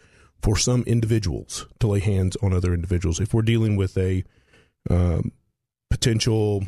for 0.46 0.56
some 0.56 0.84
individuals 0.84 1.66
to 1.80 1.88
lay 1.88 2.00
hands 2.00 2.38
on 2.44 2.54
other 2.54 2.72
individuals. 2.72 3.20
If 3.20 3.34
we're 3.34 3.42
dealing 3.42 3.78
with 3.78 3.98
a 3.98 4.24
um, 4.92 5.32
potential 5.90 6.66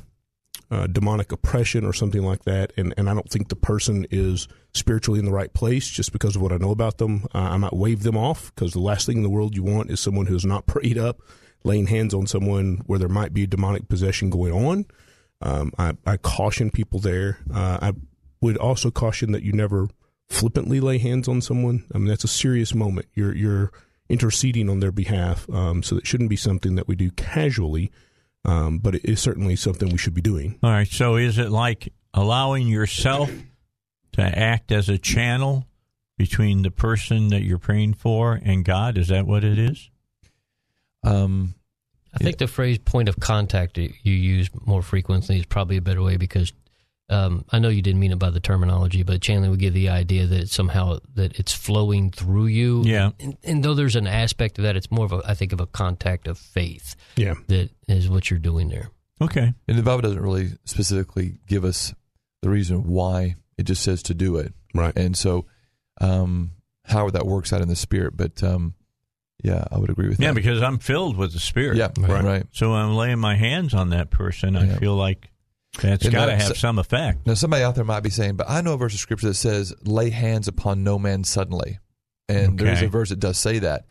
uh, 0.72 0.88
demonic 0.88 1.32
oppression 1.32 1.86
or 1.86 1.94
something 1.94 2.24
like 2.24 2.44
that, 2.46 2.74
and, 2.76 2.92
and 2.98 3.08
I 3.08 3.14
don't 3.14 3.30
think 3.30 3.50
the 3.50 3.56
person 3.56 4.08
is 4.10 4.48
spiritually 4.74 5.20
in 5.20 5.26
the 5.26 5.32
right 5.32 5.54
place 5.54 5.88
just 5.88 6.12
because 6.12 6.36
of 6.36 6.42
what 6.42 6.52
I 6.52 6.58
know 6.58 6.72
about 6.72 6.98
them, 6.98 7.28
uh, 7.36 7.38
I 7.38 7.58
might 7.58 7.74
wave 7.74 8.02
them 8.02 8.18
off 8.18 8.52
because 8.56 8.74
the 8.74 8.80
last 8.80 9.06
thing 9.06 9.18
in 9.18 9.24
the 9.24 9.30
world 9.30 9.56
you 9.56 9.62
want 9.62 9.92
is 9.92 10.00
someone 10.00 10.26
who's 10.26 10.44
not 10.44 10.66
prayed 10.66 10.98
up 10.98 11.22
laying 11.64 11.86
hands 11.86 12.16
on 12.16 12.26
someone 12.26 12.82
where 12.88 12.98
there 12.98 13.08
might 13.08 13.32
be 13.32 13.46
demonic 13.46 13.88
possession 13.90 14.32
going 14.32 14.54
on. 14.54 14.86
Um, 15.44 15.72
I, 15.78 15.94
I 16.04 16.18
caution 16.18 16.72
people 16.72 17.00
there. 17.00 17.38
Uh, 17.54 17.78
I 17.80 17.94
would 18.42 18.58
also 18.58 18.90
caution 18.90 19.34
that 19.34 19.44
you 19.44 19.54
never 19.54 19.88
flippantly 20.30 20.80
lay 20.80 20.98
hands 20.98 21.28
on 21.28 21.42
someone. 21.42 21.86
I 21.94 21.98
mean, 21.98 22.08
that's 22.08 22.24
a 22.24 22.30
serious 22.30 22.74
moment. 22.74 23.08
You're 23.14 23.36
you're 23.36 23.72
interceding 24.10 24.70
on 24.70 24.80
their 24.80 24.92
behalf, 24.92 25.50
um, 25.50 25.84
so 25.84 25.98
it 25.98 26.08
shouldn't 26.08 26.30
be 26.30 26.36
something 26.36 26.76
that 26.76 26.88
we 26.88 26.96
do 26.96 27.12
casually. 27.12 27.92
Um, 28.46 28.78
but 28.78 28.96
it 28.96 29.04
is 29.04 29.20
certainly 29.20 29.58
something 29.58 29.90
we 29.90 29.98
should 29.98 30.14
be 30.14 30.22
doing. 30.22 30.58
All 30.64 30.72
right. 30.72 30.88
So 30.88 31.18
is 31.18 31.38
it 31.38 31.50
like 31.50 31.92
allowing 32.14 32.68
yourself 32.68 33.30
to 34.14 34.22
act 34.22 34.72
as 34.72 34.88
a 34.88 34.98
channel 34.98 35.66
between 36.18 36.62
the 36.62 36.72
person 36.72 37.28
that 37.30 37.42
you're 37.42 37.58
praying 37.58 37.96
for 37.96 38.40
and 38.42 38.64
God? 38.64 38.98
Is 38.98 39.10
that 39.10 39.28
what 39.28 39.44
it 39.44 39.60
is? 39.60 39.90
Um, 41.04 41.56
I 42.14 42.18
think 42.24 42.38
the 42.38 42.48
phrase 42.48 42.80
point 42.80 43.10
of 43.10 43.20
contact 43.20 43.76
that 43.76 43.92
you 44.02 44.14
use 44.14 44.50
more 44.66 44.82
frequently 44.82 45.40
is 45.40 45.46
probably 45.46 45.78
a 45.78 45.82
better 45.82 46.02
way 46.02 46.18
because 46.18 46.52
um, 47.10 47.46
I 47.52 47.60
know 47.60 47.70
you 47.70 47.82
didn't 47.82 48.00
mean 48.02 48.12
it 48.12 48.20
by 48.20 48.30
the 48.30 48.40
terminology, 48.40 49.04
but 49.04 49.22
Chandler 49.22 49.50
would 49.50 49.60
give 49.60 49.74
the 49.74 49.90
idea 49.90 50.26
that 50.28 50.40
it's 50.42 50.54
somehow 50.56 51.00
that 51.16 51.40
it's 51.40 51.54
flowing 51.54 52.12
through 52.12 52.48
you. 52.48 52.84
Yeah. 52.86 53.12
And, 53.20 53.38
and 53.44 53.64
though 53.64 53.74
there's 53.74 53.96
an 53.96 54.08
aspect 54.08 54.58
of 54.58 54.64
that, 54.64 54.76
it's 54.76 54.92
more 54.92 55.06
of 55.06 55.14
a, 55.14 55.22
I 55.26 55.34
think, 55.34 55.54
of 55.54 55.62
a 55.62 55.66
contact 55.68 56.28
of 56.28 56.38
faith 56.38 56.96
Yeah. 57.16 57.36
that 57.48 57.70
is 57.88 58.10
what 58.10 58.30
you're 58.30 58.40
doing 58.40 58.68
there. 58.70 58.90
Okay. 59.22 59.54
and 59.68 59.78
the 59.78 59.84
Bible 59.84 60.02
doesn't 60.02 60.22
really 60.22 60.50
specifically 60.66 61.40
give 61.48 61.64
us 61.66 61.94
the 62.44 62.50
reason 62.50 62.84
why; 62.84 63.36
it 63.58 63.64
just 63.64 63.82
says 63.84 64.04
to 64.04 64.14
do 64.14 64.38
it. 64.38 64.54
Right. 64.76 64.96
And 64.96 65.18
so, 65.18 65.46
um, 66.00 66.52
how 66.84 67.10
that 67.10 67.26
works 67.26 67.52
out 67.52 67.62
in 67.62 67.68
the 67.68 67.76
spirit, 67.76 68.16
but 68.16 68.44
um, 68.44 68.76
yeah, 69.44 69.64
I 69.72 69.78
would 69.80 69.90
agree 69.90 70.08
with 70.10 70.20
you. 70.20 70.24
Yeah, 70.26 70.32
that. 70.34 70.36
because 70.36 70.62
I'm 70.62 70.78
filled 70.78 71.18
with 71.18 71.34
the 71.34 71.40
Spirit. 71.40 71.78
yeah, 71.78 71.90
right, 72.00 72.24
right. 72.24 72.46
So 72.52 72.72
when 72.72 72.80
I'm 72.82 72.96
laying 72.96 73.20
my 73.20 73.36
hands 73.36 73.74
on 73.74 73.90
that 73.90 74.10
person, 74.12 74.56
I 74.56 74.66
Yeah. 74.68 74.78
feel 74.78 74.96
like 74.96 75.30
that's 75.82 76.08
got 76.10 76.26
to 76.28 76.36
have 76.36 76.58
some 76.58 76.80
effect. 76.80 77.28
Now, 77.28 77.34
somebody 77.36 77.64
out 77.64 77.76
there 77.76 77.84
might 77.84 78.02
be 78.02 78.10
saying, 78.10 78.36
"But 78.36 78.50
I 78.50 78.62
know 78.62 78.74
a 78.74 78.78
verse 78.78 78.94
of 78.94 79.00
scripture 79.00 79.28
that 79.28 79.36
says, 79.36 79.74
lay 79.84 80.10
hands 80.10 80.48
upon 80.48 80.84
no 80.84 80.98
man 80.98 81.24
suddenly,' 81.24 81.80
and 82.28 82.58
there's 82.58 82.82
a 82.82 82.88
verse 82.88 83.10
that 83.10 83.20
does 83.20 83.38
say 83.38 83.60
that." 83.60 83.86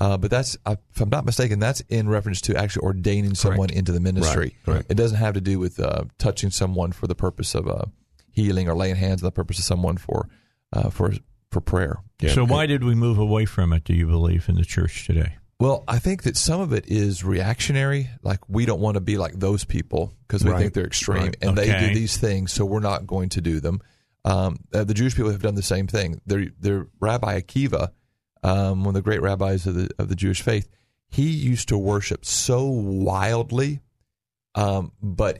Uh, 0.00 0.16
but 0.16 0.30
that's, 0.30 0.56
if 0.66 1.00
I'm 1.00 1.10
not 1.10 1.26
mistaken, 1.26 1.58
that's 1.58 1.80
in 1.82 2.08
reference 2.08 2.40
to 2.42 2.56
actually 2.56 2.86
ordaining 2.86 3.34
someone 3.34 3.68
into 3.70 3.92
the 3.92 4.00
ministry. 4.00 4.56
Right, 4.66 4.76
right. 4.76 4.86
It 4.88 4.94
doesn't 4.94 5.18
have 5.18 5.34
to 5.34 5.40
do 5.42 5.58
with 5.58 5.78
uh, 5.78 6.04
touching 6.16 6.50
someone 6.50 6.92
for 6.92 7.06
the 7.06 7.14
purpose 7.14 7.54
of 7.54 7.68
uh, 7.68 7.84
healing 8.30 8.68
or 8.68 8.74
laying 8.74 8.96
hands 8.96 9.22
on 9.22 9.26
the 9.26 9.32
purpose 9.32 9.58
of 9.58 9.64
someone 9.64 9.98
for 9.98 10.30
uh, 10.72 10.88
for 10.88 11.12
for 11.50 11.60
prayer. 11.60 11.98
Yeah. 12.20 12.30
So 12.32 12.46
why 12.46 12.64
did 12.66 12.84
we 12.84 12.94
move 12.94 13.18
away 13.18 13.44
from 13.44 13.72
it? 13.74 13.84
Do 13.84 13.92
you 13.94 14.06
believe 14.06 14.48
in 14.48 14.54
the 14.54 14.64
church 14.64 15.06
today? 15.06 15.36
Well, 15.62 15.84
I 15.86 16.00
think 16.00 16.24
that 16.24 16.36
some 16.36 16.60
of 16.60 16.72
it 16.72 16.88
is 16.88 17.22
reactionary. 17.22 18.10
Like 18.24 18.40
we 18.48 18.66
don't 18.66 18.80
want 18.80 18.96
to 18.96 19.00
be 19.00 19.16
like 19.16 19.38
those 19.38 19.64
people 19.64 20.12
because 20.26 20.42
we 20.42 20.50
Right. 20.50 20.58
think 20.58 20.74
they're 20.74 20.84
extreme 20.88 21.22
Right. 21.26 21.36
and 21.40 21.56
they 21.56 21.66
do 21.66 21.94
these 21.94 22.16
things, 22.16 22.52
so 22.52 22.64
we're 22.64 22.80
not 22.80 23.06
going 23.06 23.28
to 23.28 23.40
do 23.40 23.60
them. 23.60 23.80
Um, 24.24 24.58
uh, 24.74 24.82
the 24.82 24.92
Jewish 24.92 25.14
people 25.14 25.30
have 25.30 25.40
done 25.40 25.54
the 25.54 25.62
same 25.62 25.86
thing. 25.86 26.20
Their 26.26 26.46
their 26.58 26.88
Rabbi 26.98 27.40
Akiva, 27.40 27.92
um, 28.42 28.80
one 28.80 28.88
of 28.88 28.94
the 28.94 29.02
great 29.02 29.22
rabbis 29.22 29.64
of 29.68 29.76
the 29.76 29.88
of 30.00 30.08
the 30.08 30.16
Jewish 30.16 30.42
faith, 30.42 30.66
he 31.08 31.30
used 31.30 31.68
to 31.68 31.78
worship 31.78 32.24
so 32.24 32.64
wildly, 32.66 33.82
um, 34.56 34.90
but 35.00 35.38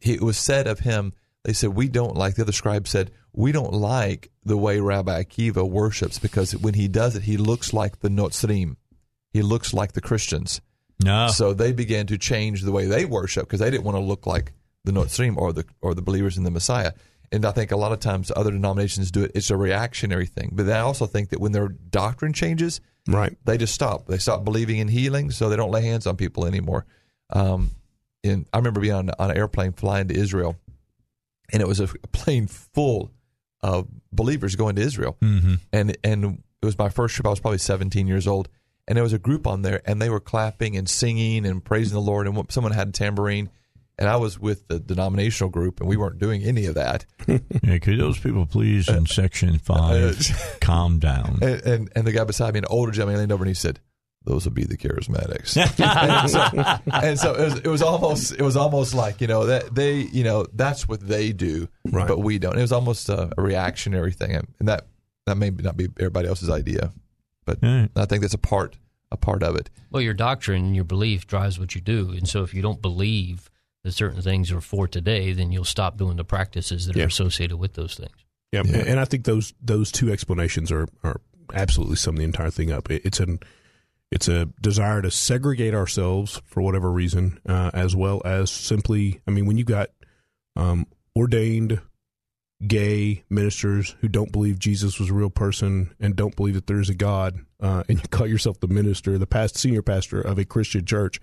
he, 0.00 0.14
it 0.14 0.22
was 0.22 0.36
said 0.36 0.66
of 0.66 0.80
him. 0.80 1.12
They 1.44 1.52
said 1.52 1.70
we 1.76 1.86
don't 1.86 2.16
like 2.16 2.34
the 2.34 2.42
other 2.42 2.50
scribes 2.50 2.90
said 2.90 3.12
we 3.32 3.52
don't 3.52 3.72
like 3.72 4.32
the 4.44 4.56
way 4.56 4.80
Rabbi 4.80 5.22
Akiva 5.22 5.62
worships 5.68 6.18
because 6.18 6.56
when 6.56 6.74
he 6.74 6.88
does 6.88 7.14
it, 7.14 7.22
he 7.22 7.36
looks 7.36 7.72
like 7.72 8.00
the 8.00 8.08
Notzrim. 8.08 8.74
He 9.32 9.42
looks 9.42 9.72
like 9.72 9.92
the 9.92 10.00
Christians. 10.00 10.60
No. 11.02 11.28
So 11.28 11.54
they 11.54 11.72
began 11.72 12.06
to 12.08 12.18
change 12.18 12.62
the 12.62 12.72
way 12.72 12.86
they 12.86 13.04
worship 13.04 13.46
because 13.46 13.60
they 13.60 13.70
didn't 13.70 13.84
want 13.84 13.96
to 13.96 14.00
look 14.02 14.26
like 14.26 14.52
the 14.84 14.92
Notzrim 14.92 15.36
or 15.36 15.52
the 15.52 15.64
or 15.80 15.94
the 15.94 16.02
believers 16.02 16.36
in 16.36 16.44
the 16.44 16.50
Messiah. 16.50 16.92
And 17.32 17.44
I 17.44 17.52
think 17.52 17.70
a 17.70 17.76
lot 17.76 17.92
of 17.92 18.00
times 18.00 18.32
other 18.34 18.50
denominations 18.50 19.10
do 19.10 19.22
it. 19.24 19.32
It's 19.34 19.50
a 19.50 19.56
reactionary 19.56 20.26
thing. 20.26 20.50
But 20.52 20.68
I 20.68 20.80
also 20.80 21.06
think 21.06 21.30
that 21.30 21.40
when 21.40 21.52
their 21.52 21.68
doctrine 21.68 22.32
changes, 22.32 22.80
Right. 23.06 23.36
they 23.44 23.56
just 23.56 23.72
stop. 23.74 24.06
They 24.06 24.18
stop 24.18 24.44
believing 24.44 24.78
in 24.78 24.88
healing, 24.88 25.30
so 25.30 25.48
they 25.48 25.56
don't 25.56 25.70
lay 25.70 25.82
hands 25.82 26.06
on 26.06 26.16
people 26.16 26.44
anymore. 26.44 26.86
Um, 27.30 27.70
and 28.24 28.46
I 28.52 28.58
remember 28.58 28.80
being 28.80 28.94
on, 28.94 29.10
on 29.18 29.30
an 29.30 29.36
airplane 29.36 29.72
flying 29.72 30.08
to 30.08 30.14
Israel, 30.14 30.56
and 31.52 31.62
it 31.62 31.68
was 31.68 31.80
a 31.80 31.86
plane 32.12 32.46
full 32.48 33.10
of 33.62 33.86
believers 34.12 34.56
going 34.56 34.76
to 34.76 34.82
Israel. 34.82 35.16
Mm-hmm. 35.22 35.54
And 35.72 35.96
and 36.04 36.24
it 36.62 36.66
was 36.66 36.76
my 36.76 36.88
first 36.88 37.14
trip. 37.14 37.26
I 37.26 37.30
was 37.30 37.40
probably 37.40 37.58
17 37.58 38.06
years 38.06 38.26
old, 38.26 38.48
and 38.90 38.96
there 38.96 39.04
was 39.04 39.12
a 39.12 39.18
group 39.20 39.46
on 39.46 39.62
there, 39.62 39.80
and 39.86 40.02
they 40.02 40.10
were 40.10 40.18
clapping 40.18 40.76
and 40.76 40.90
singing 40.90 41.46
and 41.46 41.64
praising 41.64 41.94
the 41.94 42.00
Lord. 42.00 42.26
And 42.26 42.44
someone 42.50 42.72
had 42.72 42.88
a 42.88 42.90
tambourine, 42.92 43.48
and 43.96 44.08
I 44.08 44.16
was 44.16 44.36
with 44.36 44.66
the 44.66 44.80
denominational 44.80 45.48
group, 45.48 45.78
and 45.78 45.88
we 45.88 45.96
weren't 45.96 46.18
doing 46.18 46.42
any 46.42 46.66
of 46.66 46.74
that. 46.74 47.06
Yeah, 47.62 47.78
could 47.78 48.00
those 48.00 48.18
people 48.18 48.46
please 48.46 48.88
in 48.88 49.04
uh, 49.04 49.04
section 49.04 49.58
five 49.58 50.18
uh, 50.18 50.34
calm 50.60 50.98
down? 50.98 51.38
And, 51.40 51.62
and 51.62 51.92
and 51.94 52.04
the 52.04 52.10
guy 52.10 52.24
beside 52.24 52.52
me, 52.54 52.58
an 52.58 52.64
older 52.68 52.90
gentleman, 52.90 53.20
leaned 53.20 53.30
over 53.30 53.44
and 53.44 53.48
he 53.50 53.54
said, 53.54 53.78
"Those 54.24 54.44
will 54.44 54.52
be 54.52 54.64
the 54.64 54.76
charismatics." 54.76 55.56
and 55.56 56.30
so, 56.30 56.90
and 56.92 57.18
so 57.18 57.34
it, 57.34 57.44
was, 57.44 57.54
it 57.60 57.68
was 57.68 57.82
almost 57.82 58.32
it 58.32 58.42
was 58.42 58.56
almost 58.56 58.92
like 58.92 59.20
you 59.20 59.28
know 59.28 59.46
that 59.46 59.72
they 59.72 59.98
you 60.00 60.24
know 60.24 60.46
that's 60.52 60.88
what 60.88 61.06
they 61.06 61.32
do, 61.32 61.68
Right. 61.92 62.08
but 62.08 62.18
we 62.18 62.40
don't. 62.40 62.58
It 62.58 62.62
was 62.62 62.72
almost 62.72 63.08
a, 63.08 63.30
a 63.38 63.42
reactionary 63.42 64.10
thing, 64.12 64.34
and 64.34 64.48
that 64.68 64.86
that 65.26 65.36
may 65.36 65.50
not 65.50 65.76
be 65.76 65.86
everybody 66.00 66.26
else's 66.26 66.50
idea, 66.50 66.92
but 67.44 67.58
right. 67.62 67.88
I 67.94 68.06
think 68.06 68.22
that's 68.22 68.34
a 68.34 68.38
part 68.38 68.76
a 69.12 69.16
part 69.16 69.42
of 69.42 69.56
it. 69.56 69.70
Well, 69.90 70.02
your 70.02 70.14
doctrine 70.14 70.64
and 70.66 70.74
your 70.74 70.84
belief 70.84 71.26
drives 71.26 71.58
what 71.58 71.74
you 71.74 71.80
do, 71.80 72.10
and 72.10 72.28
so 72.28 72.42
if 72.42 72.54
you 72.54 72.62
don't 72.62 72.80
believe 72.82 73.50
that 73.84 73.92
certain 73.92 74.20
things 74.22 74.52
are 74.52 74.60
for 74.60 74.86
today, 74.86 75.32
then 75.32 75.50
you'll 75.52 75.64
stop 75.64 75.96
doing 75.96 76.16
the 76.16 76.24
practices 76.24 76.86
that 76.86 76.96
Yeah. 76.96 77.04
are 77.04 77.08
associated 77.08 77.56
with 77.56 77.74
those 77.74 77.94
things. 77.94 78.14
Yeah, 78.52 78.62
Yeah. 78.64 78.84
and 78.86 79.00
I 79.00 79.04
think 79.04 79.24
those 79.24 79.54
those 79.62 79.90
two 79.92 80.10
explanations 80.12 80.70
are 80.72 80.86
are 81.02 81.20
absolutely 81.54 81.96
sum 81.96 82.16
the 82.16 82.24
entire 82.24 82.50
thing 82.50 82.70
up. 82.70 82.90
It- 82.90 83.02
It's 83.04 83.20
an 83.20 83.40
it's 84.12 84.26
a 84.28 84.46
desire 84.60 85.00
to 85.02 85.10
segregate 85.10 85.72
ourselves 85.72 86.42
for 86.44 86.62
whatever 86.62 86.90
reason, 86.90 87.38
uh, 87.46 87.70
as 87.72 87.94
well 87.94 88.20
as 88.24 88.50
simply. 88.50 89.20
I 89.26 89.30
mean, 89.30 89.46
when 89.46 89.56
you 89.56 89.62
got 89.64 89.90
um, 90.56 90.86
ordained 91.16 91.80
gay 92.66 93.24
ministers 93.30 93.96
who 94.00 94.08
don't 94.08 94.32
believe 94.32 94.58
Jesus 94.58 94.98
was 94.98 95.10
a 95.10 95.14
real 95.14 95.30
person 95.30 95.94
and 95.98 96.14
don't 96.16 96.36
believe 96.36 96.54
that 96.54 96.66
there 96.66 96.80
is 96.80 96.90
a 96.90 96.94
God, 96.94 97.38
uh, 97.60 97.84
and 97.88 97.98
you 98.00 98.08
call 98.08 98.26
yourself 98.26 98.60
the 98.60 98.68
minister, 98.68 99.16
the 99.18 99.26
past 99.26 99.56
senior 99.56 99.82
pastor 99.82 100.20
of 100.20 100.38
a 100.38 100.44
Christian 100.44 100.84
church. 100.84 101.20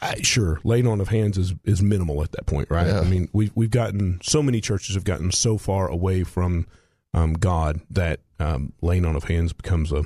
I, 0.00 0.16
sure, 0.22 0.60
laying 0.64 0.86
on 0.86 1.00
of 1.00 1.08
hands 1.08 1.38
is, 1.38 1.54
is 1.64 1.80
minimal 1.82 2.22
at 2.22 2.32
that 2.32 2.46
point, 2.46 2.68
right? 2.70 2.86
Yeah. 2.88 3.00
I 3.00 3.04
mean, 3.04 3.28
we've 3.32 3.52
we've 3.54 3.70
gotten 3.70 4.18
so 4.22 4.42
many 4.42 4.60
churches 4.60 4.94
have 4.96 5.04
gotten 5.04 5.30
so 5.30 5.58
far 5.58 5.88
away 5.88 6.24
from 6.24 6.66
um, 7.14 7.34
God 7.34 7.80
that 7.90 8.20
um, 8.40 8.72
laying 8.82 9.04
on 9.04 9.14
of 9.14 9.24
hands 9.24 9.52
becomes 9.52 9.92
a 9.92 10.02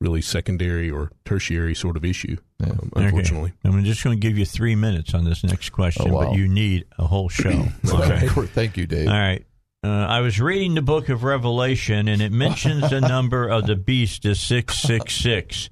really 0.00 0.22
secondary 0.22 0.90
or 0.90 1.10
tertiary 1.24 1.74
sort 1.74 1.96
of 1.96 2.04
issue. 2.04 2.36
Um, 2.62 2.90
unfortunately, 2.96 3.52
Okay. 3.64 3.76
I'm 3.76 3.84
just 3.84 4.02
going 4.04 4.18
to 4.18 4.20
give 4.20 4.38
you 4.38 4.44
three 4.46 4.74
minutes 4.76 5.12
on 5.14 5.24
this 5.24 5.44
next 5.44 5.70
question, 5.70 6.06
Oh, 6.10 6.14
wow. 6.14 6.24
but 6.30 6.36
you 6.38 6.48
need 6.48 6.84
a 6.98 7.06
whole 7.06 7.28
show. 7.28 7.66
Okay. 7.88 8.26
Thank 8.28 8.76
you, 8.76 8.86
Dave. 8.86 9.08
All 9.08 9.14
right. 9.14 9.44
Uh, 9.84 10.06
I 10.08 10.20
was 10.20 10.40
reading 10.40 10.74
the 10.74 10.80
book 10.82 11.10
of 11.10 11.24
Revelation, 11.24 12.08
and 12.08 12.22
it 12.22 12.32
mentions 12.32 12.88
the 12.88 13.00
number 13.02 13.46
of 13.46 13.66
the 13.66 13.76
beast 13.76 14.24
is 14.24 14.40
666. 14.40 15.68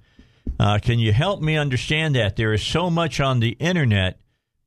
Uh, 0.61 0.79
can 0.83 0.99
you 0.99 1.13
help 1.15 1.41
me 1.41 1.57
understand 1.57 2.15
that? 2.17 2.37
There 2.37 2.53
is 2.53 2.63
so 2.63 2.91
much 2.91 3.21
on 3.21 3.41
the 3.41 3.51
internet, 3.59 4.21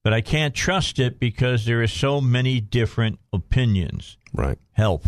but 0.04 0.14
I 0.14 0.22
can't 0.22 0.56
trust 0.56 0.98
it 0.98 1.20
because 1.20 1.66
there 1.66 1.84
is 1.84 1.91
so 1.93 2.20
many 2.22 2.60
different 2.60 3.20
opinions. 3.32 4.18
right? 4.34 4.58
Help. 4.72 5.06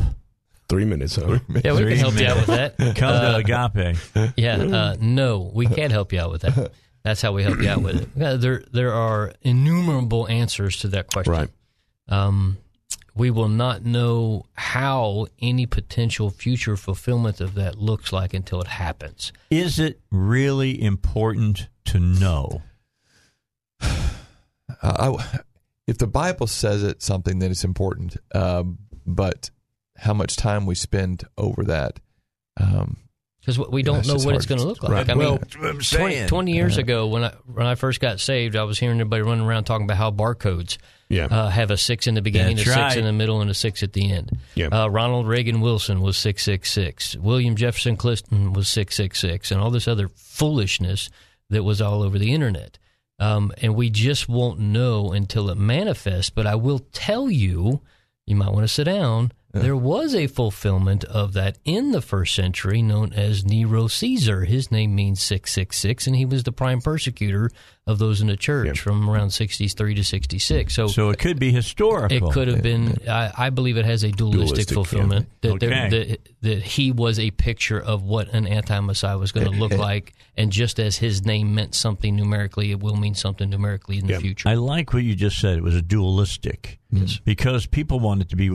Three 0.70 0.86
minutes. 0.86 1.16
Huh? 1.16 1.40
Yeah, 1.64 1.72
we 1.74 1.78
Three 1.80 1.90
can 1.96 1.98
help 1.98 2.20
you 2.20 2.28
out 2.28 2.36
with 2.38 2.48
that. 2.48 2.78
Come 2.96 3.14
Uh, 3.14 3.42
to 3.42 3.70
Agape. 3.74 4.34
yeah, 4.38 4.58
uh, 4.58 4.96
no, 5.00 5.50
we 5.54 5.66
can't 5.66 5.92
help 5.92 6.14
you 6.14 6.20
out 6.20 6.30
with 6.30 6.42
that. 6.42 6.72
That's 7.04 7.22
how 7.24 7.32
we 7.32 7.42
help 7.42 7.60
you 7.60 7.70
out 7.70 7.82
with 7.82 8.02
it. 8.04 8.10
Yeah, 8.16 8.34
there, 8.34 8.64
there 8.72 8.94
are 8.94 9.34
innumerable 9.42 10.28
answers 10.28 10.78
to 10.82 10.90
that 10.90 11.08
question. 11.12 11.34
Right. 11.34 11.50
Um, 12.10 12.58
we 13.18 13.32
will 13.32 13.50
not 13.50 13.84
know 13.84 14.46
how 14.54 15.28
any 15.42 15.66
potential 15.66 16.30
future 16.30 16.78
fulfillment 16.78 17.42
of 17.42 17.56
that 17.56 17.78
looks 17.78 18.14
like 18.14 18.34
until 18.34 18.62
it 18.62 18.68
happens. 18.68 19.34
Is 19.50 19.80
it 19.80 20.00
really 20.12 20.82
important 20.82 21.68
to 21.86 22.00
know? 22.00 22.62
Uh, 23.82 24.10
I, 24.82 25.42
if 25.88 25.98
the 25.98 26.08
Bible 26.08 26.48
says 26.48 26.84
it 26.84 27.02
something, 27.02 27.40
then 27.40 27.52
it's 27.52 27.64
important. 27.64 28.18
Um, 28.36 28.78
but 29.06 29.50
how 29.98 30.14
much 30.14 30.36
time 30.36 30.66
we 30.66 30.76
spend 30.76 31.24
over 31.38 31.64
that, 31.64 32.00
um, 32.58 32.98
Because 33.48 33.70
we 33.70 33.82
don't 33.82 33.96
That's 33.96 34.10
know 34.10 34.14
just 34.16 34.26
what 34.26 34.34
hard 34.34 34.44
it's 34.44 34.46
going 34.46 34.60
to 34.60 34.68
look 34.68 34.84
like. 34.84 34.92
Right. 34.92 35.10
I 35.10 35.16
Well, 35.16 35.40
That's 35.62 35.90
20, 35.90 36.28
20 36.28 36.52
years 36.52 36.78
ago, 36.78 37.08
when 37.08 37.24
I 37.24 37.34
when 37.46 37.66
I 37.66 37.76
first 37.76 38.02
got 38.02 38.20
saved, 38.20 38.58
I 38.58 38.64
was 38.66 38.78
hearing 38.78 39.00
everybody 39.00 39.22
running 39.22 39.46
around 39.46 39.64
talking 39.64 39.86
about 39.86 39.96
how 39.96 40.12
barcodes 40.12 40.78
Yeah. 41.08 41.28
uh, 41.28 41.48
have 41.50 41.72
a 41.72 41.78
six 41.78 42.08
in 42.08 42.16
the 42.16 42.22
beginning, 42.22 42.58
That's 42.58 42.68
a 42.68 42.72
six 42.74 42.78
right. 42.78 42.98
in 42.98 43.06
the 43.06 43.14
middle, 43.14 43.40
and 43.40 43.50
a 43.50 43.54
six 43.54 43.84
at 43.84 43.94
the 43.94 44.12
end. 44.12 44.38
Yeah. 44.56 44.68
Uh, 44.68 44.90
Ronald 44.90 45.28
Reagan 45.30 45.62
Wilson 45.62 46.02
was 46.02 46.18
six 46.18 46.44
six 46.44 46.70
six. 46.70 47.16
William 47.16 47.56
Jefferson 47.56 47.96
Clinton 47.96 48.52
was 48.52 48.68
six 48.68 48.98
six 48.98 49.18
six, 49.22 49.50
and 49.50 49.62
all 49.62 49.72
this 49.72 49.88
other 49.88 50.10
foolishness 50.10 51.10
that 51.50 51.64
was 51.64 51.82
all 51.82 52.04
over 52.04 52.20
the 52.20 52.34
internet. 52.34 52.78
Um, 53.18 53.54
and 53.62 53.76
we 53.76 53.90
just 53.90 54.28
won't 54.28 54.60
know 54.60 55.14
until 55.14 55.50
it 55.50 55.58
manifests. 55.58 56.30
But 56.30 56.46
I 56.48 56.56
will 56.56 56.80
tell 56.92 57.32
you, 57.32 57.82
you 58.26 58.36
might 58.36 58.52
want 58.52 58.66
to 58.66 58.68
sit 58.68 58.84
down. 58.84 59.32
There 59.62 59.76
was 59.78 60.14
a 60.16 60.28
fulfillment 60.28 61.04
of 61.06 61.34
that 61.34 61.58
in 61.66 61.92
the 61.92 62.02
first 62.02 62.36
century, 62.36 62.82
known 62.82 63.14
as 63.14 63.46
Nero 63.46 63.88
Caesar. 63.88 64.46
His 64.46 64.72
name 64.72 64.96
means 64.96 65.22
six 65.22 65.54
six 65.54 65.78
six, 65.80 66.08
and 66.08 66.16
he 66.16 66.26
was 66.26 66.44
the 66.44 66.52
prime 66.52 66.82
persecutor 66.82 67.50
of 67.86 68.00
those 68.00 68.20
in 68.20 68.28
the 68.28 68.36
church 68.36 68.68
Yeah. 68.68 68.74
from 68.74 69.10
around 69.10 69.30
sixty 69.32 69.68
three 69.68 69.96
to 69.96 70.04
sixty 70.04 70.40
six. 70.40 70.74
So 70.76 70.88
So 70.88 71.10
it 71.10 71.20
could 71.20 71.40
be 71.40 71.52
historical. 71.52 72.30
it 72.30 72.34
could 72.34 72.48
have 72.50 72.62
been. 72.62 72.98
I, 73.08 73.32
I 73.38 73.50
believe 73.50 73.78
it 73.78 73.86
has 73.86 74.04
a 74.04 74.12
dualistic, 74.12 74.68
Dualistic, 74.68 74.74
fulfillment. 74.76 75.30
That, 75.42 75.60
there- 75.60 75.90
that 75.90 76.20
that 76.42 76.64
he 76.64 76.92
was 76.92 77.18
a 77.20 77.32
picture 77.32 77.80
of 77.80 78.04
what 78.04 78.30
an 78.34 78.46
anti-messiah 78.48 79.18
was 79.18 79.32
going 79.32 79.46
to 79.52 79.58
look 79.58 79.72
like, 79.74 80.14
and 80.36 80.52
just 80.52 80.80
as 80.80 80.98
his 80.98 81.26
name 81.26 81.56
meant 81.56 81.74
something 81.76 82.16
numerically, 82.16 82.72
it 82.72 82.80
will 82.80 82.96
mean 82.96 83.16
something 83.16 83.50
numerically 83.50 83.98
in 83.98 84.08
the 84.08 84.20
future. 84.20 84.48
I 84.50 84.54
like 84.56 84.94
what 84.94 85.04
you 85.04 85.16
just 85.16 85.40
said. 85.40 85.58
It 85.58 85.64
was 85.64 85.76
a 85.76 85.82
dualistic. 85.82 86.80
Because 87.26 87.66
people 87.66 88.00
wanted 88.00 88.30
to 88.30 88.36
be 88.36 88.50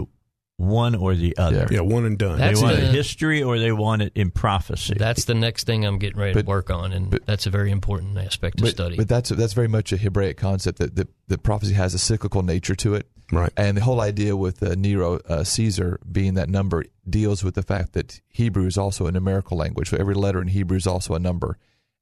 one 0.62 0.94
or 0.94 1.14
the 1.14 1.36
other. 1.36 1.66
Yeah, 1.70 1.80
one 1.80 2.04
and 2.06 2.16
done. 2.16 2.38
They 2.38 2.54
want 2.54 2.76
the- 2.76 2.88
it 2.88 2.94
history 2.94 3.42
or 3.42 3.58
they 3.58 3.72
want 3.72 4.02
it 4.02 4.12
in 4.14 4.30
prophecy. 4.30 4.94
That's 4.96 5.24
the 5.24 5.34
next 5.34 5.64
thing 5.64 5.84
I'm 5.84 5.98
getting 5.98 6.18
ready 6.18 6.34
But- 6.34 6.42
to 6.42 6.48
work 6.48 6.70
on, 6.70 6.92
and 6.92 7.10
but- 7.10 7.26
that's 7.26 7.46
a 7.46 7.50
very 7.50 7.70
important 7.70 8.16
aspect 8.16 8.58
to 8.58 8.64
but, 8.64 8.70
study. 8.70 8.96
but 8.96 9.08
that's 9.08 9.30
that's 9.30 9.52
very 9.52 9.68
much 9.68 9.92
a 9.92 9.96
Hebraic 9.96 10.36
concept 10.36 10.78
that, 10.78 10.94
that 10.96 11.08
that 11.28 11.42
prophecy 11.42 11.74
has 11.74 11.94
a 11.94 11.98
cyclical 11.98 12.42
nature 12.42 12.74
to 12.76 12.94
it. 12.94 13.08
Right. 13.32 13.50
And 13.56 13.76
the 13.78 13.82
whole 13.82 14.00
idea 14.00 14.36
with 14.36 14.62
uh, 14.62 14.74
Nero 14.76 15.18
uh, 15.28 15.42
Caesar 15.42 15.98
being 16.10 16.34
that 16.34 16.50
number 16.50 16.84
deals 17.08 17.42
with 17.42 17.54
the 17.54 17.62
fact 17.62 17.94
that 17.94 18.20
Hebrew 18.28 18.66
is 18.66 18.76
also 18.76 19.06
a 19.06 19.12
numerical 19.12 19.56
language. 19.56 19.88
So 19.88 19.96
every 19.96 20.14
letter 20.14 20.42
in 20.42 20.48
Hebrew 20.48 20.76
is 20.76 20.86
also 20.86 21.14
a 21.14 21.18
number. 21.18 21.56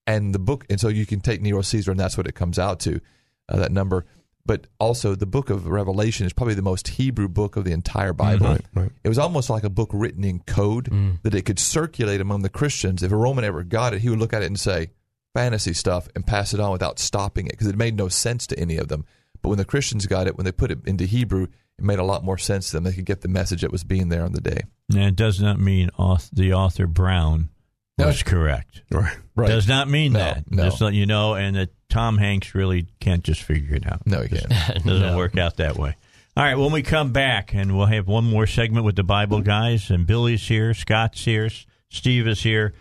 And 0.09 0.35
the 0.35 0.41
book, 0.41 0.67
and 0.69 0.81
so 0.81 0.89
you 0.89 1.07
can 1.07 1.21
take 1.21 1.41
Nero 1.41 1.63
Caesar, 1.63 1.93
and 1.93 2.01
that's 2.01 2.17
what 2.17 2.27
it 2.27 2.35
comes 2.35 2.59
out 2.59 2.81
to, 2.81 3.01
uh, 3.49 3.57
that 3.59 3.71
number. 3.71 4.07
But 4.47 4.67
also, 4.79 5.15
the 5.15 5.27
book 5.27 5.51
of 5.51 5.67
Revelation 5.67 6.27
is 6.27 6.33
probably 6.33 6.55
the 6.55 6.63
most 6.63 6.89
Hebrew 6.89 7.29
book 7.29 7.57
of 7.57 7.65
the 7.65 7.73
entire 7.73 8.13
mm, 8.13 8.17
Bible. 8.17 8.47
Right, 8.47 8.65
right. 8.75 8.93
It 9.05 9.09
was 9.09 9.19
almost 9.19 9.51
like 9.51 9.65
a 9.65 9.71
book 9.71 9.91
written 9.93 10.25
in 10.25 10.41
code 10.41 10.87
mm. 10.91 11.21
that 11.23 11.35
it 11.35 11.43
could 11.43 11.59
circulate 11.59 12.21
among 12.21 12.43
the 12.43 12.49
Christians. 12.49 13.03
If 13.03 13.13
a 13.13 13.17
Roman 13.17 13.45
ever 13.45 13.63
got 13.63 13.95
it, 13.95 14.01
he 14.01 14.09
would 14.09 14.19
look 14.19 14.33
at 14.33 14.43
it 14.43 14.47
and 14.47 14.59
say, 14.59 14.91
fantasy 15.35 15.73
stuff, 15.73 16.09
and 16.15 16.27
pass 16.27 16.55
it 16.55 16.61
on 16.61 16.73
without 16.73 16.99
stopping 16.99 17.47
it 17.47 17.53
because 17.53 17.69
it 17.69 17.77
made 17.77 17.97
no 17.97 18.09
sense 18.09 18.47
to 18.49 18.59
any 18.59 18.77
of 18.77 18.89
them. 18.89 19.05
But 19.43 19.51
when 19.51 19.59
the 19.59 19.65
Christians 19.65 20.07
got 20.07 20.27
it, 20.27 20.37
when 20.37 20.45
they 20.45 20.53
put 20.53 20.71
it 20.71 20.79
into 20.87 21.05
Hebrew, 21.05 21.45
it 21.79 21.85
made 21.85 21.99
a 21.99 22.05
lot 22.05 22.25
more 22.25 22.39
sense 22.39 22.71
to 22.71 22.77
them. 22.77 22.85
They 22.85 22.93
could 22.93 23.07
get 23.07 23.21
the 23.21 23.29
message 23.29 23.63
that 23.63 23.73
was 23.73 23.85
being 23.85 24.09
there 24.09 24.25
on 24.25 24.33
the 24.33 24.41
day. 24.41 24.63
and 24.91 25.05
it 25.05 25.17
does 25.17 25.41
not 25.41 25.59
mean 25.59 25.91
auth- 25.99 26.31
the 26.33 26.53
author 26.53 26.87
Brown 26.87 27.51
was 27.99 28.23
correct. 28.23 28.83
Right. 28.91 29.17
Right. 29.37 29.49
Does 29.49 29.69
not 29.69 29.89
mean 29.89 30.13
No, 30.13 30.19
that. 30.19 30.51
no. 30.51 30.65
Just 30.65 30.81
let 30.81 30.95
you 30.95 31.07
know, 31.07 31.35
and 31.35 31.57
that 31.57 31.71
Tom 31.91 32.19
Hanks 32.19 32.55
really 32.55 32.87
can't 33.01 33.23
just 33.25 33.43
figure 33.43 33.75
it 33.77 33.87
out. 33.87 34.07
No, 34.07 34.23
he 34.23 34.29
can't. 34.29 34.47
It 34.77 34.85
doesn't 34.85 35.01
No. 35.03 35.17
work 35.17 35.37
out 35.37 35.57
that 35.59 35.77
way. 35.77 35.97
All 36.37 36.45
right, 36.45 36.57
when 36.57 36.73
we 36.73 36.83
come 36.83 37.13
back, 37.13 37.53
and 37.55 37.77
we'll 37.77 37.87
have 37.87 38.07
one 38.07 38.25
more 38.25 38.47
segment 38.47 38.87
with 38.87 38.97
the 38.97 39.03
Bible 39.03 39.41
guys, 39.41 39.91
and 39.91 40.07
Billy's 40.07 40.47
here, 40.47 40.73
Scott's 40.73 41.25
here, 41.25 41.51
Steve 41.91 42.27
is 42.29 42.43
here. 42.43 42.73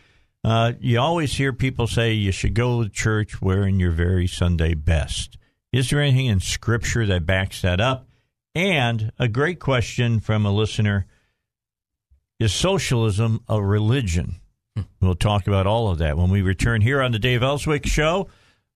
Uh, 0.43 0.73
you 0.79 0.99
always 0.99 1.33
hear 1.35 1.51
people 1.51 1.87
say 1.87 2.13
you 2.13 2.31
should 2.31 2.53
go 2.53 2.83
to 2.83 2.89
church 2.89 3.41
wearing 3.41 3.79
your 3.79 3.91
very 3.91 4.27
Sunday 4.27 4.73
best. 4.75 5.37
Is 5.73 5.89
there 5.89 5.99
anything 5.99 6.27
in 6.27 6.39
Scripture 6.39 7.05
that 7.07 7.25
backs 7.25 7.61
that 7.63 7.81
up? 7.81 8.07
And 8.55 9.11
a 9.19 9.27
great 9.27 9.59
question 9.59 10.19
from 10.19 10.45
a 10.45 10.51
listener 10.51 11.05
Is 12.39 12.53
socialism 12.53 13.43
a 13.49 13.61
religion? 13.61 14.35
We'll 15.01 15.15
talk 15.15 15.45
about 15.47 15.67
all 15.67 15.89
of 15.89 15.97
that 15.97 16.17
when 16.17 16.29
we 16.29 16.41
return 16.41 16.81
here 16.81 17.01
on 17.01 17.11
the 17.11 17.19
Dave 17.19 17.43
Elswick 17.43 17.85
Show. 17.85 18.29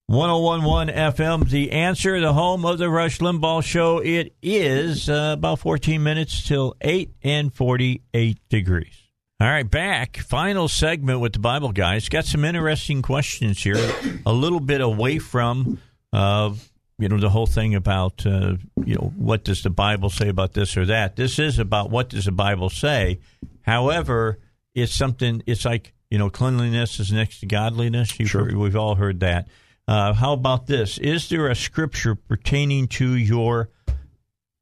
1011 0.08 0.94
FM, 0.94 1.50
the 1.50 1.72
answer, 1.72 2.20
the 2.20 2.34
home 2.34 2.66
of 2.66 2.78
the 2.78 2.90
Rush 2.90 3.20
Limbaugh 3.20 3.64
Show. 3.64 4.00
It 4.00 4.36
is 4.42 5.10
uh, 5.10 5.32
about 5.38 5.60
14 5.60 6.04
minutes 6.04 6.46
till 6.46 6.76
8 6.82 7.14
and 7.24 7.54
48 7.54 8.38
degrees. 8.50 9.10
All 9.40 9.48
right, 9.48 9.70
back. 9.70 10.18
Final 10.18 10.68
segment 10.68 11.22
with 11.22 11.34
the 11.34 11.40
Bible 11.40 11.72
guys. 11.72 12.10
Got 12.10 12.26
some 12.26 12.44
interesting 12.44 13.02
questions 13.02 13.64
here. 13.64 13.78
A 14.26 14.34
little 14.34 14.60
bit 14.60 14.82
away 14.82 15.20
from, 15.20 15.80
uh, 16.12 16.54
you 17.00 17.08
know, 17.08 17.20
the 17.20 17.30
whole 17.30 17.48
thing 17.48 17.74
about, 17.74 18.26
uh, 18.26 18.58
you 18.86 18.96
know, 18.96 19.14
what 19.16 19.46
does 19.46 19.64
the 19.64 19.70
Bible 19.70 20.10
say 20.10 20.28
about 20.28 20.54
this 20.54 20.76
or 20.76 20.86
that. 20.86 21.16
This 21.16 21.40
is 21.40 21.60
about 21.60 21.90
what 21.90 22.10
does 22.10 22.26
the 22.26 22.32
Bible 22.34 22.70
say. 22.70 23.20
However, 23.62 24.40
it's 24.76 24.94
something. 24.94 25.44
It's 25.46 25.64
like 25.64 25.94
you 26.14 26.20
know, 26.20 26.30
cleanliness 26.30 27.00
is 27.00 27.12
next 27.12 27.40
to 27.40 27.48
godliness. 27.48 28.20
You've 28.20 28.32
heard, 28.32 28.56
we've 28.56 28.76
all 28.76 28.94
heard 28.94 29.22
that. 29.22 29.48
Uh, 29.88 30.14
how 30.14 30.34
about 30.34 30.68
this? 30.68 30.98
Is 30.98 31.30
there 31.30 31.48
a 31.48 31.56
scripture 31.56 32.16
pertaining 32.16 32.88
to 32.90 33.16
your 33.16 33.70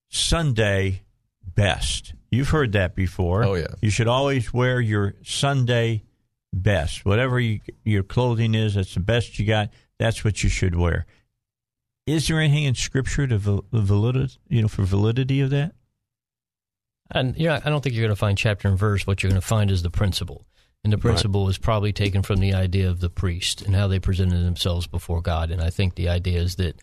Sunday 0.10 1.04
best? 1.46 2.14
You've 2.32 2.50
heard 2.50 2.72
that 2.72 2.96
before. 2.96 3.44
Oh, 3.44 3.56
yeah. 3.56 3.68
You 3.82 3.90
should 3.90 4.08
always 4.08 4.54
wear 4.54 4.80
your 4.80 5.16
Sunday 5.24 6.04
best. 6.54 7.06
Whatever 7.06 7.40
you, 7.40 7.60
your 7.84 8.04
clothing 8.04 8.56
is, 8.56 8.76
that's 8.76 8.94
the 8.94 9.00
best 9.00 9.38
you 9.38 9.46
got. 9.46 9.70
That's 10.00 10.24
what 10.24 10.44
you 10.44 10.50
should 10.50 10.76
wear. 10.76 11.06
Is 12.08 12.28
there 12.28 12.40
anything 12.40 12.64
in 12.64 12.76
Scripture 12.76 13.28
to 13.28 13.38
val- 13.38 13.66
validity, 13.72 14.38
you 14.50 14.62
know, 14.62 14.68
for 14.68 14.84
validity 14.84 15.42
of 15.42 15.52
that? 15.52 15.74
And 17.12 17.38
you 17.38 17.48
know, 17.48 17.60
I 17.64 17.70
don't 17.70 17.84
think 17.84 17.94
you're 17.94 18.04
going 18.04 18.16
to 18.16 18.20
find 18.20 18.38
chapter 18.38 18.68
and 18.68 18.78
verse. 18.78 19.06
What 19.06 19.22
you're 19.22 19.30
going 19.30 19.42
to 19.42 19.48
find 19.48 19.70
is 19.70 19.84
the 19.84 19.90
principle, 19.92 20.46
and 20.84 20.92
the 20.92 20.98
principle 20.98 21.48
is 21.50 21.58
probably 21.58 21.94
taken 21.94 22.24
from 22.24 22.40
the 22.40 22.54
idea 22.54 22.90
of 22.90 23.00
the 23.00 23.10
priest 23.10 23.62
and 23.62 23.76
how 23.76 23.88
they 23.88 24.00
presented 24.00 24.44
themselves 24.44 24.88
before 24.88 25.22
God. 25.22 25.52
And 25.52 25.62
I 25.62 25.70
think 25.70 25.96
the 25.96 26.10
idea 26.10 26.40
is 26.40 26.56
that 26.56 26.76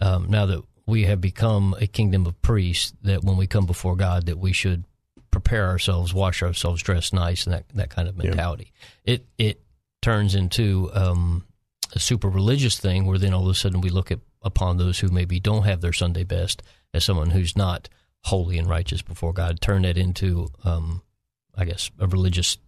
um, 0.00 0.28
now 0.28 0.46
that 0.46 0.62
we 0.86 1.04
have 1.04 1.20
become 1.20 1.74
a 1.80 1.86
kingdom 1.86 2.26
of 2.26 2.40
priests, 2.42 2.92
that 3.02 3.22
when 3.22 3.36
we 3.36 3.46
come 3.46 3.66
before 3.66 3.96
God, 3.96 4.26
that 4.26 4.38
we 4.38 4.52
should 4.52 4.84
prepare 5.30 5.68
ourselves, 5.68 6.12
wash 6.12 6.42
ourselves, 6.42 6.82
dress 6.82 7.12
nice, 7.12 7.44
and 7.44 7.54
that 7.54 7.68
that 7.74 7.90
kind 7.90 8.08
of 8.08 8.16
mentality. 8.16 8.72
It 9.04 9.26
it 9.38 9.60
turns 10.02 10.34
into 10.34 10.90
um, 10.92 11.44
a 11.94 11.98
super 11.98 12.28
religious 12.28 12.78
thing 12.78 13.06
where 13.06 13.18
then 13.18 13.34
all 13.34 13.44
of 13.44 13.50
a 13.50 13.54
sudden 13.54 13.80
we 13.80 13.90
look 13.90 14.10
at 14.10 14.20
upon 14.42 14.76
those 14.76 14.98
who 14.98 15.08
maybe 15.08 15.40
don't 15.40 15.64
have 15.64 15.80
their 15.80 15.92
Sunday 15.92 16.24
best 16.24 16.62
as 16.92 17.04
someone 17.04 17.30
who's 17.30 17.56
not 17.56 17.88
holy 18.24 18.58
and 18.58 18.68
righteous 18.68 19.00
before 19.00 19.32
God. 19.32 19.60
Turn 19.60 19.82
that 19.82 19.96
into, 19.96 20.48
um, 20.64 21.02
I 21.56 21.64
guess, 21.64 21.90
a 21.98 22.06
religious 22.06 22.58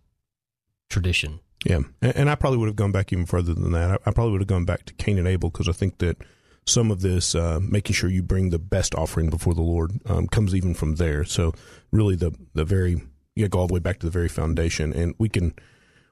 tradition. 0.88 1.40
Yeah, 1.64 1.80
and, 2.00 2.30
I 2.30 2.36
probably 2.36 2.58
would 2.58 2.68
have 2.68 2.76
gone 2.76 2.92
back 2.92 3.12
even 3.12 3.26
further 3.26 3.52
than 3.52 3.72
that. 3.72 3.90
I, 3.90 3.94
I 4.06 4.12
probably 4.12 4.32
would 4.32 4.40
have 4.42 4.48
gone 4.48 4.66
back 4.66 4.84
to 4.84 4.94
Cain 4.94 5.18
and 5.18 5.26
Abel 5.26 5.50
because 5.50 5.68
I 5.68 5.72
think 5.72 5.98
that 5.98 6.16
some 6.64 6.90
of 6.90 7.00
this, 7.00 7.34
uh, 7.34 7.58
making 7.60 7.94
sure 7.94 8.10
you 8.10 8.22
bring 8.22 8.50
the 8.50 8.58
best 8.58 8.94
offering 8.94 9.30
before 9.30 9.54
the 9.54 9.62
Lord, 9.62 9.92
um, 10.06 10.26
comes 10.28 10.54
even 10.54 10.74
from 10.74 10.96
there. 10.96 11.24
So 11.24 11.54
really, 11.90 12.14
the 12.14 12.32
the 12.54 12.64
very 12.64 13.02
you 13.34 13.48
go 13.48 13.60
all 13.60 13.66
the 13.66 13.74
way 13.74 13.80
back 13.80 13.98
to 14.00 14.06
the 14.06 14.12
very 14.12 14.28
foundation, 14.28 14.92
and 14.92 15.14
we 15.18 15.28
can 15.28 15.54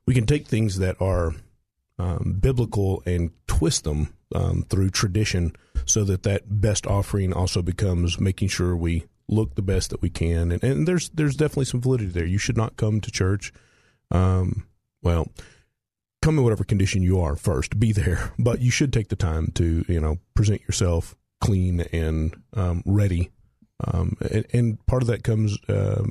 we 0.07 0.15
can 0.15 0.27
take 0.27 0.47
things 0.47 0.79
that 0.79 1.01
are 1.01 1.35
um, 1.99 2.39
biblical 2.41 3.03
and 3.07 3.31
twist 3.47 3.85
them 3.85 4.15
um, 4.35 4.65
through 4.69 4.91
tradition, 4.91 5.55
so 5.85 6.05
that 6.05 6.23
that 6.25 6.61
best 6.61 6.87
offering 6.87 7.33
also 7.33 7.63
becomes 7.63 8.21
making 8.21 8.49
sure 8.49 8.77
we 8.77 9.05
look 9.29 9.55
the 9.55 9.63
best 9.63 9.91
that 9.91 10.03
we 10.03 10.11
can. 10.11 10.53
And, 10.53 10.63
and 10.63 10.89
there's 10.89 11.09
there's 11.11 11.37
definitely 11.37 11.65
some 11.67 11.81
validity 11.81 12.11
there. 12.11 12.27
You 12.27 12.39
should 12.39 12.57
not 12.57 12.77
come 12.77 13.01
to 13.01 13.11
church. 13.11 13.53
Um, 14.11 14.67
well, 15.03 15.29
come 16.23 16.39
in 16.39 16.45
whatever 16.45 16.65
condition 16.65 17.03
you 17.03 17.21
are 17.21 17.37
first. 17.37 17.79
Be 17.79 17.93
there, 17.93 18.33
but 18.39 18.61
you 18.61 18.71
should 18.71 18.93
take 18.93 19.09
the 19.09 19.17
time 19.17 19.53
to 19.55 19.85
you 19.89 20.01
know 20.01 20.19
present 20.35 20.63
yourself 20.63 21.15
clean 21.41 21.81
and 21.93 22.35
um, 22.55 22.83
ready. 22.87 23.31
Um, 23.87 24.17
and, 24.31 24.47
and 24.53 24.87
part 24.87 25.03
of 25.03 25.09
that 25.09 25.25
comes. 25.25 25.59
Uh, 25.69 26.05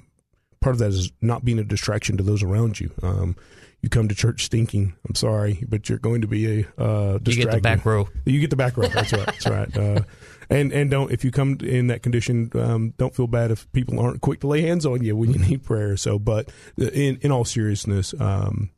part 0.62 0.76
of 0.76 0.80
that 0.80 0.90
is 0.90 1.12
not 1.22 1.44
being 1.44 1.60
a 1.60 1.64
distraction 1.64 2.18
to 2.18 2.24
those 2.24 2.42
around 2.42 2.80
you. 2.80 2.92
Um, 3.02 3.36
you 3.82 3.90
come 3.90 4.08
to 4.08 4.16
church 4.16 4.46
stinking. 4.46 4.96
I'm 5.08 5.14
sorry, 5.16 5.64
but 5.68 5.90
you're 5.90 6.00
going 6.00 6.22
to 6.22 6.28
be 6.28 6.62
a 6.62 6.82
uh, 6.82 7.20
You 7.26 7.36
get 7.36 7.52
the 7.52 7.60
back 7.60 7.86
row. 7.86 8.08
You 8.26 8.40
get 8.40 8.50
the 8.50 8.56
back 8.56 8.78
row. 8.78 8.88
That's 8.88 9.12
right. 9.12 9.26
That's 9.26 9.46
right. 9.46 9.78
Uh, 9.78 10.02
and 10.50 10.72
and 10.72 10.90
don't 10.90 11.12
if 11.12 11.24
you 11.24 11.32
come 11.32 11.58
in 11.62 11.88
that 11.88 12.04
condition, 12.04 12.52
um, 12.56 12.94
don't 12.98 13.16
feel 13.16 13.28
bad 13.28 13.52
if 13.52 13.72
people 13.72 14.00
aren't 14.00 14.22
quick 14.22 14.42
to 14.42 14.48
lay 14.48 14.62
hands 14.62 14.86
on 14.86 15.04
you 15.04 15.16
when 15.16 15.32
you 15.32 15.40
need 15.48 15.64
prayer. 15.64 15.98
So, 15.98 16.20
but 16.20 16.52
in 16.78 17.18
in 17.22 17.32
all 17.32 17.46
seriousness, 17.46 18.14
um, 18.20 18.72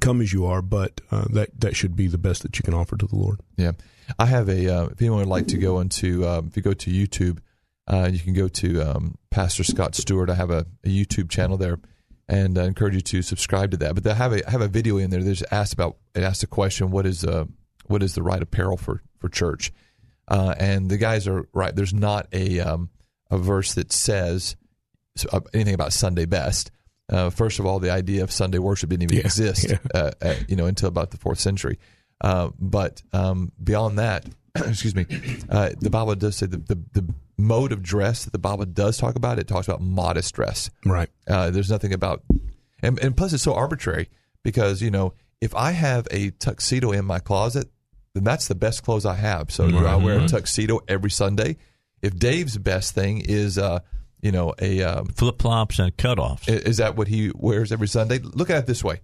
come 0.00 0.20
as 0.20 0.32
you 0.32 0.46
are, 0.46 0.62
but 0.62 1.00
uh, 1.10 1.26
that 1.30 1.60
that 1.60 1.76
should 1.76 1.96
be 1.96 2.06
the 2.06 2.18
best 2.18 2.42
that 2.42 2.58
you 2.58 2.62
can 2.62 2.74
offer 2.74 2.96
to 2.96 3.06
the 3.06 3.16
Lord. 3.16 3.40
Yeah, 3.56 3.72
I 4.18 4.26
have 4.26 4.48
a. 4.48 4.68
Uh, 4.68 4.86
if 4.86 5.00
anyone 5.00 5.20
would 5.20 5.28
like 5.28 5.48
to 5.48 5.58
go 5.58 5.80
into, 5.80 6.26
um, 6.26 6.48
if 6.48 6.56
you 6.56 6.62
go 6.62 6.72
to 6.72 6.90
YouTube, 6.90 7.38
uh, 7.86 8.08
you 8.12 8.18
can 8.18 8.34
go 8.34 8.48
to 8.48 8.80
um, 8.80 9.16
Pastor 9.30 9.64
Scott 9.64 9.94
Stewart. 9.94 10.30
I 10.30 10.34
have 10.34 10.50
a, 10.50 10.66
a 10.84 10.88
YouTube 10.88 11.30
channel 11.30 11.56
there, 11.56 11.78
and 12.28 12.58
I 12.58 12.64
encourage 12.64 12.94
you 12.94 13.00
to 13.00 13.22
subscribe 13.22 13.70
to 13.72 13.76
that. 13.78 13.94
But 13.94 14.04
they 14.04 14.14
have 14.14 14.32
a 14.32 14.46
I 14.46 14.50
have 14.50 14.62
a 14.62 14.68
video 14.68 14.96
in 14.96 15.10
there. 15.10 15.22
There's 15.22 15.42
asked 15.50 15.72
about 15.72 15.96
it 16.14 16.22
asked 16.22 16.40
the 16.40 16.46
question, 16.46 16.90
what 16.90 17.06
is 17.06 17.24
uh 17.24 17.44
what 17.86 18.02
is 18.02 18.14
the 18.14 18.22
right 18.22 18.42
apparel 18.42 18.76
for 18.76 19.02
for 19.18 19.28
church? 19.28 19.72
Uh, 20.28 20.54
and 20.58 20.90
the 20.90 20.96
guys 20.96 21.28
are 21.28 21.48
right. 21.52 21.74
There's 21.74 21.94
not 21.94 22.26
a 22.32 22.60
um, 22.60 22.90
a 23.30 23.38
verse 23.38 23.74
that 23.74 23.92
says 23.92 24.56
uh, 25.32 25.40
anything 25.54 25.74
about 25.74 25.92
Sunday 25.92 26.24
best. 26.26 26.70
Uh, 27.08 27.30
first 27.30 27.58
of 27.60 27.66
all, 27.66 27.78
the 27.78 27.90
idea 27.90 28.24
of 28.24 28.32
Sunday 28.32 28.58
worship 28.58 28.90
didn't 28.90 29.04
even 29.04 29.16
Yeah, 29.18 29.22
exist, 29.22 29.70
yeah. 29.70 29.78
Uh, 29.94 30.10
uh, 30.20 30.34
you 30.48 30.56
know, 30.56 30.66
until 30.66 30.88
about 30.88 31.12
the 31.12 31.16
fourth 31.16 31.38
century. 31.38 31.78
Uh, 32.20 32.50
but 32.58 33.02
um, 33.12 33.52
beyond 33.62 33.98
that, 33.98 34.26
excuse 34.56 34.94
me, 34.96 35.06
uh, 35.48 35.70
the 35.80 35.90
Bible 35.90 36.14
does 36.16 36.36
say 36.36 36.46
the, 36.46 36.56
the 36.56 36.78
the 37.00 37.14
mode 37.38 37.70
of 37.70 37.82
dress 37.82 38.24
that 38.24 38.32
the 38.32 38.38
Bible 38.38 38.64
does 38.64 38.96
talk 38.96 39.14
about. 39.14 39.38
It 39.38 39.46
talks 39.46 39.68
about 39.68 39.80
modest 39.80 40.34
dress. 40.34 40.70
Right. 40.84 41.08
Uh, 41.28 41.50
there's 41.50 41.70
nothing 41.70 41.92
about, 41.92 42.24
and, 42.82 42.98
and 42.98 43.16
plus 43.16 43.32
it's 43.32 43.42
so 43.42 43.54
arbitrary 43.54 44.08
because 44.42 44.82
you 44.82 44.90
know 44.90 45.12
if 45.40 45.54
I 45.54 45.72
have 45.72 46.08
a 46.10 46.30
tuxedo 46.30 46.92
in 46.92 47.04
my 47.04 47.18
closet, 47.18 47.68
then 48.16 48.24
that's 48.24 48.48
the 48.48 48.54
best 48.54 48.82
clothes 48.82 49.04
I 49.04 49.14
have. 49.14 49.52
So 49.52 49.70
do 49.70 49.86
I 49.86 49.96
wear 49.96 50.20
a 50.20 50.26
tuxedo 50.28 50.80
every 50.88 51.10
Sunday? 51.10 51.58
If 52.02 52.18
Dave's 52.18 52.56
best 52.56 52.94
thing 52.94 53.20
is, 53.20 53.58
uh, 53.58 53.80
you 54.20 54.32
know, 54.32 54.54
a 54.58 54.82
um, 54.82 55.06
Flip 55.06 55.40
flops 55.40 55.78
and 55.78 55.94
cutoffs. 55.96 56.48
Is 56.48 56.78
that 56.78 56.96
what 56.96 57.08
he 57.08 57.30
wears 57.34 57.72
every 57.72 57.88
Sunday? 57.88 58.18
Look 58.18 58.50
at 58.50 58.58
it 58.58 58.66
this 58.66 58.82
way: 58.82 59.00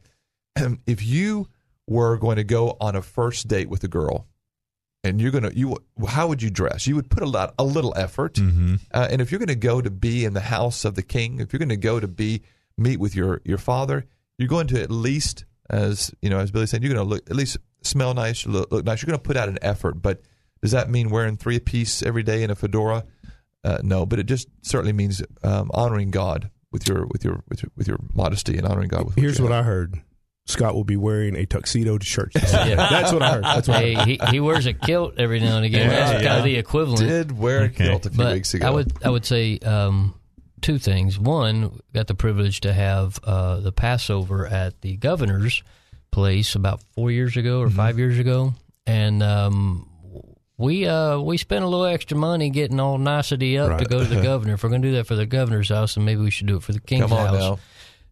if 0.87 1.05
you 1.05 1.49
were 1.87 2.17
going 2.17 2.37
to 2.37 2.45
go 2.45 2.77
on 2.81 2.97
a 2.97 3.03
first 3.03 3.49
date 3.49 3.69
with 3.69 3.85
a 3.85 3.89
girl, 3.89 4.27
and 5.05 5.21
you're 5.21 5.31
gonna 5.31 5.51
you 5.55 5.77
how 6.09 6.29
would 6.29 6.43
you 6.43 6.51
dress? 6.51 6.87
You 6.87 6.97
would 6.97 7.11
put 7.11 7.23
a 7.23 7.27
lot 7.27 7.55
a 7.59 7.65
little 7.65 7.93
effort, 7.97 8.39
uh, 8.93 9.09
and 9.11 9.21
if 9.21 9.31
you're 9.31 9.39
going 9.39 9.49
to 9.49 9.55
go 9.55 9.81
to 9.81 9.91
be 9.91 10.25
in 10.25 10.33
the 10.33 10.41
house 10.41 10.85
of 10.85 10.95
the 10.95 11.03
king, 11.03 11.41
if 11.41 11.53
you're 11.53 11.59
going 11.59 11.69
to 11.69 11.77
go 11.77 12.01
to 12.01 12.09
be 12.09 12.43
meet 12.79 12.99
with 12.99 13.15
your 13.15 13.41
your 13.45 13.59
father, 13.59 14.07
you're 14.39 14.49
going 14.49 14.69
to 14.69 14.83
at 14.83 14.91
least 14.91 15.45
as 15.71 16.13
you 16.21 16.31
know 16.31 16.39
as 16.39 16.51
Billy 16.51 16.67
said, 16.67 16.83
you're 16.83 16.95
going 16.95 17.07
to 17.07 17.15
look 17.15 17.29
at 17.29 17.37
least 17.37 17.59
smell 17.87 18.15
nice, 18.15 18.47
look, 18.47 18.71
look 18.73 18.85
nice. 18.85 19.03
You're 19.03 19.09
going 19.09 19.19
to 19.19 19.23
put 19.23 19.37
out 19.37 19.49
an 19.49 19.59
effort, 19.63 20.01
but 20.03 20.23
does 20.61 20.71
that 20.73 20.89
mean 20.91 21.11
wearing 21.11 21.37
three 21.37 21.59
piece 21.59 22.03
every 22.03 22.23
day 22.23 22.43
in 22.43 22.51
a 22.51 22.55
fedora? 22.55 23.05
Uh, 23.65 23.79
no, 23.83 24.07
but 24.07 24.19
it 24.19 24.25
just 24.27 24.49
certainly 24.63 24.93
means 24.93 25.23
um, 25.43 25.71
honoring 25.75 26.11
God 26.11 26.51
with 26.73 26.89
your 26.89 27.07
with 27.07 27.25
your 27.25 27.43
with 27.49 27.63
your, 27.63 27.71
with 27.77 27.87
your 27.89 27.99
modesty 28.15 28.57
and 28.59 28.67
honoring 28.67 28.89
God 28.89 29.05
with. 29.07 29.15
Here's 29.17 29.39
you 29.39 29.45
what 29.45 29.53
have. 29.53 29.65
I 29.65 29.67
heard: 29.67 30.01
Scott 30.47 30.75
will 30.75 30.83
be 30.85 30.97
wearing 30.97 31.37
a 31.37 31.47
tuxedo 31.47 31.97
to 31.99 32.05
church. 32.05 32.33
That's 32.35 33.13
what 33.13 33.23
I 33.23 33.33
heard. 33.35 33.45
That's 33.45 33.69
what 33.69 33.77
I 33.77 33.95
heard. 33.95 34.09
he, 34.09 34.19
he 34.31 34.41
wears 34.41 34.67
a 34.67 34.73
kilt 34.73 35.15
every 35.19 35.39
now 35.39 35.57
and 35.59 35.65
again. 35.67 35.91
Yeah, 35.91 35.97
That's 35.97 36.13
kind 36.13 36.25
yeah. 36.25 36.39
of 36.39 36.45
the 36.45 36.57
equivalent. 36.57 37.01
did 37.09 37.39
wear 37.39 37.63
Okay. 37.65 37.85
a 37.85 37.89
kilt 37.91 38.07
a 38.07 38.11
few 38.11 38.17
but 38.19 38.33
weeks 38.35 38.55
ago. 38.55 38.67
I 38.67 38.71
would 38.71 38.93
I 39.05 39.11
would 39.11 39.25
say 39.25 39.59
um, 39.59 40.15
two 40.61 40.79
things. 40.79 41.19
One, 41.19 41.79
got 41.95 42.09
the 42.09 42.15
privilege 42.17 42.63
to 42.63 42.73
have 42.73 43.21
uh, 43.23 43.61
the 43.61 43.71
Passover 43.73 44.47
at 44.47 44.81
the 44.81 44.97
governor's 44.97 45.63
place 46.13 46.55
about 46.55 46.81
four 46.95 47.11
years 47.11 47.37
ago 47.37 47.61
Mm-hmm. 47.63 47.73
or 47.73 47.77
five 47.77 47.99
years 47.99 48.19
ago, 48.19 48.55
and 48.87 49.23
um, 49.23 49.89
we 50.57 50.87
uh, 50.87 51.19
we 51.19 51.37
spent 51.39 51.65
a 51.65 51.69
little 51.69 51.87
extra 51.87 52.17
money 52.17 52.51
getting 52.51 52.79
all 52.79 52.99
nicety 52.99 53.59
up 53.59 53.79
to 53.79 53.85
go 53.85 53.99
to 53.99 54.05
the 54.09 54.23
governor. 54.31 54.55
If 54.55 54.63
we're 54.63 54.69
going 54.71 54.83
to 54.83 54.89
do 54.89 54.95
that 54.97 55.07
for 55.09 55.17
the 55.17 55.27
governor's 55.27 55.71
house, 55.71 55.97
then 55.97 56.05
maybe 56.05 56.21
we 56.21 56.31
should 56.31 56.47
do 56.47 56.57
it 56.57 56.63
for 56.63 56.73
the 56.73 56.81
king's 56.81 57.11
house. 57.11 57.59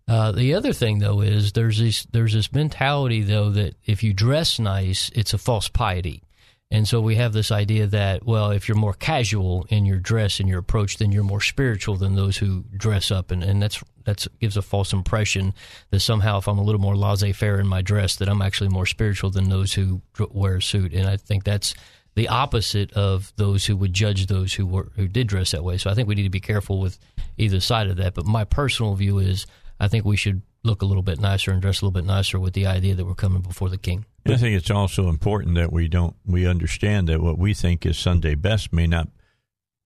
Uh, 0.08 0.32
the 0.32 0.54
other 0.54 0.72
thing, 0.72 0.98
though, 0.98 1.20
is 1.20 1.52
there's 1.52 1.78
this 1.78 2.04
there's 2.10 2.32
this 2.32 2.52
mentality 2.52 3.22
though 3.22 3.50
that 3.50 3.74
if 3.84 4.02
you 4.02 4.12
dress 4.12 4.58
nice, 4.58 5.08
it's 5.14 5.34
a 5.34 5.38
false 5.38 5.68
piety, 5.68 6.24
and 6.70 6.86
so 6.86 7.00
we 7.00 7.16
have 7.16 7.32
this 7.32 7.50
idea 7.50 7.86
that 7.88 8.24
well, 8.24 8.50
if 8.50 8.68
you're 8.68 8.76
more 8.76 8.94
casual 8.94 9.66
in 9.70 9.84
your 9.86 9.98
dress 9.98 10.38
and 10.38 10.48
your 10.48 10.58
approach, 10.58 10.98
then 10.98 11.10
you're 11.10 11.24
more 11.24 11.40
spiritual 11.40 11.96
than 11.96 12.14
those 12.14 12.36
who 12.36 12.64
dress 12.76 13.10
up, 13.10 13.30
and, 13.30 13.42
and 13.42 13.62
that's 13.62 13.82
that's 14.04 14.28
gives 14.40 14.56
a 14.56 14.62
false 14.62 14.92
impression 14.92 15.52
that 15.90 16.00
somehow 16.00 16.38
if 16.38 16.48
I'm 16.48 16.58
a 16.58 16.62
little 16.62 16.80
more 16.80 16.96
laissez 16.96 17.32
faire 17.32 17.58
in 17.58 17.66
my 17.66 17.82
dress, 17.82 18.16
that 18.16 18.28
I'm 18.28 18.42
actually 18.42 18.70
more 18.70 18.86
spiritual 18.86 19.30
than 19.30 19.48
those 19.48 19.74
who 19.74 20.00
wear 20.30 20.56
a 20.56 20.62
suit, 20.62 20.92
and 20.92 21.08
I 21.08 21.16
think 21.16 21.44
that's 21.44 21.74
the 22.14 22.28
opposite 22.28 22.92
of 22.92 23.32
those 23.36 23.66
who 23.66 23.76
would 23.76 23.92
judge 23.92 24.26
those 24.26 24.52
who 24.54 24.66
were 24.66 24.90
who 24.96 25.08
did 25.08 25.26
dress 25.26 25.50
that 25.50 25.64
way. 25.64 25.76
So 25.76 25.90
I 25.90 25.94
think 25.94 26.08
we 26.08 26.14
need 26.14 26.24
to 26.24 26.30
be 26.30 26.40
careful 26.40 26.80
with 26.80 26.98
either 27.36 27.60
side 27.60 27.88
of 27.88 27.96
that. 27.96 28.14
But 28.14 28.26
my 28.26 28.44
personal 28.44 28.94
view 28.94 29.18
is 29.18 29.46
I 29.78 29.88
think 29.88 30.04
we 30.04 30.16
should 30.16 30.42
look 30.62 30.82
a 30.82 30.84
little 30.84 31.02
bit 31.02 31.20
nicer 31.20 31.50
and 31.50 31.62
dress 31.62 31.80
a 31.80 31.84
little 31.84 32.00
bit 32.00 32.06
nicer 32.06 32.38
with 32.38 32.54
the 32.54 32.66
idea 32.66 32.94
that 32.94 33.04
we're 33.04 33.14
coming 33.14 33.42
before 33.42 33.68
the 33.68 33.78
king. 33.78 34.04
I 34.26 34.36
think 34.36 34.56
it's 34.56 34.70
also 34.70 35.08
important 35.08 35.54
that 35.54 35.72
we 35.72 35.88
don't 35.88 36.14
we 36.26 36.46
understand 36.46 37.08
that 37.08 37.20
what 37.20 37.38
we 37.38 37.54
think 37.54 37.86
is 37.86 37.98
Sunday 37.98 38.34
best 38.34 38.72
may 38.72 38.86
not 38.86 39.08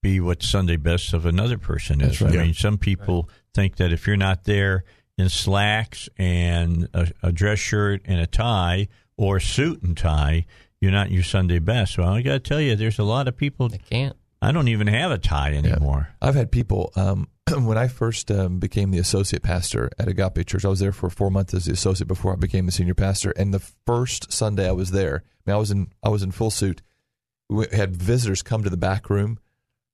be 0.02 0.20
what 0.20 0.42
Sunday 0.42 0.76
best 0.76 1.14
of 1.14 1.24
another 1.24 1.56
person 1.56 2.00
is. 2.00 2.20
Right. 2.20 2.34
I 2.34 2.44
mean, 2.44 2.54
some 2.54 2.76
people 2.76 3.30
think 3.54 3.76
that 3.76 3.92
if 3.92 4.06
you're 4.06 4.16
not 4.16 4.44
there 4.44 4.84
in 5.16 5.28
slacks 5.28 6.08
and 6.18 6.88
a, 6.92 7.10
a 7.22 7.32
dress 7.32 7.58
shirt 7.58 8.02
and 8.04 8.20
a 8.20 8.26
tie 8.26 8.88
or 9.16 9.38
suit 9.40 9.82
and 9.82 9.96
tie, 9.96 10.46
you're 10.80 10.92
not 10.92 11.10
your 11.10 11.22
Sunday 11.22 11.60
best. 11.60 11.96
Well, 11.96 12.08
I 12.08 12.22
got 12.22 12.32
to 12.32 12.40
tell 12.40 12.60
you, 12.60 12.76
there's 12.76 12.98
a 12.98 13.04
lot 13.04 13.28
of 13.28 13.36
people 13.36 13.68
that 13.68 13.88
can't. 13.88 14.16
I 14.42 14.52
don't 14.52 14.68
even 14.68 14.88
have 14.88 15.10
a 15.10 15.16
tie 15.16 15.54
anymore. 15.54 16.10
I've 16.20 16.34
had 16.34 16.50
people 16.50 16.92
um, 16.96 17.28
when 17.58 17.76
I 17.76 17.88
first 17.88 18.30
um, 18.30 18.58
became 18.58 18.90
the 18.90 18.98
associate 18.98 19.42
pastor 19.42 19.90
at 19.98 20.08
Agape 20.08 20.46
Church. 20.46 20.64
I 20.64 20.68
was 20.68 20.80
there 20.80 20.92
for 20.92 21.10
four 21.10 21.30
months 21.30 21.52
as 21.54 21.66
the 21.66 21.72
associate 21.72 22.06
before 22.08 22.32
I 22.32 22.36
became 22.36 22.66
the 22.66 22.72
senior 22.72 22.94
pastor. 22.94 23.32
And 23.36 23.52
the 23.52 23.60
first 23.86 24.32
Sunday 24.32 24.68
I 24.68 24.72
was 24.72 24.90
there, 24.92 25.22
I, 25.46 25.50
mean, 25.50 25.54
I 25.54 25.58
was 25.58 25.70
in 25.70 25.88
I 26.02 26.08
was 26.08 26.22
in 26.22 26.30
full 26.30 26.50
suit. 26.50 26.82
We 27.50 27.66
had 27.72 27.94
visitors 27.96 28.42
come 28.42 28.62
to 28.64 28.70
the 28.70 28.76
back 28.76 29.10
room. 29.10 29.38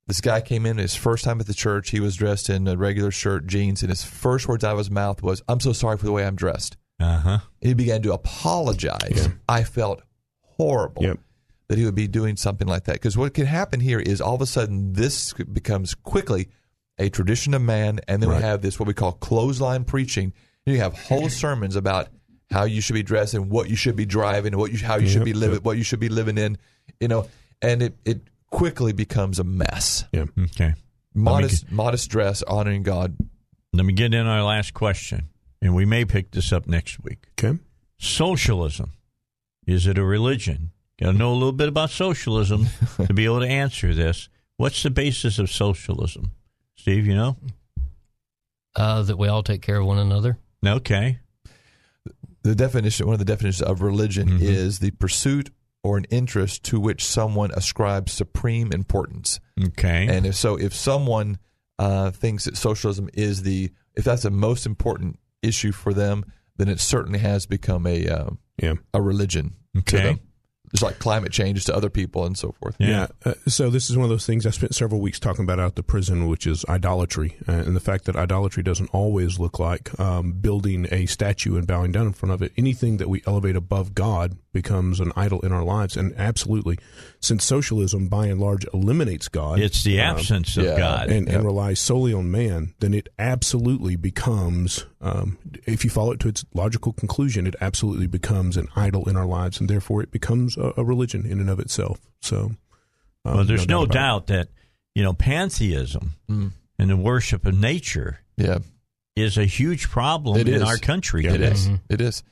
This 0.06 0.20
guy 0.20 0.40
came 0.40 0.66
in 0.66 0.78
his 0.78 0.94
first 0.94 1.24
time 1.24 1.40
at 1.40 1.46
the 1.46 1.54
church. 1.54 1.90
He 1.90 2.00
was 2.00 2.16
dressed 2.16 2.48
in 2.50 2.66
a 2.66 2.76
regular 2.76 3.10
shirt, 3.10 3.46
jeans, 3.46 3.82
and 3.82 3.90
his 3.90 4.04
first 4.04 4.48
words 4.48 4.64
out 4.64 4.72
of 4.72 4.78
his 4.78 4.90
mouth 4.90 5.22
was, 5.22 5.42
"I'm 5.48 5.60
so 5.60 5.72
sorry 5.72 5.96
for 5.96 6.04
the 6.04 6.12
way 6.12 6.24
I'm 6.24 6.36
dressed." 6.36 6.76
Uh 6.98 7.18
huh. 7.18 7.38
He 7.60 7.74
began 7.74 8.02
to 8.02 8.12
apologize. 8.12 9.28
I 9.48 9.64
felt 9.64 10.02
horrible 10.42 11.02
Yep. 11.02 11.18
that 11.68 11.78
he 11.78 11.84
would 11.84 11.94
be 11.94 12.08
doing 12.08 12.36
something 12.36 12.68
like 12.68 12.84
that. 12.84 12.94
Because 12.94 13.16
what 13.16 13.34
can 13.34 13.46
happen 13.46 13.80
here 13.80 14.00
is 14.00 14.20
all 14.20 14.34
of 14.34 14.42
a 14.42 14.46
sudden 14.46 14.92
this 14.92 15.32
becomes 15.32 15.94
quickly 15.94 16.48
a 17.00 17.08
tradition 17.08 17.54
of 17.54 17.62
man, 17.62 17.98
and 18.06 18.22
then 18.22 18.30
Right. 18.30 18.36
we 18.36 18.42
have 18.42 18.62
this 18.62 18.78
what 18.78 18.86
we 18.86 18.94
call 18.94 19.12
clothesline 19.12 19.84
preaching. 19.84 20.32
You 20.66 20.78
have 20.78 20.92
whole 20.94 21.28
sermons 21.42 21.74
about 21.74 22.08
how 22.50 22.64
you 22.64 22.80
should 22.80 22.94
be 22.94 23.02
dressed 23.02 23.34
and 23.34 23.50
what 23.50 23.68
you 23.70 23.76
should 23.76 23.96
be 23.96 24.06
driving, 24.06 24.52
and 24.52 24.60
what 24.60 24.70
you 24.70 24.78
how 24.78 24.96
you 24.96 25.08
should 25.08 25.24
be 25.24 25.32
living, 25.32 25.56
yep. 25.56 25.64
what 25.64 25.76
you 25.76 25.82
should 25.82 26.00
be 26.00 26.08
living 26.08 26.38
in, 26.38 26.58
you 27.00 27.08
know, 27.08 27.26
and 27.60 27.82
it 27.82 27.96
it 28.04 28.20
quickly 28.50 28.92
becomes 28.92 29.38
a 29.38 29.44
mess. 29.44 30.04
Yeah. 30.12 30.26
Okay. 30.38 30.74
Modest 31.14 31.70
modest 31.72 32.10
dress, 32.10 32.42
honoring 32.42 32.82
God. 32.82 33.16
Let 33.72 33.86
me 33.86 33.92
get 33.92 34.14
in 34.14 34.26
our 34.26 34.42
last 34.42 34.74
question, 34.74 35.28
and 35.62 35.74
we 35.74 35.84
may 35.84 36.04
pick 36.04 36.32
this 36.32 36.52
up 36.52 36.66
next 36.66 37.02
week. 37.02 37.26
Okay. 37.38 37.58
Socialism. 37.98 38.92
Is 39.66 39.86
it 39.86 39.98
a 39.98 40.04
religion? 40.04 40.72
Got 40.98 41.12
to 41.12 41.18
know 41.18 41.32
a 41.32 41.34
little 41.34 41.52
bit 41.52 41.68
about 41.68 41.90
socialism 41.90 42.66
to 43.06 43.14
be 43.14 43.24
able 43.24 43.40
to 43.40 43.46
answer 43.46 43.94
this. 43.94 44.28
What's 44.56 44.82
the 44.82 44.90
basis 44.90 45.38
of 45.38 45.50
socialism? 45.50 46.32
Steve, 46.80 47.06
you 47.06 47.14
know? 47.14 47.36
Uh, 48.76 49.02
that 49.02 49.16
we 49.18 49.28
all 49.28 49.42
take 49.42 49.62
care 49.62 49.76
of 49.80 49.86
one 49.86 49.98
another. 49.98 50.38
Okay. 50.64 51.18
The 52.42 52.54
definition, 52.54 53.06
one 53.06 53.14
of 53.14 53.18
the 53.18 53.24
definitions 53.24 53.62
of 53.68 53.82
religion, 53.82 54.28
Mm-hmm. 54.28 54.42
is 54.42 54.78
the 54.78 54.90
pursuit 54.92 55.50
or 55.82 55.98
an 55.98 56.04
interest 56.10 56.62
to 56.64 56.78
which 56.80 57.04
someone 57.04 57.50
ascribes 57.52 58.12
supreme 58.12 58.72
importance. 58.72 59.40
Okay. 59.62 60.06
And 60.08 60.24
if 60.26 60.34
so, 60.36 60.56
if 60.56 60.74
someone 60.74 61.38
uh, 61.78 62.10
thinks 62.10 62.44
that 62.44 62.56
socialism 62.56 63.08
is 63.14 63.42
the, 63.42 63.70
if 63.94 64.04
that's 64.04 64.22
the 64.22 64.30
most 64.30 64.66
important 64.66 65.18
issue 65.42 65.72
for 65.72 65.92
them, 65.92 66.24
then 66.56 66.68
it 66.68 66.80
certainly 66.80 67.18
has 67.18 67.46
become 67.46 67.86
a 67.86 68.06
uh, 68.08 68.30
Yeah. 68.62 68.74
a 68.94 69.00
religion 69.02 69.54
to 69.74 69.80
Okay. 69.80 70.20
Them. 70.70 70.76
Just 70.76 70.82
like 70.82 70.98
climate 70.98 71.32
change 71.32 71.64
to 71.64 71.74
other 71.74 71.90
people 71.90 72.24
and 72.24 72.36
so 72.36 72.52
forth. 72.52 72.76
Yeah. 72.78 73.08
Uh, 73.24 73.34
so 73.46 73.70
this 73.70 73.90
is 73.90 73.96
one 73.96 74.04
of 74.04 74.10
those 74.10 74.26
things 74.26 74.46
I 74.46 74.50
spent 74.50 74.74
several 74.74 75.00
weeks 75.00 75.18
talking 75.18 75.44
about 75.44 75.58
out 75.58 75.74
the 75.74 75.82
prison, 75.82 76.28
which 76.28 76.46
is 76.46 76.64
idolatry, 76.68 77.36
uh, 77.48 77.52
and 77.52 77.74
the 77.74 77.80
fact 77.80 78.04
that 78.04 78.16
idolatry 78.16 78.62
doesn't 78.62 78.90
always 78.92 79.38
look 79.38 79.58
like 79.58 79.98
um, 79.98 80.32
building 80.32 80.86
a 80.90 81.06
statue 81.06 81.56
and 81.56 81.66
bowing 81.66 81.92
down 81.92 82.06
in 82.06 82.12
front 82.12 82.32
of 82.32 82.42
it. 82.42 82.52
Anything 82.56 82.98
that 82.98 83.08
we 83.08 83.22
elevate 83.26 83.56
above 83.56 83.94
God 83.94 84.36
becomes 84.52 84.98
an 85.00 85.12
idol 85.16 85.40
in 85.40 85.52
our 85.52 85.62
lives, 85.62 85.96
and 85.96 86.12
absolutely, 86.16 86.78
since 87.20 87.44
socialism 87.44 88.08
by 88.08 88.26
and 88.26 88.40
large 88.40 88.66
eliminates 88.74 89.28
God, 89.28 89.60
It's 89.60 89.84
the 89.84 90.00
um, 90.00 90.16
absence 90.16 90.56
of 90.56 90.64
yeah. 90.64 90.76
God. 90.78 91.08
and, 91.10 91.28
and 91.28 91.44
relies 91.44 91.78
solely 91.78 92.12
on 92.12 92.30
man, 92.30 92.74
then 92.80 92.92
it 92.94 93.08
absolutely 93.18 93.96
becomes, 93.96 94.86
um, 95.00 95.38
if 95.66 95.84
you 95.84 95.90
follow 95.90 96.12
it 96.12 96.20
to 96.20 96.28
its 96.28 96.44
logical 96.54 96.92
conclusion, 96.92 97.46
it 97.46 97.54
absolutely 97.60 98.06
becomes 98.08 98.56
an 98.56 98.66
idol 98.74 99.08
in 99.08 99.16
our 99.16 99.26
lives, 99.26 99.60
and 99.60 99.68
therefore 99.70 100.02
it 100.02 100.10
becomes 100.10 100.56
a, 100.56 100.72
a 100.76 100.84
religion 100.84 101.24
in 101.24 101.38
and 101.40 101.48
of 101.50 101.60
itself. 101.60 102.00
So, 102.20 102.52
um, 103.24 103.34
well, 103.36 103.44
there's 103.44 103.68
no, 103.68 103.82
about 103.82 103.90
it. 103.90 103.94
doubt 103.98 104.26
that, 104.28 104.48
you 104.94 105.02
know, 105.02 105.12
pantheism 105.12 106.14
Mm. 106.28 106.52
and 106.78 106.90
the 106.90 106.96
worship 106.96 107.44
of 107.46 107.54
nature 107.58 108.20
Yeah, 108.36 108.58
is 109.14 109.36
a 109.38 109.44
huge 109.44 109.88
problem 109.90 110.38
It 110.40 110.48
in 110.48 110.54
is. 110.54 110.62
our 110.62 110.76
country. 110.78 111.24
it 111.26 111.30
today. 111.32 111.50
is. 111.52 111.68
Mhm. 111.68 111.80
It 111.88 112.00
is 112.00 112.22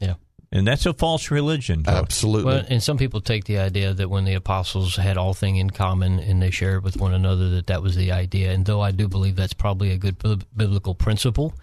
Yeah. 0.00 0.14
And 0.52 0.66
that's 0.66 0.86
a 0.86 0.92
false 0.92 1.30
religion. 1.30 1.84
folks. 1.84 1.98
absolutely. 1.98 2.52
Well, 2.54 2.64
and 2.68 2.82
some 2.82 2.96
people 2.98 3.20
take 3.20 3.44
the 3.44 3.58
idea 3.58 3.92
that 3.94 4.08
when 4.08 4.24
the 4.24 4.34
apostles 4.34 4.96
had 4.96 5.16
all 5.16 5.34
thing 5.34 5.56
in 5.56 5.70
common 5.70 6.18
and 6.20 6.40
they 6.40 6.50
shared 6.50 6.84
with 6.84 6.96
one 6.96 7.12
another, 7.14 7.50
that 7.50 7.66
that 7.68 7.82
was 7.82 7.96
the 7.96 8.12
idea. 8.12 8.52
And 8.52 8.64
though 8.64 8.80
I 8.80 8.90
do 8.92 9.08
believe 9.08 9.36
that's 9.36 9.52
probably 9.54 9.90
a 9.90 9.96
good 9.96 10.18
bib- 10.18 10.46
biblical 10.56 10.94
principle, 10.94 11.54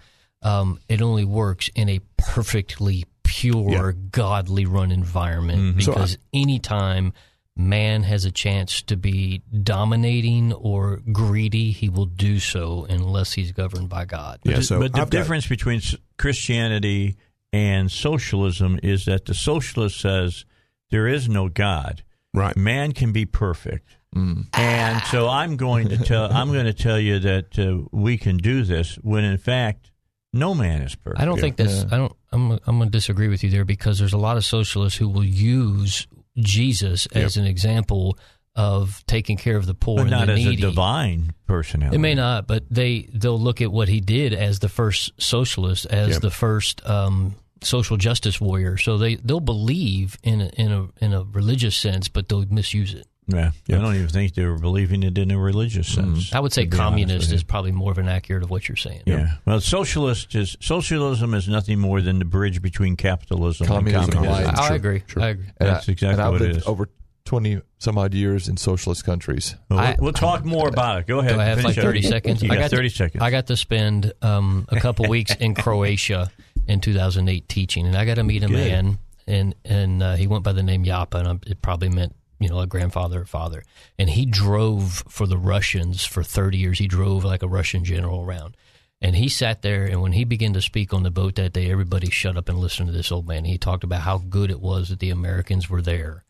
um, 0.42 0.78
it 0.88 1.00
only 1.02 1.24
works 1.24 1.70
in 1.74 1.88
a 1.88 2.00
perfectly 2.16 3.04
pure, 3.22 3.92
godly 3.92 4.66
run 4.66 4.90
environment. 4.92 5.82
So 5.82 5.92
I- 5.92 5.94
Because 5.94 6.18
anytime 6.34 7.12
man 7.56 8.02
has 8.02 8.24
a 8.24 8.30
chance 8.30 8.82
to 8.82 8.96
be 8.96 9.42
dominating 9.62 10.52
or 10.52 11.00
greedy, 11.12 11.70
he 11.72 11.88
will 11.88 12.06
do 12.06 12.38
so 12.40 12.86
unless 12.88 13.32
he's 13.34 13.52
governed 13.52 13.88
by 13.88 14.04
God. 14.04 14.40
Yeah, 14.44 14.56
But- 14.56 14.64
so 14.64 14.80
but 14.80 14.92
the 14.92 15.00
I've 15.00 15.10
got- 15.10 15.18
difference 15.18 15.46
between 15.46 15.80
Christianity 16.18 17.16
and 17.52 17.90
socialism 17.90 18.78
is 18.82 19.04
that 19.04 19.26
the 19.26 19.34
socialist 19.34 20.00
says 20.00 20.44
there 20.90 21.06
is 21.06 21.28
no 21.28 21.48
God. 21.48 22.02
Right. 22.34 22.56
Man 22.56 22.92
can 22.92 23.12
be 23.12 23.26
perfect. 23.26 23.96
Mm. 24.16 24.46
And 24.58 25.02
so 25.04 25.28
I'm 25.28 25.56
going 25.56 25.88
to 25.88 25.96
tell 25.98 26.32
I'm 26.32 26.52
going 26.52 26.66
to 26.66 26.74
tell 26.74 26.98
you 26.98 27.18
that 27.20 27.58
uh, 27.58 27.86
we 27.92 28.18
can 28.18 28.36
do 28.36 28.62
this 28.62 28.96
when 28.96 29.24
in 29.24 29.38
fact 29.38 29.90
no 30.32 30.54
man 30.54 30.82
is 30.82 30.94
perfect. 30.94 31.20
I 31.20 31.24
don't 31.26 31.38
think 31.38 31.56
that's. 31.56 31.84
I 31.92 31.96
don't. 31.98 32.12
I'm. 32.30 32.52
I'm 32.66 32.78
going 32.78 32.88
to 32.88 32.90
disagree 32.90 33.28
with 33.28 33.44
you 33.44 33.50
there 33.50 33.64
because 33.66 33.98
there's 33.98 34.14
a 34.14 34.18
lot 34.18 34.36
of 34.38 34.44
socialists 34.44 34.98
who 34.98 35.08
will 35.08 35.24
use 35.24 36.06
Jesus 36.38 37.06
as 37.06 37.36
an 37.36 37.44
example 37.44 38.18
of 38.54 39.02
taking 39.06 39.36
care 39.36 39.56
of 39.56 39.66
the 39.66 39.74
poor 39.74 39.96
but 39.96 40.02
and 40.02 40.10
not 40.10 40.26
the 40.26 40.34
as 40.34 40.38
needy. 40.38 40.62
a 40.62 40.66
divine 40.68 41.32
personality. 41.46 41.96
They 41.96 42.00
may 42.00 42.14
not, 42.14 42.46
but 42.46 42.64
they 42.70 43.08
they'll 43.12 43.40
look 43.40 43.60
at 43.60 43.70
what 43.70 43.88
he 43.88 44.00
did 44.00 44.32
as 44.32 44.58
the 44.58 44.68
first 44.68 45.12
socialist, 45.20 45.86
as 45.86 46.10
Yep. 46.10 46.20
the 46.22 46.30
first 46.30 46.86
um, 46.88 47.34
social 47.62 47.96
justice 47.96 48.40
warrior. 48.40 48.76
So 48.76 48.98
they 48.98 49.16
they'll 49.16 49.40
believe 49.40 50.18
in 50.22 50.40
a, 50.42 50.46
in 50.56 50.72
a 50.72 50.88
in 51.04 51.12
a 51.12 51.22
religious 51.24 51.76
sense, 51.76 52.08
but 52.08 52.28
they'll 52.28 52.46
misuse 52.46 52.94
it. 52.94 53.06
Yeah, 53.28 53.52
Yeah. 53.68 53.78
I 53.78 53.80
don't 53.82 53.94
even 53.94 54.08
think 54.08 54.34
they 54.34 54.44
were 54.44 54.58
believing 54.58 55.04
it 55.04 55.16
in 55.16 55.30
a 55.30 55.38
religious 55.38 55.86
sense. 55.86 56.34
I 56.34 56.40
would 56.40 56.52
say 56.52 56.64
to 56.64 56.70
be 56.70 56.76
honest 56.76 56.90
communist 56.90 57.32
is 57.32 57.44
probably 57.44 57.70
more 57.70 57.92
of 57.92 57.98
an 57.98 58.08
accurate 58.08 58.42
of 58.42 58.50
what 58.50 58.68
you're 58.68 58.74
saying. 58.76 59.02
Yeah. 59.06 59.34
Well, 59.46 59.60
socialist 59.60 60.34
is 60.34 60.56
socialism 60.60 61.32
is 61.34 61.48
nothing 61.48 61.78
more 61.78 62.00
than 62.00 62.18
the 62.18 62.24
bridge 62.24 62.60
between 62.60 62.96
capitalism 62.96 63.68
Communism 63.68 64.02
and 64.02 64.14
and 64.14 64.26
communism. 64.26 64.54
light. 64.56 64.58
I, 64.58 64.72
I 64.72 64.74
agree. 64.74 65.02
I 65.16 65.28
agree. 65.28 65.46
And 65.56 65.68
That's 65.68 65.88
I, 65.88 65.92
exactly 65.92 66.12
and 66.14 66.20
I've 66.22 66.32
what 66.32 66.42
it 66.42 66.44
lived 66.46 66.56
is. 66.58 66.66
over 66.66 66.88
twenty 67.24 67.60
some 67.78 67.96
odd 67.96 68.12
years 68.12 68.48
in 68.48 68.56
socialist 68.56 69.04
countries. 69.04 69.54
Well, 69.70 69.78
I- 69.78 69.96
we'll 70.00 70.12
talk 70.12 70.44
more 70.56 70.68
about 70.68 70.98
it. 71.00 71.06
Go 71.06 71.20
ahead. 71.20 71.34
Do 71.34 71.40
I 71.40 71.44
have 71.44 71.58
Finish 71.60 71.76
like 71.76 71.78
up. 71.78 71.84
30 71.84 72.02
seconds? 72.02 72.42
You 72.42 72.50
I 72.50 72.54
got, 72.56 72.60
got 72.62 72.70
30 72.72 72.88
to, 72.90 72.94
seconds. 72.96 73.22
I 73.22 73.30
got 73.30 73.46
to 73.46 73.56
spend 73.56 74.12
um, 74.20 74.66
a 74.68 74.80
couple 74.80 75.08
weeks 75.08 75.32
in 75.36 75.54
Croatia 75.56 76.30
in 76.66 76.80
2008 76.80 77.48
teaching, 77.48 77.86
and 77.86 77.96
I 77.96 78.04
got 78.04 78.14
to 78.14 78.24
meet 78.24 78.42
a 78.42 78.48
Good. 78.48 78.56
man, 78.56 78.98
and 79.26 79.54
and 79.64 80.02
uh, 80.02 80.14
he 80.14 80.26
went 80.26 80.44
by 80.44 80.52
the 80.52 80.62
name 80.62 80.84
Yapa, 80.84 81.26
and 81.26 81.44
it 81.46 81.62
probably 81.62 81.88
meant 81.88 82.14
you 82.38 82.48
know 82.48 82.60
a 82.60 82.66
grandfather 82.66 83.22
or 83.22 83.24
father, 83.24 83.64
and 83.98 84.10
he 84.10 84.26
drove 84.26 85.04
for 85.08 85.26
the 85.26 85.38
Russians 85.38 86.04
for 86.04 86.22
30 86.22 86.58
years. 86.58 86.78
He 86.78 86.88
drove 86.88 87.24
like 87.24 87.42
a 87.42 87.48
Russian 87.48 87.84
general 87.84 88.24
around. 88.24 88.56
And 89.04 89.16
he 89.16 89.28
sat 89.28 89.62
there, 89.62 89.84
and 89.84 90.00
when 90.00 90.12
he 90.12 90.22
began 90.22 90.52
to 90.52 90.62
speak 90.62 90.94
on 90.94 91.02
the 91.02 91.10
boat 91.10 91.34
that 91.34 91.52
day, 91.52 91.72
everybody 91.72 92.08
shut 92.08 92.36
up 92.36 92.48
and 92.48 92.56
listened 92.56 92.86
to 92.86 92.92
this 92.92 93.10
old 93.10 93.26
man. 93.26 93.44
He 93.44 93.58
talked 93.58 93.82
about 93.82 94.02
how 94.02 94.18
good 94.18 94.48
it 94.48 94.60
was 94.60 94.90
that 94.90 95.00
the 95.00 95.10
Americans 95.10 95.68
were 95.68 95.82
there, 95.82 96.22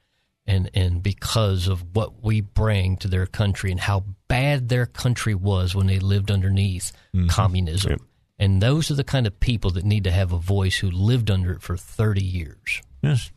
and 0.46 0.70
and 0.72 1.02
because 1.02 1.68
of 1.68 1.94
what 1.94 2.24
we 2.24 2.40
bring 2.40 2.96
to 2.96 3.08
their 3.08 3.26
country 3.26 3.70
and 3.70 3.80
how 3.80 4.04
bad 4.26 4.70
their 4.70 4.86
country 4.86 5.34
was 5.34 5.74
when 5.74 5.86
they 5.86 5.98
lived 5.98 6.30
underneath 6.30 6.92
communism. 7.28 7.98
And 8.42 8.60
those 8.60 8.90
are 8.90 8.94
the 8.94 9.04
kind 9.04 9.26
of 9.28 9.38
people 9.38 9.70
that 9.70 9.84
need 9.84 10.02
to 10.02 10.10
have 10.10 10.32
a 10.32 10.36
voice 10.38 10.78
who 10.78 10.90
lived 10.90 11.30
under 11.30 11.52
it 11.52 11.62
for 11.62 11.76
30 11.76 12.24
years. 12.24 12.82
Yes. 13.00 13.30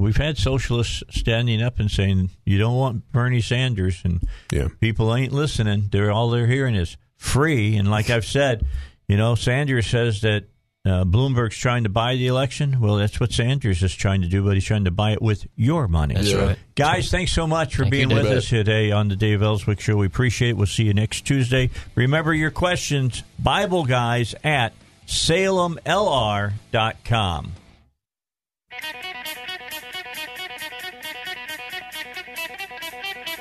We've 0.00 0.16
had 0.16 0.36
socialists 0.36 1.04
standing 1.10 1.62
up 1.62 1.78
and 1.78 1.88
saying 1.88 2.30
you 2.44 2.58
don't 2.58 2.74
want 2.76 3.12
Bernie 3.12 3.40
Sanders, 3.40 4.00
and 4.02 4.20
Yeah. 4.52 4.66
people 4.80 5.14
ain't 5.14 5.32
listening. 5.32 5.90
They're 5.92 6.10
all 6.10 6.28
they're 6.30 6.48
hearing 6.48 6.74
is 6.74 6.96
free. 7.18 7.76
And 7.76 7.88
like 7.88 8.10
I've 8.10 8.24
said, 8.24 8.64
you 9.06 9.16
know, 9.16 9.36
Sanders 9.36 9.86
says 9.86 10.22
that 10.22 10.46
uh, 10.86 11.04
Bloomberg's 11.04 11.56
trying 11.56 11.84
to 11.84 11.90
buy 11.90 12.16
the 12.16 12.26
election. 12.26 12.80
Well, 12.80 12.96
that's 12.96 13.20
what 13.20 13.32
Sanders 13.32 13.82
is 13.82 13.94
trying 13.94 14.22
to 14.22 14.28
do, 14.28 14.42
but 14.42 14.54
he's 14.54 14.64
trying 14.64 14.84
to 14.84 14.90
buy 14.90 15.12
it 15.12 15.20
with 15.20 15.46
your 15.54 15.88
money. 15.88 16.14
That's 16.14 16.32
right. 16.32 16.58
Guys, 16.74 17.10
thanks 17.10 17.32
so 17.32 17.46
much 17.46 17.76
for 17.76 17.82
Thank 17.82 17.94
you, 17.94 18.06
being 18.06 18.16
with 18.16 18.26
us 18.26 18.48
today 18.48 18.90
on 18.90 19.08
the 19.08 19.16
Dave 19.16 19.42
Elswick 19.42 19.80
Show. 19.80 19.96
We 19.96 20.06
appreciate 20.06 20.50
it. 20.50 20.56
We'll 20.56 20.66
see 20.66 20.84
you 20.84 20.94
next 20.94 21.26
Tuesday. 21.26 21.68
Remember 21.94 22.32
your 22.32 22.50
questions, 22.50 23.22
Bible 23.38 23.84
guys 23.84 24.34
at 24.42 24.72
salemlr.com. 25.06 26.52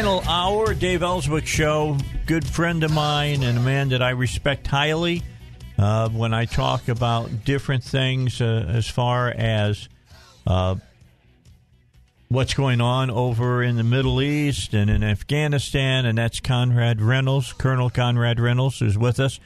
Final 0.09 0.27
hour, 0.27 0.73
Dave 0.73 1.03
Elswick 1.03 1.47
Show. 1.47 1.99
Good 2.25 2.47
friend 2.47 2.83
of 2.83 2.91
mine 2.91 3.43
and 3.43 3.59
a 3.59 3.61
man 3.61 3.91
that 3.91 4.01
I 4.01 4.09
respect 4.09 4.67
highly. 4.67 5.23
Uh, 5.77 6.09
when 6.09 6.33
I 6.33 6.47
talk 6.47 6.89
about 6.89 7.45
different 7.45 7.85
things 7.85 8.41
uh, 8.41 8.65
as 8.67 8.89
far 8.89 9.29
as 9.29 9.87
uh, 10.47 10.77
what's 12.29 12.55
going 12.55 12.81
on 12.81 13.11
over 13.11 13.63
in 13.63 13.77
the 13.77 13.85
Middle 13.85 14.23
East 14.23 14.73
and 14.73 14.89
in 14.89 15.05
Afghanistan, 15.05 16.07
and 16.07 16.17
that's 16.17 16.41
Conrad 16.41 17.03
Reynolds, 17.03 17.53
Colonel 17.53 17.91
Conrad 17.91 18.41
Reynolds, 18.41 18.79
who's 18.79 18.97
with 18.97 19.21
us, 19.21 19.39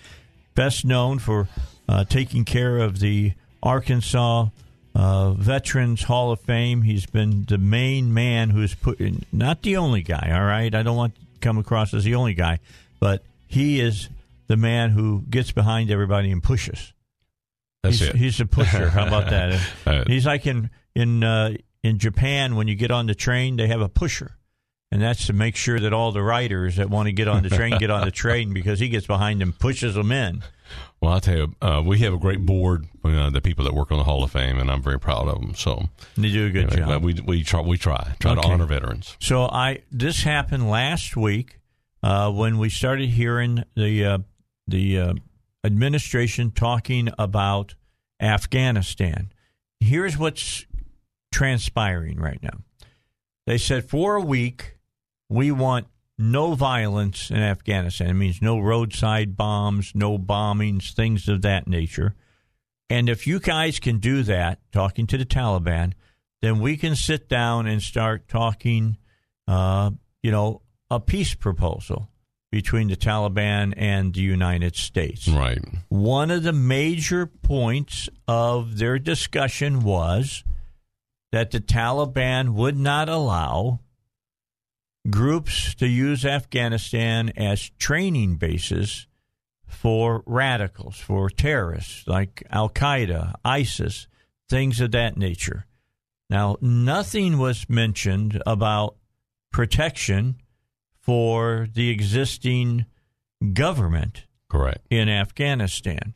best 0.55 0.85
known 0.85 1.19
for 1.19 1.49
uh, 1.89 2.05
taking 2.05 2.45
care 2.45 2.79
of 2.79 3.01
the 3.01 3.33
Arkansas 3.65 4.47
uh, 4.95 5.33
Veterans 5.33 6.03
Hall 6.05 6.33
of 6.33 6.41
Fame. 6.41 6.83
He's 6.83 7.07
been 7.07 7.45
the 7.45 7.59
main 7.59 8.13
man 8.13 8.51
who's 8.51 8.75
put, 8.75 9.01
not 9.33 9.63
the 9.63 9.77
only 9.77 10.03
guy, 10.03 10.31
all 10.35 10.45
right? 10.45 10.75
I 10.75 10.83
don't 10.83 10.97
want 10.97 11.15
to 11.15 11.21
come 11.41 11.59
across 11.59 11.95
as 11.95 12.05
the 12.05 12.15
only 12.15 12.35
guy, 12.35 12.61
but 13.01 13.23
he 13.47 13.81
is 13.81 14.09
the 14.49 14.57
man 14.57 14.91
who 14.91 15.23
gets 15.29 15.53
behind 15.53 15.91
everybody 15.91 16.31
and 16.31 16.43
pushes. 16.43 16.93
That's 17.83 17.99
he's, 17.99 18.09
it. 18.09 18.17
he's 18.17 18.41
a 18.41 18.47
pusher. 18.47 18.89
How 18.89 19.07
about 19.07 19.31
that? 19.31 19.61
Uh, 19.85 20.05
he's 20.07 20.25
like 20.25 20.47
in 20.47 20.71
in 20.95 21.25
uh, 21.25 21.55
in 21.83 21.99
Japan 21.99 22.55
when 22.55 22.69
you 22.69 22.77
get 22.77 22.93
on 22.93 23.07
the 23.07 23.15
train, 23.15 23.57
they 23.57 23.67
have 23.67 23.81
a 23.81 23.89
pusher, 23.89 24.37
and 24.93 25.01
that's 25.01 25.27
to 25.27 25.33
make 25.33 25.57
sure 25.57 25.81
that 25.81 25.95
all 25.95 26.13
the 26.13 26.23
riders 26.23 26.77
that 26.77 26.91
want 26.91 27.07
to 27.07 27.13
get 27.13 27.27
on 27.27 27.43
the 27.43 27.49
train 27.49 27.79
get 27.79 27.91
on 27.91 28.05
the 28.05 28.11
train 28.11 28.53
because 28.55 28.79
he 28.79 28.89
gets 28.91 29.07
behind 29.07 29.41
them, 29.41 29.55
pushes 29.55 29.95
them 29.95 30.13
in. 30.13 30.45
Well, 31.01 31.13
I'll 31.15 31.21
tell 31.21 31.37
you, 31.37 31.55
uh, 31.63 31.83
we 31.85 31.99
have 32.01 32.13
a 32.13 32.19
great 32.19 32.45
board, 32.45 32.87
uh, 33.03 33.31
the 33.31 33.41
people 33.41 33.65
that 33.65 33.73
work 33.75 33.91
on 33.91 33.97
the 33.99 34.05
Hall 34.05 34.23
of 34.23 34.31
Fame, 34.31 34.59
and 34.59 34.71
I'm 34.71 34.83
very 34.83 35.01
proud 35.01 35.29
of 35.29 35.41
them. 35.41 35.55
So 35.55 35.89
They 36.17 36.31
do 36.31 36.47
a 36.47 36.51
good 36.51 36.71
know, 36.71 36.77
job. 36.77 37.03
We 37.03 37.15
we 37.25 37.43
try 37.43 37.61
we 37.63 37.79
try 37.79 38.15
try 38.21 38.33
Okay. 38.33 38.43
to 38.43 38.47
honor 38.49 38.67
veterans. 38.67 39.17
So 39.19 39.45
I 39.47 39.81
this 39.91 40.23
happened 40.25 40.71
last 40.71 41.17
week 41.17 41.59
uh, 42.03 42.31
when 42.31 42.59
we 42.59 42.69
started 42.69 43.09
hearing 43.09 43.65
the 43.75 44.05
uh, 44.05 44.19
the 44.69 44.99
uh, 45.01 45.15
administration 45.65 46.51
talking 46.51 47.09
about 47.19 47.75
Afghanistan. 48.21 49.33
Here's 49.81 50.17
what's 50.19 50.67
transpiring 51.33 52.19
right 52.21 52.43
now. 52.43 52.59
They 53.47 53.59
said 53.59 53.89
for 53.89 54.17
a 54.17 54.21
week 54.21 54.72
we 55.33 55.51
want 55.51 55.87
no 56.19 56.55
violence 56.55 57.31
in 57.31 57.39
Afghanistan. 57.39 58.11
It 58.11 58.15
means 58.15 58.43
no 58.43 58.59
roadside 58.59 59.37
bombs, 59.37 59.93
no 59.95 60.19
bombings, 60.19 60.93
things 60.93 61.29
of 61.29 61.43
that 61.43 61.67
nature. 61.67 62.15
And 62.91 63.09
if 63.09 63.27
you 63.27 63.41
guys 63.41 63.81
can 63.81 63.99
do 63.99 64.23
that, 64.25 64.61
talking 64.71 65.07
to 65.09 65.17
the 65.17 65.25
Taliban, 65.25 65.95
then 66.43 66.61
we 66.61 66.77
can 66.77 66.95
sit 66.95 67.29
down 67.29 67.67
and 67.67 67.81
start 67.81 68.29
talking, 68.29 68.99
uh, 69.49 69.91
you 70.23 70.31
know, 70.31 70.61
a 70.91 71.01
peace 71.01 71.35
proposal 71.35 72.11
between 72.51 72.89
the 72.89 72.97
Taliban 72.97 73.73
and 73.77 74.13
the 74.13 74.21
United 74.21 74.77
States. 74.77 75.27
Right. 75.27 75.59
One 75.89 76.31
of 76.31 76.43
the 76.43 76.53
major 76.53 77.25
points 77.25 78.11
of 78.29 78.77
their 78.77 78.99
discussion 78.99 79.83
was 79.83 80.45
that 81.31 81.51
the 81.51 81.61
Taliban 81.61 82.51
would 82.51 82.77
not 82.77 83.09
allow 83.09 83.81
groups 85.11 85.75
to 85.77 85.87
use 85.87 86.25
Afghanistan 86.25 87.33
as 87.37 87.71
training 87.79 88.37
bases 88.37 89.07
for 89.67 90.23
radicals, 90.27 90.99
for 90.99 91.29
terrorists 91.29 92.07
like 92.07 92.43
Al 92.51 92.69
Qaeda, 92.69 93.35
ISIS, 93.45 94.07
things 94.49 94.81
of 94.81 94.93
that 94.93 95.17
nature. 95.17 95.67
Now, 96.31 96.57
nothing 96.61 97.39
was 97.39 97.69
mentioned 97.69 98.41
about 98.47 98.97
protection 99.51 100.37
for 101.01 101.67
the 101.75 101.91
existing 101.91 102.87
government 103.53 104.27
Correct. 104.49 104.87
in 104.89 105.09
Afghanistan. 105.09 106.15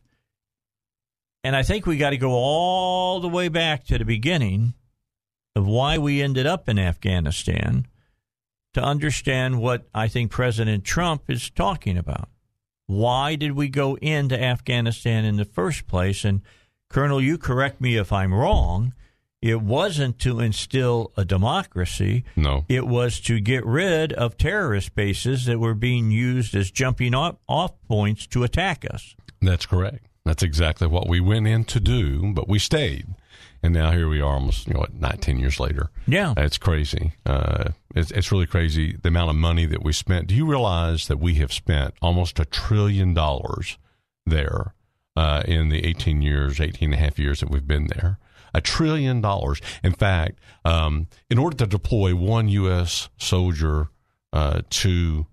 And 1.43 1.57
I 1.57 1.63
think 1.63 1.87
we 1.87 1.97
got 1.97 2.11
to 2.11 2.17
go 2.17 2.33
all 2.33 3.21
the 3.21 3.29
way 3.29 3.49
back 3.49 3.85
to 3.85 3.99
the 3.99 4.05
beginning 4.05 4.75
of 5.55 5.67
why 5.67 5.99
we 5.99 6.23
ended 6.23 6.47
up 6.47 6.69
in 6.69 6.79
Afghanistan 6.79 7.87
to 8.77 8.83
understand 8.83 9.59
what 9.59 9.89
I 9.95 10.07
think 10.07 10.31
President 10.31 10.85
Trump 10.85 11.31
is 11.31 11.49
talking 11.49 11.97
about. 11.97 12.29
Why 12.87 13.35
did 13.35 13.53
we 13.53 13.71
go 13.71 13.97
into 13.97 14.39
Afghanistan 14.39 15.25
in 15.25 15.37
the 15.37 15.47
first 15.47 15.87
place? 15.87 16.27
And 16.27 16.43
Colonel, 16.91 17.19
you 17.19 17.39
correct 17.39 17.81
me 17.81 17.97
if 17.97 18.13
I'm 18.13 18.35
wrong. 18.35 18.93
It 19.41 19.63
wasn't 19.63 20.19
to 20.21 20.41
instill 20.41 21.11
a 21.17 21.25
democracy. 21.25 22.25
No. 22.37 22.67
It 22.69 22.87
was 22.87 23.19
to 23.21 23.41
get 23.41 23.65
rid 23.65 24.13
of 24.13 24.37
terrorist 24.37 24.95
bases 24.95 25.47
that 25.47 25.59
were 25.59 25.73
being 25.73 26.11
used 26.11 26.55
as 26.55 26.71
jumping 26.71 27.15
off, 27.15 27.37
off 27.49 27.73
points 27.89 28.27
to 28.27 28.45
attack 28.45 28.85
us. 28.93 29.17
That's 29.41 29.65
correct. 29.65 30.05
That's 30.27 30.43
exactly 30.43 30.87
what 30.87 31.09
we 31.09 31.19
went 31.19 31.47
in 31.47 31.65
to 31.65 31.81
do, 31.81 32.35
but 32.35 32.47
we 32.47 32.59
stayed. 32.59 33.07
And 33.67 33.75
now 33.75 33.91
here 33.91 34.09
we 34.09 34.21
are 34.21 34.35
almost, 34.35 34.69
you 34.69 34.75
know, 34.75 34.79
what, 34.79 34.95
19 34.95 35.41
years 35.41 35.59
later. 35.59 35.91
Yeah. 36.07 36.35
It's 36.37 36.57
crazy. 36.57 37.15
Uh, 37.27 37.71
it's, 37.97 38.13
it's 38.13 38.31
really 38.31 38.47
crazy 38.47 38.97
the 38.97 39.09
amount 39.09 39.31
of 39.31 39.35
money 39.35 39.67
that 39.67 39.83
we 39.83 39.93
spent. 39.93 40.29
Do 40.29 40.37
you 40.37 40.47
realize 40.47 41.09
that 41.09 41.17
we 41.17 41.35
have 41.35 41.53
spent 41.53 41.95
almost 42.01 42.39
a 42.39 42.45
trillion 42.45 43.13
dollars 43.13 43.77
there 44.25 44.73
uh, 45.17 45.43
in 45.47 45.69
the 45.71 45.85
18 45.85 46.23
years, 46.23 46.61
18 46.61 46.93
and 46.93 46.95
a 46.95 46.97
half 46.97 47.19
years 47.19 47.41
that 47.41 47.51
we've 47.51 47.67
been 47.67 47.89
there? 47.89 48.21
A 48.55 48.61
trillion 48.61 49.21
dollars. 49.21 49.61
In 49.83 49.95
fact, 49.95 50.39
um, 50.65 51.09
in 51.29 51.37
order 51.37 51.57
to 51.57 51.67
deploy 51.67 52.15
one 52.15 52.49
U.S. 52.49 53.09
soldier 53.19 53.89
uh, 54.33 54.61
to 54.71 55.27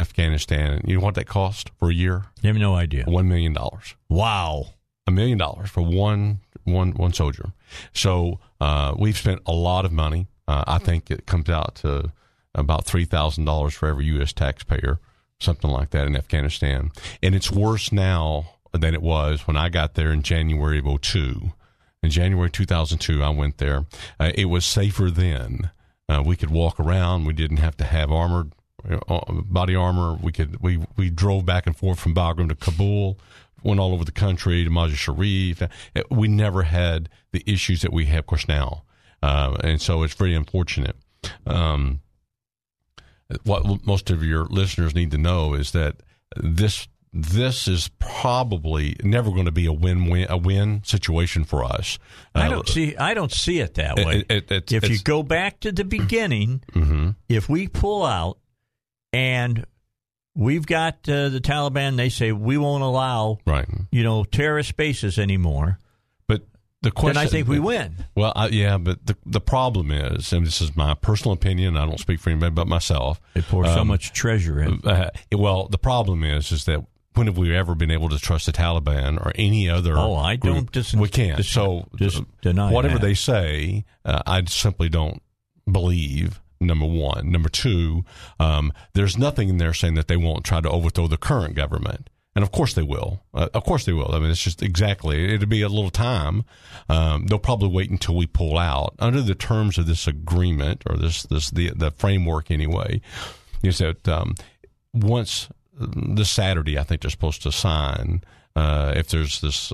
Afghanistan, 0.00 0.82
you 0.84 0.98
know 0.98 1.04
what 1.04 1.14
that 1.14 1.28
cost 1.28 1.70
for 1.78 1.90
a 1.90 1.94
year? 1.94 2.24
You 2.42 2.48
have 2.48 2.56
no 2.56 2.74
idea. 2.74 3.04
One 3.04 3.28
million 3.28 3.52
dollars. 3.52 3.94
Wow. 4.08 4.70
A 5.06 5.12
million 5.12 5.38
dollars 5.38 5.70
for 5.70 5.82
one 5.82 6.40
one 6.66 6.92
one 6.92 7.12
soldier. 7.12 7.52
So 7.92 8.40
uh, 8.60 8.94
we've 8.98 9.16
spent 9.16 9.40
a 9.46 9.52
lot 9.52 9.84
of 9.84 9.92
money. 9.92 10.26
Uh, 10.46 10.64
I 10.66 10.78
think 10.78 11.10
it 11.10 11.26
comes 11.26 11.48
out 11.48 11.76
to 11.76 12.12
about 12.54 12.84
three 12.84 13.04
thousand 13.04 13.44
dollars 13.44 13.74
for 13.74 13.88
every 13.88 14.06
U.S. 14.06 14.32
taxpayer, 14.32 14.98
something 15.40 15.70
like 15.70 15.90
that 15.90 16.06
in 16.06 16.16
Afghanistan. 16.16 16.90
And 17.22 17.34
it's 17.34 17.50
worse 17.50 17.92
now 17.92 18.50
than 18.72 18.94
it 18.94 19.02
was 19.02 19.46
when 19.46 19.56
I 19.56 19.68
got 19.68 19.94
there 19.94 20.12
in 20.12 20.22
January 20.22 20.78
of 20.78 21.00
02. 21.00 21.52
In 22.02 22.10
January 22.10 22.50
2002, 22.50 23.22
I 23.22 23.30
went 23.30 23.58
there. 23.58 23.86
Uh, 24.20 24.32
it 24.34 24.46
was 24.46 24.66
safer 24.66 25.10
then. 25.10 25.70
Uh, 26.08 26.22
we 26.24 26.36
could 26.36 26.50
walk 26.50 26.78
around. 26.78 27.24
We 27.24 27.32
didn't 27.32 27.56
have 27.56 27.76
to 27.78 27.84
have 27.84 28.12
armored 28.12 28.52
uh, 29.08 29.20
body 29.28 29.74
armor. 29.74 30.16
We 30.22 30.32
could 30.32 30.62
we 30.62 30.84
we 30.96 31.10
drove 31.10 31.44
back 31.44 31.66
and 31.66 31.76
forth 31.76 31.98
from 31.98 32.14
Bagram 32.14 32.48
to 32.48 32.54
Kabul, 32.54 33.18
went 33.62 33.80
all 33.80 33.92
over 33.92 34.04
the 34.04 34.12
country 34.12 34.64
to 34.64 34.70
Mazar 34.70 34.94
Sharif. 34.96 35.62
Uh, 35.62 35.68
We 36.10 36.28
never 36.28 36.62
had 36.64 37.08
the 37.32 37.42
issues 37.46 37.82
that 37.82 37.92
we 37.92 38.06
have, 38.06 38.20
of 38.20 38.26
course, 38.26 38.48
now, 38.48 38.84
uh, 39.22 39.56
and 39.64 39.80
so 39.80 40.02
it's 40.02 40.14
very 40.14 40.34
unfortunate. 40.34 40.96
Um, 41.46 42.00
what 43.44 43.84
most 43.86 44.10
of 44.10 44.22
your 44.22 44.44
listeners 44.44 44.94
need 44.94 45.10
to 45.10 45.18
know 45.18 45.54
is 45.54 45.72
that 45.72 45.96
this 46.36 46.86
this 47.18 47.66
is 47.66 47.88
probably 47.98 48.94
never 49.02 49.30
going 49.30 49.46
to 49.46 49.50
be 49.50 49.64
a 49.64 49.72
win-win 49.72 50.26
a 50.28 50.36
win 50.36 50.82
situation 50.84 51.44
for 51.44 51.64
us. 51.64 51.98
I 52.34 52.46
Uh, 52.46 52.50
don't 52.50 52.68
see. 52.68 52.94
I 52.96 53.14
don't 53.14 53.32
see 53.32 53.58
it 53.60 53.74
that 53.74 53.96
way. 53.96 54.18
it- 54.28 54.30
it- 54.30 54.52
it's- 54.52 54.72
if 54.84 54.90
you 54.90 54.98
go 54.98 55.22
back 55.22 55.58
to 55.60 55.72
the 55.72 55.84
beginning, 55.84 56.62
Mhm. 56.72 57.16
if 57.28 57.48
we 57.48 57.68
pull 57.68 58.04
out 58.04 58.38
and 59.14 59.64
we've 60.36 60.66
got 60.66 61.08
uh, 61.08 61.30
the 61.30 61.40
Taliban, 61.40 61.96
they 61.96 62.08
say 62.10 62.30
we 62.30 62.56
won't 62.58 62.82
allow 62.84 63.38
right. 63.46 63.66
you 63.90 64.04
know 64.04 64.22
terrorist 64.24 64.76
bases 64.76 65.18
anymore. 65.18 65.78
But 66.28 66.42
the 66.82 66.90
question, 66.92 67.14
then 67.16 67.26
I 67.26 67.28
think 67.28 67.48
we 67.48 67.58
win. 67.58 68.04
Well, 68.14 68.32
I, 68.36 68.48
yeah, 68.48 68.78
but 68.78 69.04
the 69.06 69.16
the 69.24 69.40
problem 69.40 69.90
is, 69.90 70.32
and 70.32 70.46
this 70.46 70.60
is 70.60 70.76
my 70.76 70.94
personal 70.94 71.32
opinion. 71.32 71.76
I 71.76 71.86
don't 71.86 71.98
speak 71.98 72.20
for 72.20 72.30
anybody 72.30 72.52
but 72.52 72.68
myself. 72.68 73.20
They 73.34 73.42
pour 73.42 73.64
so 73.64 73.80
Um, 73.80 73.88
much 73.88 74.12
treasure 74.12 74.60
in. 74.60 74.80
Uh, 74.84 75.10
well, 75.32 75.66
the 75.68 75.78
problem 75.78 76.22
is, 76.22 76.52
is 76.52 76.66
that 76.66 76.84
when 77.14 77.28
have 77.28 77.38
we 77.38 77.56
ever 77.56 77.74
been 77.74 77.90
able 77.90 78.10
to 78.10 78.18
trust 78.18 78.44
the 78.44 78.52
Taliban 78.52 79.16
or 79.24 79.32
any 79.36 79.70
other? 79.70 79.96
Oh, 79.96 80.14
I 80.16 80.36
don't 80.36 80.70
dis- 80.70 80.92
we 80.94 81.08
can't. 81.08 81.38
dis- 81.38 81.48
so 81.48 81.88
just 81.96 82.22
deny 82.42 82.70
whatever 82.70 82.98
that. 82.98 83.02
they 83.06 83.14
say. 83.14 83.84
Uh, 84.04 84.20
I 84.26 84.44
simply 84.44 84.90
don't 84.90 85.22
believe. 85.70 86.40
Number 86.60 86.86
one. 86.86 87.30
Number 87.30 87.48
two. 87.48 88.04
Um, 88.40 88.72
there's 88.94 89.18
nothing 89.18 89.48
in 89.48 89.58
there 89.58 89.74
saying 89.74 89.94
that 89.94 90.08
they 90.08 90.16
won't 90.16 90.44
try 90.44 90.60
to 90.60 90.70
overthrow 90.70 91.06
the 91.06 91.16
current 91.16 91.54
government. 91.54 92.08
And 92.34 92.42
of 92.42 92.52
course 92.52 92.74
they 92.74 92.82
will. 92.82 93.22
Uh, 93.32 93.48
of 93.54 93.64
course 93.64 93.86
they 93.86 93.94
will. 93.94 94.14
I 94.14 94.18
mean, 94.18 94.30
it's 94.30 94.42
just 94.42 94.62
exactly. 94.62 95.34
It'll 95.34 95.48
be 95.48 95.62
a 95.62 95.70
little 95.70 95.90
time. 95.90 96.44
Um, 96.88 97.26
they'll 97.26 97.38
probably 97.38 97.68
wait 97.68 97.90
until 97.90 98.14
we 98.14 98.26
pull 98.26 98.58
out 98.58 98.94
under 98.98 99.22
the 99.22 99.34
terms 99.34 99.78
of 99.78 99.86
this 99.86 100.06
agreement 100.06 100.82
or 100.88 100.98
this 100.98 101.22
this 101.22 101.50
the 101.50 101.72
the 101.74 101.90
framework 101.92 102.50
anyway. 102.50 103.00
Is 103.62 103.78
that 103.78 104.06
um, 104.06 104.34
once 104.92 105.48
this 105.78 106.30
Saturday, 106.30 106.78
I 106.78 106.82
think 106.82 107.00
they're 107.00 107.10
supposed 107.10 107.42
to 107.42 107.52
sign. 107.52 108.22
Uh, 108.56 108.94
if 108.96 109.08
there's 109.10 109.42
this 109.42 109.70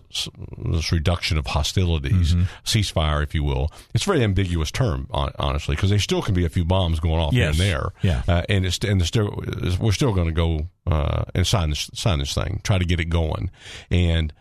this 0.59 0.91
reduction 0.91 1.39
of 1.39 1.47
hostilities, 1.47 2.35
ceasefire, 2.65 3.23
if 3.23 3.33
you 3.33 3.45
will, 3.45 3.71
it's 3.95 4.05
a 4.05 4.11
very 4.11 4.25
ambiguous 4.25 4.73
term, 4.73 5.07
hon- 5.13 5.31
honestly, 5.39 5.77
because 5.77 5.89
there 5.91 6.01
still 6.01 6.21
can 6.21 6.35
be 6.35 6.45
a 6.45 6.49
few 6.49 6.65
bombs 6.65 6.99
going 6.99 7.21
off 7.21 7.33
Yes. 7.33 7.57
here 7.57 7.63
and 7.65 7.73
there, 7.73 7.93
Yeah. 8.03 8.23
uh, 8.27 8.43
and 8.49 8.67
it's 8.67 8.79
and 8.79 9.01
still 9.07 9.41
we're 9.79 9.93
still 9.93 10.13
going 10.13 10.27
to 10.27 10.33
go 10.35 10.67
uh, 10.91 11.23
and 11.33 11.47
sign 11.47 11.71
this 11.71 11.91
sign 11.95 12.19
this 12.19 12.35
thing, 12.35 12.61
try 12.65 12.77
to 12.79 12.85
get 12.85 12.99
it 12.99 13.05
going, 13.09 13.53
and 13.89 14.33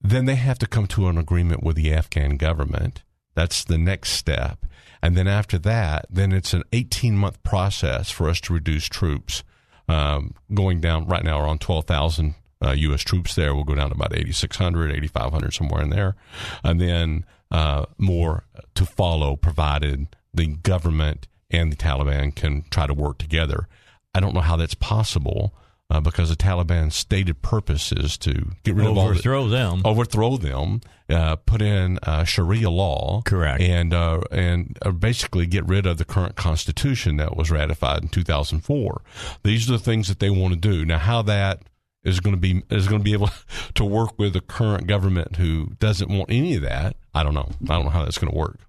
then 0.00 0.24
they 0.24 0.36
have 0.36 0.58
to 0.60 0.66
come 0.66 0.86
to 0.86 1.08
an 1.08 1.18
agreement 1.18 1.62
with 1.62 1.76
the 1.76 1.92
Afghan 1.92 2.38
government. 2.38 3.02
That's 3.34 3.62
the 3.62 3.76
next 3.76 4.12
step, 4.12 4.64
and 5.02 5.14
then 5.18 5.28
after 5.28 5.58
that, 5.58 6.06
then 6.08 6.32
it's 6.32 6.54
an 6.54 6.62
18 6.72 7.14
month 7.18 7.42
process 7.42 8.10
for 8.10 8.30
us 8.30 8.40
to 8.42 8.54
reduce 8.54 8.86
troops. 8.88 9.44
Um, 9.86 10.32
going 10.54 10.80
down 10.80 11.06
right 11.06 11.22
now, 11.22 11.38
we're 11.40 11.46
on 11.48 11.58
12,000 11.58 12.34
uh, 12.66 12.72
U.S. 12.72 13.02
troops 13.02 13.34
there. 13.34 13.54
We'll 13.54 13.64
go 13.64 13.74
down 13.74 13.90
to 13.90 13.94
about 13.94 14.12
8,600, 14.14 14.90
8,500, 14.92 15.54
somewhere 15.54 15.82
in 15.82 15.90
there, 15.90 16.16
and 16.64 16.80
then 16.80 17.24
uh, 17.50 17.86
more 17.98 18.44
to 18.74 18.84
follow, 18.84 19.36
provided 19.36 20.08
the 20.34 20.46
government 20.48 21.28
and 21.50 21.70
the 21.72 21.76
Taliban 21.76 22.34
can 22.34 22.64
try 22.70 22.86
to 22.86 22.94
work 22.94 23.18
together. 23.18 23.68
I 24.14 24.20
don't 24.20 24.34
know 24.34 24.40
how 24.40 24.56
that's 24.56 24.74
possible 24.74 25.54
uh, 25.88 26.00
because 26.00 26.28
the 26.30 26.34
Taliban's 26.36 26.96
stated 26.96 27.42
purpose 27.42 27.92
is 27.92 28.18
to 28.18 28.32
get 28.64 28.74
rid 28.74 28.86
of 28.86 28.98
all 28.98 29.04
the- 29.04 29.10
Overthrow 29.12 29.46
them. 29.48 29.82
overthrow 29.84 30.36
them, 30.36 30.80
uh, 31.08 31.36
put 31.36 31.62
in 31.62 31.98
uh, 32.02 32.24
Sharia 32.24 32.68
law, 32.70 33.22
Correct. 33.24 33.60
and 33.62 33.94
uh, 33.94 34.22
and 34.32 34.76
uh, 34.82 34.90
basically 34.90 35.46
get 35.46 35.64
rid 35.68 35.86
of 35.86 35.98
the 35.98 36.04
current 36.04 36.34
constitution 36.34 37.18
that 37.18 37.36
was 37.36 37.52
ratified 37.52 38.02
in 38.02 38.08
2004. 38.08 39.02
These 39.44 39.68
are 39.68 39.74
the 39.74 39.78
things 39.78 40.08
that 40.08 40.18
they 40.18 40.30
want 40.30 40.54
to 40.54 40.58
do. 40.58 40.84
Now, 40.84 40.98
how 40.98 41.22
that 41.22 41.62
is 42.06 42.20
going 42.20 42.34
to 42.34 42.40
be 42.40 42.62
is 42.70 42.88
going 42.88 43.00
to 43.00 43.04
be 43.04 43.12
able 43.12 43.30
to 43.74 43.84
work 43.84 44.18
with 44.18 44.32
the 44.32 44.40
current 44.40 44.86
government 44.86 45.36
who 45.36 45.72
doesn't 45.78 46.08
want 46.08 46.30
any 46.30 46.54
of 46.54 46.62
that, 46.62 46.96
I 47.14 47.22
don't 47.22 47.34
know. 47.34 47.50
I 47.64 47.74
don't 47.74 47.84
know 47.84 47.90
how 47.90 48.04
that's 48.04 48.18
going 48.18 48.32
to 48.32 48.38
work. 48.38 48.60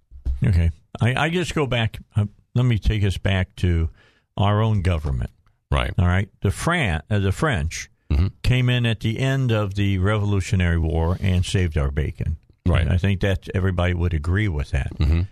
Okay, 0.46 0.72
I, 1.00 1.26
I 1.26 1.30
just 1.30 1.56
go 1.56 1.66
back. 1.66 2.00
Uh, 2.16 2.26
let 2.56 2.66
me 2.66 2.78
take 2.78 3.04
us 3.04 3.18
back 3.18 3.56
to 3.58 3.90
our 4.36 4.62
own 4.62 4.82
government. 4.82 5.32
Right. 5.72 5.94
All 5.98 6.06
right. 6.08 6.30
The 6.42 6.52
Fran, 6.52 7.04
uh, 7.10 7.20
the 7.20 7.32
French 7.32 7.90
Mm-hmm. 8.10 8.28
came 8.42 8.70
in 8.70 8.86
at 8.86 9.02
the 9.02 9.20
end 9.20 9.52
of 9.52 9.76
the 9.76 9.98
Revolutionary 9.98 10.80
War 10.80 11.18
and 11.20 11.44
saved 11.46 11.78
our 11.78 11.92
bacon. 11.92 12.38
Right. 12.66 12.84
And 12.84 12.90
I 12.90 12.98
think 12.98 13.20
that 13.20 13.50
everybody 13.54 13.94
would 13.94 14.14
agree 14.14 14.48
with 14.48 14.72
that. 14.72 14.98
Mm-hmm. 14.98 15.24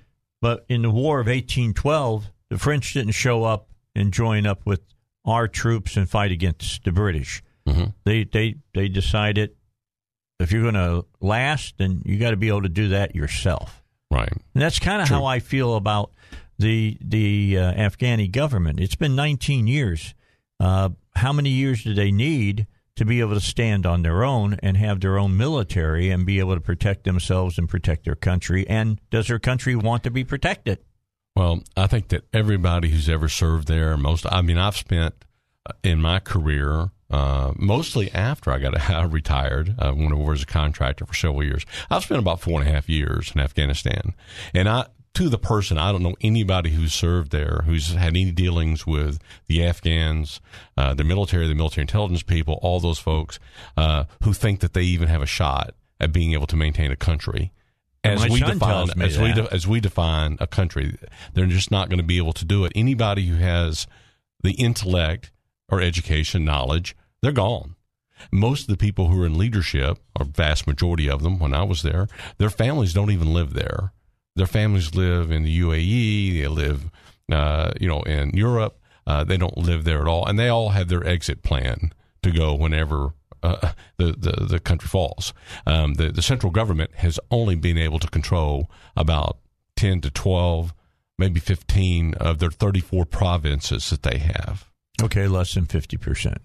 But 0.41 0.65
in 0.67 0.81
the 0.81 0.89
War 0.91 1.21
of 1.21 1.27
1812, 1.27 2.29
the 2.49 2.57
French 2.57 2.91
didn't 2.93 3.13
show 3.13 3.45
up 3.45 3.69
and 3.95 4.11
join 4.11 4.45
up 4.45 4.65
with 4.65 4.81
our 5.23 5.47
troops 5.47 5.95
and 5.95 6.09
fight 6.09 6.31
against 6.33 6.83
the 6.83 6.91
British. 6.91 7.41
Mm-hmm. 7.67 7.85
They 8.03 8.23
they 8.23 8.55
they 8.73 8.87
decided 8.87 9.55
if 10.39 10.51
you're 10.51 10.61
going 10.61 10.73
to 10.75 11.05
last, 11.21 11.75
then 11.77 12.01
you 12.05 12.17
got 12.19 12.31
to 12.31 12.37
be 12.37 12.49
able 12.49 12.63
to 12.63 12.69
do 12.69 12.89
that 12.89 13.15
yourself. 13.15 13.83
Right. 14.11 14.31
And 14.31 14.61
that's 14.61 14.79
kind 14.79 15.01
of 15.01 15.07
how 15.07 15.25
I 15.25 15.39
feel 15.39 15.75
about 15.75 16.11
the 16.57 16.97
the 17.01 17.57
uh, 17.57 17.73
Afghani 17.73 18.31
government. 18.31 18.79
It's 18.79 18.95
been 18.95 19.15
19 19.15 19.67
years. 19.67 20.13
Uh, 20.59 20.89
how 21.15 21.33
many 21.33 21.49
years 21.49 21.83
do 21.83 21.93
they 21.93 22.11
need 22.11 22.67
to 22.95 23.05
be 23.05 23.19
able 23.19 23.33
to 23.33 23.41
stand 23.41 23.85
on 23.85 24.03
their 24.03 24.23
own 24.23 24.57
and 24.63 24.77
have 24.77 25.01
their 25.01 25.17
own 25.17 25.35
military 25.35 26.09
and 26.09 26.25
be 26.25 26.39
able 26.39 26.55
to 26.55 26.61
protect 26.61 27.03
themselves 27.03 27.57
and 27.57 27.67
protect 27.67 28.05
their 28.05 28.15
country? 28.15 28.67
And 28.67 29.01
does 29.09 29.27
their 29.27 29.39
country 29.39 29.75
want 29.75 30.03
to 30.03 30.11
be 30.11 30.23
protected? 30.23 30.79
Well, 31.35 31.61
I 31.75 31.87
think 31.87 32.09
that 32.09 32.23
everybody 32.31 32.89
who's 32.89 33.09
ever 33.09 33.27
served 33.27 33.67
there, 33.67 33.97
most, 33.97 34.25
I 34.31 34.41
mean, 34.41 34.57
I've 34.57 34.77
spent 34.77 35.13
uh, 35.65 35.73
in 35.83 36.01
my 36.01 36.19
career, 36.19 36.91
uh, 37.09 37.53
mostly 37.55 38.11
after 38.11 38.51
I 38.51 38.59
got 38.59 38.79
I 38.89 39.03
retired, 39.03 39.75
uh, 39.79 39.93
I 39.93 40.13
was 40.13 40.43
a 40.43 40.45
contractor 40.45 41.05
for 41.05 41.13
several 41.13 41.43
years. 41.43 41.65
I've 41.89 42.03
spent 42.03 42.19
about 42.19 42.41
four 42.41 42.59
and 42.59 42.69
a 42.69 42.71
half 42.71 42.89
years 42.89 43.31
in 43.33 43.41
Afghanistan. 43.41 44.13
And 44.53 44.67
I, 44.67 44.87
to 45.15 45.29
the 45.29 45.37
person, 45.37 45.77
I 45.77 45.91
don't 45.91 46.03
know 46.03 46.15
anybody 46.21 46.71
who's 46.71 46.93
served 46.93 47.31
there 47.31 47.63
who's 47.65 47.93
had 47.93 48.09
any 48.09 48.31
dealings 48.31 48.85
with 48.85 49.19
the 49.47 49.65
Afghans, 49.65 50.41
uh, 50.77 50.93
the 50.93 51.03
military, 51.03 51.47
the 51.47 51.55
military 51.55 51.83
intelligence 51.83 52.23
people, 52.23 52.59
all 52.61 52.79
those 52.79 52.99
folks, 52.99 53.39
uh, 53.77 54.05
who 54.23 54.33
think 54.33 54.59
that 54.59 54.73
they 54.73 54.83
even 54.83 55.07
have 55.07 55.21
a 55.21 55.27
shot 55.27 55.73
at 55.99 56.11
being 56.11 56.33
able 56.33 56.47
to 56.47 56.55
maintain 56.55 56.91
a 56.91 56.95
country. 56.95 57.51
As 58.03 58.19
My 58.19 58.29
we 58.29 58.39
define, 58.39 59.01
as 59.01 59.17
we 59.17 59.33
de- 59.33 59.51
as 59.51 59.65
we 59.65 59.79
define 59.79 60.37
a 60.39 60.45
country, 60.45 60.95
they're 61.33 61.47
just 61.47 61.71
not 61.71 61.89
going 61.89 61.97
to 61.97 62.03
be 62.03 62.17
able 62.17 62.33
to 62.33 62.45
do 62.45 62.63
it. 62.63 62.71
Anybody 62.75 63.25
who 63.25 63.37
has 63.37 63.87
the 64.43 64.51
intellect 64.51 65.31
or 65.69 65.81
education, 65.81 66.45
knowledge, 66.45 66.95
they're 67.21 67.31
gone. 67.31 67.75
Most 68.31 68.61
of 68.61 68.67
the 68.67 68.77
people 68.77 69.07
who 69.07 69.21
are 69.21 69.25
in 69.25 69.37
leadership, 69.37 69.99
or 70.17 70.25
vast 70.25 70.67
majority 70.67 71.09
of 71.09 71.21
them, 71.21 71.39
when 71.39 71.53
I 71.53 71.63
was 71.63 71.81
there, 71.81 72.07
their 72.37 72.49
families 72.49 72.93
don't 72.93 73.11
even 73.11 73.33
live 73.33 73.53
there. 73.53 73.91
Their 74.35 74.47
families 74.47 74.95
live 74.95 75.31
in 75.31 75.43
the 75.43 75.59
UAE. 75.59 76.41
They 76.41 76.47
live, 76.47 76.89
uh, 77.31 77.71
you 77.79 77.87
know, 77.87 78.01
in 78.03 78.31
Europe. 78.31 78.79
Uh, 79.07 79.23
they 79.23 79.37
don't 79.37 79.57
live 79.57 79.83
there 79.83 80.01
at 80.01 80.07
all, 80.07 80.25
and 80.25 80.37
they 80.37 80.49
all 80.49 80.69
have 80.69 80.87
their 80.87 81.05
exit 81.05 81.43
plan 81.43 81.93
to 82.23 82.31
go 82.31 82.53
whenever 82.53 83.13
uh, 83.43 83.73
the, 83.97 84.13
the 84.13 84.45
the 84.45 84.59
country 84.59 84.87
falls. 84.87 85.33
Um, 85.65 85.93
the 85.93 86.11
the 86.11 86.21
central 86.21 86.51
government 86.51 86.95
has 86.95 87.19
only 87.29 87.55
been 87.55 87.77
able 87.77 87.99
to 87.99 88.07
control 88.07 88.69
about 88.95 89.37
ten 89.75 90.01
to 90.01 90.09
twelve, 90.09 90.73
maybe 91.17 91.39
fifteen 91.39 92.13
of 92.15 92.39
their 92.39 92.51
thirty 92.51 92.81
four 92.81 93.05
provinces 93.05 93.89
that 93.91 94.03
they 94.03 94.17
have. 94.17 94.69
Okay, 95.01 95.27
less 95.27 95.53
than 95.53 95.65
50%. 95.65 96.37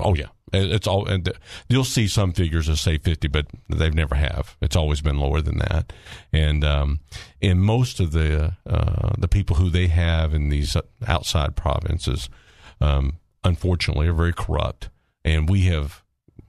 Oh 0.00 0.14
yeah, 0.14 0.26
it's 0.52 0.86
all. 0.86 1.06
And 1.08 1.28
you'll 1.68 1.84
see 1.84 2.06
some 2.06 2.32
figures 2.32 2.66
that 2.68 2.76
say 2.76 2.98
fifty, 2.98 3.28
but 3.28 3.46
they've 3.68 3.94
never 3.94 4.14
have. 4.14 4.56
It's 4.60 4.76
always 4.76 5.00
been 5.00 5.18
lower 5.18 5.40
than 5.40 5.58
that. 5.58 5.92
And 6.32 6.64
um, 6.64 7.00
in 7.40 7.58
most 7.58 7.98
of 8.00 8.12
the 8.12 8.54
uh, 8.66 9.10
the 9.18 9.28
people 9.28 9.56
who 9.56 9.70
they 9.70 9.88
have 9.88 10.34
in 10.34 10.50
these 10.50 10.76
outside 11.06 11.56
provinces, 11.56 12.28
um, 12.80 13.18
unfortunately, 13.42 14.06
are 14.06 14.12
very 14.12 14.32
corrupt, 14.32 14.88
and 15.24 15.48
we 15.48 15.62
have 15.62 16.02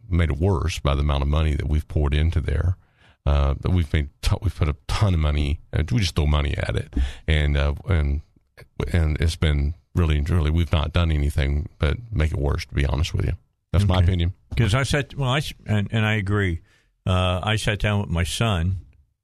made 0.07 0.29
it 0.29 0.37
worse 0.37 0.79
by 0.79 0.93
the 0.95 1.01
amount 1.01 1.23
of 1.23 1.29
money 1.29 1.55
that 1.55 1.67
we've 1.67 1.87
poured 1.87 2.13
into 2.13 2.41
there. 2.41 2.77
Uh, 3.25 3.53
we've 3.69 3.91
made, 3.93 4.09
t- 4.21 4.37
we've 4.41 4.55
put 4.55 4.67
a 4.67 4.75
ton 4.87 5.13
of 5.13 5.19
money, 5.19 5.59
and 5.71 5.89
we 5.91 5.99
just 5.99 6.15
throw 6.15 6.25
money 6.25 6.55
at 6.57 6.75
it, 6.75 6.93
and 7.27 7.57
uh, 7.57 7.73
and 7.87 8.21
and 8.93 9.19
it's 9.19 9.35
been 9.35 9.73
really, 9.95 10.17
and 10.17 10.25
truly, 10.27 10.49
we've 10.51 10.71
not 10.71 10.93
done 10.93 11.11
anything 11.11 11.69
but 11.79 11.97
make 12.11 12.31
it 12.31 12.37
worse. 12.39 12.65
To 12.65 12.73
be 12.73 12.85
honest 12.85 13.13
with 13.13 13.25
you, 13.25 13.33
that's 13.71 13.85
my 13.87 13.99
opinion. 13.99 14.33
Because 14.49 14.73
I 14.75 14.83
said, 14.83 15.13
well, 15.15 15.29
I 15.29 15.41
and, 15.65 15.87
and 15.91 16.05
I 16.05 16.15
agree. 16.15 16.61
Uh, 17.05 17.39
I 17.43 17.55
sat 17.55 17.79
down 17.79 18.01
with 18.01 18.09
my 18.09 18.23
son 18.23 18.79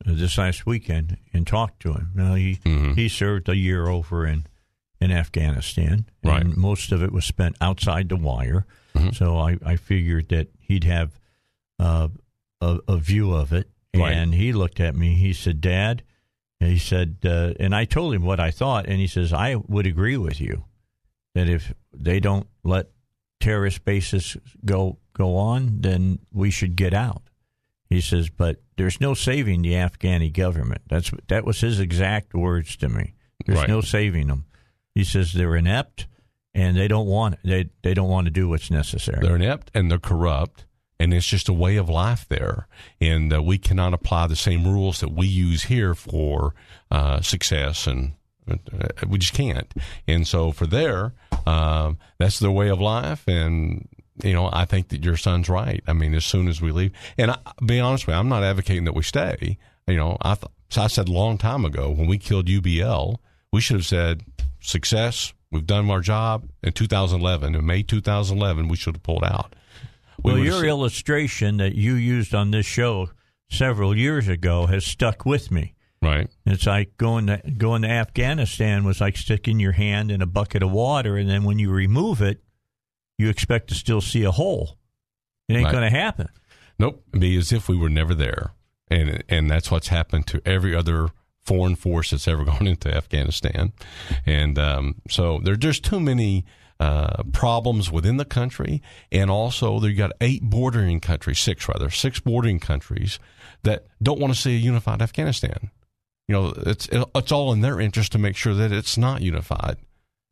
uh, 0.07 0.11
this 0.15 0.37
last 0.37 0.65
weekend 0.65 1.17
and 1.33 1.45
talked 1.45 1.81
to 1.81 1.93
him. 1.93 2.11
Now, 2.15 2.33
he, 2.35 2.55
Mhm. 2.65 2.95
he 2.95 3.09
served 3.09 3.47
a 3.49 3.55
year 3.55 3.87
over 3.87 4.25
in, 4.25 4.45
in 4.99 5.11
Afghanistan. 5.11 6.05
Right. 6.23 6.41
And 6.41 6.57
most 6.57 6.91
of 6.91 7.03
it 7.03 7.11
was 7.11 7.25
spent 7.25 7.55
outside 7.61 8.09
the 8.09 8.15
wire. 8.15 8.65
Mhm. 8.95 9.13
So 9.15 9.37
I, 9.37 9.57
I 9.65 9.75
figured 9.75 10.29
that 10.29 10.47
he'd 10.59 10.85
have 10.85 11.19
uh, 11.79 12.07
a, 12.61 12.79
a 12.87 12.97
view 12.97 13.33
of 13.33 13.51
it. 13.53 13.69
Right. 13.95 14.13
And 14.13 14.33
he 14.33 14.51
looked 14.53 14.79
at 14.79 14.95
me. 14.95 15.13
He 15.15 15.33
said, 15.33 15.61
Dad, 15.61 16.01
and 16.61 16.69
he 16.71 16.77
said, 16.77 17.17
uh, 17.25 17.53
and 17.59 17.75
I 17.75 17.85
told 17.85 18.13
him 18.13 18.23
what 18.23 18.39
I 18.39 18.51
thought. 18.51 18.85
And 18.87 18.99
he 18.99 19.07
says, 19.07 19.33
I 19.33 19.55
would 19.55 19.85
agree 19.85 20.17
with 20.17 20.39
you 20.39 20.65
that 21.33 21.49
if 21.49 21.73
they 21.93 22.19
don't 22.19 22.47
let 22.63 22.87
terrorist 23.39 23.83
bases 23.85 24.37
go 24.63 24.97
go 25.13 25.35
on, 25.37 25.81
then 25.81 26.19
we 26.33 26.49
should 26.51 26.75
get 26.75 26.93
out. 26.93 27.23
He 27.89 28.01
says, 28.01 28.29
but 28.29 28.61
there's 28.77 28.99
no 28.99 29.13
saving 29.13 29.61
the 29.61 29.73
Afghani 29.73 30.33
government. 30.33 30.81
That's 30.87 31.11
that 31.27 31.45
was 31.45 31.61
his 31.61 31.79
exact 31.79 32.33
words 32.33 32.75
to 32.77 32.89
me. 32.89 33.13
There's 33.45 33.59
Right. 33.59 33.69
no 33.69 33.81
saving 33.81 34.27
them. 34.27 34.45
He 34.95 35.03
says 35.03 35.33
they're 35.33 35.55
inept 35.55 36.07
and 36.53 36.75
they 36.77 36.87
don't 36.87 37.05
want 37.07 37.37
they 37.43 37.69
they 37.83 37.93
don't 37.93 38.09
want 38.09 38.25
to 38.25 38.31
do 38.31 38.47
what's 38.49 38.71
necessary. 38.71 39.19
They're 39.21 39.35
inept 39.35 39.71
and 39.75 39.91
they're 39.91 39.99
corrupt, 39.99 40.65
and 40.99 41.13
it's 41.13 41.25
just 41.25 41.49
a 41.49 41.53
way 41.53 41.75
of 41.75 41.89
life 41.89 42.25
there. 42.29 42.67
And 43.01 43.33
uh, 43.33 43.41
we 43.41 43.57
cannot 43.57 43.93
apply 43.93 44.27
the 44.27 44.35
same 44.35 44.65
rules 44.65 44.99
that 44.99 45.11
we 45.11 45.27
use 45.27 45.63
here 45.63 45.95
for 45.95 46.53
uh, 46.91 47.21
success, 47.21 47.87
and 47.87 48.13
uh, 48.49 48.57
we 49.07 49.17
just 49.17 49.33
can't. 49.33 49.73
And 50.07 50.27
so 50.27 50.51
for 50.51 50.65
there, 50.65 51.13
um, 51.45 51.97
that's 52.17 52.39
their 52.39 52.51
way 52.51 52.69
of 52.69 52.79
life, 52.79 53.27
and 53.27 53.87
you 54.23 54.33
know, 54.33 54.49
I 54.51 54.65
think 54.65 54.89
that 54.89 55.03
your 55.03 55.17
son's 55.17 55.49
right. 55.49 55.83
I 55.87 55.93
mean, 55.93 56.13
as 56.13 56.25
soon 56.25 56.47
as 56.47 56.61
we 56.61 56.71
leave, 56.71 56.93
and 57.17 57.31
I, 57.31 57.37
be 57.65 57.79
honest 57.79 58.07
with 58.07 58.13
you, 58.13 58.19
I'm 58.19 58.29
not 58.29 58.43
advocating 58.43 58.85
that 58.85 58.95
we 58.95 59.03
stay. 59.03 59.57
You 59.87 59.97
know, 59.97 60.17
I 60.21 60.35
th- 60.35 60.51
I 60.77 60.87
said 60.87 61.09
a 61.09 61.11
long 61.11 61.37
time 61.37 61.65
ago 61.65 61.89
when 61.91 62.07
we 62.07 62.17
killed 62.17 62.47
UBL, 62.47 63.17
we 63.51 63.61
should 63.61 63.77
have 63.77 63.85
said 63.85 64.23
success. 64.59 65.33
We've 65.51 65.65
done 65.65 65.89
our 65.89 66.01
job 66.01 66.49
in 66.63 66.73
2011. 66.73 67.55
In 67.55 67.65
May 67.65 67.83
2011, 67.83 68.67
we 68.67 68.75
should 68.75 68.95
have 68.95 69.03
pulled 69.03 69.23
out. 69.23 69.53
We 70.25 70.31
well, 70.33 70.43
your 70.43 70.65
illustration 70.65 71.57
that 71.57 71.75
you 71.75 71.93
used 71.95 72.33
on 72.33 72.51
this 72.51 72.65
show 72.65 73.09
several 73.49 73.95
years 73.95 74.27
ago 74.27 74.65
has 74.67 74.85
stuck 74.85 75.25
with 75.25 75.51
me. 75.51 75.73
Right. 76.01 76.29
It's 76.45 76.65
like 76.65 76.97
going 76.97 77.27
to 77.27 77.41
going 77.57 77.81
to 77.83 77.89
Afghanistan 77.89 78.83
was 78.83 79.01
like 79.01 79.17
sticking 79.17 79.59
your 79.59 79.71
hand 79.71 80.11
in 80.11 80.21
a 80.21 80.25
bucket 80.27 80.61
of 80.63 80.71
water, 80.71 81.17
and 81.17 81.29
then 81.29 81.43
when 81.43 81.57
you 81.59 81.71
remove 81.71 82.21
it, 82.21 82.43
you 83.17 83.29
expect 83.29 83.69
to 83.69 83.75
still 83.75 84.01
see 84.01 84.23
a 84.23 84.31
hole. 84.31 84.77
It 85.47 85.53
ain't 85.55 85.65
Right. 85.65 85.71
going 85.71 85.91
to 85.91 85.97
happen. 85.97 86.27
Nope, 86.77 87.03
it'd 87.09 87.21
be 87.21 87.37
as 87.37 87.51
if 87.53 87.69
we 87.69 87.77
were 87.77 87.89
never 87.89 88.13
there, 88.13 88.51
and 88.89 89.23
and 89.29 89.49
that's 89.49 89.71
what's 89.71 89.87
happened 89.87 90.27
to 90.27 90.41
every 90.45 90.75
other 90.75 91.09
foreign 91.41 91.75
force 91.75 92.09
that's 92.11 92.27
ever 92.27 92.43
gone 92.51 92.67
into 92.67 92.93
Afghanistan, 92.93 93.71
and 94.25 94.59
um, 94.59 94.95
so 95.09 95.39
there, 95.43 95.55
there's 95.55 95.79
too 95.79 95.99
many 95.99 96.45
uh, 96.79 97.23
problems 97.31 97.91
within 97.91 98.17
the 98.17 98.25
country, 98.25 98.81
and 99.11 99.31
also 99.31 99.79
there 99.79 99.89
you 99.89 99.97
got 99.97 100.11
eight 100.21 100.43
bordering 100.43 100.99
countries, 100.99 101.39
six 101.39 101.67
rather, 101.67 101.89
six 101.89 102.19
bordering 102.19 102.59
countries 102.59 103.19
that 103.63 103.85
don't 104.01 104.19
want 104.19 104.33
to 104.33 104.39
see 104.39 104.55
a 104.55 104.59
unified 104.59 105.01
Afghanistan. 105.01 105.71
You 106.27 106.33
know, 106.33 106.53
it's 106.65 106.89
it's 106.91 107.31
all 107.31 107.53
in 107.53 107.61
their 107.61 107.79
interest 107.79 108.11
to 108.13 108.17
make 108.17 108.35
sure 108.35 108.53
that 108.55 108.71
it's 108.71 108.97
not 108.97 109.21
unified. 109.21 109.77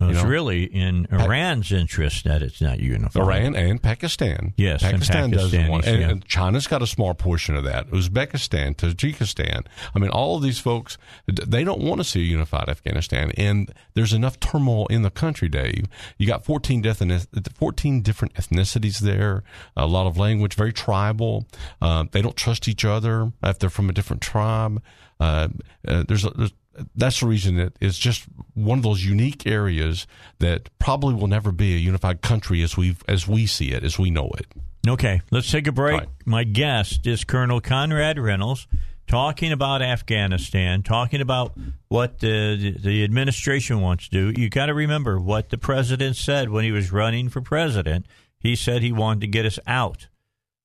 Well, 0.04 0.16
it's 0.16 0.24
know? 0.24 0.30
really 0.30 0.64
in 0.66 1.08
Iran's 1.12 1.72
interest 1.72 2.26
that 2.26 2.42
it's 2.42 2.62
not 2.62 2.80
unified. 2.80 3.22
Iran 3.22 3.56
and 3.56 3.82
Pakistan. 3.82 4.54
Yes, 4.58 4.82
Pakistan 4.82 5.32
doesn't 5.32 5.68
want, 5.68 5.86
and, 5.86 6.02
yeah. 6.02 6.10
and 6.10 6.26
China's 6.26 6.68
got 6.68 6.82
a 6.82 6.88
small 6.88 7.14
portion 7.14 7.56
of 7.56 7.64
that. 7.64 7.90
Uzbekistan, 7.90 8.76
Tajikistan. 8.76 9.66
I 9.96 10.00
mean, 10.00 10.10
all 10.10 10.38
of 10.38 10.44
these 10.44 10.60
folks, 10.60 10.98
they 11.28 11.64
don't 11.64 11.82
want 11.82 12.00
to 12.00 12.04
see 12.04 12.22
a 12.22 12.24
unified 12.24 12.70
Afghanistan, 12.70 13.32
and 13.38 13.74
there's 13.94 14.14
enough 14.14 14.40
turmoil 14.40 14.88
in 14.88 15.02
the 15.02 15.10
country, 15.10 15.50
Dave. 15.50 15.86
You 16.18 16.28
got 16.28 16.46
14 16.46 16.82
different, 16.82 17.28
14 17.56 18.02
different 18.02 18.34
ethnicities 18.34 19.00
there, 19.00 19.44
a 19.78 19.88
lot 19.88 20.08
of 20.08 20.18
language, 20.18 20.54
very 20.56 20.74
tribal. 20.74 21.46
Uh, 21.82 22.06
they 22.12 22.22
don't 22.22 22.36
trust 22.36 22.68
each 22.68 22.86
other 22.86 23.32
if 23.42 23.60
they're 23.60 23.70
from 23.70 23.90
a 23.90 23.94
different 23.94 24.22
tribe. 24.22 24.82
Uh, 25.20 25.48
uh, 25.88 26.04
there's, 26.08 26.26
a, 26.26 26.32
there's 26.32 26.54
that's 26.96 27.20
the 27.20 27.28
reason 27.28 27.56
that 27.56 27.74
it's 27.80 27.98
just 27.98 28.26
one 28.54 28.80
of 28.80 28.84
those 28.84 29.06
unique 29.06 29.46
areas 29.46 30.08
that 30.40 30.70
probably 30.80 31.14
will 31.14 31.28
never 31.28 31.52
be 31.52 31.76
a 31.76 31.78
unified 31.78 32.22
country 32.22 32.62
as 32.62 32.76
we 32.76 32.96
as 33.08 33.28
we 33.28 33.46
see 33.46 33.72
it, 33.72 33.84
as 33.84 34.00
we 34.00 34.10
know 34.10 34.30
it. 34.38 34.48
Okay, 34.88 35.22
let's 35.32 35.50
take 35.50 35.68
a 35.68 35.72
break. 35.72 36.04
My 36.26 36.44
guest 36.44 37.08
is 37.08 37.24
Colonel 37.24 37.62
Conrad 37.62 38.20
Reynolds 38.20 38.68
talking 39.08 39.52
about 39.52 39.82
Afghanistan, 39.82 40.84
talking 40.84 41.22
about 41.22 41.54
what 41.88 42.20
the, 42.20 42.76
the 42.80 43.04
administration 43.04 43.82
wants 43.82 44.10
to 44.10 44.32
do. 44.32 44.42
You 44.42 44.50
got 44.50 44.68
to 44.68 44.74
remember 44.74 45.20
what 45.20 45.50
the 45.50 45.58
president 45.58 46.16
said 46.16 46.50
when 46.50 46.64
he 46.64 46.72
was 46.72 46.92
running 46.92 47.30
for 47.30 47.42
president. 47.42 48.08
He 48.40 48.56
said 48.56 48.82
he 48.82 48.92
wanted 48.92 49.22
to 49.22 49.28
get 49.28 49.46
us 49.46 49.60
out 49.68 50.08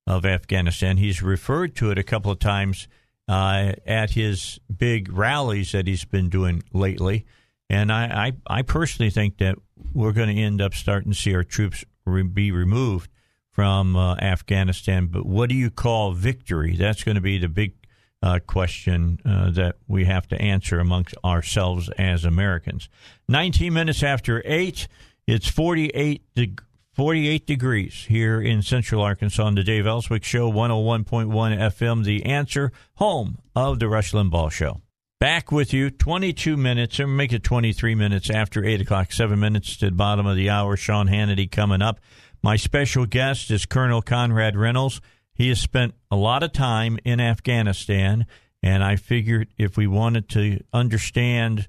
of 0.06 0.24
Afghanistan. 0.24 0.96
He's 0.96 1.22
referred 1.22 1.76
to 1.76 1.90
it 1.90 1.98
a 1.98 2.02
couple 2.02 2.32
of 2.32 2.38
times 2.38 2.88
uh, 3.28 3.72
at 3.86 4.10
his 4.10 4.58
big 4.74 5.12
rallies 5.12 5.72
that 5.72 5.86
he's 5.86 6.04
been 6.04 6.28
doing 6.28 6.62
lately. 6.72 7.26
And 7.70 7.92
I, 7.92 8.32
I, 8.48 8.58
I 8.58 8.62
personally 8.62 9.10
think 9.10 9.38
that 9.38 9.56
we're 9.92 10.12
going 10.12 10.34
to 10.34 10.42
end 10.42 10.62
up 10.62 10.74
starting 10.74 11.12
to 11.12 11.18
see 11.18 11.34
our 11.34 11.44
troops 11.44 11.84
re- 12.06 12.22
be 12.22 12.50
removed 12.50 13.10
from 13.50 13.96
uh, 13.96 14.14
Afghanistan. 14.16 15.06
But 15.06 15.26
what 15.26 15.48
do 15.48 15.54
you 15.54 15.70
call 15.70 16.12
victory? 16.12 16.76
That's 16.76 17.04
going 17.04 17.16
to 17.16 17.20
be 17.20 17.38
the 17.38 17.48
big 17.48 17.74
uh, 18.22 18.38
question 18.46 19.20
uh, 19.24 19.50
that 19.50 19.76
we 19.86 20.04
have 20.06 20.26
to 20.28 20.40
answer 20.40 20.80
amongst 20.80 21.14
ourselves 21.24 21.90
as 21.98 22.24
Americans. 22.24 22.88
19 23.28 23.72
minutes 23.72 24.02
after 24.02 24.42
8, 24.44 24.88
it's 25.26 25.48
48 25.48 26.22
deg 26.34 26.62
48 26.98 27.46
degrees 27.46 28.06
here 28.08 28.40
in 28.40 28.60
central 28.60 29.04
Arkansas 29.04 29.44
on 29.44 29.54
the 29.54 29.62
Dave 29.62 29.86
Elswick 29.86 30.24
Show, 30.24 30.50
101.1 30.50 31.28
FM, 31.28 32.02
The 32.02 32.24
Answer, 32.24 32.72
home 32.96 33.38
of 33.54 33.78
the 33.78 33.86
Rush 33.86 34.10
Limbaugh 34.10 34.50
Show. 34.50 34.80
Back 35.20 35.52
with 35.52 35.72
you, 35.72 35.90
22 35.90 36.56
minutes, 36.56 36.98
or 36.98 37.06
make 37.06 37.32
it 37.32 37.44
23 37.44 37.94
minutes 37.94 38.30
after 38.30 38.64
8 38.64 38.80
o'clock, 38.80 39.12
7 39.12 39.38
minutes 39.38 39.76
to 39.76 39.90
the 39.90 39.92
bottom 39.92 40.26
of 40.26 40.34
the 40.34 40.50
hour. 40.50 40.76
Sean 40.76 41.06
Hannity 41.06 41.48
coming 41.48 41.82
up. 41.82 42.00
My 42.42 42.56
special 42.56 43.06
guest 43.06 43.52
is 43.52 43.64
Colonel 43.64 44.02
Conrad 44.02 44.56
Reynolds. 44.56 45.00
He 45.32 45.50
has 45.50 45.60
spent 45.60 45.94
a 46.10 46.16
lot 46.16 46.42
of 46.42 46.50
time 46.50 46.98
in 47.04 47.20
Afghanistan, 47.20 48.26
and 48.60 48.82
I 48.82 48.96
figured 48.96 49.54
if 49.56 49.76
we 49.76 49.86
wanted 49.86 50.28
to 50.30 50.64
understand 50.72 51.68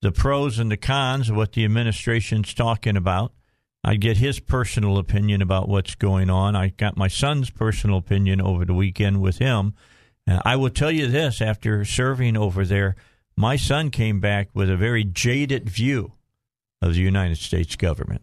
the 0.00 0.10
pros 0.10 0.58
and 0.58 0.70
the 0.70 0.78
cons 0.78 1.28
of 1.28 1.36
what 1.36 1.52
the 1.52 1.66
administration's 1.66 2.54
talking 2.54 2.96
about, 2.96 3.34
I'd 3.84 4.00
get 4.00 4.16
his 4.16 4.40
personal 4.40 4.96
opinion 4.96 5.42
about 5.42 5.68
what's 5.68 5.94
going 5.94 6.30
on. 6.30 6.56
I 6.56 6.68
got 6.68 6.96
my 6.96 7.08
son's 7.08 7.50
personal 7.50 7.98
opinion 7.98 8.40
over 8.40 8.64
the 8.64 8.72
weekend 8.72 9.20
with 9.20 9.38
him. 9.38 9.74
And 10.26 10.40
I 10.44 10.56
will 10.56 10.70
tell 10.70 10.90
you 10.90 11.06
this 11.06 11.42
after 11.42 11.84
serving 11.84 12.36
over 12.36 12.64
there, 12.64 12.96
my 13.36 13.56
son 13.56 13.90
came 13.90 14.20
back 14.20 14.48
with 14.54 14.70
a 14.70 14.76
very 14.76 15.04
jaded 15.04 15.68
view 15.68 16.12
of 16.80 16.94
the 16.94 17.00
United 17.00 17.36
States 17.36 17.76
government. 17.76 18.22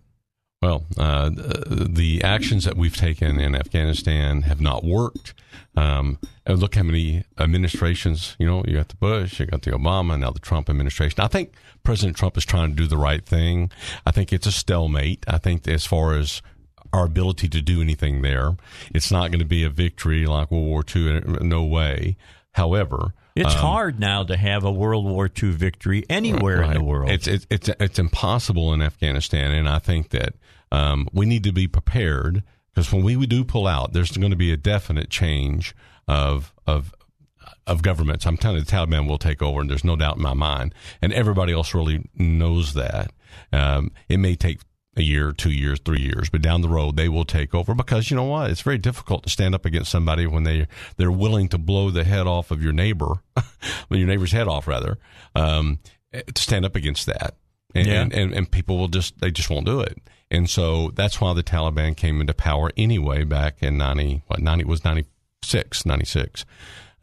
Well, 0.61 0.85
uh, 0.95 1.31
the 1.33 2.21
actions 2.23 2.65
that 2.65 2.77
we've 2.77 2.95
taken 2.95 3.39
in 3.39 3.55
Afghanistan 3.55 4.43
have 4.43 4.61
not 4.61 4.83
worked. 4.83 5.33
Um, 5.75 6.19
and 6.45 6.59
look 6.59 6.75
how 6.75 6.83
many 6.83 7.23
administrations, 7.39 8.35
you 8.37 8.45
know, 8.45 8.63
you 8.67 8.75
got 8.75 8.89
the 8.89 8.95
Bush, 8.95 9.39
you 9.39 9.47
got 9.47 9.63
the 9.63 9.71
Obama, 9.71 10.19
now 10.19 10.29
the 10.29 10.39
Trump 10.39 10.69
administration. 10.69 11.19
I 11.19 11.27
think 11.27 11.53
President 11.83 12.15
Trump 12.15 12.37
is 12.37 12.45
trying 12.45 12.69
to 12.69 12.75
do 12.75 12.85
the 12.85 12.97
right 12.97 13.25
thing. 13.25 13.71
I 14.05 14.11
think 14.11 14.31
it's 14.31 14.45
a 14.45 14.51
stalemate. 14.51 15.25
I 15.27 15.39
think 15.39 15.67
as 15.67 15.87
far 15.87 16.13
as 16.13 16.43
our 16.93 17.05
ability 17.05 17.47
to 17.49 17.61
do 17.61 17.81
anything 17.81 18.21
there, 18.21 18.55
it's 18.93 19.11
not 19.11 19.31
going 19.31 19.39
to 19.39 19.45
be 19.45 19.63
a 19.63 19.69
victory 19.69 20.27
like 20.27 20.51
World 20.51 20.67
War 20.67 20.83
II. 20.95 21.21
No 21.41 21.63
way. 21.63 22.17
However, 22.51 23.13
It's 23.35 23.55
um, 23.55 23.61
hard 23.61 23.99
now 23.99 24.23
to 24.23 24.35
have 24.35 24.63
a 24.63 24.71
World 24.71 25.05
War 25.05 25.29
II 25.41 25.51
victory 25.51 26.03
anywhere 26.09 26.61
in 26.63 26.73
the 26.73 26.83
world. 26.83 27.11
It's 27.11 27.27
it's 27.27 27.47
it's 27.49 27.69
it's 27.79 27.99
impossible 27.99 28.73
in 28.73 28.81
Afghanistan, 28.81 29.51
and 29.51 29.69
I 29.69 29.79
think 29.79 30.09
that 30.09 30.33
um, 30.71 31.07
we 31.13 31.25
need 31.25 31.43
to 31.43 31.51
be 31.51 31.67
prepared 31.67 32.43
because 32.73 32.91
when 32.91 33.03
we 33.03 33.25
do 33.25 33.43
pull 33.43 33.67
out, 33.67 33.93
there's 33.93 34.11
going 34.11 34.31
to 34.31 34.37
be 34.37 34.51
a 34.51 34.57
definite 34.57 35.09
change 35.09 35.75
of 36.07 36.53
of 36.67 36.93
of 37.67 37.81
governments. 37.81 38.25
I'm 38.25 38.37
telling 38.37 38.57
you, 38.57 38.63
the 38.63 38.71
Taliban 38.71 39.07
will 39.07 39.17
take 39.17 39.41
over, 39.41 39.61
and 39.61 39.69
there's 39.69 39.83
no 39.83 39.95
doubt 39.95 40.17
in 40.17 40.21
my 40.21 40.33
mind, 40.33 40.73
and 41.01 41.13
everybody 41.13 41.53
else 41.53 41.73
really 41.73 42.09
knows 42.15 42.73
that. 42.73 43.11
Um, 43.53 43.91
it 44.09 44.17
may 44.17 44.35
take 44.35 44.59
a 44.97 45.01
year, 45.01 45.31
two 45.31 45.51
years, 45.51 45.79
three 45.79 46.01
years, 46.01 46.29
but 46.29 46.41
down 46.41 46.61
the 46.61 46.67
road 46.69 46.97
they 46.97 47.07
will 47.07 47.23
take 47.25 47.55
over 47.55 47.73
because 47.73 48.11
you 48.11 48.17
know 48.17 48.25
what? 48.25 48.49
It's 48.51 48.61
very 48.61 48.77
difficult 48.77 49.23
to 49.23 49.29
stand 49.29 49.55
up 49.55 49.65
against 49.65 49.89
somebody 49.91 50.27
when 50.27 50.43
they 50.43 50.67
they're 50.97 51.11
willing 51.11 51.47
to 51.49 51.57
blow 51.57 51.89
the 51.91 52.03
head 52.03 52.27
off 52.27 52.51
of 52.51 52.61
your 52.61 52.73
neighbor, 52.73 53.21
your 53.89 54.07
neighbor's 54.07 54.33
head 54.33 54.47
off 54.49 54.67
rather, 54.67 54.97
um, 55.35 55.79
to 56.13 56.41
stand 56.41 56.65
up 56.65 56.75
against 56.75 57.05
that. 57.05 57.35
And, 57.73 57.87
Yeah. 57.87 58.01
and, 58.01 58.13
and 58.13 58.33
and 58.33 58.51
people 58.51 58.77
will 58.77 58.89
just 58.89 59.19
they 59.21 59.31
just 59.31 59.49
won't 59.49 59.65
do 59.65 59.79
it. 59.79 59.97
And 60.29 60.49
so 60.49 60.91
that's 60.93 61.21
why 61.21 61.33
the 61.33 61.43
Taliban 61.43 61.95
came 61.95 62.19
into 62.19 62.33
power 62.33 62.71
anyway 62.75 63.23
back 63.23 63.63
in 63.63 63.77
90 63.77 64.23
what 64.27 64.39
90 64.41 64.65
was 64.65 64.83
96 64.83 65.85
96 65.85 66.45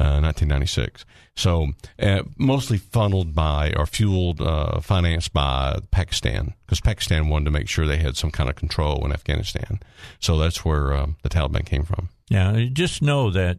uh, 0.01 0.21
1996. 0.21 1.05
So 1.37 1.69
uh, 2.01 2.23
mostly 2.37 2.79
funneled 2.79 3.35
by 3.35 3.73
or 3.77 3.87
fueled, 3.87 4.41
uh, 4.41 4.81
financed 4.81 5.33
by 5.33 5.79
Pakistan 5.91 6.55
because 6.65 6.81
Pakistan 6.81 7.29
wanted 7.29 7.47
to 7.47 7.51
make 7.51 7.69
sure 7.69 7.87
they 7.87 7.99
had 7.99 8.17
some 8.17 8.31
kind 8.31 8.49
of 8.49 8.57
control 8.57 9.05
in 9.05 9.13
Afghanistan. 9.13 9.81
So 10.21 10.39
that's 10.39 10.65
where 10.65 10.95
um, 10.95 11.17
the 11.23 11.29
Taliban 11.29 11.65
came 11.65 11.85
from. 11.85 12.09
Yeah, 12.29 12.67
just 12.73 13.03
know 13.03 13.31
that 13.31 13.59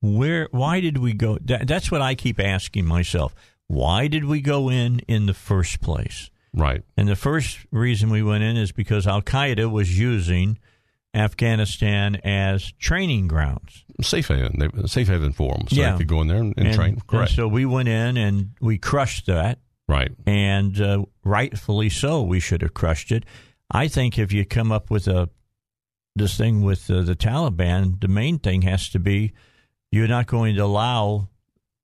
where 0.00 0.48
why 0.50 0.80
did 0.80 0.98
we 0.98 1.12
go 1.14 1.38
that, 1.42 1.66
that's 1.66 1.90
what 1.90 2.02
I 2.02 2.14
keep 2.14 2.40
asking 2.40 2.86
myself. 2.86 3.34
Why 3.68 4.08
did 4.08 4.24
we 4.24 4.40
go 4.40 4.68
in 4.68 4.98
in 5.00 5.26
the 5.26 5.34
first 5.34 5.80
place? 5.80 6.30
Right. 6.54 6.82
And 6.96 7.08
the 7.08 7.16
first 7.16 7.58
reason 7.70 8.10
we 8.10 8.22
went 8.22 8.44
in 8.44 8.56
is 8.56 8.72
because 8.72 9.06
Al 9.06 9.22
Qaeda 9.22 9.70
was 9.70 9.98
using 9.98 10.58
Afghanistan 11.14 12.16
as 12.24 12.72
training 12.78 13.28
grounds. 13.28 13.84
Safe 14.00 14.28
haven, 14.28 14.58
they, 14.58 14.86
safe 14.88 15.08
haven 15.08 15.32
for 15.32 15.54
them, 15.54 15.68
so 15.68 15.76
Yeah. 15.76 15.92
they 15.92 15.98
could 15.98 16.08
go 16.08 16.20
in 16.22 16.28
there 16.28 16.38
and, 16.38 16.54
and, 16.56 16.66
And- 16.68 16.76
train. 16.76 16.92
and 16.94 17.06
Correct. 17.06 17.32
so 17.32 17.46
we 17.48 17.64
went 17.66 17.88
in 17.88 18.16
and 18.16 18.50
we 18.60 18.78
crushed 18.78 19.26
that. 19.26 19.58
right. 19.88 20.10
and 20.26 20.80
uh, 20.80 21.04
rightfully 21.24 21.90
so. 21.90 22.22
We 22.22 22.40
should 22.40 22.62
have 22.62 22.72
crushed 22.72 23.12
it. 23.12 23.24
I 23.70 23.88
think 23.88 24.18
if 24.18 24.32
you 24.32 24.44
come 24.46 24.72
up 24.72 24.90
with 24.90 25.06
a 25.06 25.28
this 26.16 26.36
thing 26.36 26.62
with 26.62 26.90
uh, 26.90 27.02
the 27.02 27.14
Taliban, 27.16 28.00
the 28.00 28.08
main 28.08 28.38
thing 28.38 28.62
has 28.62 28.88
to 28.90 28.98
be 28.98 29.32
you're 29.90 30.08
not 30.08 30.26
going 30.26 30.54
to 30.56 30.62
allow 30.62 31.28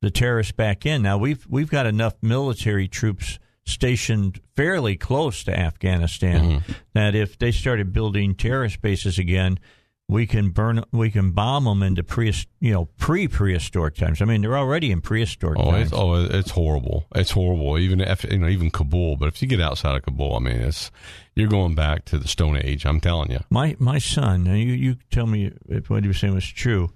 the 0.00 0.10
terrorists 0.10 0.52
back 0.52 0.86
in. 0.86 1.02
Now 1.02 1.18
we've 1.18 1.46
we've 1.48 1.70
got 1.70 1.86
enough 1.86 2.14
military 2.22 2.88
troops 2.88 3.38
stationed 3.68 4.40
fairly 4.56 4.96
close 4.96 5.44
to 5.44 5.58
Afghanistan 5.58 6.62
that 6.94 7.14
if 7.14 7.38
they 7.38 7.52
started 7.52 7.92
building 7.92 8.34
terrorist 8.34 8.80
bases 8.80 9.18
again, 9.18 9.58
we 10.10 10.26
can 10.26 10.48
burn 10.50 10.82
we 10.90 11.10
can 11.10 11.32
bomb 11.32 11.64
them 11.64 11.82
into 11.82 12.02
pre 12.02 12.32
you 12.60 12.72
know 12.72 12.86
pre 12.96 13.28
prehistoric 13.28 13.94
times. 13.94 14.22
I 14.22 14.24
mean 14.24 14.40
they're 14.40 14.56
already 14.56 14.90
in 14.90 15.02
prehistoric 15.02 15.58
Oh, 15.60 15.70
times. 15.70 15.88
it's, 15.88 15.92
oh, 15.94 16.14
it's 16.14 16.50
horrible. 16.50 17.04
It's 17.14 17.30
horrible. 17.30 17.78
Even 17.78 18.00
if 18.00 18.24
you 18.24 18.38
know, 18.38 18.48
even 18.48 18.70
Kabul. 18.70 19.16
But 19.16 19.28
if 19.28 19.42
you 19.42 19.48
get 19.48 19.60
outside 19.60 19.96
of 19.96 20.02
Kabul, 20.02 20.36
I 20.36 20.38
mean, 20.38 20.56
it's 20.56 20.90
you're 21.34 21.48
going 21.48 21.74
back 21.74 22.06
to 22.06 22.18
the 22.18 22.26
Stone 22.26 22.56
Age. 22.64 22.86
I'm 22.86 23.00
telling 23.00 23.30
you. 23.30 23.40
My 23.50 23.76
my 23.78 23.98
son, 23.98 24.46
you 24.46 24.72
you 24.72 24.96
tell 25.10 25.26
me 25.26 25.52
if 25.68 25.90
what 25.90 26.04
he 26.04 26.08
was 26.08 26.18
saying 26.18 26.34
was 26.34 26.46
true. 26.48 26.90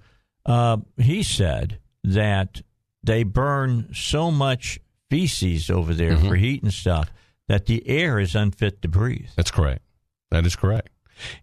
Uh, 0.45 0.77
he 0.97 1.21
said 1.21 1.77
that 2.03 2.61
they 3.03 3.21
burn 3.23 3.89
so 3.93 4.31
much 4.31 4.79
feces 5.13 5.69
over 5.69 5.93
there 5.93 6.13
Mm-hmm. 6.13 6.27
for 6.27 6.35
heat 6.35 6.63
and 6.63 6.73
stuff 6.73 7.11
that 7.47 7.65
the 7.67 7.87
air 7.87 8.19
is 8.19 8.33
unfit 8.35 8.81
to 8.81 8.87
breathe. 8.87 9.29
That's 9.35 9.51
correct. 9.51 9.81
That 10.31 10.45
is 10.45 10.55
correct. 10.55 10.89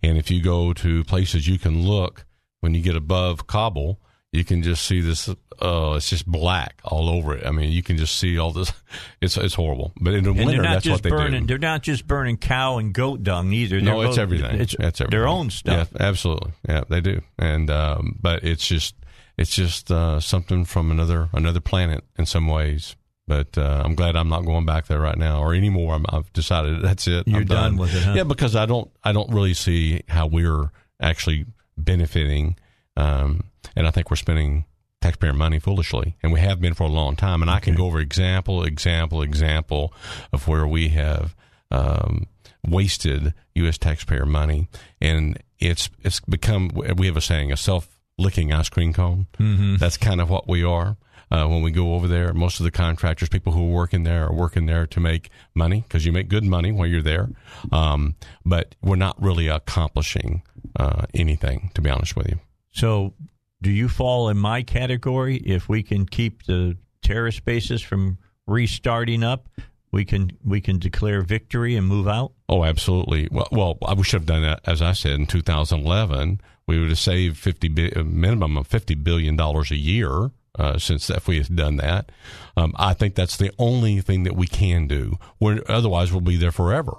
And 0.02 0.18
if 0.18 0.30
you 0.30 0.42
go 0.42 0.72
to 0.72 1.04
places 1.04 1.46
you 1.46 1.58
can 1.58 1.86
look 1.86 2.24
when 2.60 2.74
you 2.74 2.82
get 2.82 2.96
above 2.96 3.46
Kabul, 3.46 4.00
you 4.32 4.44
can 4.44 4.62
just 4.62 4.84
see 4.86 5.00
this. 5.00 5.28
Uh, 5.28 5.94
it's 5.96 6.08
just 6.10 6.26
black 6.26 6.80
all 6.84 7.08
over 7.08 7.36
it. 7.36 7.46
I 7.46 7.50
mean, 7.52 7.70
you 7.70 7.82
can 7.82 7.96
just 7.96 8.16
see 8.16 8.38
all 8.38 8.50
this. 8.52 8.72
It's 9.20 9.36
it's 9.36 9.54
horrible. 9.54 9.92
But 10.00 10.14
in 10.14 10.24
the 10.24 10.30
And 10.30 10.38
winter, 10.38 10.52
they're 10.54 10.62
not 10.62 10.72
that's 10.74 10.84
just 10.84 10.94
what 10.96 11.02
they 11.04 11.10
burning. 11.10 11.42
do. 11.42 11.46
They're 11.46 11.58
not 11.70 11.82
just 11.82 12.06
burning 12.06 12.38
cow 12.38 12.78
and 12.78 12.92
goat 12.92 13.22
dung 13.22 13.52
either. 13.52 13.80
No, 13.80 13.98
They're 14.00 14.08
it's 14.08 14.16
both- 14.16 14.22
everything. 14.22 14.60
It's 14.60 14.74
That's 14.76 15.00
everything. 15.00 15.18
their 15.20 15.28
own 15.28 15.50
stuff. 15.50 15.90
Yeah, 15.94 16.06
absolutely. 16.08 16.52
Yeah, 16.68 16.82
they 16.88 17.00
do. 17.00 17.20
And 17.38 17.70
um, 17.70 18.18
but 18.20 18.42
it's 18.42 18.66
just 18.66 18.94
it's 19.36 19.54
just 19.54 19.90
uh, 19.92 20.18
something 20.20 20.64
from 20.64 20.90
another 20.90 21.28
another 21.32 21.60
planet 21.60 22.02
in 22.18 22.26
some 22.26 22.46
ways. 22.48 22.96
But 23.30 23.56
uh, 23.56 23.82
I'm 23.84 23.94
glad 23.94 24.16
I'm 24.16 24.28
not 24.28 24.44
going 24.44 24.66
back 24.66 24.88
there 24.88 24.98
right 24.98 25.16
now 25.16 25.40
or 25.40 25.54
anymore. 25.54 25.94
I'm, 25.94 26.04
I've 26.08 26.32
decided 26.32 26.82
that's 26.82 27.06
it. 27.06 27.28
You're 27.28 27.42
I'm 27.42 27.46
done 27.46 27.76
with 27.76 27.94
it, 27.94 28.02
huh? 28.02 28.14
Yeah, 28.16 28.24
because 28.24 28.56
I 28.56 28.66
don't 28.66 28.90
I 29.04 29.12
don't 29.12 29.32
really 29.32 29.54
see 29.54 30.02
how 30.08 30.26
we're 30.26 30.72
actually 31.00 31.46
benefiting, 31.78 32.56
um, 32.96 33.44
and 33.76 33.86
I 33.86 33.92
think 33.92 34.10
we're 34.10 34.16
spending 34.16 34.64
taxpayer 35.00 35.32
money 35.32 35.60
foolishly, 35.60 36.16
and 36.24 36.32
we 36.32 36.40
have 36.40 36.60
been 36.60 36.74
for 36.74 36.82
a 36.82 36.88
long 36.88 37.14
time. 37.14 37.40
And 37.40 37.48
I 37.48 37.60
can 37.60 37.76
go 37.76 37.86
over 37.86 38.00
example, 38.00 38.64
example, 38.64 39.22
example 39.22 39.94
of 40.32 40.48
where 40.48 40.66
we 40.66 40.88
have 40.88 41.36
um, 41.70 42.26
wasted 42.66 43.32
U.S. 43.54 43.78
taxpayer 43.78 44.26
money, 44.26 44.66
and 45.00 45.40
it's 45.60 45.88
it's 46.00 46.18
become 46.18 46.72
we 46.96 47.06
have 47.06 47.16
a 47.16 47.20
saying 47.20 47.52
a 47.52 47.56
self 47.56 47.96
licking 48.18 48.52
ice 48.52 48.68
cream 48.68 48.92
cone. 48.92 49.28
Mm-hmm. 49.38 49.76
That's 49.76 49.96
kind 49.96 50.20
of 50.20 50.28
what 50.30 50.48
we 50.48 50.64
are. 50.64 50.96
Uh, 51.30 51.46
when 51.46 51.62
we 51.62 51.70
go 51.70 51.94
over 51.94 52.08
there, 52.08 52.32
most 52.34 52.58
of 52.58 52.64
the 52.64 52.70
contractors, 52.70 53.28
people 53.28 53.52
who 53.52 53.64
are 53.70 53.74
working 53.74 54.02
there, 54.02 54.26
are 54.26 54.34
working 54.34 54.66
there 54.66 54.86
to 54.86 54.98
make 54.98 55.30
money 55.54 55.82
because 55.82 56.04
you 56.04 56.12
make 56.12 56.28
good 56.28 56.44
money 56.44 56.72
while 56.72 56.86
you're 56.86 57.02
there. 57.02 57.28
Um, 57.70 58.16
but 58.44 58.74
we're 58.82 58.96
not 58.96 59.20
really 59.22 59.46
accomplishing 59.46 60.42
uh, 60.76 61.06
anything, 61.14 61.70
to 61.74 61.80
be 61.80 61.88
honest 61.88 62.16
with 62.16 62.28
you. 62.28 62.40
So, 62.72 63.14
do 63.62 63.70
you 63.70 63.88
fall 63.88 64.28
in 64.28 64.38
my 64.38 64.62
category? 64.62 65.36
If 65.36 65.68
we 65.68 65.82
can 65.82 66.06
keep 66.06 66.44
the 66.46 66.76
terrorist 67.02 67.44
bases 67.44 67.82
from 67.82 68.18
restarting 68.46 69.22
up, 69.22 69.48
we 69.92 70.04
can 70.04 70.30
we 70.44 70.60
can 70.60 70.78
declare 70.78 71.22
victory 71.22 71.76
and 71.76 71.86
move 71.86 72.08
out. 72.08 72.32
Oh, 72.48 72.64
absolutely. 72.64 73.28
Well, 73.30 73.48
well, 73.50 73.78
we 73.96 74.04
should 74.04 74.20
have 74.20 74.26
done 74.26 74.42
that, 74.42 74.60
as 74.64 74.82
I 74.82 74.92
said, 74.92 75.12
in 75.12 75.26
2011. 75.26 76.40
We 76.66 76.78
would 76.78 76.88
have 76.90 76.98
saved 76.98 77.36
50 77.36 77.68
bi- 77.68 78.02
minimum 78.02 78.56
of 78.56 78.66
50 78.66 78.94
billion 78.96 79.36
dollars 79.36 79.70
a 79.70 79.76
year. 79.76 80.30
Uh, 80.58 80.78
since 80.78 81.08
if 81.08 81.28
we 81.28 81.38
have 81.38 81.54
done 81.54 81.76
that, 81.76 82.10
um, 82.56 82.74
I 82.76 82.92
think 82.92 83.14
that's 83.14 83.36
the 83.36 83.52
only 83.58 84.00
thing 84.00 84.24
that 84.24 84.36
we 84.36 84.46
can 84.46 84.88
do. 84.88 85.16
Where 85.38 85.62
otherwise 85.70 86.12
we'll 86.12 86.20
be 86.20 86.36
there 86.36 86.50
forever, 86.50 86.98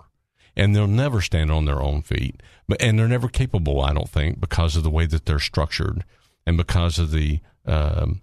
and 0.56 0.76
they'll 0.76 0.88
never 0.88 1.22
stand 1.22 1.52
on 1.52 1.65
their 1.65 1.82
own 1.82 2.02
feet. 2.02 2.41
But 2.68 2.82
and 2.82 2.98
they're 2.98 3.07
never 3.07 3.28
capable, 3.28 3.82
I 3.82 3.94
don't 3.94 4.10
think, 4.10 4.40
because 4.40 4.76
of 4.76 4.84
the 4.84 4.90
way 4.90 5.06
that 5.06 5.26
they're 5.26 5.40
structured, 5.40 6.06
and 6.45 6.56
because 6.56 6.98
of 6.98 7.11
the 7.11 7.41
um, 7.65 8.22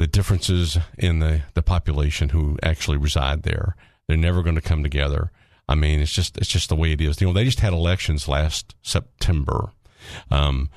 the 0.00 0.06
differences 0.06 0.78
in 0.96 1.18
the, 1.18 1.42
the 1.52 1.62
population 1.62 2.30
who 2.30 2.56
actually 2.62 2.96
reside 2.96 3.42
there. 3.42 3.76
They're 4.08 4.16
never 4.16 4.42
going 4.42 4.54
to 4.54 4.62
come 4.62 4.82
together. 4.82 5.30
I 5.68 5.74
mean, 5.74 6.00
it's 6.00 6.12
just 6.12 6.38
it's 6.38 6.48
just 6.48 6.70
the 6.70 6.74
way 6.74 6.92
it 6.92 7.00
is. 7.00 7.20
You 7.20 7.28
know, 7.28 7.32
they 7.34 7.44
just 7.44 7.60
had 7.60 7.74
elections 7.74 8.26
last 8.26 8.74
September. 8.82 9.72
Um, 10.30 10.70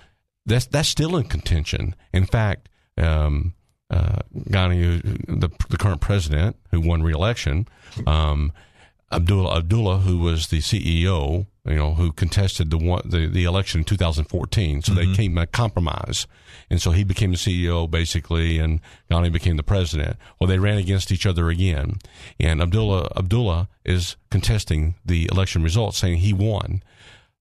that's 0.45 0.67
that's 0.67 0.89
still 0.89 1.15
in 1.15 1.23
contention. 1.23 1.95
In 2.13 2.25
fact, 2.25 2.67
um, 2.97 3.53
uh, 3.93 4.19
Ghani, 4.49 5.01
the 5.27 5.49
the 5.69 5.77
current 5.77 6.01
president 6.01 6.55
who 6.71 6.81
won 6.81 7.03
re-election, 7.03 7.67
um, 8.07 8.51
Abdullah 9.11 9.57
Abdullah, 9.57 9.99
who 9.99 10.17
was 10.17 10.47
the 10.47 10.57
CEO, 10.59 11.45
you 11.65 11.75
know, 11.75 11.93
who 11.93 12.11
contested 12.11 12.71
the 12.71 12.77
one 12.77 13.03
the, 13.05 13.27
the 13.27 13.43
election 13.43 13.81
in 13.81 13.85
2014. 13.85 14.81
So 14.81 14.93
they 14.93 15.13
came 15.13 15.35
to 15.35 15.41
a 15.41 15.45
compromise, 15.45 16.25
and 16.69 16.81
so 16.81 16.91
he 16.91 17.03
became 17.03 17.31
the 17.31 17.37
CEO 17.37 17.89
basically, 17.89 18.57
and 18.57 18.81
Ghani 19.11 19.31
became 19.31 19.57
the 19.57 19.63
president. 19.63 20.17
Well, 20.39 20.47
they 20.47 20.59
ran 20.59 20.77
against 20.77 21.11
each 21.11 21.25
other 21.25 21.49
again, 21.49 21.97
and 22.39 22.61
Abdullah 22.61 23.11
Abdullah 23.15 23.69
is 23.85 24.15
contesting 24.31 24.95
the 25.05 25.29
election 25.31 25.61
results, 25.61 25.99
saying 25.99 26.17
he 26.17 26.33
won. 26.33 26.83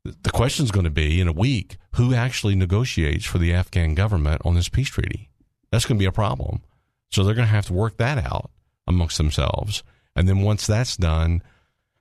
The 0.04 0.30
question 0.30 0.64
is 0.64 0.72
going 0.72 0.84
to 0.84 0.90
be 0.90 1.20
in 1.20 1.28
a 1.28 1.32
week 1.32 1.78
who 1.94 2.12
actually 2.12 2.56
negotiates 2.56 3.24
for 3.24 3.38
the 3.38 3.54
Afghan 3.54 3.94
government 3.94 4.42
on 4.44 4.54
this 4.54 4.68
peace 4.68 4.88
treaty. 4.88 5.30
That's 5.72 5.86
going 5.86 5.96
to 5.96 6.02
be 6.02 6.06
a 6.06 6.12
problem. 6.12 6.60
So 7.10 7.24
they're 7.24 7.34
going 7.34 7.48
to 7.48 7.54
have 7.54 7.66
to 7.66 7.72
work 7.72 7.96
that 7.96 8.18
out 8.18 8.50
amongst 8.86 9.18
themselves. 9.18 9.82
And 10.14 10.28
then 10.28 10.42
once 10.42 10.66
that's 10.66 10.96
done, 10.96 11.42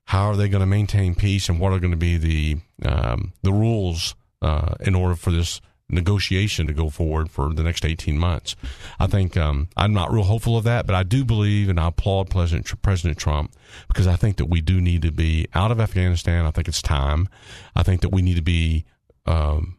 how 0.06 0.26
are 0.28 0.36
they 0.36 0.50
going 0.50 0.62
to 0.62 0.68
maintain 0.68 1.16
peace 1.16 1.50
and 1.50 1.60
what 1.60 1.72
are 1.72 1.80
going 1.80 1.92
to 1.92 1.98
be 1.98 2.18
the 2.18 2.58
um, 2.86 3.34
the 3.44 3.54
rules 3.54 4.16
uh, 4.42 4.76
in 4.82 4.94
order 4.94 5.16
for 5.16 5.32
this 5.32 5.62
negotiation 5.88 6.68
to 6.68 6.74
go 6.74 6.90
forward 6.90 7.30
for 7.30 7.54
the 7.54 7.64
next 7.64 7.86
18 7.86 8.18
months? 8.18 8.58
I 9.00 9.08
think 9.08 9.38
um, 9.38 9.70
I'm 9.78 9.94
not 9.94 10.12
real 10.12 10.24
hopeful 10.24 10.58
of 10.58 10.66
that, 10.66 10.86
but 10.86 10.96
I 10.96 11.04
do 11.04 11.24
believe 11.24 11.70
and 11.70 11.80
I 11.80 11.88
applaud 11.88 12.30
President, 12.30 12.82
President 12.82 13.18
Trump 13.18 13.54
because 13.88 14.08
I 14.08 14.18
think 14.18 14.36
that 14.38 14.48
we 14.48 14.60
do 14.60 14.82
need 14.82 15.02
to 15.04 15.12
be 15.12 15.48
out 15.54 15.72
of 15.72 15.80
Afghanistan. 15.80 16.46
I 16.46 16.52
think 16.52 16.68
it's 16.68 16.82
time. 16.82 17.30
I 17.76 17.84
think 17.84 18.02
that 18.02 18.10
we 18.10 18.22
need 18.22 18.36
to 18.36 18.42
be 18.42 18.84
um, 19.26 19.78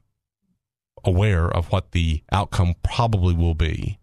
aware 1.04 1.48
of 1.48 1.70
what 1.72 1.92
the 1.92 2.22
outcome 2.30 2.74
probably 2.82 3.34
will 3.34 3.54
be. 3.54 3.98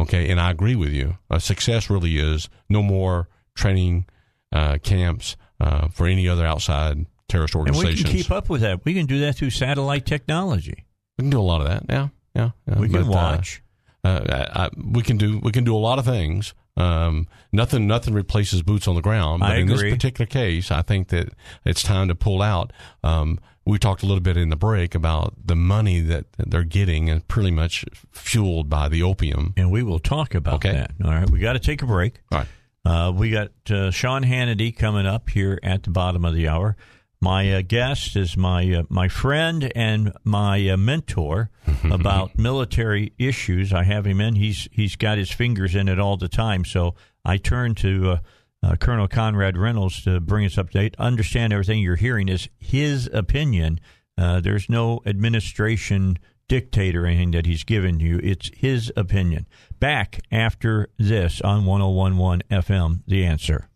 Okay, 0.00 0.30
and 0.30 0.40
I 0.40 0.50
agree 0.50 0.74
with 0.74 0.92
you. 0.92 1.18
Uh, 1.30 1.38
success 1.38 1.88
really 1.88 2.18
is 2.18 2.48
no 2.68 2.82
more 2.82 3.28
training 3.54 4.06
uh, 4.52 4.78
camps 4.82 5.36
uh, 5.60 5.88
for 5.88 6.06
any 6.06 6.28
other 6.28 6.44
outside 6.44 7.06
terrorist 7.28 7.54
organizations. 7.54 8.00
And 8.00 8.08
we 8.08 8.14
can 8.14 8.22
keep 8.22 8.30
up 8.30 8.48
with 8.48 8.62
that. 8.62 8.84
We 8.84 8.94
can 8.94 9.06
do 9.06 9.20
that 9.20 9.36
through 9.36 9.50
satellite 9.50 10.06
technology. 10.06 10.86
We 11.18 11.22
can 11.22 11.30
do 11.30 11.40
a 11.40 11.42
lot 11.42 11.60
of 11.60 11.68
that. 11.68 11.84
Yeah, 11.88 12.08
yeah. 12.34 12.50
yeah. 12.66 12.78
We 12.78 12.88
can 12.88 13.02
But, 13.04 13.08
uh, 13.08 13.12
watch. 13.12 13.62
Uh, 14.04 14.20
I, 14.28 14.64
I, 14.64 14.70
we 14.76 15.02
can 15.02 15.16
do 15.16 15.38
we 15.38 15.52
can 15.52 15.62
do 15.62 15.76
a 15.76 15.78
lot 15.78 15.98
of 16.00 16.04
things. 16.04 16.54
Um, 16.76 17.28
nothing 17.52 17.86
nothing 17.86 18.14
replaces 18.14 18.62
boots 18.62 18.88
on 18.88 18.94
the 18.94 19.02
ground. 19.02 19.40
But 19.40 19.58
in 19.58 19.68
this 19.68 19.82
particular 19.82 20.26
case, 20.26 20.70
I 20.70 20.82
think 20.82 21.08
that 21.08 21.28
it's 21.64 21.82
time 21.82 22.08
to 22.08 22.14
pull 22.14 22.42
out. 22.42 22.72
Um, 23.04 23.38
we 23.64 23.78
talked 23.78 24.02
a 24.02 24.06
little 24.06 24.20
bit 24.20 24.36
in 24.36 24.48
the 24.48 24.56
break 24.56 24.94
about 24.94 25.34
the 25.44 25.54
money 25.56 26.00
that 26.00 26.26
they're 26.38 26.64
getting, 26.64 27.08
and 27.08 27.26
pretty 27.28 27.50
much 27.50 27.84
fueled 28.10 28.68
by 28.68 28.88
the 28.88 29.02
opium. 29.02 29.54
And 29.56 29.70
we 29.70 29.82
will 29.82 29.98
talk 30.00 30.34
about 30.34 30.54
Okay. 30.54 30.72
that. 30.72 30.92
All 31.04 31.10
right, 31.12 31.28
we 31.30 31.38
got 31.38 31.52
to 31.54 31.58
take 31.60 31.82
a 31.82 31.86
break. 31.86 32.20
All 32.32 32.38
right. 32.38 32.48
Uh, 32.84 33.12
we 33.12 33.30
got 33.30 33.50
uh, 33.70 33.90
Sean 33.92 34.24
Hannity 34.24 34.76
coming 34.76 35.06
up 35.06 35.30
here 35.30 35.58
at 35.62 35.84
the 35.84 35.90
bottom 35.90 36.24
of 36.24 36.34
the 36.34 36.48
hour. 36.48 36.76
My 37.20 37.52
uh, 37.52 37.62
guest 37.62 38.16
is 38.16 38.36
my 38.36 38.68
uh, 38.74 38.82
my 38.88 39.06
friend 39.06 39.70
and 39.76 40.12
my 40.24 40.68
uh, 40.68 40.76
mentor 40.76 41.50
about 41.84 42.36
military 42.36 43.12
issues. 43.16 43.72
I 43.72 43.84
have 43.84 44.04
him 44.04 44.20
in. 44.20 44.34
He's 44.34 44.68
he's 44.72 44.96
got 44.96 45.18
his 45.18 45.30
fingers 45.30 45.76
in 45.76 45.86
it 45.86 46.00
all 46.00 46.16
the 46.16 46.26
time. 46.28 46.64
So 46.64 46.96
I 47.24 47.36
turn 47.36 47.76
to 47.76 48.18
uh, 48.62 48.76
Colonel 48.76 49.08
Conrad 49.08 49.56
Reynolds 49.56 50.02
to 50.04 50.20
bring 50.20 50.46
us 50.46 50.56
up 50.56 50.70
to 50.70 50.78
date. 50.78 50.94
Understand 50.98 51.52
everything 51.52 51.80
you're 51.80 51.96
hearing 51.96 52.28
is 52.28 52.48
his 52.58 53.10
opinion. 53.12 53.80
Uh, 54.16 54.40
there's 54.40 54.68
no 54.68 55.00
administration 55.04 56.18
dictate 56.48 56.94
or 56.94 57.06
anything 57.06 57.30
that 57.32 57.46
he's 57.46 57.64
given 57.64 57.98
you. 57.98 58.20
It's 58.22 58.50
his 58.54 58.92
opinion. 58.96 59.46
Back 59.80 60.20
after 60.30 60.88
this 60.98 61.40
on 61.40 61.64
1011 61.64 62.42
FM, 62.50 63.02
The 63.06 63.24
Answer. 63.24 63.68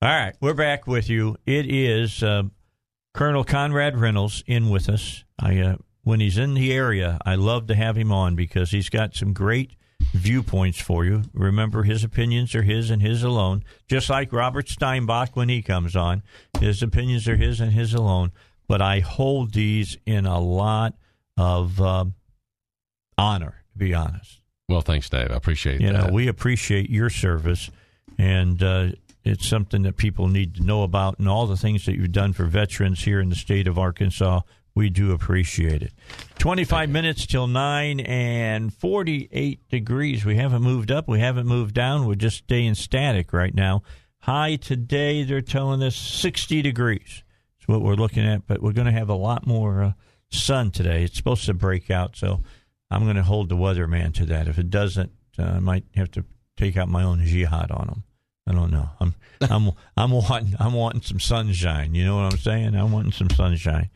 All 0.00 0.08
right, 0.08 0.34
we're 0.40 0.54
back 0.54 0.86
with 0.86 1.08
you. 1.08 1.36
It 1.46 1.66
is 1.66 2.22
uh, 2.22 2.44
Colonel 3.14 3.44
Conrad 3.44 3.96
Reynolds 3.96 4.42
in 4.46 4.68
with 4.68 4.88
us. 4.88 5.24
I 5.38 5.58
uh, 5.60 5.76
when 6.02 6.18
he's 6.18 6.38
in 6.38 6.54
the 6.54 6.72
area, 6.72 7.18
I 7.24 7.36
love 7.36 7.68
to 7.68 7.76
have 7.76 7.96
him 7.96 8.10
on 8.10 8.34
because 8.34 8.72
he's 8.72 8.88
got 8.88 9.14
some 9.14 9.32
great 9.32 9.76
viewpoints 10.12 10.80
for 10.80 11.04
you. 11.04 11.22
Remember, 11.32 11.82
his 11.82 12.04
opinions 12.04 12.54
are 12.54 12.62
his 12.62 12.90
and 12.90 13.02
his 13.02 13.22
alone. 13.22 13.64
Just 13.88 14.10
like 14.10 14.32
Robert 14.32 14.68
Steinbach 14.68 15.34
when 15.34 15.48
he 15.48 15.62
comes 15.62 15.96
on, 15.96 16.22
his 16.60 16.82
opinions 16.82 17.26
are 17.28 17.36
his 17.36 17.60
and 17.60 17.72
his 17.72 17.94
alone. 17.94 18.32
But 18.68 18.80
I 18.80 19.00
hold 19.00 19.52
these 19.52 19.96
in 20.06 20.26
a 20.26 20.38
lot 20.38 20.94
of 21.36 21.80
um, 21.80 22.14
honor, 23.18 23.64
to 23.72 23.78
be 23.78 23.94
honest. 23.94 24.40
Well, 24.68 24.80
thanks, 24.80 25.10
Dave. 25.10 25.30
I 25.30 25.34
appreciate 25.34 25.80
you 25.80 25.92
that. 25.92 26.06
know, 26.06 26.12
we 26.12 26.28
appreciate 26.28 26.88
your 26.88 27.10
service, 27.10 27.70
and 28.16 28.62
uh, 28.62 28.88
it's 29.24 29.46
something 29.46 29.82
that 29.82 29.96
people 29.96 30.28
need 30.28 30.54
to 30.56 30.62
know 30.62 30.82
about, 30.82 31.18
and 31.18 31.28
all 31.28 31.46
the 31.46 31.56
things 31.56 31.84
that 31.86 31.96
you've 31.96 32.12
done 32.12 32.32
for 32.32 32.44
veterans 32.44 33.04
here 33.04 33.20
in 33.20 33.28
the 33.28 33.36
state 33.36 33.66
of 33.66 33.78
Arkansas. 33.78 34.40
We 34.74 34.88
do 34.88 35.12
appreciate 35.12 35.82
it. 35.82 35.92
25 36.38 36.88
minutes 36.88 37.26
till 37.26 37.46
9 37.46 38.00
and 38.00 38.72
48 38.72 39.68
degrees. 39.68 40.24
We 40.24 40.36
haven't 40.36 40.62
moved 40.62 40.90
up. 40.90 41.08
We 41.08 41.20
haven't 41.20 41.46
moved 41.46 41.74
down. 41.74 42.06
We're 42.06 42.14
just 42.14 42.38
staying 42.38 42.74
static 42.76 43.32
right 43.32 43.54
now. 43.54 43.82
High 44.20 44.56
today, 44.56 45.24
they're 45.24 45.40
telling 45.42 45.82
us 45.82 45.96
60 45.96 46.62
degrees. 46.62 47.22
That's 47.58 47.68
what 47.68 47.82
we're 47.82 47.94
looking 47.94 48.26
at, 48.26 48.46
but 48.46 48.62
we're 48.62 48.72
going 48.72 48.86
to 48.86 48.92
have 48.92 49.08
a 49.08 49.14
lot 49.14 49.46
more 49.46 49.82
uh, 49.82 49.92
sun 50.30 50.70
today. 50.70 51.04
It's 51.04 51.16
supposed 51.16 51.46
to 51.46 51.54
break 51.54 51.90
out, 51.90 52.16
so 52.16 52.42
I'm 52.90 53.04
going 53.04 53.16
to 53.16 53.22
hold 53.22 53.48
the 53.48 53.56
weatherman 53.56 54.14
to 54.14 54.26
that. 54.26 54.48
If 54.48 54.58
it 54.58 54.70
doesn't, 54.70 55.12
uh, 55.38 55.42
I 55.42 55.58
might 55.58 55.84
have 55.96 56.10
to 56.12 56.24
take 56.56 56.76
out 56.76 56.88
my 56.88 57.02
own 57.02 57.24
jihad 57.24 57.70
on 57.70 57.88
him. 57.88 58.04
I 58.46 58.52
don't 58.52 58.72
know. 58.72 58.88
I'm 59.00 59.14
I'm 59.40 59.70
I'm 59.96 60.10
wanting 60.10 60.54
I'm 60.58 60.72
wanting 60.72 61.02
some 61.02 61.20
sunshine. 61.20 61.94
You 61.94 62.04
know 62.04 62.16
what 62.16 62.32
I'm 62.32 62.38
saying? 62.38 62.74
I'm 62.74 62.92
wanting 62.92 63.12
some 63.12 63.30
sunshine. 63.30 63.90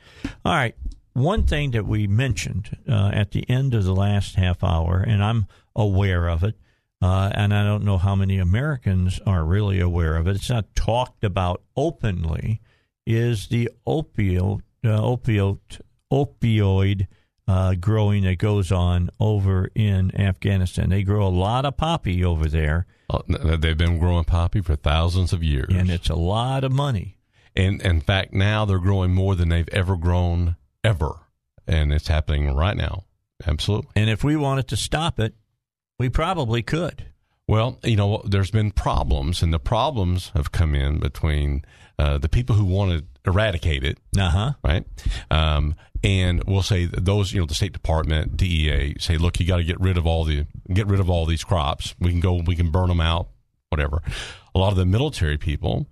All 0.44 0.54
right. 0.54 0.74
One 1.14 1.44
thing 1.44 1.70
that 1.70 1.86
we 1.86 2.06
mentioned 2.06 2.76
uh, 2.88 3.10
at 3.12 3.30
the 3.30 3.48
end 3.48 3.74
of 3.74 3.84
the 3.84 3.94
last 3.94 4.34
half 4.34 4.62
hour, 4.62 5.00
and 5.00 5.24
I'm 5.24 5.46
aware 5.74 6.28
of 6.28 6.44
it, 6.44 6.56
uh, 7.00 7.30
and 7.34 7.54
I 7.54 7.64
don't 7.64 7.84
know 7.84 7.96
how 7.96 8.14
many 8.14 8.38
Americans 8.38 9.18
are 9.26 9.44
really 9.44 9.80
aware 9.80 10.16
of 10.16 10.26
it. 10.26 10.36
It's 10.36 10.50
not 10.50 10.74
talked 10.74 11.24
about 11.24 11.62
openly. 11.74 12.60
Is 13.06 13.48
the 13.48 13.70
opioid 13.86 14.60
uh, 14.84 15.00
opioid 15.00 15.80
opioid 16.12 17.06
uh, 17.48 17.74
growing 17.76 18.24
that 18.24 18.38
goes 18.38 18.70
on 18.70 19.08
over 19.18 19.70
in 19.74 20.14
Afghanistan? 20.20 20.90
They 20.90 21.02
grow 21.02 21.26
a 21.26 21.28
lot 21.28 21.64
of 21.64 21.76
poppy 21.78 22.24
over 22.24 22.46
there. 22.46 22.86
Uh, 23.08 23.22
They've 23.56 23.76
been 23.76 23.98
growing 23.98 24.24
poppy 24.24 24.60
for 24.60 24.76
thousands 24.76 25.32
of 25.32 25.42
years, 25.42 25.72
and 25.72 25.90
it's 25.90 26.10
a 26.10 26.14
lot 26.14 26.64
of 26.64 26.72
money. 26.72 27.18
And 27.54 27.80
in 27.82 28.00
fact, 28.00 28.32
now 28.32 28.64
they're 28.64 28.78
growing 28.78 29.14
more 29.14 29.34
than 29.34 29.48
they've 29.48 29.68
ever 29.70 29.96
grown 29.96 30.56
ever, 30.84 31.12
and 31.66 31.92
it's 31.92 32.08
happening 32.08 32.54
right 32.54 32.76
now. 32.76 33.04
Absolutely. 33.46 33.90
And 33.96 34.10
if 34.10 34.24
we 34.24 34.36
wanted 34.36 34.68
to 34.68 34.76
stop 34.76 35.20
it, 35.20 35.34
we 35.98 36.08
probably 36.08 36.62
could. 36.62 37.06
Well, 37.48 37.78
you 37.84 37.96
know, 37.96 38.22
there's 38.24 38.50
been 38.50 38.72
problems, 38.72 39.42
and 39.42 39.52
the 39.54 39.58
problems 39.58 40.32
have 40.34 40.52
come 40.52 40.74
in 40.74 40.98
between 40.98 41.64
uh, 41.98 42.18
the 42.18 42.28
people 42.28 42.56
who 42.56 42.64
want 42.64 42.98
to 42.98 43.04
eradicate 43.30 43.84
it, 43.84 43.98
uh-huh. 44.18 44.52
right? 44.62 44.84
Um, 45.30 45.74
and 46.04 46.44
we'll 46.44 46.62
say 46.62 46.84
those, 46.84 47.32
you 47.32 47.40
know, 47.40 47.46
the 47.46 47.54
State 47.54 47.72
Department, 47.72 48.36
DEA, 48.36 48.96
say, 48.98 49.16
look, 49.16 49.40
you 49.40 49.46
got 49.46 49.56
to 49.56 49.64
get 49.64 49.80
rid 49.80 49.96
of 49.96 50.06
all 50.06 50.24
the 50.24 50.46
get 50.72 50.86
rid 50.86 51.00
of 51.00 51.10
all 51.10 51.26
these 51.26 51.42
crops. 51.42 51.94
We 51.98 52.10
can 52.10 52.20
go, 52.20 52.42
we 52.46 52.54
can 52.54 52.70
burn 52.70 52.88
them 52.88 53.00
out, 53.00 53.28
whatever. 53.70 54.02
A 54.54 54.58
lot 54.58 54.70
of 54.70 54.76
the 54.76 54.86
military 54.86 55.38
people 55.38 55.86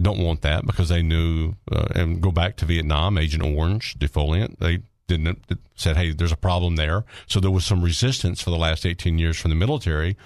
don't 0.00 0.18
want 0.18 0.42
that 0.42 0.66
because 0.66 0.88
they 0.88 1.02
knew, 1.02 1.54
uh, 1.70 1.88
and 1.94 2.20
go 2.20 2.30
back 2.30 2.56
to 2.56 2.64
Vietnam, 2.64 3.18
Agent 3.18 3.44
Orange, 3.44 3.98
defoliant, 3.98 4.58
they 4.58 4.80
didn't 5.06 5.44
said, 5.74 5.96
hey, 5.96 6.12
there's 6.12 6.32
a 6.32 6.36
problem 6.36 6.76
there. 6.76 7.04
So 7.26 7.40
there 7.40 7.50
was 7.50 7.64
some 7.64 7.82
resistance 7.82 8.40
for 8.40 8.50
the 8.50 8.56
last 8.56 8.86
18 8.86 9.18
years 9.18 9.38
from 9.38 9.50
the 9.50 9.56
military, 9.56 10.16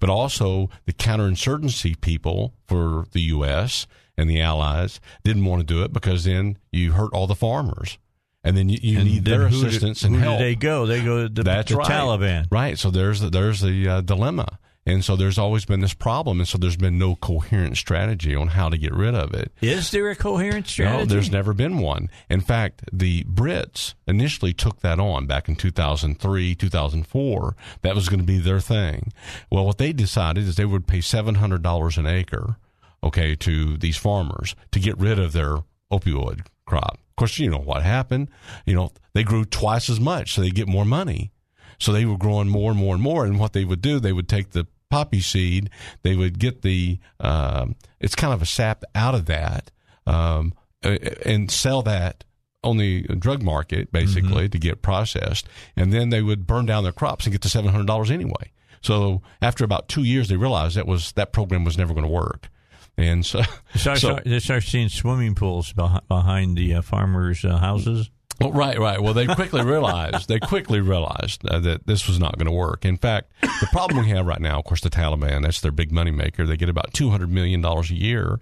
but 0.00 0.10
also 0.10 0.70
the 0.86 0.92
counterinsurgency 0.92 2.00
people 2.00 2.54
for 2.66 3.06
the 3.12 3.22
U.S. 3.22 3.86
and 4.16 4.28
the 4.30 4.40
allies 4.40 5.00
didn't 5.24 5.44
want 5.44 5.60
to 5.60 5.66
do 5.66 5.82
it 5.82 5.92
because 5.92 6.24
then 6.24 6.58
you 6.72 6.92
hurt 6.92 7.12
all 7.12 7.26
the 7.26 7.34
farmers. 7.34 7.98
And 8.46 8.56
then 8.56 8.68
you, 8.68 8.78
you 8.82 8.98
And 8.98 9.08
need 9.08 9.24
their 9.24 9.46
assistance 9.46 10.02
who 10.02 10.08
and 10.08 10.16
do 10.16 10.20
help. 10.20 10.38
they 10.38 10.54
go? 10.54 10.84
They 10.86 11.02
go 11.02 11.22
to 11.22 11.28
the, 11.30 11.42
That's 11.44 11.70
the 11.70 11.78
right. 11.78 11.88
Taliban. 11.90 12.46
Right. 12.50 12.78
So 12.78 12.90
there's 12.90 13.20
the, 13.20 13.30
there's 13.30 13.62
the 13.62 13.88
uh, 13.88 14.00
dilemma. 14.02 14.58
And 14.86 15.02
so 15.02 15.16
there's 15.16 15.38
always 15.38 15.64
been 15.64 15.80
this 15.80 15.94
problem. 15.94 16.40
And 16.40 16.46
so 16.46 16.58
there's 16.58 16.76
been 16.76 16.98
no 16.98 17.16
coherent 17.16 17.78
strategy 17.78 18.34
on 18.34 18.48
how 18.48 18.68
to 18.68 18.76
get 18.76 18.92
rid 18.92 19.14
of 19.14 19.32
it. 19.32 19.50
Is 19.62 19.90
there 19.92 20.10
a 20.10 20.14
coherent 20.14 20.68
strategy? 20.68 20.98
No, 20.98 21.04
there's 21.06 21.30
never 21.30 21.54
been 21.54 21.78
one. 21.78 22.10
In 22.28 22.42
fact, 22.42 22.82
the 22.92 23.24
Brits 23.24 23.94
initially 24.06 24.52
took 24.52 24.80
that 24.80 25.00
on 25.00 25.24
back 25.26 25.48
in 25.48 25.56
2003, 25.56 26.54
2004. 26.54 27.56
That 27.80 27.94
was 27.94 28.10
going 28.10 28.20
to 28.20 28.26
be 28.26 28.38
their 28.38 28.60
thing. 28.60 29.10
Well, 29.50 29.64
what 29.64 29.78
they 29.78 29.94
decided 29.94 30.44
is 30.46 30.56
they 30.56 30.66
would 30.66 30.86
pay 30.86 30.98
$700 30.98 31.96
an 31.98 32.06
acre, 32.06 32.56
okay, 33.04 33.36
to 33.36 33.76
these 33.76 33.96
farmers 33.96 34.56
to 34.72 34.80
get 34.80 34.98
rid 34.98 35.18
of 35.18 35.32
their 35.32 35.58
opioid 35.92 36.46
crop. 36.66 36.94
Of 36.94 37.16
course, 37.16 37.38
you 37.38 37.50
know 37.50 37.58
what 37.58 37.82
happened. 37.82 38.28
You 38.66 38.74
know, 38.74 38.90
they 39.12 39.22
grew 39.22 39.44
twice 39.44 39.88
as 39.88 40.00
much, 40.00 40.34
so 40.34 40.40
they 40.40 40.50
get 40.50 40.66
more 40.66 40.84
money. 40.84 41.30
So 41.78 41.92
they 41.92 42.04
were 42.04 42.16
growing 42.16 42.48
more 42.48 42.70
and 42.70 42.80
more 42.80 42.94
and 42.94 43.02
more. 43.02 43.24
And 43.24 43.38
what 43.38 43.52
they 43.52 43.64
would 43.64 43.80
do, 43.80 44.00
they 44.00 44.12
would 44.12 44.28
take 44.28 44.50
the 44.50 44.66
poppy 44.90 45.20
seed, 45.20 45.70
they 46.02 46.14
would 46.14 46.38
get 46.38 46.62
the, 46.62 46.98
um, 47.20 47.74
it's 48.00 48.14
kind 48.14 48.32
of 48.32 48.42
a 48.42 48.46
sap 48.46 48.84
out 48.94 49.14
of 49.14 49.26
that, 49.26 49.70
um, 50.06 50.54
and 50.82 51.50
sell 51.50 51.82
that 51.82 52.24
on 52.62 52.78
the 52.78 53.02
drug 53.02 53.42
market, 53.42 53.92
basically, 53.92 54.48
to 54.48 54.58
get 54.58 54.82
processed. 54.82 55.48
And 55.76 55.92
then 55.92 56.10
they 56.10 56.22
would 56.22 56.46
burn 56.46 56.66
down 56.66 56.84
their 56.84 56.92
crops 56.92 57.26
and 57.26 57.32
get 57.32 57.42
to 57.42 57.48
$700 57.48 58.10
anyway. 58.10 58.52
So 58.82 59.22
after 59.42 59.64
about 59.64 59.88
two 59.88 60.02
years, 60.02 60.28
they 60.28 60.36
realized 60.36 60.76
that 60.76 60.86
was, 60.86 61.12
that 61.12 61.32
program 61.32 61.64
was 61.64 61.76
never 61.76 61.92
going 61.92 62.06
to 62.06 62.12
work. 62.12 62.48
And 62.96 63.26
so, 63.26 63.42
They 63.72 63.78
start, 63.80 63.98
so- 63.98 64.18
they 64.24 64.38
start 64.38 64.62
seeing 64.62 64.88
swimming 64.88 65.34
pools 65.34 65.72
behind, 65.72 66.56
the 66.56 66.74
uh, 66.74 66.82
farmers' 66.82 67.44
uh, 67.44 67.56
houses. 67.58 68.10
Well, 68.40 68.50
right, 68.52 68.76
right. 68.78 69.00
Well, 69.00 69.14
they 69.14 69.26
quickly 69.26 69.62
realized 69.64 70.28
they 70.28 70.40
quickly 70.40 70.80
realized 70.80 71.46
uh, 71.46 71.60
that 71.60 71.86
this 71.86 72.08
was 72.08 72.18
not 72.18 72.36
going 72.36 72.46
to 72.46 72.52
work. 72.52 72.84
In 72.84 72.96
fact, 72.96 73.30
the 73.42 73.68
problem 73.70 74.00
we 74.04 74.08
have 74.10 74.26
right 74.26 74.40
now, 74.40 74.58
of 74.58 74.64
course, 74.64 74.80
the 74.80 74.90
Taliban. 74.90 75.42
That's 75.42 75.60
their 75.60 75.70
big 75.70 75.92
money 75.92 76.10
maker. 76.10 76.44
They 76.44 76.56
get 76.56 76.68
about 76.68 76.92
two 76.92 77.10
hundred 77.10 77.30
million 77.30 77.60
dollars 77.60 77.90
a 77.92 77.94
year, 77.94 78.40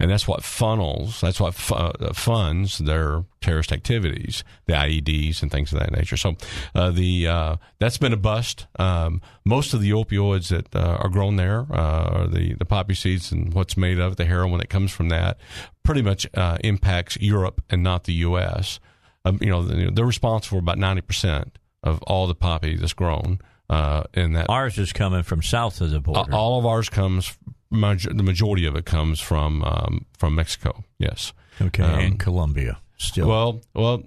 and 0.00 0.10
that's 0.10 0.26
what 0.26 0.42
funnels. 0.42 1.20
That's 1.20 1.38
what 1.38 1.54
fu- 1.54 1.74
uh, 1.74 2.12
funds 2.12 2.78
their 2.78 3.24
terrorist 3.40 3.70
activities, 3.70 4.42
the 4.66 4.72
IEDs 4.72 5.42
and 5.42 5.50
things 5.50 5.72
of 5.72 5.78
that 5.78 5.92
nature. 5.92 6.16
So, 6.16 6.36
uh, 6.74 6.90
the 6.90 7.28
uh, 7.28 7.56
that's 7.78 7.98
been 7.98 8.12
a 8.12 8.16
bust. 8.16 8.66
Um, 8.78 9.20
most 9.44 9.74
of 9.74 9.80
the 9.80 9.90
opioids 9.90 10.48
that 10.48 10.74
uh, 10.74 10.96
are 11.00 11.08
grown 11.08 11.36
there, 11.36 11.66
uh, 11.70 12.22
are 12.22 12.26
the 12.26 12.54
the 12.54 12.64
poppy 12.64 12.94
seeds 12.94 13.30
and 13.30 13.54
what's 13.54 13.76
made 13.76 14.00
of 14.00 14.12
it, 14.12 14.16
the 14.16 14.24
heroin 14.24 14.58
that 14.58 14.70
comes 14.70 14.90
from 14.90 15.10
that, 15.10 15.38
pretty 15.84 16.02
much 16.02 16.26
uh, 16.34 16.58
impacts 16.64 17.16
Europe 17.20 17.62
and 17.70 17.84
not 17.84 18.04
the 18.04 18.14
U.S 18.14 18.80
um, 19.24 19.38
you 19.40 19.48
know, 19.48 19.62
they're 19.62 20.04
responsible 20.04 20.56
for 20.56 20.60
about 20.60 20.78
90% 20.78 21.50
of 21.82 22.02
all 22.02 22.26
the 22.26 22.34
poppy 22.34 22.76
that's 22.76 22.92
grown 22.92 23.40
uh, 23.68 24.04
in 24.14 24.32
that. 24.32 24.48
Ours 24.48 24.78
is 24.78 24.92
coming 24.92 25.22
from 25.22 25.42
south 25.42 25.80
of 25.80 25.90
the 25.90 26.00
border. 26.00 26.32
all 26.32 26.58
of 26.58 26.66
ours 26.66 26.88
comes, 26.88 27.36
maj- 27.70 28.04
the 28.08 28.22
majority 28.22 28.66
of 28.66 28.76
it 28.76 28.84
comes 28.84 29.20
from 29.20 29.62
um, 29.64 30.06
from 30.18 30.34
Mexico, 30.34 30.84
yes. 30.98 31.32
okay, 31.60 31.82
Um, 31.82 31.98
and 32.00 32.18
Colombia 32.20 32.78
still. 32.98 33.28
Well, 33.28 33.60
well, 33.74 34.02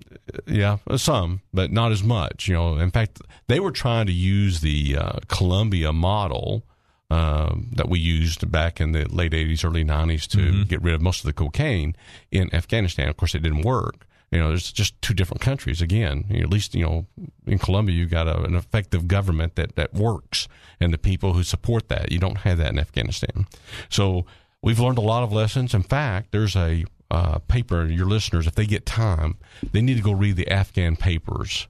yeah, 0.47 0.77
some, 0.97 1.41
but 1.53 1.71
not 1.71 1.91
as 1.91 2.03
much. 2.03 2.47
You 2.47 2.53
know, 2.55 2.77
in 2.77 2.91
fact, 2.91 3.21
they 3.47 3.59
were 3.59 3.71
trying 3.71 4.05
to 4.07 4.11
use 4.13 4.61
the 4.61 4.97
uh, 4.97 5.19
Colombia 5.27 5.91
model 5.93 6.63
um, 7.09 7.69
that 7.75 7.89
we 7.89 7.99
used 7.99 8.49
back 8.51 8.79
in 8.81 8.91
the 8.91 9.05
late 9.05 9.31
'80s, 9.33 9.63
early 9.65 9.83
'90s 9.83 10.27
to 10.29 10.37
Mm-hmm. 10.37 10.63
get 10.63 10.81
rid 10.81 10.93
of 10.95 11.01
most 11.01 11.19
of 11.21 11.25
the 11.25 11.33
cocaine 11.33 11.95
in 12.31 12.53
Afghanistan. 12.53 13.07
Of 13.09 13.17
course, 13.17 13.35
it 13.35 13.43
didn't 13.43 13.61
work. 13.63 14.05
You 14.33 14.39
know, 14.39 14.49
there's 14.49 14.71
just 14.71 14.99
two 15.03 15.13
different 15.13 15.41
countries. 15.41 15.79
Again, 15.81 16.25
You 16.29 16.39
know, 16.39 16.43
at 16.43 16.49
least 16.49 16.73
you 16.73 16.83
know 16.83 17.05
in 17.45 17.59
Colombia, 17.59 17.95
you've 17.95 18.09
got 18.09 18.27
a, 18.27 18.41
an 18.41 18.55
effective 18.55 19.07
government 19.07 19.55
that 19.55 19.75
that 19.75 19.93
works, 19.93 20.47
and 20.79 20.91
the 20.91 20.97
people 20.97 21.33
who 21.33 21.43
support 21.43 21.87
that. 21.89 22.11
You 22.11 22.17
don't 22.17 22.39
have 22.39 22.57
that 22.57 22.71
in 22.71 22.79
Afghanistan. 22.79 23.45
So 23.89 24.25
we've 24.63 24.79
learned 24.79 24.97
a 24.97 25.01
lot 25.01 25.21
of 25.23 25.31
lessons. 25.31 25.73
In 25.75 25.83
fact, 25.83 26.31
there's 26.31 26.55
a 26.55 26.83
uh, 27.11 27.37
paper. 27.47 27.85
Your 27.85 28.07
listeners, 28.07 28.47
if 28.47 28.55
they 28.55 28.65
get 28.65 28.87
time, 28.87 29.37
they 29.71 29.81
need 29.81 29.97
to 29.97 30.03
go 30.03 30.13
read 30.13 30.35
the 30.35 30.49
Afghan 30.49 30.95
papers. 30.95 31.67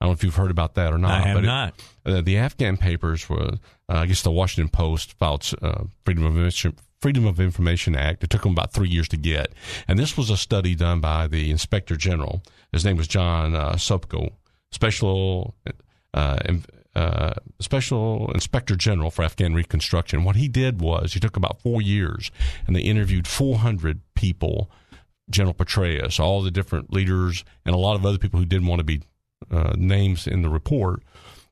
I 0.00 0.06
don't 0.06 0.10
know 0.10 0.14
if 0.14 0.24
you've 0.24 0.36
heard 0.36 0.50
about 0.50 0.74
that 0.74 0.92
or 0.92 0.98
not. 0.98 1.10
I 1.10 1.26
have 1.26 1.36
but 1.36 1.44
it- 1.44 1.46
not. 1.46 1.82
uh, 2.06 2.20
the 2.20 2.36
Afghan 2.36 2.76
papers 2.76 3.28
were, 3.28 3.54
uh, 3.88 3.94
I 4.02 4.06
guess, 4.06 4.22
the 4.22 4.30
Washington 4.30 4.70
Post 4.70 5.14
filed 5.18 5.50
uh, 5.62 5.84
freedom 6.04 6.24
of 6.24 6.34
information. 6.34 6.76
Freedom 7.04 7.26
of 7.26 7.38
Information 7.38 7.94
Act. 7.94 8.24
It 8.24 8.30
took 8.30 8.44
them 8.44 8.52
about 8.52 8.72
three 8.72 8.88
years 8.88 9.08
to 9.08 9.18
get, 9.18 9.52
and 9.86 9.98
this 9.98 10.16
was 10.16 10.30
a 10.30 10.38
study 10.38 10.74
done 10.74 11.00
by 11.00 11.26
the 11.26 11.50
Inspector 11.50 11.94
General. 11.96 12.42
His 12.72 12.82
name 12.82 12.96
was 12.96 13.06
John 13.06 13.54
uh, 13.54 13.76
Special 13.76 15.54
uh, 16.14 16.38
uh, 16.94 17.34
special 17.60 18.32
inspector 18.32 18.74
general 18.74 19.10
for 19.10 19.22
Afghan 19.22 19.52
reconstruction. 19.52 20.24
What 20.24 20.36
he 20.36 20.48
did 20.48 20.80
was 20.80 21.12
he 21.12 21.20
took 21.20 21.36
about 21.36 21.60
four 21.60 21.82
years 21.82 22.30
and 22.66 22.74
they 22.74 22.80
interviewed 22.80 23.28
400 23.28 24.00
people, 24.14 24.70
General 25.28 25.52
Petraeus, 25.52 26.18
all 26.18 26.40
the 26.40 26.50
different 26.50 26.90
leaders, 26.90 27.44
and 27.66 27.74
a 27.74 27.78
lot 27.78 27.96
of 27.96 28.06
other 28.06 28.16
people 28.16 28.40
who 28.40 28.46
didn't 28.46 28.68
want 28.68 28.80
to 28.80 28.84
be 28.84 29.02
uh, 29.50 29.74
names 29.76 30.26
in 30.26 30.40
the 30.40 30.48
report. 30.48 31.02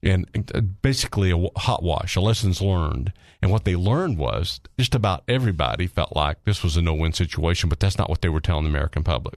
And 0.02 0.50
uh, 0.54 0.62
basically, 0.62 1.30
a 1.30 1.60
hot 1.60 1.82
wash, 1.82 2.16
a 2.16 2.22
lessons 2.22 2.62
learned. 2.62 3.12
And 3.42 3.50
what 3.50 3.64
they 3.64 3.74
learned 3.74 4.18
was 4.18 4.60
just 4.78 4.94
about 4.94 5.24
everybody 5.26 5.88
felt 5.88 6.14
like 6.14 6.44
this 6.44 6.62
was 6.62 6.76
a 6.76 6.82
no 6.82 6.94
win 6.94 7.12
situation, 7.12 7.68
but 7.68 7.80
that's 7.80 7.98
not 7.98 8.08
what 8.08 8.22
they 8.22 8.28
were 8.28 8.40
telling 8.40 8.64
the 8.64 8.70
American 8.70 9.02
public. 9.02 9.34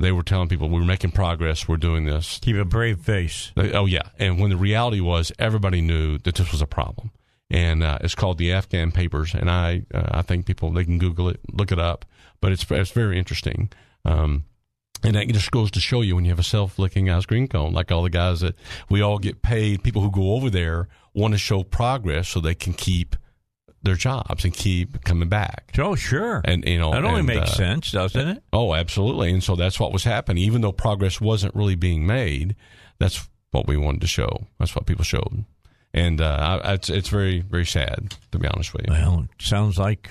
They 0.00 0.12
were 0.12 0.22
telling 0.22 0.48
people 0.48 0.68
we're 0.68 0.84
making 0.84 1.10
progress, 1.10 1.66
we're 1.68 1.76
doing 1.76 2.04
this. 2.06 2.38
Keep 2.40 2.56
a 2.56 2.64
brave 2.64 3.00
face. 3.00 3.52
They- 3.56 3.72
Oh 3.72 3.86
yeah, 3.86 4.08
and 4.18 4.38
when 4.40 4.50
the 4.50 4.56
reality 4.56 5.00
was, 5.00 5.30
everybody 5.38 5.80
knew 5.82 6.18
that 6.18 6.36
this 6.36 6.52
was 6.52 6.62
a 6.62 6.66
problem, 6.66 7.10
and 7.50 7.82
uh, 7.82 7.98
it's 8.00 8.14
called 8.14 8.38
the 8.38 8.52
Afghan 8.52 8.92
Papers, 8.92 9.34
and 9.34 9.50
I 9.50 9.82
uh, 9.92 10.08
I 10.10 10.22
think 10.22 10.46
people 10.46 10.70
they 10.70 10.84
can 10.84 10.98
Google 10.98 11.28
it, 11.28 11.40
look 11.52 11.72
it 11.72 11.78
up, 11.80 12.04
but 12.40 12.52
it's 12.52 12.64
it's 12.70 12.92
very 12.92 13.18
interesting. 13.18 13.70
Um, 14.04 14.44
and 15.04 15.14
that 15.16 15.28
just 15.28 15.50
goes 15.52 15.70
to 15.72 15.80
show 15.80 16.00
you 16.00 16.16
when 16.16 16.24
you 16.24 16.30
have 16.32 16.38
a 16.40 16.44
self-licking 16.44 17.08
ice 17.10 17.26
cream 17.26 17.46
cone, 17.46 17.72
like 17.72 17.92
all 17.92 18.02
the 18.02 18.10
guys 18.10 18.40
that 18.40 18.56
we 18.88 19.00
all 19.00 19.18
get 19.18 19.42
paid, 19.42 19.82
people 19.84 20.02
who 20.02 20.10
go 20.10 20.34
over 20.34 20.48
there 20.50 20.88
want 21.18 21.34
to 21.34 21.38
show 21.38 21.62
progress 21.62 22.28
so 22.28 22.40
they 22.40 22.54
can 22.54 22.72
keep 22.72 23.16
their 23.82 23.94
jobs 23.94 24.44
and 24.44 24.52
keep 24.52 25.04
coming 25.04 25.28
back. 25.28 25.72
Oh, 25.78 25.94
sure. 25.94 26.40
And 26.44 26.64
you 26.64 26.78
know 26.78 26.90
That 26.92 27.04
only 27.04 27.20
and, 27.20 27.26
makes 27.28 27.52
uh, 27.52 27.54
sense, 27.54 27.92
doesn't 27.92 28.28
it? 28.28 28.42
Oh, 28.52 28.74
absolutely. 28.74 29.30
And 29.30 29.42
so 29.42 29.54
that's 29.56 29.78
what 29.78 29.92
was 29.92 30.04
happening. 30.04 30.42
Even 30.42 30.62
though 30.62 30.72
progress 30.72 31.20
wasn't 31.20 31.54
really 31.54 31.76
being 31.76 32.06
made, 32.06 32.56
that's 32.98 33.28
what 33.52 33.66
we 33.68 33.76
wanted 33.76 34.00
to 34.00 34.06
show. 34.08 34.46
That's 34.58 34.74
what 34.74 34.86
people 34.86 35.04
showed. 35.04 35.44
And 35.94 36.20
uh, 36.20 36.60
I, 36.64 36.74
it's 36.74 36.90
it's 36.90 37.08
very 37.08 37.40
very 37.40 37.64
sad 37.64 38.14
to 38.32 38.38
be 38.38 38.46
honest 38.48 38.74
with 38.74 38.86
you. 38.86 38.92
Well, 38.92 39.26
it 39.32 39.42
sounds 39.42 39.78
like 39.78 40.10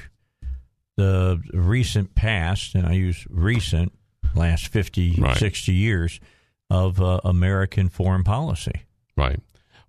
the 0.96 1.42
recent 1.54 2.16
past, 2.16 2.74
and 2.74 2.86
I 2.88 2.94
use 2.94 3.28
recent, 3.30 3.92
last 4.34 4.70
50, 4.70 5.16
Right. 5.20 5.38
60 5.38 5.72
years 5.72 6.20
of 6.70 7.00
uh, 7.00 7.20
American 7.24 7.90
foreign 7.90 8.24
policy. 8.24 8.84
Right. 9.16 9.40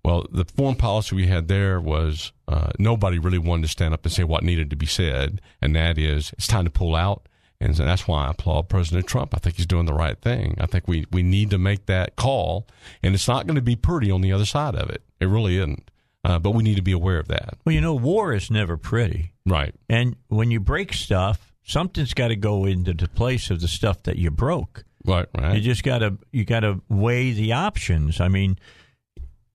Well, 0.03 0.25
the 0.31 0.45
foreign 0.45 0.75
policy 0.75 1.15
we 1.15 1.27
had 1.27 1.47
there 1.47 1.79
was 1.79 2.31
uh, 2.47 2.71
nobody 2.79 3.19
really 3.19 3.37
wanted 3.37 3.63
to 3.63 3.67
stand 3.67 3.93
up 3.93 4.05
and 4.05 4.13
say 4.13 4.23
what 4.23 4.43
needed 4.43 4.69
to 4.69 4.75
be 4.75 4.85
said, 4.85 5.41
and 5.61 5.75
that 5.75 5.97
is 5.97 6.31
it's 6.33 6.47
time 6.47 6.65
to 6.65 6.71
pull 6.71 6.95
out. 6.95 7.27
And 7.61 7.75
so 7.75 7.83
that's 7.83 8.07
why 8.07 8.27
I 8.27 8.31
applaud 8.31 8.69
President 8.69 9.05
Trump. 9.05 9.35
I 9.35 9.39
think 9.39 9.57
he's 9.57 9.65
doing 9.65 9.85
the 9.85 9.93
right 9.93 10.17
thing. 10.17 10.55
I 10.61 10.65
think 10.65 10.87
we, 10.87 11.05
we 11.11 11.23
need 11.23 11.49
to 11.49 11.57
make 11.57 11.87
that 11.87 12.15
call, 12.15 12.65
and 13.03 13.13
it's 13.13 13.27
not 13.27 13.47
going 13.47 13.55
to 13.55 13.61
be 13.61 13.75
pretty 13.75 14.09
on 14.09 14.21
the 14.21 14.31
other 14.31 14.45
side 14.45 14.75
of 14.75 14.89
it. 14.89 15.03
It 15.19 15.25
really 15.25 15.57
isn't. 15.57 15.91
Uh, 16.23 16.39
but 16.39 16.51
we 16.51 16.63
need 16.63 16.75
to 16.75 16.81
be 16.81 16.91
aware 16.91 17.19
of 17.19 17.27
that. 17.29 17.57
Well, 17.65 17.73
you 17.73 17.81
know, 17.81 17.93
war 17.93 18.33
is 18.33 18.51
never 18.51 18.77
pretty. 18.77 19.33
Right. 19.45 19.73
And 19.89 20.15
when 20.27 20.51
you 20.51 20.59
break 20.59 20.93
stuff, 20.93 21.53
something's 21.63 22.13
got 22.13 22.27
to 22.29 22.35
go 22.35 22.65
into 22.65 22.93
the 22.93 23.07
place 23.07 23.49
of 23.49 23.61
the 23.61 23.67
stuff 23.67 24.03
that 24.03 24.17
you 24.17 24.31
broke. 24.31 24.83
Right. 25.05 25.27
Right. 25.37 25.55
You 25.55 25.61
just 25.61 25.83
got 25.83 25.99
to 25.99 26.17
you 26.31 26.43
got 26.43 26.61
to 26.61 26.81
weigh 26.89 27.31
the 27.31 27.53
options. 27.53 28.19
I 28.19 28.27
mean, 28.27 28.59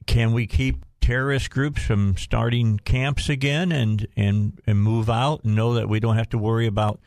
can 0.07 0.33
we 0.33 0.47
keep 0.47 0.85
terrorist 1.01 1.51
groups 1.51 1.83
from 1.83 2.17
starting 2.17 2.79
camps 2.79 3.29
again 3.29 3.71
and 3.73 4.07
and 4.17 4.61
and 4.67 4.79
move 4.79 5.11
out 5.11 5.45
and 5.45 5.55
know 5.55 5.75
that 5.75 5.89
we 5.89 6.01
don't 6.01 6.17
have 6.17 6.29
to 6.31 6.39
worry 6.39 6.67
about 6.67 6.99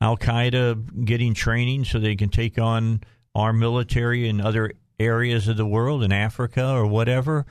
Al 0.00 0.16
Qaeda 0.16 1.04
getting 1.04 1.34
training 1.34 1.84
so 1.84 1.98
they 1.98 2.16
can 2.16 2.30
take 2.30 2.58
on 2.58 3.02
our 3.34 3.52
military 3.52 4.28
in 4.28 4.40
other 4.40 4.72
areas 4.98 5.48
of 5.48 5.56
the 5.56 5.66
world 5.66 6.02
in 6.02 6.12
Africa 6.12 6.70
or 6.70 6.86
whatever? 6.86 7.46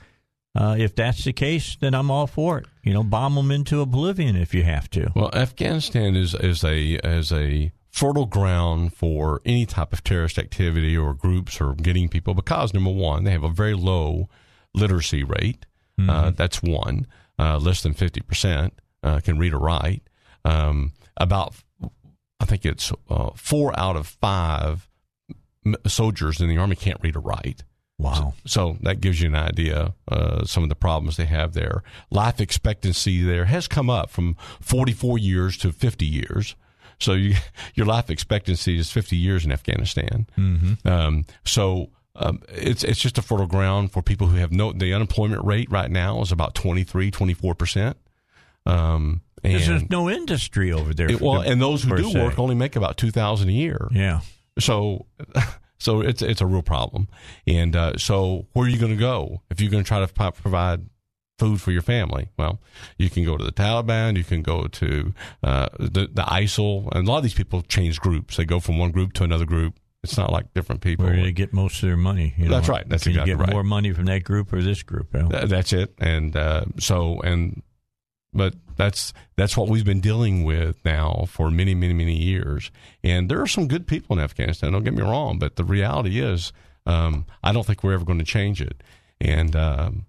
Uh, 0.54 0.76
if 0.78 0.94
that's 0.94 1.24
the 1.24 1.32
case, 1.32 1.76
then 1.80 1.94
I'm 1.94 2.10
all 2.10 2.26
for 2.26 2.58
it. 2.58 2.66
You 2.82 2.92
know, 2.92 3.02
bomb 3.02 3.36
them 3.36 3.50
into 3.50 3.80
oblivion 3.80 4.36
if 4.36 4.52
you 4.52 4.64
have 4.64 4.90
to. 4.90 5.10
Well, 5.14 5.30
Afghanistan 5.32 6.14
is 6.14 6.34
is 6.34 6.62
a 6.62 6.94
is 7.06 7.32
a 7.32 7.72
fertile 7.88 8.26
ground 8.26 8.92
for 8.94 9.40
any 9.44 9.66
type 9.66 9.92
of 9.92 10.02
terrorist 10.02 10.38
activity 10.38 10.96
or 10.96 11.14
groups 11.14 11.60
or 11.60 11.74
getting 11.74 12.08
people 12.08 12.34
because 12.34 12.74
number 12.74 12.90
one, 12.90 13.24
they 13.24 13.30
have 13.30 13.44
a 13.44 13.50
very 13.50 13.74
low 13.74 14.28
literacy 14.74 15.24
rate. 15.24 15.66
Uh, 16.08 16.30
that's 16.30 16.60
one, 16.60 17.06
uh, 17.38 17.58
less 17.58 17.82
than 17.82 17.92
fifty 17.94 18.20
percent 18.20 18.74
uh, 19.02 19.20
can 19.20 19.38
read 19.38 19.54
or 19.54 19.58
write. 19.58 20.02
Um, 20.44 20.92
about, 21.16 21.54
I 22.40 22.44
think 22.44 22.64
it's 22.64 22.92
uh, 23.08 23.30
four 23.36 23.78
out 23.78 23.96
of 23.96 24.06
five 24.06 24.88
soldiers 25.86 26.40
in 26.40 26.48
the 26.48 26.58
army 26.58 26.76
can't 26.76 27.00
read 27.02 27.16
or 27.16 27.20
write. 27.20 27.62
Wow. 27.98 28.34
So 28.46 28.78
that 28.82 29.00
gives 29.00 29.20
you 29.20 29.28
an 29.28 29.36
idea 29.36 29.94
uh, 30.08 30.44
some 30.44 30.64
of 30.64 30.68
the 30.68 30.74
problems 30.74 31.16
they 31.16 31.26
have 31.26 31.52
there. 31.52 31.84
Life 32.10 32.40
expectancy 32.40 33.22
there 33.22 33.44
has 33.44 33.68
come 33.68 33.88
up 33.88 34.10
from 34.10 34.36
44 34.60 35.18
years 35.18 35.56
to 35.58 35.70
50 35.70 36.04
years. 36.04 36.56
So 36.98 37.12
you, 37.12 37.36
your 37.74 37.86
life 37.86 38.10
expectancy 38.10 38.76
is 38.76 38.90
50 38.90 39.16
years 39.16 39.44
in 39.44 39.52
Afghanistan. 39.52 40.26
Mm-hmm. 40.36 40.88
Um, 40.88 41.26
so 41.44 41.90
um, 42.16 42.40
it's 42.48 42.84
it's 42.84 43.00
just 43.00 43.16
a 43.18 43.22
fertile 43.22 43.46
ground 43.46 43.92
for 43.92 44.02
people 44.02 44.26
who 44.26 44.36
have 44.36 44.52
no. 44.52 44.72
The 44.72 44.92
unemployment 44.92 45.44
rate 45.44 45.70
right 45.70 45.90
now 45.90 46.20
is 46.22 46.30
about 46.32 46.54
23, 46.54 47.10
24 47.10 47.54
percent. 47.54 47.96
Um, 48.66 49.22
and 49.42 49.54
there's 49.60 49.90
no 49.90 50.08
industry 50.08 50.72
over 50.72 50.94
there. 50.94 51.10
it- 51.10 51.20
well, 51.20 51.42
the- 51.42 51.48
and 51.50 51.60
those 51.60 51.82
who 51.82 51.96
do 51.96 52.10
se. 52.10 52.22
work 52.22 52.38
only 52.38 52.54
make 52.54 52.76
about 52.76 52.96
two 52.96 53.10
thousand 53.10 53.48
a 53.48 53.52
year. 53.52 53.88
Yeah. 53.90 54.20
So, 54.58 55.06
so 55.78 56.00
it's 56.00 56.22
it's 56.22 56.40
a 56.40 56.46
real 56.46 56.62
problem. 56.62 57.08
And 57.46 57.74
uh, 57.74 57.96
so, 57.96 58.46
where 58.52 58.66
are 58.66 58.68
you 58.68 58.78
going 58.78 58.92
to 58.92 58.98
go 59.00 59.42
if 59.50 59.60
you're 59.60 59.70
going 59.70 59.82
to 59.82 59.88
try 59.88 60.00
to 60.00 60.06
pro- 60.12 60.30
provide 60.30 60.86
food 61.38 61.60
for 61.60 61.72
your 61.72 61.82
family? 61.82 62.28
Well, 62.36 62.60
you 62.98 63.10
can 63.10 63.24
go 63.24 63.36
to 63.36 63.42
the 63.44 63.50
Taliban. 63.52 64.16
You 64.16 64.22
can 64.24 64.42
go 64.42 64.66
to 64.68 65.12
uh, 65.42 65.68
the 65.78 66.08
the 66.12 66.22
ISIL, 66.22 66.88
and 66.94 67.08
a 67.08 67.10
lot 67.10 67.16
of 67.16 67.22
these 67.24 67.34
people 67.34 67.62
change 67.62 67.98
groups. 67.98 68.36
They 68.36 68.44
go 68.44 68.60
from 68.60 68.78
one 68.78 68.92
group 68.92 69.12
to 69.14 69.24
another 69.24 69.46
group. 69.46 69.74
It's 70.02 70.18
not 70.18 70.32
like 70.32 70.52
different 70.52 70.80
people. 70.80 71.06
Where 71.06 71.16
they 71.16 71.32
get 71.32 71.52
most 71.52 71.82
of 71.82 71.88
their 71.88 71.96
money. 71.96 72.34
You 72.36 72.48
That's 72.48 72.66
know? 72.66 72.74
right. 72.74 72.88
That's 72.88 73.04
Can 73.04 73.12
exactly 73.12 73.32
you 73.32 73.36
get 73.36 73.44
right. 73.44 73.52
more 73.52 73.62
money 73.62 73.92
from 73.92 74.06
that 74.06 74.24
group 74.24 74.52
or 74.52 74.60
this 74.60 74.82
group? 74.82 75.14
Al? 75.14 75.28
Th- 75.28 75.48
that's 75.48 75.72
it. 75.72 75.94
And 75.98 76.36
uh, 76.36 76.64
so, 76.78 77.20
and 77.20 77.62
but 78.32 78.54
that's 78.76 79.12
that's 79.36 79.56
what 79.56 79.68
we've 79.68 79.84
been 79.84 80.00
dealing 80.00 80.42
with 80.42 80.84
now 80.84 81.26
for 81.28 81.50
many, 81.50 81.74
many, 81.74 81.92
many 81.92 82.16
years. 82.16 82.70
And 83.04 83.30
there 83.30 83.40
are 83.40 83.46
some 83.46 83.68
good 83.68 83.86
people 83.86 84.18
in 84.18 84.24
Afghanistan. 84.24 84.72
Don't 84.72 84.82
get 84.82 84.94
me 84.94 85.02
wrong, 85.02 85.38
but 85.38 85.54
the 85.54 85.64
reality 85.64 86.20
is, 86.20 86.52
um, 86.84 87.24
I 87.44 87.52
don't 87.52 87.64
think 87.64 87.84
we're 87.84 87.92
ever 87.92 88.04
going 88.04 88.18
to 88.18 88.24
change 88.24 88.60
it. 88.60 88.82
And 89.20 89.54
um, 89.54 90.06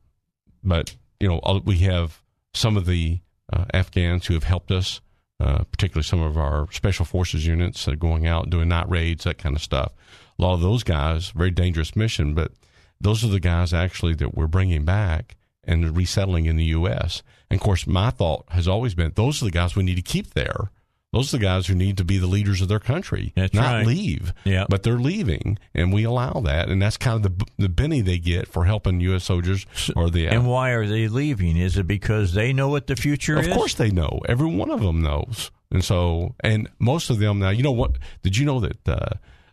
but 0.63 0.95
you 1.19 1.27
know, 1.27 1.39
uh, 1.43 1.59
we 1.63 1.79
have 1.79 2.21
some 2.53 2.77
of 2.77 2.85
the 2.85 3.19
uh, 3.51 3.65
Afghans 3.73 4.25
who 4.25 4.33
have 4.33 4.43
helped 4.43 4.71
us. 4.71 5.01
Uh, 5.43 5.65
particularly 5.65 6.03
some 6.03 6.21
of 6.21 6.37
our 6.37 6.71
special 6.71 7.03
forces 7.03 7.45
units 7.45 7.83
that 7.83 7.95
are 7.95 7.97
going 7.97 8.25
out 8.25 8.49
doing 8.49 8.69
night 8.69 8.89
raids, 8.89 9.25
that 9.25 9.37
kind 9.37 9.57
of 9.57 9.61
stuff. 9.61 9.91
A 10.39 10.41
lot 10.41 10.53
of 10.53 10.61
those 10.61 10.83
guys, 10.83 11.31
very 11.31 11.51
dangerous 11.51 11.97
mission, 11.97 12.33
but 12.33 12.53
those 13.01 13.25
are 13.25 13.27
the 13.27 13.41
guys 13.41 13.73
actually 13.73 14.13
that 14.15 14.35
we're 14.35 14.47
bringing 14.47 14.85
back 14.85 15.35
and 15.65 15.97
resettling 15.97 16.45
in 16.45 16.55
the 16.55 16.63
U.S. 16.65 17.23
And 17.49 17.59
of 17.59 17.63
course, 17.63 17.85
my 17.85 18.09
thought 18.09 18.45
has 18.51 18.69
always 18.69 18.95
been 18.95 19.11
those 19.15 19.41
are 19.41 19.45
the 19.45 19.51
guys 19.51 19.75
we 19.75 19.83
need 19.83 19.97
to 19.97 20.01
keep 20.01 20.29
there. 20.29 20.71
Those 21.13 21.31
are 21.31 21.37
the 21.37 21.43
guys 21.43 21.67
who 21.67 21.75
need 21.75 21.97
to 21.97 22.03
be 22.03 22.17
the 22.17 22.25
leaders 22.27 22.59
of 22.61 22.67
their 22.67 22.79
country, 22.79 23.33
That's 23.35 23.53
not 23.53 23.71
right. 23.71 23.85
leave. 23.85 24.33
Yeah. 24.45 24.65
But 24.67 24.81
they're 24.81 24.97
leaving, 24.97 25.59
and 25.75 25.93
we 25.93 26.03
allow 26.05 26.41
that, 26.45 26.69
and 26.69 26.81
that's 26.81 26.97
kind 26.97 27.23
of 27.23 27.37
the 27.37 27.45
the 27.59 27.69
penny 27.69 28.01
they 28.01 28.17
get 28.17 28.47
for 28.47 28.65
helping 28.65 28.99
U.S. 28.99 29.23
soldiers 29.25 29.67
or 29.95 30.09
the. 30.09 30.27
And 30.27 30.47
why 30.47 30.71
are 30.71 30.87
they 30.87 31.07
leaving? 31.07 31.55
Is 31.55 31.77
it 31.77 31.85
because 31.85 32.33
they 32.33 32.51
know 32.51 32.67
what 32.67 32.87
the 32.87 32.95
future 32.95 33.37
of 33.37 33.45
is? 33.47 33.53
course, 33.53 33.75
they 33.75 33.91
know. 33.91 34.21
Every 34.27 34.47
one 34.47 34.71
of 34.71 34.81
them 34.81 35.03
knows, 35.03 35.51
and 35.69 35.83
so 35.85 36.33
and 36.39 36.67
most 36.79 37.11
of 37.11 37.19
them 37.19 37.37
now. 37.37 37.51
You 37.51 37.61
know 37.61 37.71
what? 37.71 37.91
Did 38.23 38.35
you 38.37 38.45
know 38.45 38.59
that 38.61 38.89
uh, 38.89 39.09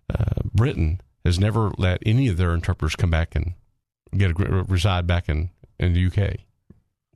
uh, 0.09 0.25
Britain 0.55 1.03
has 1.27 1.39
never 1.39 1.73
let 1.77 2.03
any 2.07 2.27
of 2.29 2.39
their 2.39 2.55
interpreters 2.55 2.97
come 2.97 3.11
back 3.11 3.37
and 3.37 3.53
get 4.17 4.31
a, 4.31 4.65
reside 4.67 5.07
back 5.07 5.29
in 5.29 5.51
in 5.79 5.93
the 5.93 6.07
UK? 6.07 6.37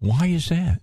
Why 0.00 0.26
is 0.26 0.50
that? 0.50 0.82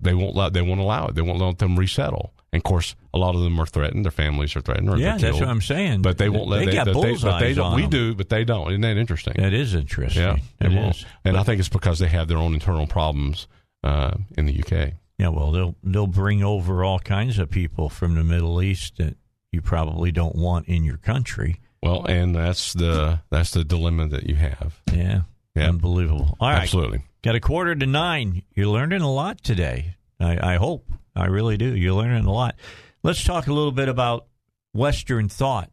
They 0.00 0.12
won't 0.12 0.34
allow. 0.36 0.50
They 0.50 0.60
won't 0.60 0.80
allow 0.80 1.06
it. 1.06 1.14
They 1.14 1.22
won't 1.22 1.40
let 1.40 1.58
them 1.58 1.78
resettle. 1.78 2.33
And 2.54 2.60
of 2.60 2.62
course, 2.62 2.94
a 3.12 3.18
lot 3.18 3.34
of 3.34 3.40
them 3.42 3.58
are 3.60 3.66
threatened. 3.66 4.04
Their 4.04 4.12
families 4.12 4.54
are 4.54 4.60
threatened. 4.60 4.88
Or 4.88 4.96
Yeah, 4.96 5.12
that's 5.12 5.22
killed. 5.24 5.40
what 5.40 5.48
I'm 5.48 5.60
saying. 5.60 6.02
But 6.02 6.18
they 6.18 6.28
won't 6.28 6.48
let. 6.48 6.64
They 6.64 6.72
got 6.72 6.86
but 6.86 6.94
but 6.94 7.02
bullseyes 7.02 7.40
they 7.40 7.52
don't. 7.54 7.66
on 7.66 7.74
We 7.76 7.82
them. 7.82 7.90
do, 7.90 8.14
but 8.14 8.28
they 8.28 8.44
don't. 8.44 8.68
Isn't 8.70 8.80
that 8.82 8.96
interesting? 8.96 9.34
That 9.36 9.52
is 9.52 9.74
interesting. 9.74 10.22
Yeah, 10.22 10.36
It 10.60 10.68
they 10.70 10.76
And 10.76 10.94
But- 11.24 11.34
I 11.36 11.42
think 11.42 11.58
it's 11.58 11.68
because 11.68 11.98
they 11.98 12.06
have 12.08 12.28
their 12.28 12.38
own 12.38 12.54
internal 12.54 12.86
problems 12.86 13.48
uh, 13.82 14.12
in 14.38 14.46
the 14.46 14.52
UK. 14.62 14.94
Yeah, 15.18 15.28
well, 15.28 15.50
they'll 15.50 15.74
they'll 15.82 16.06
bring 16.06 16.42
over 16.44 16.84
all 16.84 16.98
kinds 17.00 17.38
of 17.38 17.50
people 17.50 17.88
from 17.88 18.14
the 18.14 18.24
Middle 18.24 18.62
East 18.62 18.96
that 18.98 19.16
you 19.52 19.60
probably 19.60 20.10
don't 20.12 20.36
want 20.36 20.66
in 20.68 20.84
your 20.84 20.96
country. 20.96 21.60
Well, 21.82 22.04
and 22.06 22.34
that's 22.34 22.72
the 22.72 23.20
that's 23.30 23.50
the 23.50 23.64
dilemma 23.64 24.08
that 24.08 24.28
you 24.28 24.36
have. 24.36 24.80
Yeah, 24.92 25.22
Yeah. 25.56 25.68
unbelievable. 25.68 26.36
All 26.40 26.48
right, 26.50 26.62
Absolutely. 26.62 27.02
Got 27.22 27.34
a 27.34 27.40
quarter 27.40 27.74
to 27.74 27.86
nine. 27.86 28.42
You're 28.54 28.68
learning 28.68 29.02
a 29.02 29.10
lot 29.12 29.42
today. 29.42 29.96
I, 30.20 30.54
I 30.54 30.56
hope. 30.56 30.90
I 31.16 31.26
really 31.26 31.56
do. 31.56 31.74
You're 31.76 31.94
learning 31.94 32.24
a 32.24 32.32
lot. 32.32 32.56
Let's 33.02 33.22
talk 33.22 33.46
a 33.46 33.52
little 33.52 33.72
bit 33.72 33.88
about 33.88 34.26
Western 34.72 35.28
thought. 35.28 35.70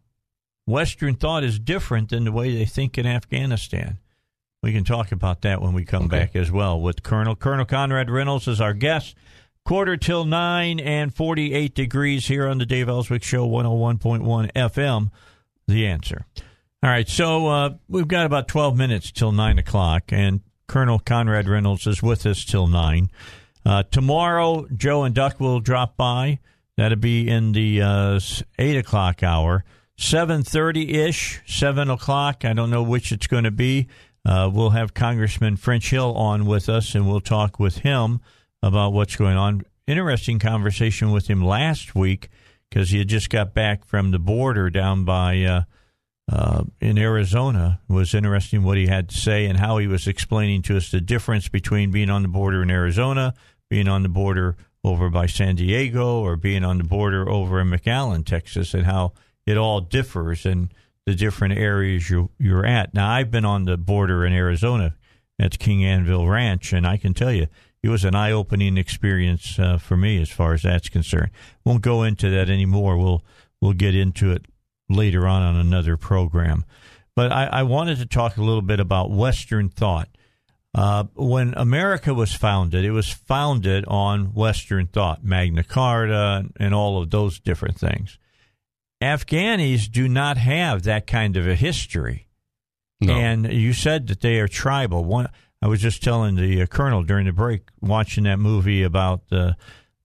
Western 0.68 1.16
thought 1.16 1.44
is 1.44 1.60
different 1.60 2.10
than 2.10 2.24
the 2.24 2.32
way 2.32 2.56
they 2.56 2.66
think 2.66 2.98
in 2.98 3.06
Afghanistan. 3.06 3.98
we 4.62 4.72
can 4.72 4.84
talk 4.84 5.12
about 5.12 5.42
that 5.42 5.62
when 5.62 5.74
we 5.74 5.84
come 5.84 6.04
okay. 6.06 6.20
back 6.20 6.36
as 6.36 6.52
well 6.52 6.80
with 6.80 7.02
Colonel. 7.02 7.36
Colonel 7.36 7.66
Conrad 7.66 8.12
Reynolds 8.12 8.48
is 8.48 8.62
our 8.62 8.74
guest. 8.74 9.16
Quarter 9.66 9.98
till 9.98 10.26
nine 10.26 10.80
and 10.80 11.14
48 11.14 11.74
degrees 11.74 12.28
here 12.28 12.48
on 12.48 12.58
the 12.58 12.66
Dave 12.66 12.90
Elswick 12.90 13.24
Show, 13.24 13.48
101.1 13.48 14.52
FM. 14.54 15.12
The 15.68 15.88
answer. 15.88 16.26
All 16.84 16.90
right, 16.90 17.08
so 17.08 17.48
uh, 17.48 17.70
we've 17.88 18.08
got 18.08 18.26
about 18.26 18.48
12 18.48 18.76
minutes 18.76 19.12
till 19.12 19.32
9 19.32 19.60
o'clock, 19.60 20.06
and 20.12 20.42
Colonel 20.68 20.98
Conrad 20.98 21.48
Reynolds 21.48 21.86
is 21.86 22.02
with 22.02 22.26
us 22.26 22.44
till 22.44 22.66
9. 22.66 23.10
Uh, 23.66 23.84
tomorrow, 23.84 24.68
Joe 24.76 25.04
and 25.04 25.14
Duck 25.14 25.40
will 25.40 25.60
drop 25.60 25.96
by. 25.98 26.40
That'll 26.78 26.98
be 26.98 27.28
in 27.28 27.52
the 27.52 27.82
uh, 27.82 28.20
8 28.58 28.78
o'clock 28.78 29.24
hour. 29.24 29.64
7.30-ish, 29.98 31.42
7 31.46 31.90
o'clock. 31.90 32.44
I 32.44 32.54
don't 32.54 32.72
know 32.72 32.82
which 32.82 33.12
it's 33.12 33.28
going 33.28 33.44
to 33.44 33.52
be. 33.52 33.88
Uh, 34.26 34.50
we'll 34.52 34.72
have 34.72 34.94
Congressman 34.94 35.58
French 35.58 35.90
Hill 35.90 36.14
on 36.16 36.46
with 36.46 36.70
us, 36.70 36.96
and 36.96 37.08
we'll 37.08 37.22
talk 37.22 37.60
with 37.60 37.80
him 37.80 38.20
about 38.64 38.94
what's 38.94 39.16
going 39.16 39.38
on. 39.38 39.64
Interesting 39.88 40.40
conversation 40.40 41.12
with 41.12 41.28
him 41.28 41.44
last 41.44 41.96
week 41.96 42.30
because 42.70 42.90
he 42.90 43.00
had 43.00 43.10
just 43.10 43.30
got 43.30 43.54
back 43.54 43.84
from 43.84 44.12
the 44.12 44.20
border 44.20 44.70
down 44.70 45.06
by 45.06 45.44
uh, 46.32 46.64
in 46.80 46.98
Arizona. 46.98 47.80
Was 47.88 48.14
interesting 48.14 48.64
what 48.64 48.78
he 48.78 48.88
had 48.88 49.10
to 49.10 49.18
say 49.18 49.46
and 49.46 49.60
how 49.60 49.78
he 49.78 49.88
was 49.88 50.08
explaining 50.08 50.62
to 50.64 50.78
us 50.78 50.90
the 50.90 51.02
difference 51.02 51.48
between 51.50 51.92
being 51.92 52.10
on 52.10 52.22
the 52.22 52.28
border 52.28 52.64
in 52.64 52.72
Arizona, 52.72 53.34
being 53.70 53.88
on 53.88 54.04
the 54.04 54.10
border 54.10 54.56
over 54.84 55.10
by 55.10 55.26
San 55.26 55.56
Diego, 55.56 56.22
or 56.22 56.36
being 56.36 56.64
on 56.64 56.78
the 56.78 56.84
border 56.84 57.30
over 57.30 57.60
in 57.60 57.70
McAllen, 57.70 58.26
Texas, 58.26 58.74
and 58.74 58.86
how 58.86 59.14
it 59.46 59.58
all 59.58 59.82
differs 59.82 60.46
in 60.46 60.70
the 61.06 61.14
different 61.14 61.58
areas 61.58 62.10
you, 62.10 62.30
you're 62.40 62.66
at. 62.66 62.94
Now, 62.94 63.10
I've 63.10 63.32
been 63.32 63.46
on 63.46 63.66
the 63.66 63.78
border 63.78 64.26
in 64.26 64.34
Arizona 64.34 64.96
at 65.40 65.60
King 65.60 65.84
Anvil 65.84 66.28
Ranch, 66.28 66.74
and 66.74 66.88
I 66.88 66.98
can 66.98 67.14
tell 67.14 67.32
you 67.32 67.48
it 67.84 67.90
was 67.90 68.06
an 68.06 68.16
eye 68.16 68.32
opening 68.32 68.78
experience 68.78 69.58
uh, 69.60 69.78
for 69.78 69.98
me 69.98 70.22
as 70.22 70.30
far 70.30 70.54
as 70.54 70.62
that's 70.62 70.90
concerned. 70.90 71.32
Won't 71.66 71.82
go 71.82 72.04
into 72.04 72.30
that 72.30 72.50
anymore. 72.50 72.98
We'll 72.98 73.24
we'll 73.60 73.74
get 73.74 73.96
into 73.96 74.32
it 74.32 74.46
later 74.94 75.28
on 75.28 75.42
on 75.42 75.56
another 75.56 75.98
program. 75.98 76.66
But 77.16 77.32
I, 77.32 77.46
I 77.48 77.64
wanted 77.64 77.98
to 77.98 78.06
talk 78.06 78.38
a 78.38 78.44
little 78.44 78.62
bit 78.62 78.80
about 78.80 79.12
Western 79.12 79.70
thought. 79.70 80.10
Uh, 80.74 81.04
when 81.16 81.54
America 81.58 82.14
was 82.14 82.34
founded, 82.34 82.86
it 82.86 82.92
was 82.92 83.10
founded 83.10 83.84
on 83.88 84.34
Western 84.34 84.88
thought, 84.88 85.24
Magna 85.24 85.64
Carta, 85.64 86.46
and 86.58 86.74
all 86.74 87.02
of 87.02 87.10
those 87.10 87.40
different 87.40 87.78
things. 87.78 88.18
Afghanis 89.02 89.92
do 89.92 90.08
not 90.08 90.38
have 90.38 90.84
that 90.84 91.08
kind 91.08 91.36
of 91.36 91.48
a 91.48 91.56
history. 91.56 92.28
No. 93.02 93.14
And 93.14 93.52
you 93.52 93.74
said 93.74 94.08
that 94.08 94.22
they 94.22 94.40
are 94.40 94.48
tribal. 94.48 95.04
One, 95.04 95.28
I 95.62 95.68
was 95.68 95.82
just 95.82 96.04
telling 96.04 96.36
the 96.36 96.62
uh, 96.62 96.66
colonel 96.68 97.04
during 97.04 97.26
the 97.26 97.34
break, 97.34 97.68
watching 97.82 98.24
that 98.26 98.40
movie 98.40 98.84
about 98.84 99.28
the 99.30 99.58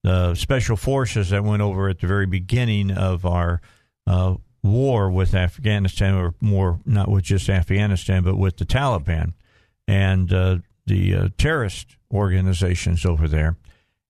the 0.03 0.35
special 0.35 0.77
forces 0.77 1.31
that 1.31 1.43
went 1.43 1.61
over 1.61 1.89
at 1.89 1.99
the 1.99 2.07
very 2.07 2.27
beginning 2.27 2.91
of 2.91 3.25
our 3.25 3.61
uh, 4.05 4.35
war 4.67 5.09
with 5.09 5.33
Afghanistan, 5.33 6.13
or 6.13 6.35
more 6.41 6.79
not 6.85 7.09
with 7.09 7.23
just 7.23 7.49
Afghanistan, 7.49 8.23
but 8.23 8.37
with 8.37 8.57
the 8.57 8.65
Taliban 8.65 9.33
and 9.87 10.31
uh, 10.31 10.57
the 10.85 11.15
uh, 11.15 11.29
terrorist 11.37 11.95
organizations 12.11 13.05
over 13.05 13.27
there, 13.27 13.57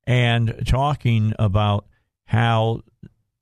and 0.05 0.63
talking 0.65 1.33
about 1.39 1.85
how 2.25 2.81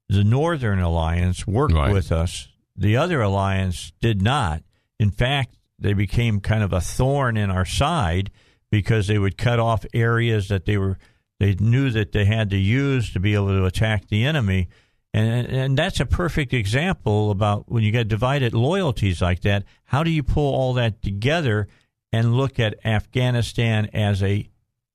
the 0.10 0.24
Northern 0.24 0.80
Alliance 0.80 1.48
worked 1.48 1.74
right. 1.74 1.92
with 1.92 2.12
us. 2.12 2.50
The 2.76 2.98
other 2.98 3.22
alliance 3.22 3.94
did 4.02 4.22
not. 4.22 4.62
In 5.00 5.10
fact, 5.10 5.58
they 5.80 5.94
became 5.94 6.40
kind 6.40 6.64
of 6.64 6.74
a 6.74 6.82
thorn 6.82 7.38
in 7.38 7.50
our 7.50 7.66
side 7.66 8.32
because 8.70 9.08
they 9.08 9.18
would 9.18 9.38
cut 9.38 9.60
off 9.60 9.86
areas 9.94 10.48
that 10.50 10.66
they 10.66 10.78
were 10.78 10.98
they 11.40 11.54
knew 11.56 11.90
that 11.90 12.12
they 12.14 12.26
had 12.26 12.50
to 12.52 12.58
use 12.58 13.12
to 13.12 13.20
be 13.20 13.34
able 13.34 13.48
to 13.48 13.66
attack 13.66 14.08
the 14.08 14.24
enemy. 14.24 14.70
And, 15.16 15.48
and 15.48 15.78
that's 15.78 16.02
a 16.02 16.06
perfect 16.06 16.54
example 16.54 17.32
about 17.32 17.72
when 17.72 17.84
you 17.84 17.92
get 17.94 18.10
divided 18.10 18.54
loyalties 18.54 19.22
like 19.22 19.44
that. 19.44 19.64
How 19.86 20.04
do 20.04 20.10
you 20.10 20.24
pull 20.24 20.54
all 20.54 20.74
that 20.74 21.02
together 21.02 21.70
and 22.12 22.36
look 22.36 22.60
at 22.60 22.86
Afghanistan 22.86 23.90
as 23.94 24.22
a 24.22 24.50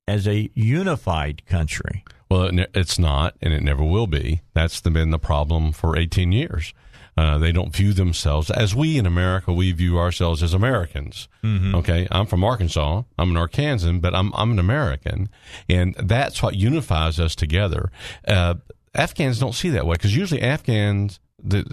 as 0.06 0.28
a 0.28 0.50
unified 0.52 1.46
country? 1.46 2.04
Well, 2.30 2.50
it's 2.74 2.98
not, 2.98 3.34
and 3.40 3.54
it 3.54 3.62
never 3.62 3.82
will 3.82 4.06
be. 4.06 4.42
That's 4.52 4.78
been 4.82 5.10
the 5.10 5.18
problem 5.18 5.72
for 5.72 5.96
18 5.96 6.32
years. 6.32 6.74
Uh, 7.16 7.38
they 7.38 7.50
don't 7.50 7.74
view 7.74 7.94
themselves 7.94 8.50
as 8.50 8.74
we 8.74 8.98
in 8.98 9.06
America. 9.06 9.54
We 9.54 9.72
view 9.72 9.98
ourselves 9.98 10.42
as 10.42 10.52
Americans. 10.52 11.28
Mm-hmm. 11.42 11.74
Okay, 11.76 12.06
I'm 12.10 12.26
from 12.26 12.44
Arkansas. 12.44 13.04
I'm 13.18 13.34
an 13.34 13.42
Arkansan, 13.42 14.02
but 14.02 14.14
I'm 14.14 14.32
I'm 14.34 14.52
an 14.52 14.58
American, 14.58 15.30
and 15.66 15.94
that's 15.94 16.42
what 16.42 16.56
unifies 16.56 17.18
us 17.18 17.34
together. 17.34 17.90
Uh, 18.28 18.56
Afghans 18.94 19.38
don't 19.38 19.54
see 19.54 19.70
that 19.70 19.86
way 19.86 19.94
because 19.94 20.16
usually 20.16 20.42
Afghans 20.42 21.20
the, 21.42 21.64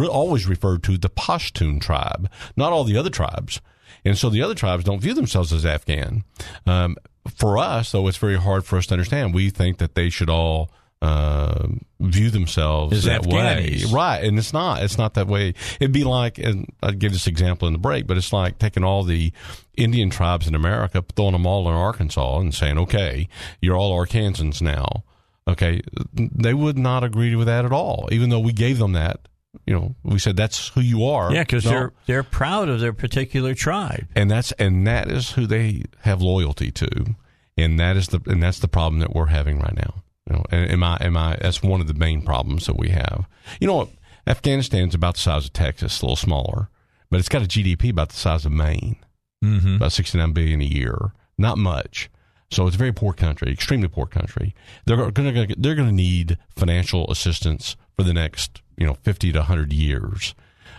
uh, 0.00 0.06
always 0.06 0.46
refer 0.46 0.78
to 0.78 0.98
the 0.98 1.08
Pashtun 1.08 1.80
tribe, 1.80 2.30
not 2.56 2.72
all 2.72 2.84
the 2.84 2.96
other 2.96 3.10
tribes. 3.10 3.60
And 4.04 4.16
so 4.16 4.30
the 4.30 4.42
other 4.42 4.54
tribes 4.54 4.84
don't 4.84 5.00
view 5.00 5.14
themselves 5.14 5.52
as 5.52 5.66
Afghan. 5.66 6.24
Um, 6.66 6.96
for 7.34 7.58
us, 7.58 7.92
though, 7.92 8.06
it's 8.06 8.16
very 8.16 8.36
hard 8.36 8.64
for 8.64 8.76
us 8.78 8.86
to 8.86 8.94
understand. 8.94 9.34
We 9.34 9.50
think 9.50 9.78
that 9.78 9.94
they 9.94 10.08
should 10.08 10.30
all 10.30 10.70
uh, 11.02 11.68
view 12.00 12.30
themselves 12.30 12.96
as 12.96 13.04
that 13.04 13.22
Afghanis. 13.22 13.86
way, 13.86 13.92
right? 13.92 14.24
And 14.24 14.38
it's 14.38 14.52
not. 14.52 14.82
It's 14.82 14.98
not 14.98 15.14
that 15.14 15.26
way. 15.26 15.54
It'd 15.80 15.92
be 15.92 16.04
like, 16.04 16.38
and 16.38 16.66
I'd 16.82 16.98
give 16.98 17.12
this 17.12 17.26
example 17.26 17.66
in 17.66 17.72
the 17.72 17.78
break, 17.78 18.06
but 18.06 18.16
it's 18.16 18.32
like 18.32 18.58
taking 18.58 18.84
all 18.84 19.02
the 19.02 19.32
Indian 19.76 20.10
tribes 20.10 20.46
in 20.48 20.54
America, 20.54 21.04
throwing 21.14 21.32
them 21.32 21.46
all 21.46 21.68
in 21.68 21.74
Arkansas, 21.74 22.38
and 22.40 22.54
saying, 22.54 22.78
"Okay, 22.78 23.28
you're 23.60 23.76
all 23.76 23.96
Arkansans 23.96 24.60
now." 24.62 25.04
Okay, 25.48 25.80
they 26.12 26.52
would 26.52 26.76
not 26.76 27.04
agree 27.04 27.34
with 27.34 27.46
that 27.46 27.64
at 27.64 27.72
all, 27.72 28.08
even 28.12 28.28
though 28.28 28.38
we 28.38 28.52
gave 28.52 28.78
them 28.78 28.92
that 28.92 29.28
you 29.66 29.74
know, 29.74 29.94
we 30.02 30.18
said 30.18 30.36
that's 30.36 30.68
who 30.68 30.80
you 30.80 31.04
are. 31.04 31.32
Yeah, 31.32 31.42
because 31.42 31.64
no. 31.64 31.70
they're 31.70 31.92
they're 32.06 32.22
proud 32.22 32.68
of 32.68 32.80
their 32.80 32.92
particular 32.92 33.54
tribe, 33.54 34.06
and 34.14 34.30
that's 34.30 34.52
and 34.52 34.86
that 34.86 35.10
is 35.10 35.32
who 35.32 35.46
they 35.46 35.84
have 36.00 36.20
loyalty 36.20 36.70
to, 36.72 37.14
and 37.56 37.78
that 37.80 37.96
is 37.96 38.08
the 38.08 38.20
and 38.26 38.42
that's 38.42 38.58
the 38.58 38.68
problem 38.68 39.00
that 39.00 39.14
we're 39.14 39.26
having 39.26 39.58
right 39.58 39.74
now. 39.74 40.02
You 40.28 40.36
know, 40.36 40.44
and 40.50 40.70
am 40.70 40.82
I 40.82 40.98
am 41.00 41.16
I? 41.16 41.36
That's 41.40 41.62
one 41.62 41.80
of 41.80 41.86
the 41.86 41.94
main 41.94 42.22
problems 42.22 42.66
that 42.66 42.78
we 42.78 42.90
have. 42.90 43.26
You 43.60 43.66
know 43.66 43.76
what? 43.76 43.90
Afghanistan's 44.26 44.94
about 44.94 45.14
the 45.14 45.20
size 45.20 45.46
of 45.46 45.54
Texas, 45.54 46.00
a 46.00 46.04
little 46.04 46.16
smaller, 46.16 46.68
but 47.10 47.18
it's 47.18 47.30
got 47.30 47.42
a 47.42 47.46
GDP 47.46 47.90
about 47.90 48.10
the 48.10 48.16
size 48.16 48.44
of 48.44 48.52
Maine, 48.52 48.96
mm-hmm. 49.42 49.76
about 49.76 49.92
sixty 49.92 50.18
nine 50.18 50.32
billion 50.32 50.60
a 50.60 50.64
year. 50.64 51.12
Not 51.38 51.56
much. 51.56 52.10
So 52.50 52.66
it's 52.66 52.76
a 52.76 52.78
very 52.78 52.92
poor 52.92 53.12
country, 53.12 53.52
extremely 53.52 53.88
poor 53.88 54.06
country. 54.06 54.54
They're 54.86 55.10
going 55.10 55.48
to 55.48 55.54
they're 55.58 55.74
going 55.74 55.88
to 55.88 55.94
need 55.94 56.38
financial 56.56 57.10
assistance 57.10 57.76
for 57.96 58.04
the 58.04 58.14
next 58.14 58.62
you 58.76 58.86
know 58.86 58.94
50 58.94 59.32
to 59.32 59.38
100 59.40 59.72
years. 59.72 60.34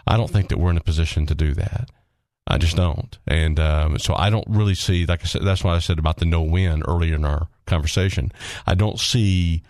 I 0.07 0.17
don't 0.17 0.29
think 0.29 0.49
that 0.49 0.57
we're 0.57 0.71
in 0.71 0.77
a 0.77 0.81
position 0.81 1.25
to 1.27 1.35
do 1.35 1.53
that. 1.53 1.89
I 2.47 2.57
just 2.57 2.75
don't, 2.75 3.15
and 3.27 3.59
um, 3.59 3.99
so 3.99 4.15
I 4.15 4.31
don't 4.31 4.47
really 4.47 4.73
see. 4.73 5.05
Like 5.05 5.21
I 5.21 5.25
said, 5.25 5.43
that's 5.43 5.63
why 5.63 5.75
I 5.75 5.79
said 5.79 5.99
about 5.99 6.17
the 6.17 6.25
no 6.25 6.41
win 6.41 6.81
earlier 6.87 7.13
in 7.13 7.23
our 7.23 7.47
conversation. 7.67 8.31
I 8.65 8.73
don't 8.73 8.99
see 8.99 9.61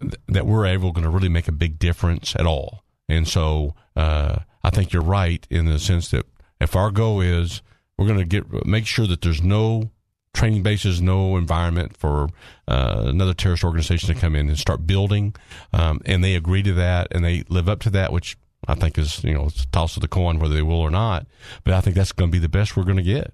th- 0.00 0.14
that 0.28 0.46
we're 0.46 0.66
able 0.66 0.92
going 0.92 1.04
to 1.04 1.10
really 1.10 1.28
make 1.28 1.48
a 1.48 1.52
big 1.52 1.80
difference 1.80 2.36
at 2.36 2.46
all. 2.46 2.84
And 3.08 3.26
so 3.26 3.74
uh, 3.96 4.38
I 4.62 4.70
think 4.70 4.92
you're 4.92 5.02
right 5.02 5.44
in 5.50 5.66
the 5.66 5.80
sense 5.80 6.10
that 6.12 6.24
if 6.60 6.76
our 6.76 6.92
goal 6.92 7.20
is 7.20 7.62
we're 7.98 8.06
going 8.06 8.18
to 8.18 8.24
get 8.24 8.64
make 8.64 8.86
sure 8.86 9.06
that 9.06 9.22
there's 9.22 9.42
no 9.42 9.90
training 10.34 10.62
bases, 10.62 11.00
no 11.00 11.36
environment 11.36 11.96
for 11.96 12.28
uh, 12.68 13.02
another 13.06 13.34
terrorist 13.34 13.64
organization 13.64 14.14
to 14.14 14.20
come 14.20 14.36
in 14.36 14.48
and 14.48 14.58
start 14.58 14.86
building. 14.86 15.34
Um, 15.72 16.00
and 16.06 16.22
they 16.22 16.34
agree 16.34 16.62
to 16.62 16.72
that 16.74 17.08
and 17.10 17.24
they 17.24 17.44
live 17.48 17.68
up 17.68 17.80
to 17.80 17.90
that, 17.90 18.12
which 18.12 18.36
I 18.68 18.74
think 18.74 18.98
is, 18.98 19.24
you 19.24 19.34
know, 19.34 19.46
it's 19.46 19.64
a 19.64 19.66
toss 19.68 19.96
of 19.96 20.02
the 20.02 20.08
coin 20.08 20.38
whether 20.38 20.54
they 20.54 20.62
will 20.62 20.80
or 20.80 20.90
not. 20.90 21.26
But 21.64 21.74
I 21.74 21.80
think 21.80 21.96
that's 21.96 22.12
going 22.12 22.30
to 22.30 22.32
be 22.32 22.38
the 22.38 22.48
best 22.48 22.76
we're 22.76 22.84
going 22.84 22.96
to 22.96 23.02
get. 23.02 23.32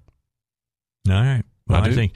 All 1.09 1.15
right. 1.15 1.43
Well, 1.67 1.83
I, 1.83 1.87
I 1.87 1.93
think. 1.93 2.13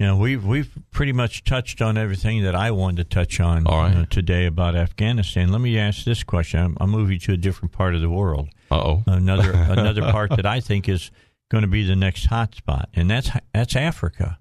You 0.00 0.06
know, 0.06 0.16
we've 0.16 0.44
we've 0.44 0.70
pretty 0.92 1.12
much 1.12 1.42
touched 1.42 1.82
on 1.82 1.98
everything 1.98 2.44
that 2.44 2.54
I 2.54 2.70
wanted 2.70 2.98
to 2.98 3.04
touch 3.16 3.40
on 3.40 3.66
uh, 3.66 4.04
today 4.08 4.46
about 4.46 4.76
Afghanistan. 4.76 5.50
Let 5.50 5.60
me 5.60 5.76
ask 5.76 6.04
this 6.04 6.22
question: 6.22 6.60
I'm, 6.60 6.76
I'm 6.80 6.90
moving 6.90 7.18
to 7.18 7.32
a 7.32 7.36
different 7.36 7.72
part 7.72 7.96
of 7.96 8.00
the 8.00 8.08
world. 8.08 8.48
oh. 8.70 9.02
Another 9.08 9.50
another 9.54 10.02
part 10.02 10.30
that 10.36 10.46
I 10.46 10.60
think 10.60 10.88
is 10.88 11.10
going 11.50 11.62
to 11.62 11.68
be 11.68 11.84
the 11.84 11.96
next 11.96 12.26
hot 12.26 12.54
spot, 12.54 12.88
and 12.94 13.10
that's 13.10 13.30
that's 13.52 13.76
Africa. 13.76 14.38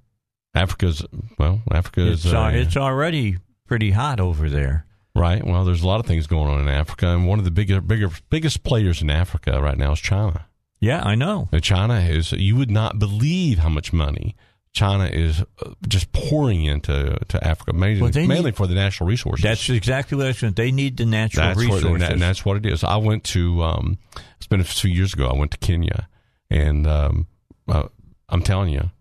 Africa's 0.53 1.05
well, 1.37 1.61
Africa 1.71 2.01
is 2.01 2.25
it's, 2.25 2.33
uh, 2.33 2.51
it's 2.53 2.77
already 2.77 3.37
pretty 3.65 3.91
hot 3.91 4.19
over 4.19 4.49
there. 4.49 4.85
Right. 5.15 5.43
Well, 5.43 5.65
there's 5.65 5.81
a 5.81 5.87
lot 5.87 5.99
of 5.99 6.05
things 6.05 6.27
going 6.27 6.49
on 6.49 6.61
in 6.61 6.67
Africa, 6.67 7.07
and 7.07 7.27
one 7.27 7.39
of 7.39 7.45
the 7.45 7.51
bigger, 7.51 7.81
bigger, 7.81 8.09
biggest 8.29 8.63
players 8.63 9.01
in 9.01 9.09
Africa 9.09 9.59
right 9.61 9.77
now 9.77 9.93
is 9.93 9.99
China. 9.99 10.45
Yeah, 10.79 11.01
I 11.03 11.15
know. 11.15 11.49
And 11.51 11.63
China 11.63 11.99
is. 11.99 12.31
You 12.31 12.55
would 12.55 12.69
not 12.69 12.99
believe 12.99 13.59
how 13.59 13.69
much 13.69 13.91
money 13.91 14.35
China 14.73 15.05
is 15.05 15.41
uh, 15.41 15.71
just 15.87 16.11
pouring 16.11 16.65
into 16.65 17.17
to 17.29 17.43
Africa, 17.43 17.73
mainly, 17.73 18.01
well, 18.01 18.11
mainly 18.13 18.43
need, 18.43 18.55
for 18.55 18.67
the 18.67 18.75
natural 18.75 19.09
resources. 19.09 19.43
That's 19.43 19.69
exactly 19.69 20.17
what 20.17 20.27
I 20.27 20.33
said. 20.33 20.55
They 20.55 20.71
need 20.71 20.97
the 20.97 21.07
natural 21.07 21.47
that's 21.47 21.59
resources, 21.59 21.85
what, 21.85 22.01
and, 22.03 22.21
that's 22.21 22.45
what 22.45 22.57
it 22.57 22.65
is. 22.67 22.83
I 22.83 22.97
went 22.97 23.23
to. 23.25 23.63
Um, 23.63 23.97
it's 24.37 24.45
been 24.45 24.61
a 24.61 24.65
few 24.65 24.91
years 24.91 25.15
ago. 25.15 25.27
I 25.27 25.35
went 25.35 25.49
to 25.51 25.57
Kenya 25.57 26.07
and 26.49 26.87
um, 26.87 27.27
uh, 27.67 27.87
I'm 28.29 28.41
telling 28.41 28.73
you, 28.73 28.91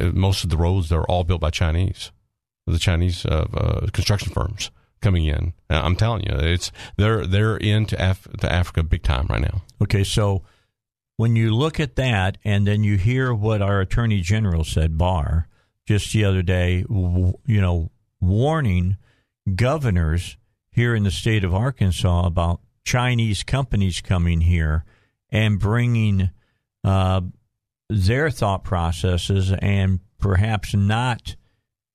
uh, 0.00 0.06
most 0.12 0.44
of 0.44 0.50
the 0.50 0.56
roads 0.56 0.88
they're 0.88 1.04
all 1.04 1.24
built 1.24 1.40
by 1.40 1.50
Chinese, 1.50 2.12
the 2.66 2.78
Chinese 2.78 3.24
uh, 3.26 3.46
uh, 3.54 3.86
construction 3.92 4.32
firms 4.32 4.70
coming 5.00 5.26
in. 5.26 5.52
Uh, 5.68 5.80
I'm 5.82 5.96
telling 5.96 6.22
you, 6.22 6.36
it's 6.38 6.72
they're 6.96 7.26
they're 7.26 7.56
into 7.56 7.96
Af- 7.98 8.28
to 8.40 8.52
Africa 8.52 8.82
big 8.82 9.02
time 9.02 9.26
right 9.28 9.40
now. 9.40 9.62
Okay, 9.82 10.04
so 10.04 10.42
when 11.16 11.36
you 11.36 11.54
look 11.54 11.78
at 11.78 11.96
that, 11.96 12.38
and 12.44 12.66
then 12.66 12.82
you 12.82 12.96
hear 12.96 13.34
what 13.34 13.60
our 13.60 13.80
Attorney 13.80 14.20
General 14.20 14.64
said, 14.64 14.96
Barr, 14.96 15.48
just 15.86 16.12
the 16.12 16.24
other 16.24 16.42
day, 16.42 16.82
w- 16.82 17.34
you 17.44 17.60
know, 17.60 17.90
warning 18.20 18.96
governors 19.54 20.36
here 20.70 20.94
in 20.94 21.02
the 21.02 21.10
state 21.10 21.44
of 21.44 21.54
Arkansas 21.54 22.26
about 22.26 22.60
Chinese 22.84 23.42
companies 23.42 24.00
coming 24.00 24.42
here 24.42 24.84
and 25.30 25.58
bringing 25.58 26.30
uh, 26.84 27.20
their 27.88 28.30
thought 28.30 28.64
processes 28.64 29.52
and 29.60 30.00
perhaps 30.18 30.74
not 30.74 31.36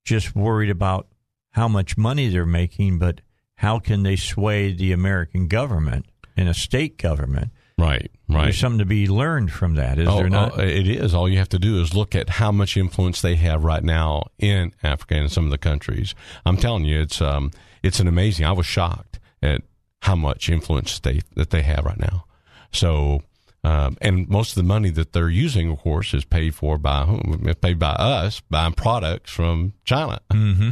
just 0.03 0.35
worried 0.35 0.69
about 0.69 1.07
how 1.51 1.67
much 1.67 1.97
money 1.97 2.27
they're 2.29 2.45
making, 2.45 2.99
but 2.99 3.21
how 3.55 3.79
can 3.79 4.03
they 4.03 4.15
sway 4.15 4.73
the 4.73 4.91
American 4.91 5.47
government 5.47 6.05
and 6.35 6.49
a 6.49 6.53
state 6.53 6.97
government? 6.97 7.51
Right, 7.77 8.09
right. 8.29 8.43
There's 8.43 8.57
something 8.57 8.79
to 8.79 8.85
be 8.85 9.07
learned 9.07 9.51
from 9.51 9.75
that, 9.75 9.99
is 9.99 10.07
oh, 10.07 10.17
there 10.17 10.29
not? 10.29 10.57
oh, 10.57 10.61
it 10.61 10.87
is. 10.87 11.13
All 11.13 11.27
you 11.27 11.37
have 11.39 11.49
to 11.49 11.59
do 11.59 11.81
is 11.81 11.93
look 11.93 12.15
at 12.15 12.29
how 12.29 12.51
much 12.51 12.77
influence 12.77 13.21
they 13.21 13.35
have 13.35 13.65
right 13.65 13.83
now 13.83 14.23
in 14.39 14.73
Africa 14.81 15.15
and 15.15 15.31
some 15.31 15.43
of 15.43 15.51
the 15.51 15.57
countries. 15.57 16.15
I'm 16.45 16.55
telling 16.55 16.85
you, 16.85 17.01
it's 17.01 17.21
um, 17.21 17.51
it's 17.83 17.99
an 17.99 18.07
amazing. 18.07 18.45
I 18.45 18.53
was 18.53 18.65
shocked 18.65 19.19
at 19.41 19.61
how 20.03 20.15
much 20.15 20.49
influence 20.49 20.99
they 20.99 21.21
that 21.35 21.49
they 21.49 21.63
have 21.63 21.83
right 21.83 21.99
now. 21.99 22.25
So, 22.71 23.23
um, 23.65 23.97
and 23.99 24.29
most 24.29 24.51
of 24.51 24.55
the 24.57 24.67
money 24.67 24.91
that 24.91 25.11
they're 25.11 25.27
using, 25.29 25.71
of 25.71 25.79
course, 25.79 26.13
is 26.13 26.23
paid 26.23 26.53
for 26.53 26.77
by 26.77 27.03
whom? 27.05 27.45
It's 27.47 27.59
paid 27.59 27.79
by 27.79 27.93
us 27.93 28.39
buying 28.47 28.73
products 28.73 29.31
from 29.31 29.73
China. 29.83 30.19
Mm-hmm. 30.31 30.69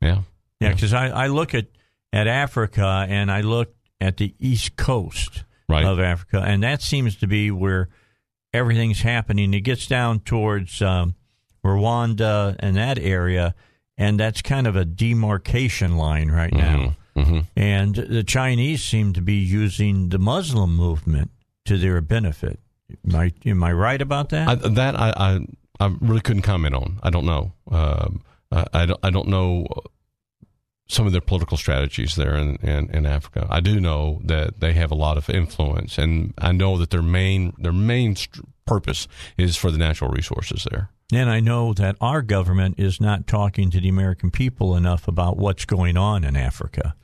Yeah, 0.00 0.22
Yeah, 0.60 0.72
because 0.72 0.92
I, 0.92 1.08
I 1.08 1.26
look 1.28 1.54
at, 1.54 1.66
at 2.12 2.26
Africa 2.26 3.06
and 3.08 3.30
I 3.30 3.42
look 3.42 3.72
at 4.00 4.16
the 4.16 4.34
east 4.40 4.74
coast 4.76 5.44
Right. 5.68 5.84
of 5.84 6.00
Africa, 6.00 6.42
and 6.44 6.64
that 6.64 6.82
seems 6.82 7.16
to 7.16 7.26
be 7.28 7.50
where 7.52 7.88
everything's 8.52 9.00
happening. 9.00 9.54
It 9.54 9.60
gets 9.60 9.86
down 9.86 10.20
towards 10.20 10.82
um, 10.82 11.14
Rwanda 11.64 12.56
and 12.58 12.76
that 12.76 12.98
area, 12.98 13.54
and 13.96 14.18
that's 14.18 14.42
kind 14.42 14.66
of 14.66 14.74
a 14.74 14.84
demarcation 14.84 15.96
line 15.96 16.30
right 16.30 16.52
now. 16.52 16.96
Mm-hmm. 17.16 17.40
And 17.56 17.94
the 17.94 18.24
Chinese 18.24 18.82
seem 18.82 19.12
to 19.12 19.22
be 19.22 19.36
using 19.36 20.08
the 20.08 20.18
Muslim 20.18 20.74
movement 20.74 21.30
to 21.64 21.78
their 21.78 22.00
benefit. 22.00 22.60
Am 23.08 23.16
I, 23.16 23.32
am 23.46 23.64
I 23.64 23.72
right 23.72 24.00
about 24.02 24.30
that? 24.30 24.48
I, 24.48 24.54
that 24.54 24.98
I, 24.98 25.12
I 25.16 25.46
I 25.80 25.96
really 26.00 26.20
couldn't 26.20 26.42
comment 26.42 26.74
on. 26.74 27.00
I 27.02 27.10
don't 27.10 27.24
know. 27.24 27.52
Um, 27.70 28.22
I, 28.50 28.66
I 28.72 28.86
don't 28.86 29.00
I 29.02 29.10
don't 29.10 29.28
know 29.28 29.66
some 30.88 31.06
of 31.06 31.12
their 31.12 31.22
political 31.22 31.56
strategies 31.56 32.14
there 32.16 32.36
in, 32.36 32.56
in, 32.56 32.90
in 32.90 33.06
Africa. 33.06 33.46
I 33.48 33.60
do 33.60 33.80
know 33.80 34.20
that 34.24 34.60
they 34.60 34.74
have 34.74 34.90
a 34.90 34.94
lot 34.94 35.16
of 35.16 35.30
influence, 35.30 35.96
and 35.96 36.34
I 36.38 36.52
know 36.52 36.76
that 36.78 36.90
their 36.90 37.02
main 37.02 37.54
their 37.58 37.72
main 37.72 38.14
st- 38.14 38.46
purpose 38.64 39.08
is 39.36 39.56
for 39.56 39.70
the 39.70 39.78
natural 39.78 40.10
resources 40.10 40.66
there. 40.70 40.90
And 41.12 41.28
I 41.28 41.40
know 41.40 41.74
that 41.74 41.96
our 42.00 42.22
government 42.22 42.78
is 42.78 43.00
not 43.00 43.26
talking 43.26 43.70
to 43.70 43.80
the 43.80 43.88
American 43.88 44.30
people 44.30 44.76
enough 44.76 45.08
about 45.08 45.36
what's 45.36 45.64
going 45.64 45.96
on 45.96 46.24
in 46.24 46.36
Africa. 46.36 46.94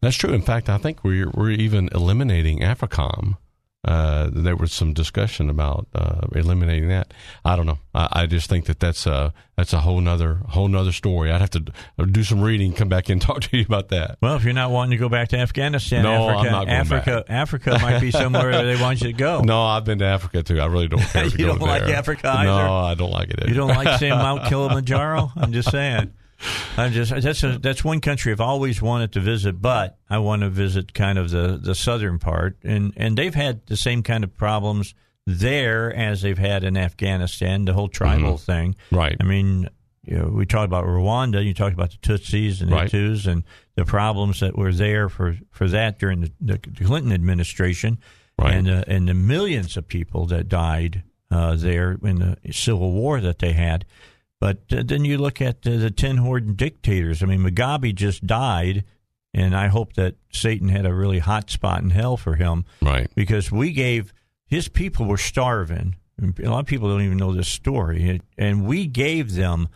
That's 0.00 0.16
true. 0.16 0.32
In 0.32 0.42
fact, 0.42 0.68
I 0.68 0.78
think 0.78 1.02
we're 1.04 1.30
we're 1.30 1.50
even 1.50 1.88
eliminating 1.94 2.60
AFRICOM. 2.60 3.38
Uh, 3.86 4.28
there 4.32 4.56
was 4.56 4.72
some 4.72 4.92
discussion 4.92 5.48
about 5.48 5.86
uh, 5.94 6.22
eliminating 6.32 6.88
that. 6.88 7.14
I 7.44 7.54
don't 7.54 7.66
know. 7.66 7.78
I, 7.94 8.08
I 8.22 8.26
just 8.26 8.48
think 8.48 8.64
that 8.66 8.80
that's 8.80 9.06
a 9.06 9.32
that's 9.56 9.72
a 9.72 9.80
whole 9.80 10.00
nother 10.00 10.40
whole 10.48 10.66
nother 10.66 10.90
story. 10.90 11.30
I'd 11.30 11.40
have 11.40 11.50
to 11.50 11.64
do 12.04 12.24
some 12.24 12.40
reading, 12.42 12.72
come 12.72 12.88
back 12.88 13.08
and 13.08 13.22
talk 13.28 13.42
to 13.42 13.56
you 13.56 13.64
about 13.64 13.88
that. 13.90 14.18
Well, 14.20 14.34
if 14.34 14.42
you're 14.44 14.52
not 14.54 14.72
wanting 14.72 14.90
to 14.90 14.96
go 14.96 15.08
back 15.08 15.28
to 15.28 15.38
Afghanistan, 15.38 16.02
No, 16.02 16.28
Africa, 16.28 16.38
I'm 16.46 16.52
not 16.52 16.64
going 16.66 16.76
Africa, 16.76 17.24
back. 17.28 17.30
Africa 17.30 17.78
might 17.80 18.00
be 18.00 18.10
somewhere 18.10 18.50
where 18.50 18.64
they 18.74 18.80
want 18.82 19.00
you 19.00 19.06
to 19.06 19.12
go. 19.12 19.40
No, 19.44 19.62
I've 19.62 19.84
been 19.84 20.00
to 20.00 20.04
Africa 20.04 20.42
too. 20.42 20.60
I 20.60 20.66
really 20.66 20.88
don't 20.88 21.00
care. 21.12 21.30
to 21.30 21.38
You 21.38 21.46
don't 21.46 21.60
like 21.60 21.84
there. 21.84 21.94
Africa 21.96 22.28
either? 22.28 22.44
No, 22.50 22.76
I 22.78 22.94
don't 22.94 23.12
like 23.12 23.30
it. 23.30 23.46
You 23.48 23.54
don't 23.54 23.68
like 23.68 24.00
saying 24.00 24.14
Mount 24.14 24.44
Kilimanjaro? 24.46 25.30
I'm 25.36 25.52
just 25.52 25.70
saying. 25.70 26.12
I'm 26.76 26.92
just 26.92 27.10
that's 27.22 27.42
a, 27.42 27.58
that's 27.58 27.82
one 27.84 28.00
country 28.00 28.32
I've 28.32 28.40
always 28.40 28.82
wanted 28.82 29.12
to 29.12 29.20
visit, 29.20 29.60
but 29.62 29.98
I 30.10 30.18
want 30.18 30.42
to 30.42 30.50
visit 30.50 30.92
kind 30.94 31.18
of 31.18 31.30
the, 31.30 31.58
the 31.62 31.74
southern 31.74 32.18
part, 32.18 32.58
and 32.62 32.92
and 32.96 33.16
they've 33.16 33.34
had 33.34 33.66
the 33.66 33.76
same 33.76 34.02
kind 34.02 34.22
of 34.24 34.36
problems 34.36 34.94
there 35.26 35.92
as 35.94 36.22
they've 36.22 36.38
had 36.38 36.62
in 36.64 36.76
Afghanistan, 36.76 37.64
the 37.64 37.72
whole 37.72 37.88
tribal 37.88 38.34
Mhm. 38.34 38.40
thing. 38.40 38.76
Right. 38.92 39.16
I 39.18 39.24
mean, 39.24 39.68
you 40.04 40.18
know, 40.18 40.26
we 40.28 40.46
talked 40.46 40.66
about 40.66 40.84
Rwanda. 40.84 41.44
You 41.44 41.52
talked 41.54 41.74
about 41.74 41.90
the 41.90 41.96
Tutsis 41.96 42.60
and 42.60 42.70
Right. 42.70 42.88
the 42.90 42.96
Hutus 42.96 43.26
and 43.26 43.42
the 43.74 43.84
problems 43.84 44.38
that 44.40 44.56
were 44.56 44.72
there 44.72 45.08
for, 45.08 45.36
for 45.50 45.66
that 45.68 45.98
during 45.98 46.20
the, 46.20 46.32
the 46.40 46.58
Clinton 46.58 47.12
administration, 47.12 47.98
Right. 48.38 48.54
and 48.54 48.68
uh, 48.70 48.84
and 48.86 49.08
the 49.08 49.14
millions 49.14 49.76
of 49.76 49.88
people 49.88 50.26
that 50.26 50.48
died 50.48 51.02
uh, 51.30 51.56
there 51.56 51.98
in 52.04 52.18
the 52.20 52.52
civil 52.52 52.92
war 52.92 53.20
that 53.20 53.38
they 53.40 53.52
had. 53.52 53.84
But 54.40 54.62
uh, 54.70 54.82
then 54.84 55.04
you 55.04 55.18
look 55.18 55.40
at 55.40 55.66
uh, 55.66 55.76
the 55.76 55.90
ten 55.90 56.18
horde 56.18 56.56
dictators. 56.56 57.22
I 57.22 57.26
mean, 57.26 57.40
Mugabe 57.40 57.94
just 57.94 58.26
died, 58.26 58.84
and 59.32 59.56
I 59.56 59.68
hope 59.68 59.94
that 59.94 60.16
Satan 60.30 60.68
had 60.68 60.84
a 60.86 60.94
really 60.94 61.20
hot 61.20 61.50
spot 61.50 61.82
in 61.82 61.90
hell 61.90 62.16
for 62.16 62.34
him 62.36 62.64
Right. 62.82 63.10
because 63.14 63.50
we 63.50 63.72
gave 63.72 64.12
his 64.46 64.68
people 64.68 65.06
were 65.06 65.16
starving. 65.16 65.96
A 66.22 66.48
lot 66.48 66.60
of 66.60 66.66
people 66.66 66.88
don't 66.88 67.02
even 67.02 67.18
know 67.18 67.32
this 67.34 67.48
story, 67.48 68.20
and 68.38 68.66
we 68.66 68.86
gave 68.86 69.34
them 69.34 69.68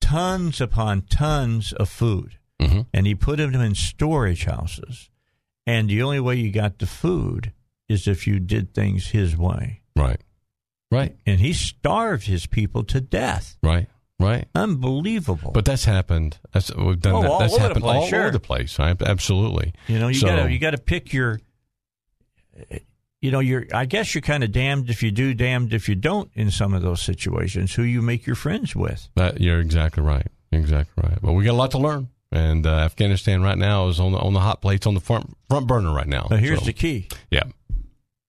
tons 0.00 0.60
upon 0.60 1.02
tons 1.02 1.72
of 1.74 1.88
food, 1.88 2.38
Mhm. 2.60 2.86
and 2.92 3.06
he 3.06 3.14
put 3.14 3.36
them 3.38 3.54
in 3.54 3.74
storage 3.74 4.44
houses. 4.44 5.10
And 5.66 5.88
the 5.88 6.02
only 6.02 6.20
way 6.20 6.36
you 6.36 6.50
got 6.50 6.78
the 6.78 6.86
food 6.86 7.52
is 7.88 8.08
if 8.08 8.26
you 8.26 8.40
did 8.40 8.74
things 8.74 9.08
his 9.08 9.36
way. 9.36 9.80
Right. 9.94 10.20
Right. 10.90 11.16
And 11.26 11.40
he 11.40 11.52
starved 11.52 12.26
his 12.26 12.46
people 12.46 12.84
to 12.84 13.00
death. 13.00 13.56
Right. 13.62 13.88
Right. 14.22 14.46
Unbelievable. 14.54 15.50
But 15.52 15.64
that's 15.64 15.84
happened. 15.84 16.38
That's 16.52 16.74
we've 16.74 17.00
done 17.00 17.14
Oh, 17.14 17.22
that. 17.22 17.38
That's 17.40 17.56
happened 17.56 17.82
place, 17.82 17.96
all 17.96 18.06
sure. 18.08 18.20
over 18.22 18.30
the 18.30 18.40
place. 18.40 18.78
I, 18.80 18.94
absolutely. 19.04 19.72
You 19.88 19.98
know, 19.98 20.08
you 20.08 20.14
So- 20.14 20.26
gotta 20.28 20.52
you 20.52 20.58
gotta 20.58 20.78
pick 20.78 21.12
your. 21.12 21.40
You 23.20 23.30
know, 23.30 23.38
you're. 23.40 23.66
I 23.72 23.84
guess 23.84 24.14
you're 24.14 24.22
kind 24.22 24.42
of 24.42 24.50
damned 24.50 24.90
if 24.90 25.02
you 25.02 25.10
do, 25.12 25.32
damned 25.32 25.72
if 25.72 25.88
you 25.88 25.94
don't. 25.94 26.30
In 26.34 26.50
some 26.50 26.74
of 26.74 26.82
those 26.82 27.00
situations, 27.00 27.72
who 27.74 27.82
you 27.82 28.02
make 28.02 28.26
your 28.26 28.34
friends 28.36 28.74
with. 28.74 29.08
That, 29.14 29.40
you're 29.40 29.60
exactly 29.60 30.02
right. 30.02 30.26
Exactly 30.50 31.04
right. 31.08 31.18
But 31.22 31.32
we 31.32 31.44
got 31.44 31.52
a 31.52 31.54
lot 31.54 31.70
to 31.72 31.78
learn. 31.78 32.08
And 32.32 32.66
uh, 32.66 32.70
Afghanistan 32.70 33.42
right 33.42 33.56
now 33.58 33.88
is 33.88 34.00
on 34.00 34.12
the 34.12 34.18
on 34.18 34.32
the 34.32 34.40
hot 34.40 34.60
plates 34.60 34.86
on 34.86 34.94
the 34.94 35.00
front 35.00 35.36
front 35.48 35.66
burner 35.68 35.92
right 35.94 36.06
now. 36.08 36.26
But 36.28 36.40
here's 36.40 36.60
So, 36.60 36.64
the 36.66 36.72
key: 36.72 37.08
Yeah. 37.30 37.44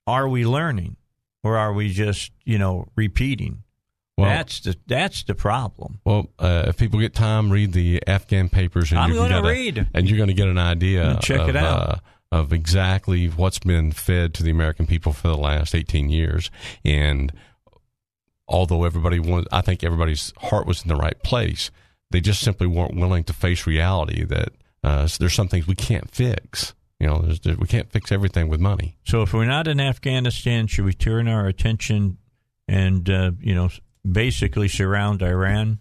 Are 0.06 0.28
we 0.28 0.46
learning, 0.46 0.98
or 1.44 1.58
are 1.58 1.74
we 1.74 1.90
just 1.92 2.32
you 2.44 2.58
know 2.60 2.88
repeating? 2.96 3.63
Well- 4.18 4.30
that's 4.30 4.60
the 4.60 4.76
that's 4.86 5.24
the 5.24 5.36
problem. 5.36 6.00
Well, 6.06 6.30
uh, 6.38 6.66
if 6.68 6.78
people 6.78 7.00
get 7.00 7.14
time, 7.14 7.50
read 7.50 7.74
the 7.74 8.02
Afghan 8.06 8.50
papers, 8.50 8.92
and 8.92 9.00
I'm 9.00 9.12
you're 9.12 9.28
going 9.28 9.44
to 9.44 9.50
read, 9.50 9.88
and 9.94 10.08
you're 10.08 10.18
going 10.18 10.28
to 10.28 10.36
get 10.36 10.48
an 10.48 10.58
idea. 10.58 11.18
check 11.22 11.42
of, 11.42 11.50
it 11.50 11.56
out. 11.56 11.90
Uh, 11.90 11.96
of 12.32 12.52
exactly 12.52 13.28
what's 13.28 13.60
been 13.60 13.92
fed 13.92 14.34
to 14.34 14.42
the 14.42 14.50
American 14.50 14.88
people 14.88 15.14
for 15.14 15.28
the 15.28 15.38
last 15.38 15.76
18 15.76 16.10
years, 16.10 16.50
and 16.84 17.32
although 18.48 18.86
everybody 18.86 19.20
wanted, 19.20 19.48
I 19.52 19.62
think 19.62 19.84
everybody's 19.84 20.34
heart 20.38 20.66
was 20.66 20.82
in 20.82 20.88
the 20.88 20.96
right 20.96 21.22
place. 21.24 21.72
They 22.12 22.22
just 22.22 22.42
simply 22.42 22.68
weren't 22.68 22.96
willing 22.96 23.24
to 23.26 23.34
face 23.34 23.66
reality 23.66 24.24
that 24.26 24.50
uh, 24.84 25.08
there's 25.20 25.34
some 25.34 25.48
things 25.48 25.68
we 25.68 25.76
can't 25.76 26.10
fix. 26.12 26.74
You 27.00 27.08
know, 27.08 27.20
there's, 27.20 27.40
there, 27.40 27.56
we 27.56 27.68
can't 27.68 27.92
fix 27.92 28.12
everything 28.12 28.48
with 28.48 28.60
money. 28.60 28.98
So 29.06 29.24
if 29.24 29.34
we're 29.34 29.46
not 29.46 29.68
in 29.68 29.80
Afghanistan, 29.80 30.68
should 30.68 30.86
we 30.86 30.94
turn 30.94 31.28
our 31.28 31.48
attention 31.48 32.18
and 32.68 33.10
uh, 33.10 33.32
you 33.40 33.54
know 33.54 33.70
basically 34.10 34.68
surround 34.68 35.22
Iran? 35.22 35.80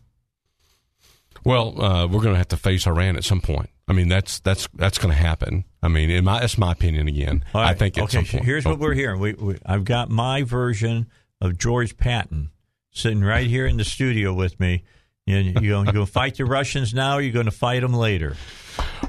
Well, 1.45 1.81
uh, 1.83 2.07
we're 2.07 2.21
going 2.21 2.35
to 2.35 2.39
have 2.39 2.49
to 2.49 2.57
face 2.57 2.87
Iran 2.87 3.17
at 3.17 3.25
some 3.25 3.41
point. 3.41 3.71
I 3.89 3.95
mean, 3.95 4.09
that's 4.09 4.41
that's 4.41 4.69
that's 4.75 4.99
going 4.99 5.11
to 5.11 5.21
happen. 5.21 5.65
I 5.83 5.89
mean, 5.89 6.09
in 6.09 6.25
my 6.25 6.41
that's 6.41 6.57
my 6.57 6.73
opinion 6.73 7.09
again. 7.09 7.45
All 7.53 7.61
I 7.61 7.75
think 7.75 7.99
okay. 7.99 8.07
some 8.19 8.25
so 8.25 8.33
point. 8.39 8.45
here's 8.45 8.65
what 8.65 8.79
we're 8.79 8.95
hearing. 8.95 9.21
We, 9.21 9.33
we, 9.35 9.59
I've 9.67 9.85
got 9.85 10.09
my 10.09 10.45
version 10.45 11.09
of 11.41 11.59
George 11.59 11.97
Patton 11.97 12.51
sitting 12.93 13.23
right 13.23 13.47
here 13.47 13.67
in 13.67 13.77
the 13.77 13.85
studio 13.85 14.33
with 14.33 14.59
me. 14.61 14.85
You, 15.27 15.37
you 15.39 15.71
going 15.71 15.87
to 15.93 16.07
fight 16.07 16.37
the 16.37 16.45
Russians 16.45 16.95
now? 16.95 17.17
Or 17.17 17.21
you 17.21 17.33
going 17.33 17.47
to 17.47 17.51
fight 17.51 17.81
them 17.81 17.95
later? 17.95 18.37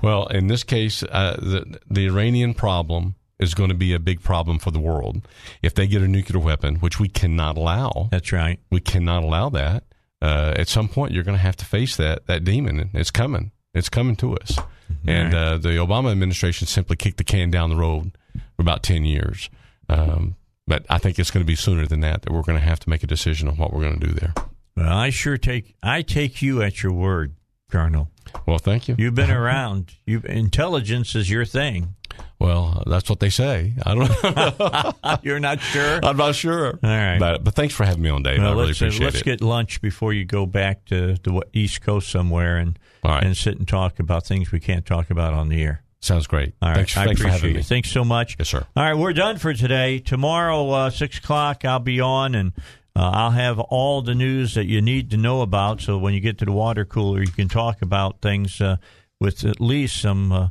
Well, 0.02 0.26
in 0.28 0.48
this 0.48 0.64
case, 0.64 1.04
uh, 1.04 1.38
the 1.40 1.80
the 1.90 2.08
Iranian 2.08 2.56
problem 2.56 3.16
is 3.40 3.54
going 3.54 3.70
to 3.70 3.76
be 3.76 3.94
a 3.94 4.00
big 4.00 4.22
problem 4.22 4.60
for 4.60 4.72
the 4.72 4.80
world 4.80 5.28
if 5.62 5.74
they 5.74 5.88
get 5.88 6.02
a 6.02 6.08
nuclear 6.08 6.40
weapon, 6.40 6.76
which 6.76 7.00
we 7.00 7.08
cannot 7.08 7.58
allow. 7.58 8.08
That's 8.12 8.32
right. 8.32 8.60
We 8.70 8.80
cannot 8.80 9.24
allow 9.24 9.50
that. 9.50 9.84
Uh, 10.22 10.54
at 10.56 10.70
some 10.70 10.88
point, 10.88 11.12
you're 11.12 11.24
going 11.24 11.38
to 11.38 11.44
have 11.44 11.58
to 11.58 11.66
face 11.66 11.98
that 11.98 12.28
that 12.28 12.44
demon. 12.44 12.90
It's 12.94 13.12
coming. 13.12 13.52
It's 13.74 13.90
coming 13.90 14.16
to 14.18 14.38
us. 14.38 14.58
And 15.06 15.34
uh, 15.34 15.58
the 15.58 15.70
Obama 15.70 16.12
administration 16.12 16.68
simply 16.68 16.96
kicked 16.96 17.18
the 17.18 17.24
can 17.24 17.50
down 17.50 17.70
the 17.70 17.76
road 17.76 18.12
for 18.56 18.62
about 18.62 18.84
ten 18.84 19.04
years. 19.04 19.50
Um, 19.90 20.36
but 20.66 20.86
I 20.90 20.98
think 20.98 21.20
it's 21.20 21.32
going 21.32 21.44
to 21.44 21.48
be 21.48 21.56
sooner 21.56 21.86
than 21.86 22.00
that 22.02 22.22
that 22.22 22.32
we're 22.32 22.42
going 22.42 22.58
to 22.58 22.64
have 22.64 22.80
to 22.82 22.90
make 22.90 23.04
a 23.04 23.08
decision 23.08 23.50
on 23.50 23.58
what 23.58 23.74
we're 23.74 23.82
going 23.82 24.00
to 24.00 24.08
do 24.08 24.14
there. 24.14 24.34
Well, 24.78 24.98
I 24.98 25.10
sure 25.10 25.38
take 25.38 25.76
I 25.84 26.02
take 26.02 26.42
you 26.42 26.62
at 26.62 26.82
your 26.82 26.94
word, 26.94 27.36
Colonel. 27.70 28.10
Well, 28.46 28.60
thank 28.60 28.88
you. 28.88 28.96
You've 28.98 29.16
been 29.16 29.32
around. 29.44 29.96
You 30.06 30.22
intelligence 30.22 31.16
is 31.16 31.30
your 31.30 31.46
thing. 31.46 31.96
Well, 32.40 32.84
that's 32.86 33.10
what 33.10 33.20
they 33.20 33.30
say. 33.30 33.74
I 33.86 33.96
don't. 33.96 35.24
You're 35.24 35.40
not 35.40 35.62
sure. 35.62 36.00
I'm 36.04 36.18
not 36.18 36.36
sure. 36.36 36.80
All 36.84 36.90
right. 36.90 37.18
But, 37.18 37.44
but 37.44 37.56
thanks 37.56 37.74
for 37.74 37.86
having 37.86 38.02
me 38.02 38.10
on, 38.10 38.22
Dave. 38.24 38.40
Well, 38.40 38.50
I 38.50 38.52
really 38.52 38.68
let's, 38.68 38.82
uh, 38.82 38.86
appreciate 38.86 39.06
let's 39.06 39.22
get 39.22 39.42
lunch 39.42 39.82
before 39.82 40.12
you 40.12 40.26
go 40.26 40.46
back 40.46 40.84
to 40.86 41.16
the 41.24 41.42
East 41.54 41.82
Coast 41.82 42.10
somewhere 42.10 42.58
and 42.58 42.78
and 43.04 43.36
sit 43.36 43.58
and 43.58 43.68
talk 43.68 44.00
about 44.00 44.26
things 44.26 44.52
we 44.52 44.60
can't 44.60 44.86
talk 44.86 45.10
about 45.10 45.34
on 45.34 45.50
the 45.50 45.62
air. 45.62 45.84
Sounds 46.02 46.28
great. 46.28 46.54
All 46.62 46.68
right, 46.68 46.76
Thanks, 46.76 46.98
I 46.98 47.06
thanks 47.06 47.22
for 47.22 47.28
appreciate 47.28 47.42
having 47.42 47.56
it. 47.56 47.60
me. 47.60 47.64
Thanks 47.64 47.90
so 47.90 48.04
much. 48.04 48.36
Yes, 48.38 48.50
sir. 48.50 48.66
All 48.76 48.84
right, 48.84 48.94
we're 48.94 49.14
done 49.14 49.38
for 49.38 49.54
today. 49.54 50.00
Tomorrow, 50.00 50.70
uh, 50.70 50.90
six 50.90 51.18
o'clock, 51.18 51.64
I'll 51.64 51.80
be 51.80 52.02
on, 52.02 52.36
and 52.36 52.52
uh, 52.94 53.10
I'll 53.14 53.32
have 53.32 53.58
all 53.58 54.02
the 54.02 54.14
news 54.14 54.56
that 54.56 54.66
you 54.66 54.82
need 54.82 55.12
to 55.12 55.18
know 55.18 55.42
about. 55.42 55.80
So 55.80 55.98
when 55.98 56.14
you 56.14 56.20
get 56.20 56.40
to 56.40 56.46
the 56.46 56.52
water 56.52 56.84
cooler, 56.84 57.22
you 57.22 57.32
can 57.32 57.48
talk 57.48 57.82
about 57.82 58.22
things 58.22 58.60
uh, 58.60 58.76
with 59.22 59.46
at 59.46 59.62
least 59.62 60.02
some. 60.02 60.32
Uh, 60.34 60.48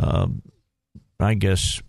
uh, 0.00 0.26
I 1.20 1.34
guess 1.34 1.82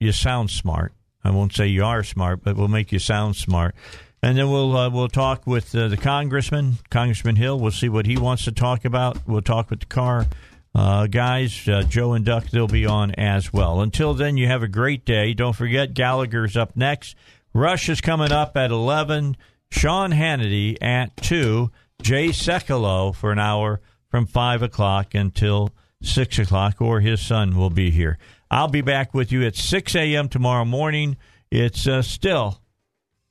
you 0.00 0.12
sound 0.12 0.50
smart. 0.50 0.92
I 1.24 1.30
won't 1.30 1.54
say 1.54 1.66
you 1.66 1.84
are 1.84 2.02
smart, 2.02 2.42
but 2.42 2.56
we'll 2.56 2.68
make 2.68 2.92
you 2.92 2.98
sound 2.98 3.36
smart. 3.36 3.74
And 4.22 4.36
then 4.36 4.50
we'll 4.50 4.76
uh, 4.76 4.90
we'll 4.90 5.08
talk 5.08 5.46
with 5.46 5.74
uh, 5.74 5.88
the 5.88 5.96
congressman, 5.96 6.78
Congressman 6.90 7.36
Hill. 7.36 7.58
We'll 7.58 7.70
see 7.70 7.88
what 7.88 8.06
he 8.06 8.16
wants 8.16 8.44
to 8.44 8.52
talk 8.52 8.84
about. 8.84 9.26
We'll 9.28 9.42
talk 9.42 9.70
with 9.70 9.80
the 9.80 9.86
car 9.86 10.26
uh, 10.74 11.06
guys, 11.06 11.68
uh, 11.68 11.82
Joe 11.82 12.14
and 12.14 12.24
Duck. 12.24 12.50
They'll 12.50 12.66
be 12.66 12.86
on 12.86 13.12
as 13.12 13.52
well. 13.52 13.80
Until 13.80 14.14
then, 14.14 14.36
you 14.36 14.46
have 14.46 14.62
a 14.62 14.68
great 14.68 15.04
day. 15.04 15.34
Don't 15.34 15.54
forget 15.54 15.94
Gallagher's 15.94 16.56
up 16.56 16.76
next. 16.76 17.16
Rush 17.54 17.88
is 17.88 18.00
coming 18.00 18.32
up 18.32 18.56
at 18.56 18.70
eleven. 18.70 19.36
Sean 19.70 20.12
Hannity 20.12 20.76
at 20.82 21.16
two. 21.16 21.70
Jay 22.02 22.28
Sekulow 22.28 23.14
for 23.14 23.32
an 23.32 23.38
hour 23.38 23.80
from 24.08 24.26
five 24.26 24.62
o'clock 24.62 25.14
until 25.14 25.70
six 26.02 26.38
o'clock, 26.38 26.80
or 26.80 27.00
his 27.00 27.20
son 27.20 27.56
will 27.56 27.70
be 27.70 27.90
here. 27.90 28.18
I'll 28.50 28.68
be 28.68 28.80
back 28.80 29.14
with 29.14 29.30
you 29.30 29.44
at 29.44 29.56
6 29.56 29.94
a.m. 29.94 30.28
tomorrow 30.28 30.64
morning. 30.64 31.16
It's 31.50 31.86
uh, 31.86 32.02
still 32.02 32.60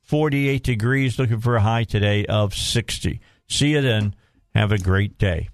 48 0.03 0.63
degrees, 0.63 1.19
looking 1.19 1.39
for 1.39 1.55
a 1.55 1.61
high 1.61 1.83
today 1.83 2.25
of 2.25 2.53
60. 2.53 3.19
See 3.47 3.69
you 3.69 3.81
then. 3.81 4.15
Have 4.53 4.71
a 4.71 4.77
great 4.77 5.17
day. 5.17 5.49